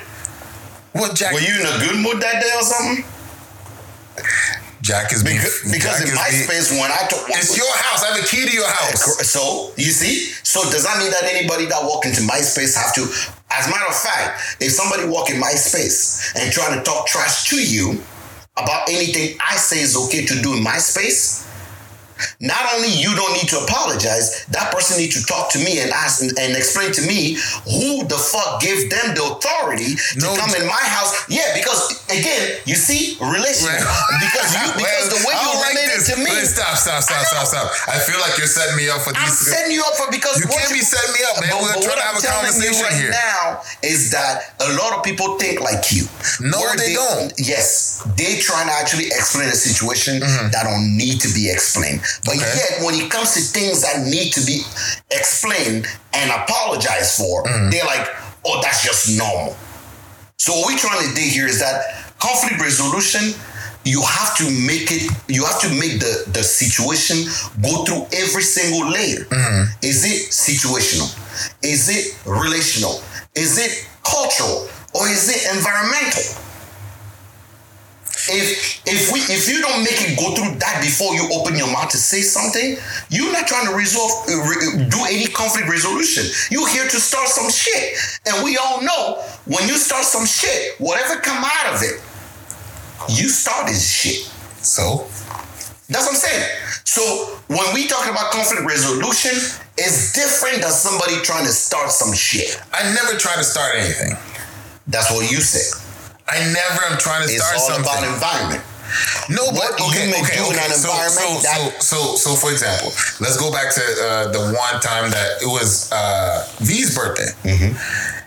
What 0.93 1.15
Jack? 1.15 1.33
Were 1.33 1.39
you 1.39 1.59
in 1.59 1.65
a 1.65 1.77
good 1.85 1.97
mood 2.01 2.21
that 2.21 2.41
day 2.41 2.51
or 2.55 2.63
something? 2.63 3.05
Jack 4.81 5.11
is 5.13 5.23
being, 5.23 5.37
Because, 5.37 5.61
because 5.71 5.99
Jack 5.99 6.07
in 6.09 6.15
my 6.15 6.29
being- 6.31 6.43
space, 6.43 6.71
when 6.71 6.89
I 6.91 7.05
took 7.09 7.23
It's 7.29 7.55
your 7.57 7.71
house. 7.71 8.03
I 8.03 8.15
have 8.15 8.23
a 8.23 8.27
key 8.27 8.45
to 8.47 8.51
your 8.53 8.67
house. 8.67 9.27
so 9.29 9.71
you 9.75 9.91
see, 9.91 10.31
so 10.43 10.63
does 10.71 10.83
that 10.83 10.97
mean 10.97 11.11
that 11.11 11.23
anybody 11.23 11.65
that 11.65 11.83
walk 11.83 12.05
into 12.05 12.23
my 12.23 12.41
space 12.41 12.75
have 12.75 12.93
to? 12.95 13.01
As 13.51 13.67
a 13.67 13.69
matter 13.69 13.85
of 13.87 13.95
fact, 13.95 14.57
if 14.61 14.71
somebody 14.71 15.05
walk 15.05 15.29
in 15.29 15.39
my 15.39 15.51
space 15.51 16.33
and 16.35 16.51
trying 16.51 16.77
to 16.77 16.83
talk 16.83 17.07
trash 17.07 17.49
to 17.49 17.61
you 17.61 18.01
about 18.57 18.89
anything 18.89 19.37
I 19.45 19.57
say 19.57 19.79
is 19.81 19.95
okay 19.95 20.25
to 20.25 20.41
do 20.41 20.53
in 20.55 20.63
my 20.63 20.77
space, 20.77 21.45
not 22.39 22.61
only 22.75 22.89
you 22.89 23.15
don't 23.15 23.33
need 23.33 23.47
to 23.49 23.59
apologize, 23.63 24.45
that 24.51 24.71
person 24.73 24.97
need 24.97 25.11
to 25.11 25.23
talk 25.25 25.51
to 25.53 25.59
me 25.59 25.79
and 25.79 25.91
ask 25.91 26.21
and, 26.21 26.31
and 26.39 26.55
explain 26.55 26.91
to 26.93 27.01
me 27.03 27.35
who 27.67 28.03
the 28.07 28.17
fuck 28.17 28.61
gave 28.61 28.89
them 28.89 29.15
the 29.15 29.23
authority 29.23 29.95
to 30.19 30.25
No, 30.25 30.35
come 30.35 30.51
in 30.55 30.65
my 30.67 30.85
house. 30.91 31.27
Yeah, 31.29 31.53
because 31.55 32.03
again, 32.09 32.59
you 32.65 32.75
see, 32.75 33.17
relationship. 33.21 33.83
because 34.19 34.49
you 34.55 34.65
because 34.81 35.07
the 35.11 35.21
way 35.27 35.35
you 35.35 35.51
like 35.59 35.73
related 35.75 35.99
this. 36.01 36.09
to 36.11 36.15
me. 36.19 36.29
Wait, 36.31 36.47
stop, 36.47 36.75
stop, 36.77 37.01
stop, 37.03 37.23
stop, 37.25 37.45
stop. 37.47 37.67
I 37.87 37.99
feel 37.99 38.19
like 38.19 38.37
you're 38.37 38.49
setting 38.49 38.75
me 38.77 38.89
up 38.89 39.01
for 39.01 39.11
I'm 39.15 39.25
these. 39.27 39.39
setting 39.39 39.71
you 39.71 39.83
up 39.83 39.95
for 39.95 40.11
because 40.11 40.39
You 40.39 40.47
can't 40.47 40.71
be 40.73 40.81
setting 40.81 41.13
me 41.13 41.21
up, 41.31 41.41
man. 41.41 41.49
But- 41.51 41.61
We're 41.61 41.73
but 41.75 41.83
trying 41.83 41.99
to 41.99 42.05
have 42.07 42.15
I'm 42.15 42.19
a 42.19 42.25
telling 42.25 42.45
you 42.45 42.71
conversation 42.73 42.83
right 42.83 42.99
here. 42.99 43.11
now 43.11 43.61
is 43.83 44.11
that 44.11 44.53
a 44.59 44.69
lot 44.79 44.97
of 44.97 45.03
people 45.03 45.37
think 45.39 45.61
like 45.61 45.91
you. 45.91 46.05
No, 46.41 46.59
Where 46.59 46.75
they 46.75 46.93
don't. 46.93 47.33
Yes, 47.37 48.01
they 48.17 48.39
trying 48.39 48.67
to 48.67 48.73
actually 48.73 49.07
explain 49.07 49.47
a 49.49 49.55
situation 49.57 50.19
mm-hmm. 50.21 50.51
that 50.51 50.63
don't 50.63 50.95
need 50.97 51.19
to 51.21 51.29
be 51.33 51.49
explained. 51.49 52.01
But 52.25 52.35
Mm-hmm. 52.35 52.41
Okay. 52.43 52.57
yet, 52.57 52.85
when 52.85 52.95
it 52.95 53.09
comes 53.11 53.33
to 53.35 53.41
things 53.41 53.81
that 53.81 54.05
need 54.05 54.31
to 54.33 54.41
be 54.45 54.61
explained 55.11 55.87
and 56.13 56.31
apologized 56.31 57.17
for, 57.17 57.43
Mm-hmm. 57.43 57.69
they're 57.71 57.85
like, 57.85 58.07
"Oh, 58.45 58.61
that's 58.61 58.83
just 58.83 59.17
normal." 59.17 59.55
So 60.37 60.53
what 60.55 60.71
we're 60.71 60.77
trying 60.79 61.07
to 61.07 61.13
do 61.15 61.21
here 61.21 61.47
is 61.47 61.59
that 61.59 61.83
conflict 62.19 62.61
resolution, 62.61 63.33
you 63.85 64.01
have 64.01 64.35
to 64.37 64.45
make 64.65 64.91
it, 64.91 65.03
you 65.27 65.43
have 65.45 65.59
to 65.61 65.69
make 65.69 65.99
the, 65.99 66.23
the 66.31 66.43
situation 66.43 67.27
go 67.61 67.83
through 67.83 68.07
every 68.13 68.43
single 68.43 68.89
layer. 68.89 69.25
Is 69.81 70.03
it 70.05 70.31
situational? 70.31 71.09
Is 71.63 71.89
it 71.89 72.15
relational? 72.25 73.01
Is 73.35 73.57
it 73.57 73.87
cultural? 74.03 74.67
Or 74.95 75.07
is 75.07 75.29
it 75.29 75.55
environmental? 75.55 76.23
If 78.29 78.81
if 78.87 79.11
we 79.11 79.19
if 79.33 79.49
you 79.49 79.61
don't 79.61 79.83
make 79.83 79.99
it 80.01 80.17
go 80.17 80.33
through 80.35 80.59
that 80.59 80.81
before 80.81 81.15
you 81.15 81.27
open 81.33 81.57
your 81.57 81.67
mouth 81.71 81.89
to 81.91 81.97
say 81.97 82.21
something, 82.21 82.77
you're 83.09 83.31
not 83.33 83.47
trying 83.47 83.67
to 83.67 83.75
resolve 83.75 84.11
uh, 84.29 84.89
do 84.89 84.99
any 85.09 85.27
conflict 85.27 85.69
resolution. 85.69 86.25
You're 86.51 86.69
here 86.69 86.85
to 86.87 86.99
start 86.99 87.27
some 87.29 87.49
shit, 87.49 87.97
and 88.27 88.43
we 88.43 88.57
all 88.57 88.81
know 88.81 89.21
when 89.45 89.67
you 89.67 89.77
start 89.77 90.05
some 90.05 90.25
shit, 90.25 90.79
whatever 90.79 91.19
come 91.21 91.43
out 91.43 91.75
of 91.75 91.81
it, 91.83 92.01
you 93.09 93.29
started 93.29 93.75
shit. 93.79 94.31
So 94.61 95.07
That's 95.89 96.05
what 96.05 96.13
I'm 96.13 96.21
saying. 96.21 96.45
So 96.85 97.01
when 97.47 97.73
we 97.73 97.87
talk 97.87 98.05
about 98.09 98.31
conflict 98.31 98.63
resolution, 98.65 99.31
it's 99.77 100.13
different 100.13 100.61
than 100.61 100.71
somebody 100.71 101.15
trying 101.23 101.45
to 101.45 101.51
start 101.51 101.91
some 101.91 102.13
shit. 102.13 102.61
I 102.73 102.83
never 102.93 103.17
try 103.17 103.35
to 103.35 103.43
start 103.43 103.75
anything. 103.75 104.13
That's 104.87 105.11
what 105.11 105.31
you 105.31 105.41
said. 105.41 105.88
I 106.29 106.39
never 106.53 106.81
am 106.91 106.97
trying 106.97 107.27
to 107.27 107.33
It's 107.33 107.41
start 107.43 107.57
all 107.59 107.69
something. 107.69 107.85
about 107.85 108.03
environment. 108.13 108.63
No, 109.29 109.45
What 109.53 109.77
but 109.77 109.79
you 109.79 109.85
okay, 109.89 110.09
okay, 110.09 110.41
okay. 110.49 110.65
an 110.65 110.71
So, 110.73 110.89
environment 110.89 111.13
so, 111.13 111.41
that- 111.45 111.83
so, 111.83 112.15
so, 112.15 112.15
so, 112.15 112.35
for 112.35 112.51
example, 112.51 112.89
let's 113.21 113.37
go 113.37 113.51
back 113.51 113.73
to 113.73 113.81
uh, 113.81 114.31
the 114.31 114.41
one 114.57 114.81
time 114.81 115.11
that 115.11 115.41
it 115.41 115.45
was 115.45 115.91
uh, 115.91 116.47
V's 116.59 116.95
birthday, 116.97 117.29
Mm-hmm. 117.45 117.77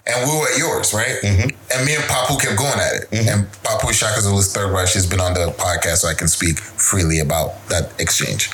and 0.07 0.17
we 0.31 0.39
were 0.39 0.47
at 0.47 0.59
yours, 0.59 0.95
right? 0.95 1.19
And 1.25 1.85
me 1.87 1.95
and 1.99 2.05
Papu 2.05 2.39
kept 2.41 2.57
going 2.57 2.79
at 2.79 2.95
it, 2.95 3.11
Mm-hmm. 3.11 3.29
and 3.29 3.41
Papu 3.67 3.91
Shakazuli's 3.91 4.53
third 4.55 4.71
rush 4.71 4.95
has 4.95 5.05
been 5.07 5.19
on 5.21 5.35
the 5.35 5.51
podcast, 5.59 5.99
so 6.07 6.09
I 6.09 6.15
can 6.15 6.29
speak 6.29 6.59
freely 6.61 7.19
about 7.19 7.67
that 7.69 7.91
exchange. 7.99 8.51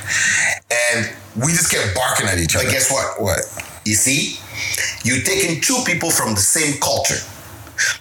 And 0.93 1.11
we 1.37 1.53
just 1.53 1.71
kept 1.71 1.95
barking 1.95 2.27
at 2.27 2.39
each 2.39 2.55
But 2.55 2.63
other. 2.65 2.73
guess 2.73 2.91
what? 2.91 3.21
What? 3.21 3.41
You 3.85 3.95
see, 3.95 4.41
you're 5.05 5.23
taking 5.25 5.61
two 5.61 5.83
people 5.85 6.11
from 6.11 6.35
the 6.35 6.41
same 6.41 6.81
culture. 6.81 7.21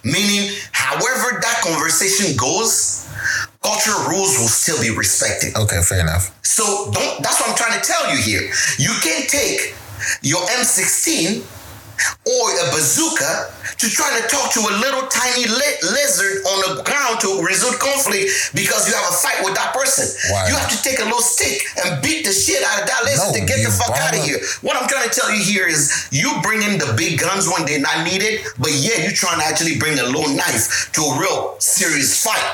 Meaning, 0.04 0.50
however 0.72 1.40
that 1.40 1.60
conversation 1.62 2.36
goes, 2.36 3.08
cultural 3.62 4.08
rules 4.08 4.38
will 4.38 4.48
still 4.48 4.80
be 4.80 4.90
respected. 4.90 5.56
Okay, 5.56 5.80
fair 5.82 6.00
enough. 6.00 6.34
So 6.44 6.90
don't 6.92 7.22
that's 7.22 7.40
what 7.40 7.50
I'm 7.50 7.56
trying 7.56 7.80
to 7.80 7.84
tell 7.86 8.10
you 8.10 8.20
here. 8.20 8.50
You 8.78 8.94
can't 9.02 9.28
take 9.28 9.74
your 10.22 10.40
M16 10.58 11.42
or 12.26 12.44
a 12.52 12.66
bazooka 12.74 13.50
to 13.78 13.86
try 13.88 14.08
to 14.18 14.22
talk 14.28 14.52
to 14.52 14.60
a 14.60 14.72
little 14.82 15.06
tiny 15.08 15.46
li- 15.46 15.80
lizard 15.94 16.42
on 16.50 16.56
the 16.76 16.82
ground 16.82 17.20
to 17.20 17.40
resolve 17.42 17.78
conflict 17.78 18.54
because 18.54 18.88
you 18.88 18.94
have 18.94 19.06
a 19.10 19.16
fight 19.16 19.40
with 19.44 19.54
that 19.54 19.72
person. 19.74 20.06
Why? 20.32 20.48
You 20.48 20.54
have 20.56 20.70
to 20.70 20.78
take 20.82 20.98
a 21.00 21.06
little 21.06 21.22
stick 21.24 21.62
and 21.84 22.02
beat 22.02 22.24
the 22.26 22.32
shit 22.32 22.62
out 22.62 22.82
of 22.82 22.86
that 22.88 23.02
lizard 23.04 23.34
No, 23.34 23.38
to 23.38 23.42
get 23.46 23.62
the 23.64 23.70
fuck 23.70 23.94
out 23.96 24.14
of 24.14 24.22
here. 24.24 24.38
What 24.62 24.76
I'm 24.76 24.88
trying 24.88 25.08
to 25.08 25.14
tell 25.14 25.30
you 25.30 25.42
here 25.42 25.66
is 25.66 26.08
you 26.10 26.30
bring 26.42 26.62
in 26.62 26.78
the 26.78 26.94
big 26.96 27.18
guns 27.20 27.46
when 27.48 27.66
they're 27.66 27.80
not 27.80 28.04
needed, 28.04 28.40
but 28.58 28.72
yeah, 28.74 29.02
you're 29.02 29.16
trying 29.16 29.38
to 29.40 29.46
actually 29.46 29.78
bring 29.78 29.98
a 29.98 30.04
little 30.04 30.28
knife 30.34 30.90
to 30.92 31.00
a 31.02 31.18
real 31.20 31.56
serious 31.60 32.22
fight. 32.22 32.44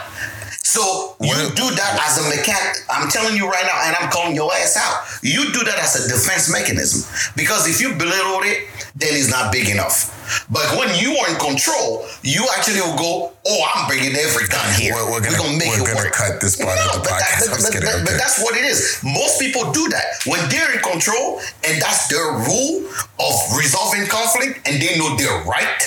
So 0.66 1.14
you 1.20 1.28
What- 1.28 1.54
do 1.54 1.70
that 1.76 2.00
as 2.08 2.16
a 2.18 2.22
mechanic. 2.22 2.80
I'm 2.88 3.10
telling 3.10 3.36
you 3.36 3.46
right 3.46 3.66
now, 3.66 3.78
and 3.84 3.94
I'm 4.00 4.10
calling 4.10 4.34
your 4.34 4.48
ass 4.56 4.76
out. 4.76 5.04
You 5.20 5.52
do 5.52 5.62
that 5.62 5.78
as 5.78 5.94
a 5.94 6.08
defense 6.08 6.48
mechanism 6.48 7.04
because 7.36 7.68
if 7.68 7.80
you 7.82 7.92
belittle 7.92 8.40
it, 8.44 8.64
then 8.96 9.10
it's 9.12 9.28
not 9.28 9.52
big 9.52 9.68
enough. 9.68 10.10
But 10.48 10.64
when 10.78 10.88
you 10.98 11.18
are 11.18 11.28
in 11.28 11.36
control, 11.36 12.06
you 12.22 12.48
actually 12.56 12.80
will 12.80 12.96
go, 12.96 13.32
"Oh, 13.46 13.60
I'm 13.74 13.86
bringing 13.88 14.16
every 14.16 14.48
gun 14.48 14.72
here. 14.80 14.94
We're- 14.94 15.10
we're 15.12 15.20
gonna- 15.20 15.52
make 15.52 15.68
we're 15.68 15.84
it 15.84 15.86
gonna 15.86 15.96
work." 16.08 16.12
cut 16.16 16.40
this 16.40 16.56
part 16.56 16.76
no, 16.78 16.96
of 16.96 17.02
the 17.04 17.10
that- 17.10 17.20
podcast. 17.20 17.50
but- 17.50 17.62
but- 17.62 17.72
kidding, 17.72 17.90
but- 17.92 18.04
but 18.06 18.16
that's 18.16 18.38
what 18.38 18.56
it 18.56 18.64
is. 18.64 18.96
Most 19.02 19.38
people 19.38 19.70
do 19.70 19.86
that 19.90 20.06
when 20.24 20.48
they're 20.48 20.72
in 20.72 20.80
control, 20.80 21.42
and 21.64 21.82
that's 21.82 22.06
their 22.08 22.24
rule 22.32 22.84
of 23.20 23.34
resolving 23.52 24.06
conflict, 24.06 24.66
and 24.66 24.80
they 24.80 24.96
know 24.96 25.14
they're 25.16 25.42
right. 25.44 25.80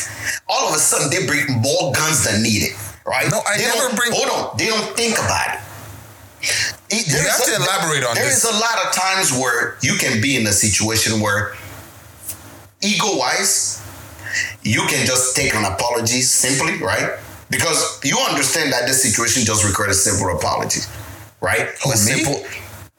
All 0.47 0.69
of 0.69 0.75
a 0.75 0.79
sudden, 0.79 1.09
they 1.09 1.25
bring 1.25 1.49
more 1.49 1.91
guns 1.93 2.23
than 2.23 2.43
needed. 2.43 2.73
Right? 3.07 3.31
No, 3.31 3.39
I 3.47 3.57
They 3.57 3.63
never 3.63 3.95
bring- 3.95 4.11
Hold 4.11 4.29
on, 4.29 4.57
they 4.57 4.67
don't 4.67 4.95
think 4.95 5.17
about 5.17 5.47
it. 5.47 5.59
It- 6.89 7.07
You 7.07 7.13
there 7.13 7.29
have 7.31 7.43
to 7.45 7.55
elaborate 7.55 8.03
on 8.03 8.15
There 8.15 8.25
this. 8.25 8.39
is 8.39 8.43
a 8.43 8.51
lot 8.51 8.77
of 8.85 8.91
times 8.93 9.31
where 9.31 9.77
you 9.81 9.95
can 9.95 10.19
be 10.21 10.35
in 10.35 10.45
a 10.45 10.51
situation 10.53 11.21
where, 11.21 11.55
ego 12.81 13.15
wise, 13.15 13.79
you 14.61 14.85
can 14.87 15.05
just 15.05 15.35
take 15.35 15.53
an 15.55 15.63
apology 15.65 16.21
simply, 16.21 16.77
right? 16.83 17.11
Because 17.49 17.99
you 18.03 18.19
understand 18.19 18.73
that 18.73 18.85
this 18.87 19.01
situation 19.01 19.45
just 19.45 19.63
required 19.63 19.91
a 19.91 19.95
simple 19.95 20.29
apology, 20.35 20.81
right? 21.39 21.69
Who, 21.83 21.91
a 21.91 21.95
me? 21.95 21.99
simple 22.11 22.45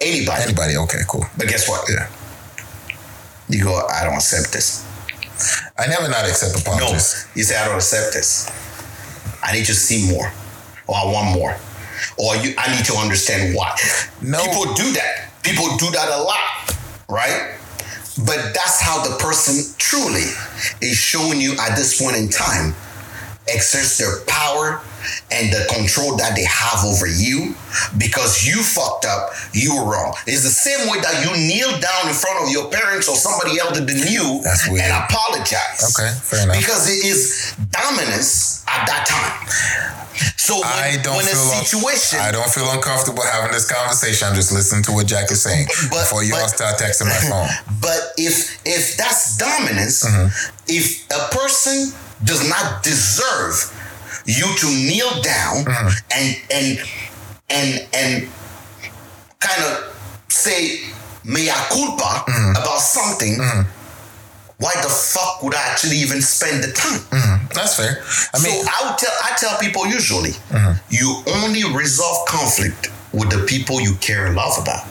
anybody. 0.00 0.42
Anybody? 0.42 0.76
Okay, 0.78 1.02
cool. 1.06 1.26
But 1.36 1.48
guess 1.48 1.68
what? 1.68 1.84
Yeah. 1.88 2.06
You 3.50 3.64
go, 3.64 3.86
I 3.86 4.04
don't 4.04 4.14
accept 4.14 4.52
this. 4.52 4.82
I 5.78 5.86
never 5.86 6.08
not 6.08 6.24
accept 6.28 6.54
No, 6.54 6.60
apologies. 6.60 7.26
you 7.34 7.44
say 7.44 7.56
I 7.56 7.66
don't 7.66 7.76
accept 7.76 8.12
this. 8.14 8.48
I 9.42 9.52
need 9.52 9.66
to 9.66 9.74
see 9.74 10.10
more, 10.10 10.32
or 10.86 10.96
I 10.96 11.04
want 11.04 11.34
more, 11.38 11.56
or 12.16 12.36
you. 12.36 12.54
I 12.58 12.74
need 12.74 12.84
to 12.86 12.94
understand 12.94 13.54
why. 13.54 13.76
No. 14.22 14.42
people 14.44 14.74
do 14.74 14.92
that. 14.92 15.30
People 15.42 15.76
do 15.76 15.90
that 15.90 16.08
a 16.12 16.22
lot, 16.22 16.76
right? 17.08 17.56
But 18.18 18.52
that's 18.52 18.80
how 18.80 19.02
the 19.02 19.16
person 19.16 19.74
truly 19.78 20.26
is 20.82 20.96
showing 20.96 21.40
you 21.40 21.52
at 21.52 21.76
this 21.76 22.00
point 22.00 22.16
in 22.16 22.28
time 22.28 22.74
exerts 23.50 23.98
their 23.98 24.20
power 24.26 24.80
and 25.30 25.52
the 25.52 25.64
control 25.72 26.16
that 26.16 26.34
they 26.36 26.44
have 26.44 26.84
over 26.84 27.06
you 27.06 27.54
because 27.96 28.44
you 28.44 28.62
fucked 28.62 29.06
up, 29.06 29.30
you 29.52 29.74
were 29.76 29.84
wrong. 29.90 30.12
It's 30.26 30.42
the 30.42 30.50
same 30.52 30.88
way 30.90 31.00
that 31.00 31.24
you 31.24 31.30
kneel 31.36 31.70
down 31.80 32.08
in 32.08 32.14
front 32.14 32.44
of 32.44 32.50
your 32.50 32.68
parents 32.70 33.08
or 33.08 33.16
somebody 33.16 33.58
elder 33.60 33.80
than 33.80 33.98
you 34.06 34.42
and 34.44 34.92
apologize. 35.04 35.80
Okay, 35.96 36.10
fair 36.20 36.42
enough. 36.44 36.58
Because 36.58 36.88
it 36.90 37.06
is 37.06 37.54
dominance 37.70 38.64
at 38.68 38.86
that 38.86 39.06
time. 39.06 39.94
So 40.36 40.54
when, 40.56 40.64
I 40.66 40.98
don't 41.02 41.14
when 41.16 41.26
feel 41.26 41.38
a 41.38 41.62
situation 41.62 42.18
I 42.18 42.32
don't 42.32 42.50
feel 42.50 42.68
uncomfortable 42.72 43.22
having 43.22 43.52
this 43.52 43.70
conversation. 43.70 44.26
I'm 44.26 44.34
just 44.34 44.50
listening 44.50 44.82
to 44.84 44.92
what 44.92 45.06
Jack 45.06 45.30
is 45.30 45.42
saying 45.42 45.66
But- 45.90 46.02
before 46.10 46.24
you 46.24 46.34
all 46.34 46.48
start 46.48 46.78
texting 46.78 47.06
my 47.06 47.14
phone. 47.30 47.46
But 47.80 48.12
if 48.18 48.58
if 48.66 48.96
that's 48.96 49.36
dominance, 49.38 50.02
Mm-hmm. 50.04 50.28
if 50.66 51.06
a 51.10 51.28
person 51.34 51.92
does 52.24 52.48
not 52.48 52.82
deserve 52.82 53.54
you 54.26 54.44
to 54.58 54.66
kneel 54.66 55.10
down 55.22 55.64
Mm-hmm. 55.64 55.88
and 56.18 56.28
and 56.50 56.78
and 57.50 57.88
and 57.94 58.28
kind 59.40 59.62
of 59.64 59.94
say 60.28 60.80
mea 61.24 61.48
culpa 61.70 62.24
Mm-hmm. 62.30 62.50
about 62.62 62.80
something, 62.80 63.38
why 64.58 64.72
the 64.82 64.88
fuck 64.88 65.42
would 65.42 65.54
I 65.54 65.62
actually 65.70 65.96
even 65.98 66.20
spend 66.20 66.62
the 66.64 66.72
time? 66.72 67.00
That's 67.54 67.76
fair. 67.76 68.02
I 68.34 68.42
mean, 68.42 68.62
so 68.64 68.70
I 68.70 68.90
would 68.90 68.98
tell 68.98 69.14
I 69.22 69.36
tell 69.38 69.56
people 69.58 69.86
usually 69.86 70.32
Mm-hmm. 70.50 70.72
you 70.90 71.22
only 71.42 71.64
resolve 71.76 72.26
conflict 72.28 72.90
with 73.12 73.30
the 73.30 73.44
people 73.46 73.80
you 73.80 73.94
care 74.00 74.26
and 74.26 74.34
love 74.36 74.58
about. 74.60 74.84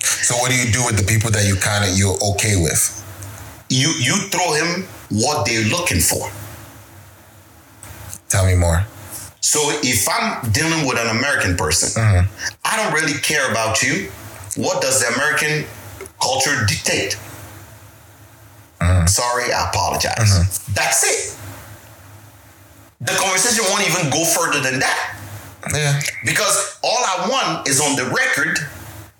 so 0.00 0.36
what 0.36 0.50
do 0.50 0.56
you 0.56 0.70
do 0.70 0.84
with 0.86 0.96
the 0.96 1.06
people 1.12 1.30
that 1.30 1.44
you 1.46 1.56
kind 1.56 1.82
of 1.84 1.96
you're 1.98 2.16
okay 2.34 2.56
with? 2.62 2.82
You 3.70 3.88
you 3.98 4.14
throw 4.30 4.52
him 4.52 4.86
what 5.14 5.46
they're 5.46 5.64
looking 5.70 6.00
for. 6.00 6.28
Tell 8.28 8.46
me 8.46 8.54
more. 8.56 8.84
So 9.40 9.60
if 9.82 10.08
I'm 10.08 10.50
dealing 10.50 10.86
with 10.88 10.98
an 10.98 11.16
American 11.16 11.56
person, 11.56 12.02
Mm-hmm. 12.02 12.26
I 12.64 12.76
don't 12.76 12.92
really 12.92 13.18
care 13.20 13.50
about 13.50 13.82
you. 13.82 14.10
What 14.56 14.80
does 14.82 15.00
the 15.00 15.14
American 15.14 15.66
culture 16.20 16.64
dictate? 16.66 17.16
Mm-hmm. 18.80 19.06
Sorry, 19.06 19.52
I 19.52 19.68
apologize. 19.70 20.64
That's 20.74 21.04
it. 21.04 21.38
The 23.00 23.12
conversation 23.12 23.64
won't 23.68 23.86
even 23.86 24.10
go 24.10 24.24
further 24.24 24.60
than 24.62 24.80
that 24.80 25.16
Yeah, 25.74 26.00
because 26.24 26.78
all 26.82 26.96
I 27.04 27.28
want 27.28 27.68
is 27.68 27.80
on 27.80 27.96
the 27.96 28.04
record 28.06 28.58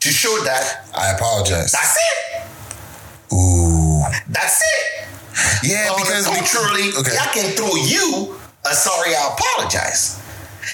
to 0.00 0.08
show 0.08 0.34
that 0.44 0.86
I 0.96 1.10
apologize. 1.12 1.70
that's 1.72 1.96
it. 1.96 3.34
Ooh, 3.34 4.02
That's 4.28 4.60
it. 4.62 4.93
yeah, 5.62 5.90
On 5.90 5.98
because 6.00 6.26
contrary, 6.26 6.90
okay. 6.98 7.16
I 7.18 7.26
can 7.34 7.50
throw 7.56 7.74
you 7.76 8.36
a 8.64 8.72
sorry, 8.74 9.14
I 9.14 9.34
apologize. 9.34 10.20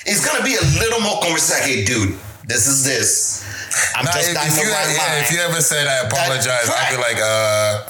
It's 0.06 0.24
gonna 0.24 0.44
be 0.44 0.54
a 0.54 0.64
little 0.78 1.00
more 1.00 1.20
conversation. 1.20 1.66
Hey, 1.66 1.84
dude, 1.84 2.18
this 2.46 2.66
is 2.66 2.84
this. 2.84 3.42
I'm 3.96 4.04
Nah, 4.04 4.12
just 4.12 4.30
if, 4.30 4.36
if 4.36 4.56
you, 4.66 4.70
right 4.72 4.90
yeah, 4.94 5.20
if 5.22 5.30
you 5.32 5.38
ever 5.40 5.60
said 5.60 5.86
I 5.86 6.06
apologize, 6.06 6.68
I'd 6.70 6.90
be 6.90 7.00
like, 7.00 7.18
uh, 7.22 7.86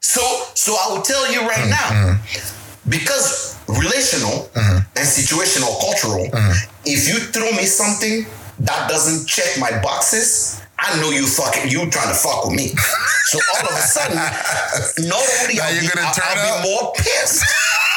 So, 0.00 0.22
so 0.54 0.74
I 0.78 0.92
will 0.94 1.02
tell 1.02 1.30
you 1.32 1.40
right 1.46 1.66
Mm-hmm. 1.66 2.14
now, 2.14 2.20
because 2.88 3.56
relational 3.68 4.48
Mm-hmm. 4.54 4.78
and 4.96 5.06
situational, 5.06 5.74
cultural, 5.80 6.26
if 6.84 7.08
you 7.08 7.18
throw 7.34 7.50
me 7.52 7.64
something 7.66 8.26
that 8.60 8.88
doesn't 8.88 9.26
check 9.28 9.58
my 9.58 9.70
boxes, 9.82 10.62
I 10.86 11.00
know 11.00 11.10
you 11.10 11.26
fucking 11.26 11.68
you 11.70 11.88
trying 11.90 12.08
to 12.08 12.14
fuck 12.14 12.44
with 12.46 12.54
me. 12.56 12.68
So 13.26 13.38
all 13.58 13.66
of 13.68 13.74
a 13.74 13.80
sudden, 13.82 14.16
not 14.16 15.18
only 15.42 15.56
Now 15.56 15.66
I'll, 15.66 15.74
you're 15.74 15.90
gonna 15.92 16.06
I'll, 16.06 16.14
turn 16.14 16.24
I'll 16.38 16.58
up? 16.58 16.62
be 16.62 16.70
more 16.70 16.92
pissed 16.96 17.42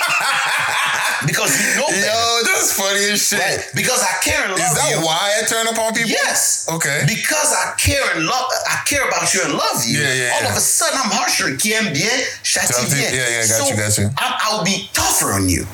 because 1.28 1.52
you 1.60 1.76
know 1.80 1.88
better. 1.88 2.07
yo, 2.07 2.40
that's 2.49 2.74
funny 2.74 3.11
as 3.11 3.22
shit. 3.28 3.40
Right? 3.40 3.61
Because 3.76 4.02
I 4.02 4.14
care 4.24 4.41
and 4.44 4.52
love 4.53 4.60
Is 4.60 4.76
that 4.76 4.90
you. 4.98 5.06
why 5.06 5.20
I 5.38 5.45
turn 5.45 5.68
up 5.68 5.78
on 5.78 5.94
people? 5.94 6.10
Yes. 6.10 6.66
Okay. 6.72 7.03
Because 7.07 7.53
I 7.53 7.76
care 7.78 8.02
and 8.16 8.26
love, 8.26 8.49
I 8.68 8.82
care 8.86 9.07
about 9.07 9.32
you 9.34 9.41
and 9.44 9.53
love 9.53 9.84
you. 9.86 9.99
Yeah, 9.99 10.14
yeah, 10.14 10.32
All 10.36 10.41
yeah. 10.44 10.52
of 10.52 10.57
a 10.57 10.61
sudden, 10.61 10.98
I'm 11.03 11.11
harsher. 11.11 11.56
Qui 11.57 11.74
aime 11.74 11.94
bien, 11.94 12.20
Châtie- 12.44 12.90
bien. 12.90 13.14
yeah, 13.14 13.30
yeah, 13.30 13.48
got 13.48 13.60
so 13.61 13.68
you, 13.70 13.76
got 13.78 13.98
you. 13.98 14.10
I, 14.18 14.40
I'll 14.49 14.64
be 14.64 14.90
tougher 14.94 15.34
on 15.34 15.48
you. 15.49 15.66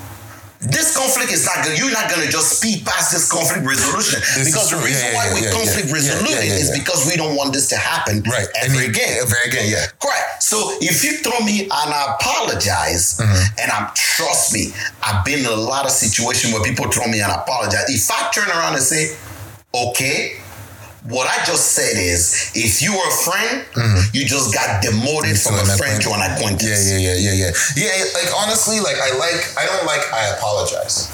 This 0.68 0.96
conflict 0.98 1.32
is 1.32 1.46
not 1.46 1.64
good. 1.64 1.78
You're 1.78 1.92
not 1.92 2.10
gonna 2.10 2.28
just 2.28 2.58
speed 2.60 2.86
past 2.86 3.12
this 3.12 3.30
conflict 3.32 3.66
resolution 3.66 4.20
This 4.36 4.50
because 4.52 4.70
the 4.72 4.78
reason 4.78 5.06
Yeah, 5.12 5.16
why 5.16 5.26
yeah, 5.28 5.34
we 5.34 5.42
yeah, 5.46 5.52
conflict 5.52 5.88
yeah, 5.88 5.94
resolute 5.94 6.30
yeah, 6.32 6.42
it 6.42 6.48
yeah, 6.48 6.64
is 6.66 6.72
because 6.78 7.06
we 7.06 7.16
don't 7.18 7.36
want 7.36 7.54
this 7.54 7.68
to 7.70 7.78
happen 7.78 8.24
Right. 8.24 8.48
ever 8.64 8.82
you- 8.82 8.90
again. 8.90 9.20
Ever 9.22 9.36
again, 9.46 9.70
yeah. 9.70 9.86
Correct. 10.02 10.42
So 10.44 10.78
if 10.82 11.04
you 11.04 11.18
throw 11.20 11.40
me 11.46 11.64
and 11.64 11.90
I 11.94 12.16
apologize, 12.20 13.18
Mm-hmm. 13.18 13.60
and 13.62 13.72
I'm 13.72 13.90
trust 13.96 14.54
me, 14.54 14.74
I've 15.04 15.24
been 15.26 15.40
in 15.40 15.46
a 15.46 15.56
lot 15.56 15.86
of 15.86 15.92
situations 15.92 16.54
where 16.54 16.64
people 16.64 16.90
throw 16.92 17.08
me 17.08 17.22
and 17.22 17.32
apologize. 17.32 17.86
If 17.90 18.10
I 18.12 18.30
turn 18.32 18.48
around 18.50 18.74
and 18.76 18.84
say, 18.84 19.16
okay, 19.74 20.38
what 21.08 21.28
I 21.30 21.44
just 21.46 21.74
said 21.74 21.98
is, 21.98 22.52
if 22.56 22.82
you 22.82 22.92
were 22.92 23.08
a 23.08 23.18
friend, 23.22 23.66
mm-hmm. 23.78 24.10
you 24.14 24.26
just 24.26 24.54
got 24.54 24.82
demoted 24.82 25.38
from 25.38 25.56
a 25.56 25.66
friend 25.78 26.02
to 26.02 26.10
an 26.10 26.22
acquaintance. 26.34 26.82
acquaintance. 26.82 26.90
Yeah, 26.90 26.98
yeah, 26.98 27.14
yeah, 27.14 27.34
yeah, 27.34 27.52
yeah. 27.78 27.94
Yeah, 27.94 28.06
like 28.18 28.30
honestly, 28.34 28.80
like 28.82 28.98
I 28.98 29.14
like 29.18 29.42
I 29.58 29.66
don't 29.66 29.86
like 29.86 30.02
I 30.14 30.34
apologize. 30.38 31.14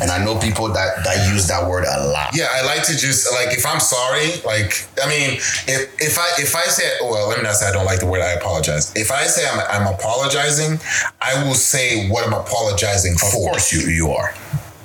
And 0.00 0.10
I 0.10 0.24
know 0.24 0.38
people 0.38 0.68
that 0.68 1.04
that 1.04 1.28
use 1.28 1.48
that 1.48 1.68
word 1.68 1.84
a 1.84 2.06
lot. 2.06 2.30
Yeah, 2.32 2.48
I 2.50 2.64
like 2.64 2.84
to 2.86 2.96
just 2.96 3.30
like 3.34 3.50
if 3.50 3.66
I'm 3.66 3.80
sorry, 3.80 4.40
like 4.46 4.86
I 5.02 5.08
mean, 5.08 5.36
if 5.66 5.90
if 5.98 6.18
I 6.18 6.28
if 6.38 6.54
I 6.54 6.62
say 6.70 6.86
well, 7.02 7.28
let 7.28 7.36
me 7.36 7.42
not 7.42 7.56
say 7.56 7.68
I 7.68 7.72
don't 7.72 7.84
like 7.84 8.00
the 8.00 8.06
word 8.06 8.22
I 8.22 8.32
apologize. 8.32 8.94
If 8.94 9.10
I 9.10 9.24
say 9.24 9.42
I'm 9.46 9.60
I'm 9.68 9.92
apologizing, 9.92 10.78
I 11.20 11.42
will 11.42 11.54
say 11.54 12.08
what 12.08 12.24
I'm 12.24 12.32
apologizing 12.32 13.14
Of 13.14 13.20
for. 13.20 13.26
Of 13.26 13.32
course 13.32 13.72
you 13.72 13.90
you 13.90 14.10
are. 14.10 14.32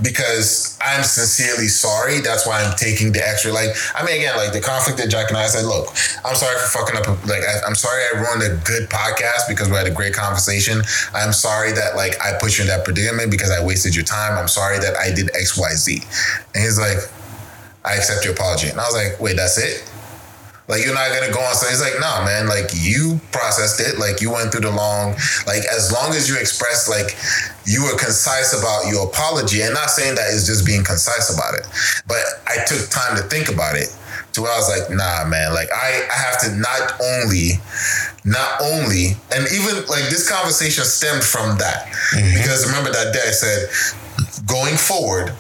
Because 0.04 0.78
I'm 0.84 1.04
sincerely 1.04 1.68
sorry. 1.68 2.20
That's 2.20 2.46
why 2.46 2.62
I'm 2.62 2.76
taking 2.76 3.12
the 3.12 3.26
extra. 3.26 3.52
Like, 3.52 3.70
I 3.96 4.06
mean, 4.06 4.18
again, 4.18 4.36
like 4.36 4.54
the 4.54 4.62
conflict 4.62 5.00
that 5.00 5.10
Jack 5.10 5.30
and 5.30 5.38
I 5.38 5.48
said, 5.48 5.66
look, 5.66 5.88
I'm 6.26 6.36
sorry 6.36 6.60
for 6.60 6.80
fucking 6.80 6.98
up. 6.98 7.08
Like, 7.26 7.42
I, 7.42 7.66
I'm 7.66 7.76
sorry 7.76 8.04
I 8.14 8.20
ruined 8.20 8.44
a 8.44 8.62
good 8.64 8.90
podcast 8.90 9.48
because 9.48 9.70
we 9.70 9.76
had 9.76 9.88
a 9.88 9.92
great 9.92 10.14
conversation. 10.14 10.84
I'm 11.14 11.34
sorry 11.34 11.72
that 11.72 11.96
like 11.96 12.22
I 12.22 12.38
put 12.40 12.58
you 12.58 12.64
in 12.64 12.68
that 12.68 12.84
predicament 12.84 13.32
because 13.32 13.50
I 13.50 13.64
wasted 13.64 13.96
your 13.96 14.06
time. 14.06 14.38
I'm 14.38 14.50
sorry 14.50 14.78
that 14.80 14.98
I 14.98 15.14
did 15.14 15.30
X, 15.36 15.58
Y, 15.58 15.72
Z. 15.74 16.04
And 16.54 16.64
he's 16.64 16.78
like, 16.78 16.98
I 17.86 17.96
accept 17.96 18.26
your 18.26 18.34
apology. 18.34 18.70
And 18.70 18.80
I 18.80 18.84
was 18.84 18.94
like, 18.94 19.20
wait, 19.20 19.38
that's 19.38 19.58
it? 19.58 19.90
Like 20.68 20.86
you're 20.86 20.94
not 20.94 21.12
gonna 21.12 21.32
go 21.32 21.42
on. 21.42 21.56
So 21.56 21.68
he's 21.68 21.82
like, 21.82 22.00
nah, 22.00 22.24
man. 22.24 22.48
Like 22.48 22.72
you 22.74 23.20
processed 23.32 23.82
it. 23.82 24.00
Like 24.00 24.22
you 24.22 24.32
went 24.32 24.52
through 24.52 24.62
the 24.62 24.72
long. 24.72 25.12
Like 25.46 25.64
as 25.68 25.92
long 25.92 26.16
as 26.16 26.30
you 26.30 26.40
expressed, 26.40 26.90
like 26.90 27.18
you 27.66 27.84
were 27.84 27.98
concise 27.98 28.58
about 28.58 28.88
your 28.88 29.08
apology, 29.08 29.62
and 29.62 29.74
not 29.74 29.90
saying 29.90 30.16
that 30.16 30.34
it's 30.34 30.46
just 30.46 30.66
being 30.66 30.84
concise 30.84 31.34
about 31.34 31.56
it, 31.56 31.68
but 32.08 32.24
I 32.48 32.64
took 32.66 32.90
time 32.90 33.18
to 33.18 33.24
think 33.24 33.50
about 33.50 33.76
it. 33.76 33.94
To 34.34 34.42
where 34.42 34.52
I 34.52 34.58
was 34.58 34.70
like, 34.70 34.90
nah, 34.90 35.28
man. 35.28 35.54
Like 35.54 35.70
I, 35.72 36.08
I 36.10 36.18
have 36.18 36.40
to 36.42 36.56
not 36.56 37.00
only, 37.02 37.62
not 38.26 38.62
only, 38.62 39.14
and 39.36 39.46
even 39.52 39.86
like 39.86 40.10
this 40.10 40.28
conversation 40.28 40.86
stemmed 40.86 41.24
from 41.24 41.58
that 41.60 41.86
mm-hmm. 42.16 42.42
because 42.42 42.66
remember 42.66 42.90
that 42.90 43.14
day 43.14 43.22
I 43.22 43.32
said, 43.32 43.70
going 44.48 44.76
forward, 44.76 45.34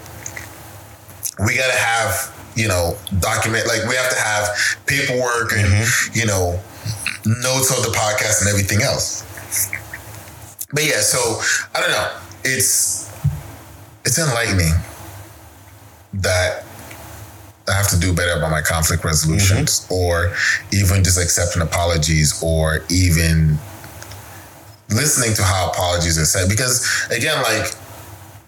we 1.39 1.55
gotta 1.57 1.77
have 1.77 2.29
you 2.55 2.67
know 2.67 2.97
document 3.19 3.67
like 3.67 3.87
we 3.87 3.95
have 3.95 4.09
to 4.09 4.19
have 4.19 4.49
paperwork 4.85 5.51
and 5.53 5.67
mm-hmm. 5.67 6.19
you 6.19 6.25
know 6.25 6.59
notes 7.25 7.71
of 7.75 7.83
the 7.83 7.91
podcast 7.97 8.41
and 8.41 8.49
everything 8.49 8.81
else. 8.81 9.23
But 10.71 10.83
yeah 10.83 11.01
so 11.01 11.19
i 11.75 11.81
don't 11.81 11.91
know. 11.91 12.11
It's 12.43 13.11
it's 14.05 14.19
enlightening 14.19 14.73
that 16.15 16.63
i 17.67 17.71
have 17.71 17.89
to 17.89 17.99
do 17.99 18.13
better 18.13 18.37
about 18.37 18.51
my 18.51 18.61
conflict 18.61 19.03
resolutions 19.03 19.79
mm-hmm. 19.81 19.93
or 19.93 20.35
even 20.71 21.03
just 21.03 21.17
accepting 21.17 21.61
apologies 21.61 22.41
or 22.43 22.83
even 22.89 23.57
listening 24.89 25.33
to 25.33 25.41
how 25.41 25.71
apologies 25.71 26.19
are 26.19 26.25
said. 26.25 26.49
Because 26.49 27.07
again 27.09 27.41
like 27.41 27.73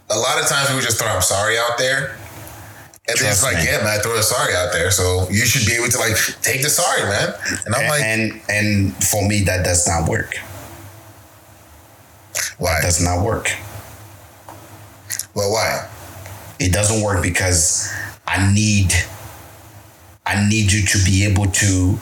a 0.10 0.18
lot 0.18 0.40
of 0.40 0.48
times 0.48 0.74
we 0.76 0.82
just 0.82 1.00
throw 1.00 1.08
i'm 1.08 1.22
sorry 1.22 1.58
out 1.58 1.78
there 1.78 2.16
And 3.08 3.18
then 3.20 3.30
it's 3.32 3.42
Trust 3.42 3.44
like, 3.44 3.58
me. 3.58 3.66
yeah, 3.72 3.78
man, 3.84 4.00
I 4.00 4.02
throw 4.02 4.18
a 4.18 4.24
sorry 4.24 4.56
out 4.56 4.74
there, 4.74 4.90
so 4.92 5.28
you 5.30 5.46
should 5.46 5.66
be 5.68 5.74
able 5.74 5.90
to 5.92 5.98
like 6.00 6.16
take 6.42 6.62
the 6.64 6.70
sorry, 6.70 7.04
man. 7.04 7.34
And 7.66 7.76
I'm 7.76 7.88
like, 7.90 8.02
and 8.04 8.42
and 8.50 8.96
for 9.04 9.28
me, 9.28 9.44
that 9.44 9.64
does 9.64 9.88
not 9.88 10.10
work. 10.10 10.36
why? 12.58 12.80
Does 12.82 13.02
not 13.02 13.24
work. 13.24 13.50
Well, 15.36 15.52
why? 15.52 15.88
It 16.60 16.72
doesn't 16.74 17.04
work 17.04 17.22
because 17.22 17.92
I 18.28 18.52
need 18.54 18.94
I 20.26 20.48
need 20.48 20.72
you 20.72 20.86
to 20.86 20.98
be 21.06 21.26
able 21.26 21.46
to 21.48 22.00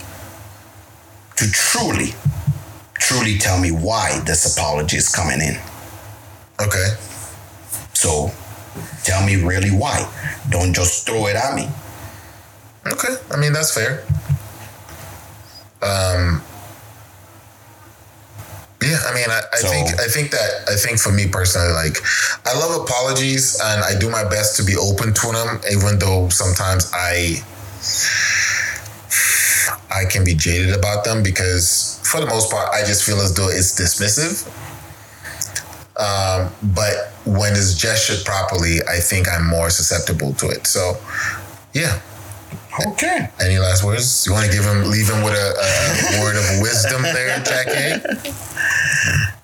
to 1.38 1.52
truly 1.52 2.14
truly 2.96 3.38
tell 3.38 3.60
me 3.60 3.72
why 3.72 4.20
this 4.26 4.56
apology 4.58 4.98
is 4.98 5.10
coming 5.14 5.42
in. 5.42 5.56
Okay. 6.62 6.96
So 7.94 8.32
tell 9.04 9.26
me 9.26 9.36
really 9.36 9.70
why. 9.70 10.10
Don't 10.50 10.74
just 10.74 11.06
throw 11.06 11.28
it 11.28 11.36
at 11.36 11.56
me. 11.56 11.68
Okay. 12.88 13.16
I 13.32 13.38
mean, 13.38 13.54
that's 13.54 13.74
fair. 13.74 14.04
Um. 15.82 16.42
Yeah, 18.82 19.00
I 19.08 19.14
mean, 19.14 19.30
I, 19.30 19.42
I 19.54 19.58
So- 19.60 19.70
think 19.70 20.00
I 20.00 20.08
think 20.08 20.32
that 20.32 20.50
I 20.70 20.76
think 20.76 21.00
for 21.00 21.12
me 21.12 21.28
personally, 21.28 21.72
like, 21.72 21.98
I 22.46 22.54
love 22.60 22.82
apologies 22.84 23.58
and 23.64 23.82
I 23.84 23.98
do 23.98 24.10
my 24.10 24.26
best 24.26 24.58
to 24.58 24.64
be 24.64 24.76
open 24.76 25.14
to 25.14 25.32
them, 25.32 25.62
even 25.72 26.00
though 26.00 26.28
sometimes 26.30 26.92
I 26.94 27.42
I 29.90 30.06
can 30.06 30.24
be 30.26 30.34
jaded 30.34 30.74
about 30.74 31.04
them 31.06 31.24
because 31.24 32.00
for 32.04 32.20
the 32.20 32.26
most 32.26 32.52
part, 32.52 32.74
I 32.74 32.84
just 32.84 33.04
feel 33.04 33.22
as 33.22 33.34
though 33.34 33.48
it's 33.50 33.80
dismissive. 33.80 34.44
Um, 35.98 36.50
but 36.74 37.12
when 37.26 37.54
it's 37.54 37.76
gestured 37.76 38.26
properly, 38.26 38.78
I 38.90 39.00
think 39.00 39.28
I'm 39.30 39.46
more 39.48 39.70
susceptible 39.70 40.34
to 40.36 40.50
it. 40.50 40.66
So, 40.68 40.98
yeah, 41.74 42.00
Okay. 42.88 43.30
any 43.40 43.60
last 43.60 43.84
words? 43.84 44.26
You 44.26 44.34
want 44.34 44.46
to 44.48 44.52
give 44.52 44.64
him, 44.66 44.90
leave 44.90 45.08
him 45.10 45.24
with 45.24 45.34
a, 45.34 46.18
a 46.18 46.22
word 46.22 46.36
of 46.36 46.62
wisdom 46.62 47.04
there, 47.04 47.38
Jackie? 47.44 48.02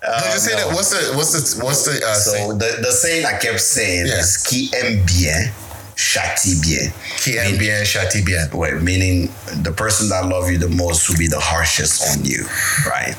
no, 0.02 0.18
just 0.32 0.44
say 0.46 0.52
no. 0.56 0.66
that. 0.68 0.74
What's 0.74 0.90
the 0.90 1.16
what's 1.16 1.32
the 1.32 1.64
what's 1.64 1.84
the 1.84 2.04
uh, 2.04 2.14
So 2.14 2.32
saying? 2.32 2.48
the, 2.58 2.78
the 2.82 2.90
saying 2.92 3.26
I 3.26 3.38
kept 3.38 3.60
saying 3.60 4.06
Yeah. 4.06 4.18
is 4.18 4.36
qui 4.38 4.70
aime 4.74 5.04
bien, 5.06 5.52
châtie 5.94 6.60
bien. 6.62 6.92
Qui 7.22 7.38
aime 7.38 7.58
bien, 7.58 7.84
châtie 7.84 8.24
bien. 8.24 8.48
Wait, 8.52 8.74
meaning 8.82 9.30
the 9.62 9.72
person 9.72 10.08
that 10.08 10.26
love 10.26 10.50
you 10.50 10.58
the 10.58 10.68
most 10.68 11.08
will 11.08 11.18
be 11.18 11.28
the 11.28 11.38
harshest 11.40 12.02
on 12.10 12.24
you, 12.24 12.44
right? 12.88 13.14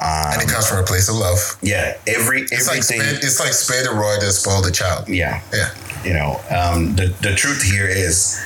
Um, 0.00 0.32
and 0.34 0.42
it 0.42 0.48
comes 0.48 0.68
from 0.68 0.78
a 0.78 0.82
place 0.84 1.08
of 1.08 1.16
love. 1.16 1.56
Yeah, 1.62 1.96
every 2.06 2.42
It's 2.42 2.66
like 2.68 2.78
everything. 2.78 3.00
spare, 3.00 3.14
it's 3.16 3.40
like 3.40 3.52
spare 3.54 3.82
the 3.84 3.90
rod 3.92 4.20
that 4.20 4.32
spoiled 4.32 4.64
the 4.66 4.70
child. 4.72 5.08
yeah, 5.08 5.40
Yeah. 5.52 5.70
you 6.04 6.12
know, 6.12 6.40
um, 6.50 6.94
the 6.96 7.06
the 7.22 7.34
truth 7.34 7.62
here 7.62 7.88
is, 7.88 8.38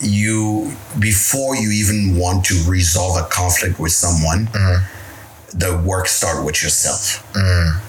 you 0.00 0.72
before 0.98 1.56
you 1.56 1.70
even 1.70 2.16
want 2.18 2.44
to 2.46 2.54
resolve 2.68 3.16
a 3.16 3.26
conflict 3.28 3.78
with 3.80 3.92
someone, 3.92 4.46
mm-hmm. 4.48 5.58
the 5.58 5.78
work 5.86 6.08
start 6.08 6.44
with 6.44 6.62
yourself. 6.62 7.24
Mm-hmm. 7.32 7.80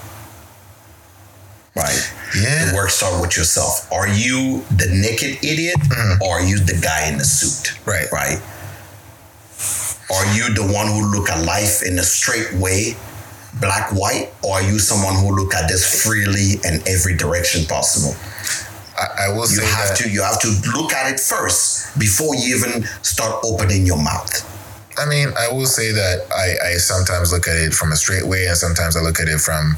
Right. 1.76 2.12
Yeah. 2.34 2.70
The 2.70 2.74
work 2.76 2.88
start 2.88 3.20
with 3.20 3.36
yourself. 3.36 3.86
Are 3.92 4.08
you 4.08 4.64
the 4.70 4.86
naked 4.90 5.44
idiot 5.44 5.76
mm-hmm. 5.78 6.22
or 6.22 6.38
are 6.40 6.42
you 6.42 6.58
the 6.58 6.78
guy 6.80 7.06
in 7.08 7.18
the 7.18 7.24
suit? 7.24 7.78
Right. 7.86 8.10
Right. 8.10 8.40
Are 10.12 10.26
you 10.34 10.54
the 10.54 10.62
one 10.72 10.86
who 10.86 11.10
look 11.10 11.28
at 11.30 11.44
life 11.44 11.82
in 11.82 11.98
a 11.98 12.02
straight 12.02 12.52
way, 12.54 12.94
black, 13.60 13.90
white, 13.92 14.30
or 14.44 14.54
are 14.54 14.62
you 14.62 14.78
someone 14.78 15.14
who 15.16 15.34
look 15.34 15.54
at 15.54 15.68
this 15.68 15.82
freely 16.04 16.60
in 16.64 16.80
every 16.86 17.16
direction 17.16 17.64
possible? 17.66 18.14
I, 18.96 19.26
I 19.26 19.28
will 19.30 19.40
You 19.50 19.60
say 19.60 19.66
have 19.66 19.88
that. 19.90 19.96
to 19.98 20.10
you 20.10 20.22
have 20.22 20.40
to 20.40 20.48
look 20.74 20.92
at 20.92 21.12
it 21.12 21.20
first 21.20 21.98
before 21.98 22.34
you 22.34 22.56
even 22.56 22.84
start 23.02 23.42
opening 23.44 23.84
your 23.84 24.02
mouth. 24.02 24.30
I 24.98 25.04
mean, 25.04 25.28
I 25.38 25.48
will 25.52 25.66
say 25.66 25.92
that 25.92 26.24
I, 26.32 26.70
I 26.70 26.72
sometimes 26.78 27.30
look 27.32 27.46
at 27.48 27.56
it 27.56 27.74
from 27.74 27.92
a 27.92 27.96
straight 27.96 28.24
way, 28.26 28.46
and 28.46 28.56
sometimes 28.56 28.96
I 28.96 29.00
look 29.02 29.20
at 29.20 29.28
it 29.28 29.40
from 29.40 29.76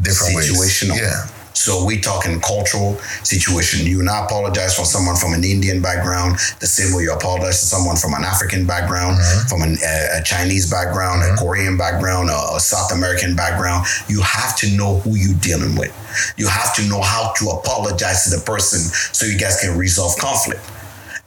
different 0.00 0.36
ways. 0.36 0.50
Situational. 0.50 0.96
Yeah. 0.96 1.26
So 1.54 1.84
we 1.84 2.00
talking 2.00 2.40
cultural 2.40 2.98
situation. 3.22 3.86
You 3.86 4.02
not 4.02 4.24
apologize 4.24 4.76
for 4.76 4.84
someone 4.84 5.16
from 5.16 5.32
an 5.34 5.44
Indian 5.44 5.80
background 5.80 6.36
the 6.60 6.66
same 6.66 6.94
way 6.94 7.04
you 7.04 7.12
apologize 7.12 7.60
to 7.60 7.66
someone 7.66 7.96
from 7.96 8.12
an 8.14 8.24
African 8.24 8.66
background, 8.66 9.16
uh-huh. 9.18 9.48
from 9.48 9.62
an, 9.62 9.78
a, 9.82 10.20
a 10.20 10.22
Chinese 10.22 10.70
background, 10.70 11.22
a 11.22 11.26
uh-huh. 11.26 11.42
Korean 11.42 11.78
background, 11.78 12.28
a, 12.28 12.56
a 12.56 12.60
South 12.60 12.92
American 12.92 13.36
background. 13.36 13.86
You 14.08 14.20
have 14.22 14.56
to 14.58 14.76
know 14.76 14.98
who 15.00 15.16
you're 15.16 15.38
dealing 15.40 15.78
with. 15.78 15.94
You 16.36 16.48
have 16.48 16.74
to 16.76 16.82
know 16.88 17.00
how 17.00 17.32
to 17.38 17.50
apologize 17.50 18.24
to 18.24 18.36
the 18.36 18.42
person 18.42 18.80
so 19.14 19.26
you 19.26 19.38
guys 19.38 19.60
can 19.60 19.78
resolve 19.78 20.18
conflict. 20.18 20.60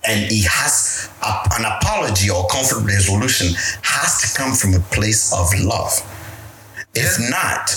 And 0.08 0.32
it 0.32 0.48
has 0.48 1.10
a, 1.24 1.32
an 1.60 1.66
apology 1.66 2.30
or 2.30 2.48
conflict 2.48 2.86
resolution 2.86 3.48
has 3.82 4.22
to 4.22 4.38
come 4.38 4.54
from 4.54 4.74
a 4.76 4.80
place 4.92 5.34
of 5.34 5.48
love. 5.60 6.04
If 6.94 7.20
not, 7.30 7.72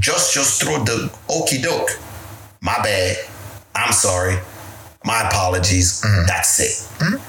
just 0.00 0.34
just 0.34 0.62
throw 0.62 0.82
the 0.82 1.12
okey 1.28 1.60
doke. 1.60 1.90
My 2.60 2.76
bad. 2.82 3.16
I'm 3.74 3.92
sorry. 3.92 4.38
My 5.04 5.22
apologies. 5.28 6.02
Mm. 6.02 6.26
That's 6.26 6.60
it. 6.60 6.98
Mm. 6.98 7.20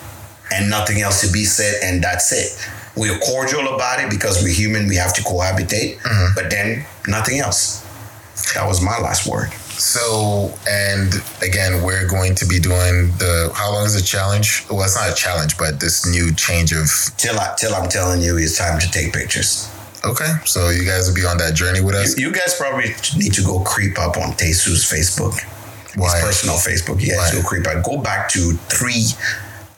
And 0.53 0.69
nothing 0.69 1.01
else 1.01 1.21
to 1.21 1.31
be 1.31 1.45
said, 1.45 1.81
and 1.83 2.03
that's 2.03 2.31
it. 2.31 2.69
We're 2.97 3.17
cordial 3.19 3.73
about 3.73 4.01
it 4.01 4.09
because 4.09 4.43
we're 4.43 4.53
human, 4.53 4.89
we 4.89 4.97
have 4.97 5.13
to 5.13 5.21
cohabitate, 5.21 5.97
mm. 5.99 6.35
but 6.35 6.49
then 6.49 6.85
nothing 7.07 7.39
else. 7.39 7.87
That 8.53 8.67
was 8.67 8.81
my 8.81 8.99
last 8.99 9.25
word. 9.27 9.49
So, 9.81 10.53
and 10.69 11.13
again, 11.41 11.83
we're 11.83 12.07
going 12.07 12.35
to 12.35 12.45
be 12.45 12.59
doing 12.59 13.11
the. 13.17 13.51
How 13.55 13.71
long 13.71 13.85
is 13.85 13.95
the 13.95 14.01
challenge? 14.01 14.65
Well, 14.69 14.83
it's 14.83 14.95
not 14.95 15.09
a 15.09 15.15
challenge, 15.15 15.57
but 15.57 15.79
this 15.79 16.05
new 16.05 16.33
change 16.33 16.73
of. 16.73 16.87
Till 17.17 17.39
I 17.39 17.55
till 17.57 17.73
I'm 17.73 17.89
telling 17.89 18.21
you 18.21 18.37
it's 18.37 18.57
time 18.57 18.79
to 18.79 18.91
take 18.91 19.13
pictures. 19.13 19.71
Okay, 20.03 20.31
so 20.45 20.69
you 20.69 20.83
guys 20.83 21.07
will 21.07 21.15
be 21.15 21.25
on 21.25 21.37
that 21.37 21.53
journey 21.53 21.79
with 21.81 21.93
us. 21.95 22.17
You, 22.17 22.27
you 22.27 22.33
guys 22.33 22.55
probably 22.57 22.89
need 23.17 23.33
to 23.33 23.43
go 23.43 23.59
creep 23.59 23.99
up 23.99 24.17
on 24.17 24.31
Tesu's 24.33 24.83
Facebook. 24.83 25.37
Why? 25.95 26.15
His 26.15 26.25
personal 26.25 26.55
Facebook. 26.55 27.05
Yeah, 27.05 27.17
Why? 27.17 27.31
go 27.33 27.43
creep 27.47 27.67
up. 27.67 27.83
Go 27.83 28.01
back 28.01 28.29
to 28.29 28.53
three 28.69 29.05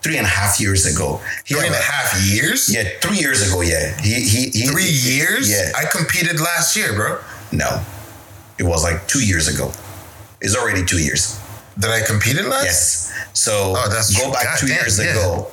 three 0.02 0.18
and 0.18 0.26
a 0.26 0.30
half 0.30 0.60
years 0.62 0.86
ago. 0.86 1.20
He 1.45 1.56
Three 1.56 1.66
and 1.66 1.74
a 1.74 1.78
had 1.78 1.84
half 1.91 2.26
years. 2.26 2.74
Yeah, 2.74 2.84
three 3.02 3.18
years 3.18 3.41
ago. 3.50 3.62
Yeah, 3.62 4.00
he 4.00 4.22
he, 4.24 4.50
he 4.52 4.68
Three 4.68 4.84
years. 4.90 5.50
Yeah, 5.52 5.72
I 5.78 5.86
competed 5.86 6.40
last 6.40 6.76
year, 6.78 6.94
bro. 6.94 7.20
no, 7.52 7.82
it 8.58 8.64
was 8.64 8.84
like 8.84 9.06
two 9.08 9.26
years 9.26 9.48
ago. 9.54 9.72
It's 10.40 10.56
already 10.56 10.86
two 10.86 11.00
years. 11.04 11.40
That 11.78 11.90
I 11.91 12.06
competed 12.06 12.45
last? 12.45 12.66
Yes. 12.66 13.14
So 13.34 13.74
Oh, 13.76 13.90
that's 13.90 14.16
go 14.16 14.24
true. 14.26 14.32
back 14.34 14.44
God 14.44 14.58
two 14.60 14.68
damn, 14.68 14.76
years 14.78 15.00
yeah. 15.00 15.12
ago 15.12 15.52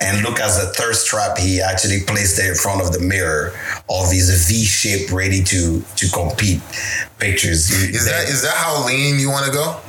and 0.00 0.22
look 0.22 0.40
at 0.40 0.48
the 0.60 0.72
thirst 0.74 1.06
trap 1.06 1.38
he 1.38 1.60
actually 1.60 2.00
placed 2.06 2.36
there 2.36 2.50
in 2.50 2.56
front 2.56 2.80
of 2.82 2.92
the 2.92 3.00
mirror 3.00 3.52
of 3.88 4.10
his 4.10 4.48
V 4.48 4.64
shape 4.64 5.12
ready 5.12 5.42
to 5.44 5.82
to 5.96 6.10
compete 6.10 6.60
pictures. 7.18 7.70
Is 7.70 8.04
that 8.06 8.28
is 8.28 8.42
that 8.42 8.54
how 8.54 8.84
lean 8.86 9.18
you 9.18 9.30
want 9.30 9.46
to 9.46 9.52
go? 9.52 9.80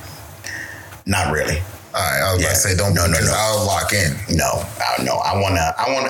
not 1.07 1.31
really? 1.31 1.57
All 1.93 2.01
right, 2.01 2.21
I 2.21 2.33
was 2.33 2.41
Yeah. 2.41 2.47
about 2.49 2.55
to 2.55 2.61
say 2.61 2.75
don't 2.75 2.93
No, 2.93 3.05
no, 3.07 3.19
no. 3.19 3.33
I'll 3.33 3.63
lock 3.65 3.93
in. 3.93 4.17
No, 4.29 4.65
I, 4.81 5.01
no. 5.03 5.15
I 5.17 5.39
wanna, 5.39 5.73
I 5.77 5.93
wanna, 5.93 6.09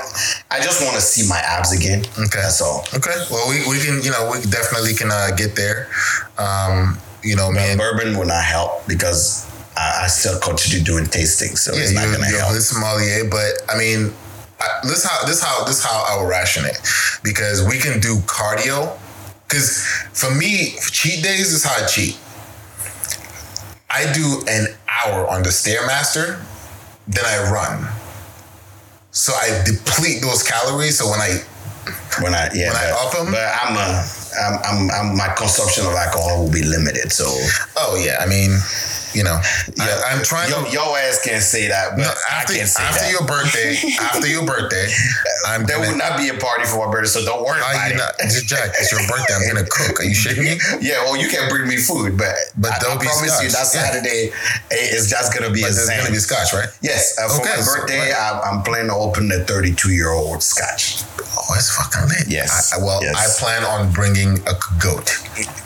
I 0.49 0.59
just 0.59 0.83
wanna 0.83 0.99
see 1.01 1.27
my 1.27 1.37
abs 1.39 1.73
again. 1.73 1.99
Okay. 2.17 2.41
That's 2.41 2.59
all. 2.61 2.87
Okay. 2.95 3.13
Well, 3.29 3.47
we, 3.49 3.59
we 3.69 3.83
can 3.83 4.01
you 4.01 4.09
know 4.09 4.31
we 4.31 4.41
definitely 4.49 4.93
can 4.95 5.11
uh, 5.11 5.29
get 5.37 5.55
there. 5.55 5.89
Um, 6.39 6.97
you 7.23 7.35
know, 7.35 7.51
man. 7.51 7.77
Bourbon 7.77 8.17
will 8.17 8.25
not 8.25 8.43
help 8.43 8.87
because 8.87 9.44
I, 9.77 10.03
I 10.03 10.07
still 10.07 10.39
continue 10.39 10.83
doing 10.83 11.05
tasting, 11.05 11.55
so 11.55 11.73
Yeah, 11.73 11.81
it's 11.81 11.91
not 11.93 12.05
gonna 12.11 12.25
help. 12.25 12.53
good 12.53 12.61
sommelier, 12.63 13.25
but 13.29 13.61
I 13.69 13.77
mean, 13.77 14.13
I, 14.59 14.67
this 14.87 15.03
how 15.03 15.25
this 15.25 15.41
how 15.43 15.63
this 15.65 15.83
how 15.83 16.05
I 16.07 16.15
will 16.21 16.27
ration 16.29 16.65
it 16.65 16.77
because 17.23 17.65
we 17.67 17.77
can 17.79 17.99
do 17.99 18.17
cardio. 18.25 18.97
Because 19.47 19.85
for 20.13 20.33
me, 20.33 20.73
cheat 20.91 21.23
days 21.23 21.53
is 21.53 21.63
how 21.63 21.83
I 21.83 21.85
cheat. 21.87 22.17
I 23.89 24.11
do 24.13 24.41
an 24.49 24.67
hour 24.89 25.27
on 25.27 25.43
the 25.43 25.49
stairmaster, 25.49 26.41
then 27.07 27.23
I 27.25 27.51
run. 27.51 27.87
So 29.11 29.33
I 29.33 29.63
deplete 29.65 30.21
those 30.21 30.43
calories. 30.43 30.97
So 30.97 31.09
when 31.09 31.19
I 31.21 31.39
When 32.21 32.33
I, 32.33 32.49
yeah, 32.53 32.71
When 32.73 32.77
I 32.77 32.91
but, 32.91 33.05
up 33.07 33.15
'em? 33.27 33.31
but 33.31 33.47
I'm 33.61 33.75
a, 33.77 34.07
I'm, 34.41 34.59
I'm, 34.65 34.91
I'm, 34.91 35.17
my 35.17 35.29
consumption 35.35 35.85
of 35.85 35.93
alcohol 35.93 36.43
will 36.43 36.51
be 36.51 36.63
limited. 36.63 37.11
So 37.11 37.25
oh 37.77 38.01
yeah, 38.03 38.17
I 38.19 38.25
mean, 38.25 38.51
you 39.15 39.23
know, 39.23 39.39
I, 39.79 40.11
I'm 40.11 40.23
trying 40.23 40.49
Yo, 40.51 40.63
to. 40.65 40.69
your 40.71 40.97
ass 40.99 41.23
can't 41.23 41.41
say 41.41 41.67
that, 41.69 41.95
but 41.95 42.03
No, 42.03 42.11
I 42.29 42.41
after 42.43 42.53
can't 42.53 42.67
say 42.67 42.83
after 42.83 42.99
that. 43.07 43.11
your 43.11 43.25
birthday, 43.25 43.71
after 44.01 44.27
your 44.27 44.45
birthday, 44.45 44.87
I'm 45.47 45.63
there 45.65 45.77
gonna, 45.77 45.91
will 45.91 45.97
not 45.97 46.17
be 46.19 46.29
a 46.29 46.37
party 46.37 46.65
for 46.65 46.85
my 46.85 46.91
birthday, 46.91 47.07
so 47.09 47.23
don't 47.25 47.43
worry 47.45 47.59
about 47.59 47.91
it. 47.91 47.97
not, 47.97 48.13
Jack? 48.19 48.75
It's 48.77 48.91
your 48.91 49.01
birthday. 49.07 49.33
I'm 49.33 49.47
gonna 49.47 49.65
cook. 49.69 49.99
Are 49.99 50.03
you 50.03 50.13
shitting 50.15 50.43
me? 50.43 50.59
Yeah, 50.83 51.03
well, 51.07 51.15
you 51.17 51.29
can't 51.29 51.49
bring 51.49 51.67
me 51.67 51.77
food, 51.77 52.17
but, 52.17 52.35
But 52.57 52.83
I, 52.83 52.91
I 52.93 52.97
be 52.99 53.05
promise 53.07 53.41
you 53.41 53.49
that 53.49 53.65
Saturday 53.65 54.31
is 54.71 55.09
just 55.09 55.33
gonna 55.33 55.51
be 55.53 55.61
But 55.61 55.71
a 55.71 55.73
there's 55.73 55.89
gonna 55.89 56.11
be 56.11 56.19
scotch, 56.19 56.53
right? 56.53 56.69
Yes, 56.81 57.15
uh, 57.17 57.29
for 57.29 57.41
Okay, 57.41 57.55
my 57.55 57.61
so- 57.63 57.79
birthday, 57.81 58.11
right. 58.11 58.41
I'm, 58.43 58.59
I'm 58.59 58.63
planning 58.63 58.89
to 58.91 58.95
open 58.95 59.31
a 59.31 59.39
32 59.45 59.91
year 59.93 60.11
old 60.11 60.43
scotch. 60.43 61.03
Oh, 61.37 61.53
it's 61.55 61.69
fucking 61.75 62.07
lit. 62.09 62.27
Yes. 62.27 62.73
I, 62.73 62.77
I- 62.79 62.83
well, 62.83 62.99
Yes. 63.03 63.15
I 63.15 63.43
plan 63.43 63.63
on 63.63 63.91
bringing 63.91 64.39
a 64.47 64.53
goat. 64.81 65.11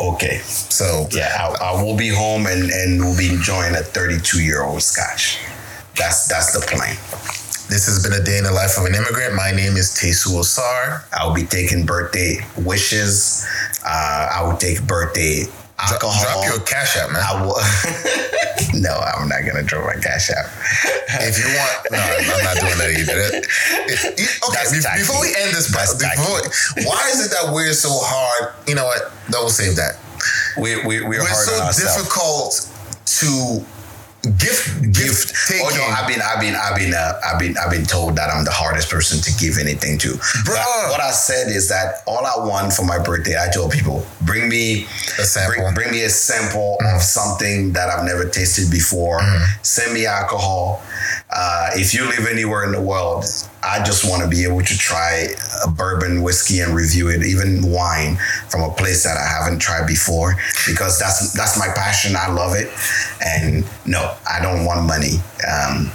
Okay, 0.01 0.39
So 0.43 1.07
yeah, 1.11 1.35
I, 1.59 1.71
I 1.73 1.83
will 1.83 1.95
be 1.95 2.09
home 2.09 2.47
and 2.47 2.69
and 2.71 2.99
we'll 2.99 3.17
be 3.17 3.37
enjoying 3.39 3.73
a 3.75 3.79
32 3.81 4.43
year 4.43 4.63
old 4.63 4.81
Scotch. 4.83 5.39
That's 5.95 6.27
that's 6.27 6.51
the 6.51 6.59
plan. 6.59 6.95
This 7.71 7.85
has 7.87 8.03
been 8.03 8.19
a 8.19 8.23
day 8.23 8.37
in 8.37 8.43
the 8.43 8.51
life 8.51 8.77
of 8.77 8.83
an 8.85 8.95
immigrant. 8.95 9.33
My 9.35 9.51
name 9.51 9.77
is 9.77 9.95
Tesu 9.95 10.35
Osar. 10.35 11.03
I'll 11.13 11.33
be 11.33 11.43
taking 11.45 11.85
birthday 11.85 12.37
wishes. 12.57 13.45
Uh, 13.85 14.27
I 14.35 14.43
will 14.43 14.57
take 14.57 14.83
birthday 14.85 15.45
Drop, 15.79 16.03
alcohol. 16.03 16.19
drop 16.19 16.45
your 16.51 16.59
cash 16.67 16.97
out, 16.97 17.11
man. 17.15 17.23
I 17.23 17.39
will. 17.39 17.55
no, 18.83 18.91
I'm 18.99 19.29
not 19.29 19.47
gonna 19.47 19.63
drop 19.63 19.85
my 19.85 19.95
cash 20.01 20.31
out. 20.35 20.49
if 21.23 21.39
you 21.39 21.47
want, 21.55 21.73
no, 21.95 21.99
I'm 22.03 22.43
not 22.43 22.57
doing 22.59 22.75
that 22.75 22.91
either. 22.99 23.15
It- 23.39 23.47
it- 24.19 24.43
okay, 24.49 24.63
be- 24.67 24.83
before 24.99 25.21
we 25.23 25.31
end 25.39 25.55
this, 25.55 25.71
That's 25.71 25.95
before, 25.95 26.43
why 26.83 27.07
is 27.13 27.23
it 27.23 27.31
that 27.31 27.53
we're 27.53 27.71
so 27.71 27.87
hard? 28.03 28.51
You 28.67 28.75
know 28.75 28.83
what? 28.85 29.13
Don't 29.31 29.47
save 29.49 29.77
that. 29.77 29.95
We 30.59 30.75
we 30.83 30.99
we're, 30.99 31.23
We're 31.23 31.23
hard 31.23 31.47
so 31.47 31.63
ourselves. 31.63 31.79
difficult 31.79 32.68
to 33.19 33.65
gift 34.37 34.81
gift 34.93 35.33
taking. 35.47 35.65
Oh 35.65 35.75
no, 35.75 35.83
I've 35.83 36.07
been, 36.07 36.21
I've 36.21 36.39
been, 36.39 36.55
I've 36.55 36.75
been, 36.75 36.93
uh, 36.93 37.19
I've 37.25 37.39
been, 37.39 37.55
I've 37.57 37.71
been 37.71 37.85
told 37.85 38.15
that 38.17 38.29
I'm 38.29 38.43
the 38.43 38.51
hardest 38.51 38.89
person 38.89 39.21
to 39.21 39.31
give 39.39 39.57
anything 39.57 39.97
to. 39.99 40.09
Bruh. 40.45 40.91
what 40.91 40.99
I 40.99 41.11
said 41.11 41.47
is 41.47 41.69
that 41.69 42.03
all 42.05 42.25
I 42.25 42.45
want 42.45 42.73
for 42.73 42.83
my 42.83 42.99
birthday, 42.99 43.35
I 43.39 43.49
told 43.49 43.71
people, 43.71 44.05
bring 44.21 44.49
me 44.49 44.83
A 45.17 45.23
sample. 45.23 45.63
bring, 45.63 45.73
bring 45.73 45.91
me 45.91 46.03
a 46.03 46.09
sample 46.09 46.77
of 46.93 47.01
something 47.01 47.73
that 47.73 47.89
I've 47.89 48.05
never 48.05 48.27
tasted 48.27 48.69
before. 48.69 49.21
Send 49.61 49.93
me 49.93 50.05
alcohol. 50.05 50.81
Uh, 51.29 51.69
if 51.73 51.93
you 51.93 52.05
live 52.05 52.27
anywhere 52.29 52.65
in 52.65 52.71
the 52.71 52.81
world, 52.81 53.23
I 53.61 53.83
just 53.83 54.09
want 54.09 54.23
to 54.23 54.29
be 54.29 54.43
able 54.43 54.61
to 54.61 54.77
try 54.77 55.27
a 55.65 55.69
bourbon 55.69 56.21
whiskey 56.21 56.59
and 56.59 56.73
review 56.73 57.09
it, 57.09 57.25
even 57.25 57.69
wine 57.69 58.15
from 58.49 58.61
a 58.61 58.71
place 58.71 59.03
that 59.03 59.17
I 59.17 59.27
haven't 59.27 59.59
tried 59.59 59.85
before, 59.85 60.35
because 60.67 60.97
that's 60.97 61.33
that's 61.33 61.57
my 61.59 61.67
passion. 61.75 62.15
I 62.15 62.31
love 62.31 62.55
it, 62.55 62.71
and 63.25 63.65
no, 63.85 64.15
I 64.29 64.41
don't 64.41 64.65
want 64.65 64.85
money. 64.85 65.15
Um, 65.43 65.91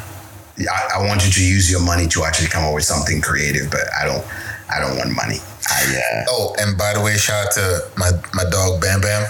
I, 0.70 0.96
I 0.96 1.06
want 1.06 1.24
you 1.24 1.32
to 1.32 1.44
use 1.44 1.70
your 1.70 1.80
money 1.80 2.06
to 2.08 2.24
actually 2.24 2.48
come 2.48 2.64
up 2.64 2.74
with 2.74 2.84
something 2.84 3.20
creative, 3.20 3.70
but 3.70 3.82
I 3.98 4.04
don't. 4.04 4.24
I 4.70 4.80
don't 4.80 4.96
want 4.96 5.14
money. 5.14 5.36
I 5.68 5.82
uh, 5.84 6.24
Oh, 6.30 6.54
and 6.58 6.76
by 6.76 6.94
the 6.94 7.00
way, 7.00 7.16
shout 7.16 7.46
out 7.46 7.52
to 7.52 7.82
my 7.96 8.10
my 8.32 8.44
dog 8.50 8.80
Bam 8.80 9.00
Bam. 9.00 9.28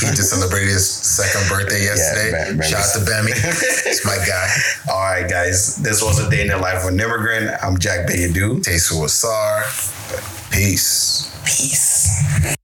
He 0.00 0.06
just 0.14 0.30
celebrated 0.34 0.68
his 0.68 0.88
second 0.88 1.48
birthday 1.48 1.84
yesterday. 1.84 2.32
Bam- 2.32 2.58
Bam 2.58 2.68
shout 2.68 2.80
out 2.84 2.92
to 3.04 3.10
Bammy. 3.10 3.32
It's 3.88 4.04
my 4.04 4.16
guy. 4.26 4.48
all 4.92 5.00
right, 5.00 5.28
guys. 5.28 5.76
This 5.76 6.02
was 6.02 6.18
a 6.18 6.28
day 6.30 6.42
in 6.42 6.48
the 6.48 6.58
life 6.58 6.82
of 6.84 6.92
an 6.92 7.00
immigrant. 7.00 7.50
I'm 7.62 7.78
Jack 7.78 8.06
Bayadu. 8.08 8.60
Tesu 8.62 9.04
Asar. 9.04 9.64
Peace. 10.50 11.30
Peace. 11.44 12.56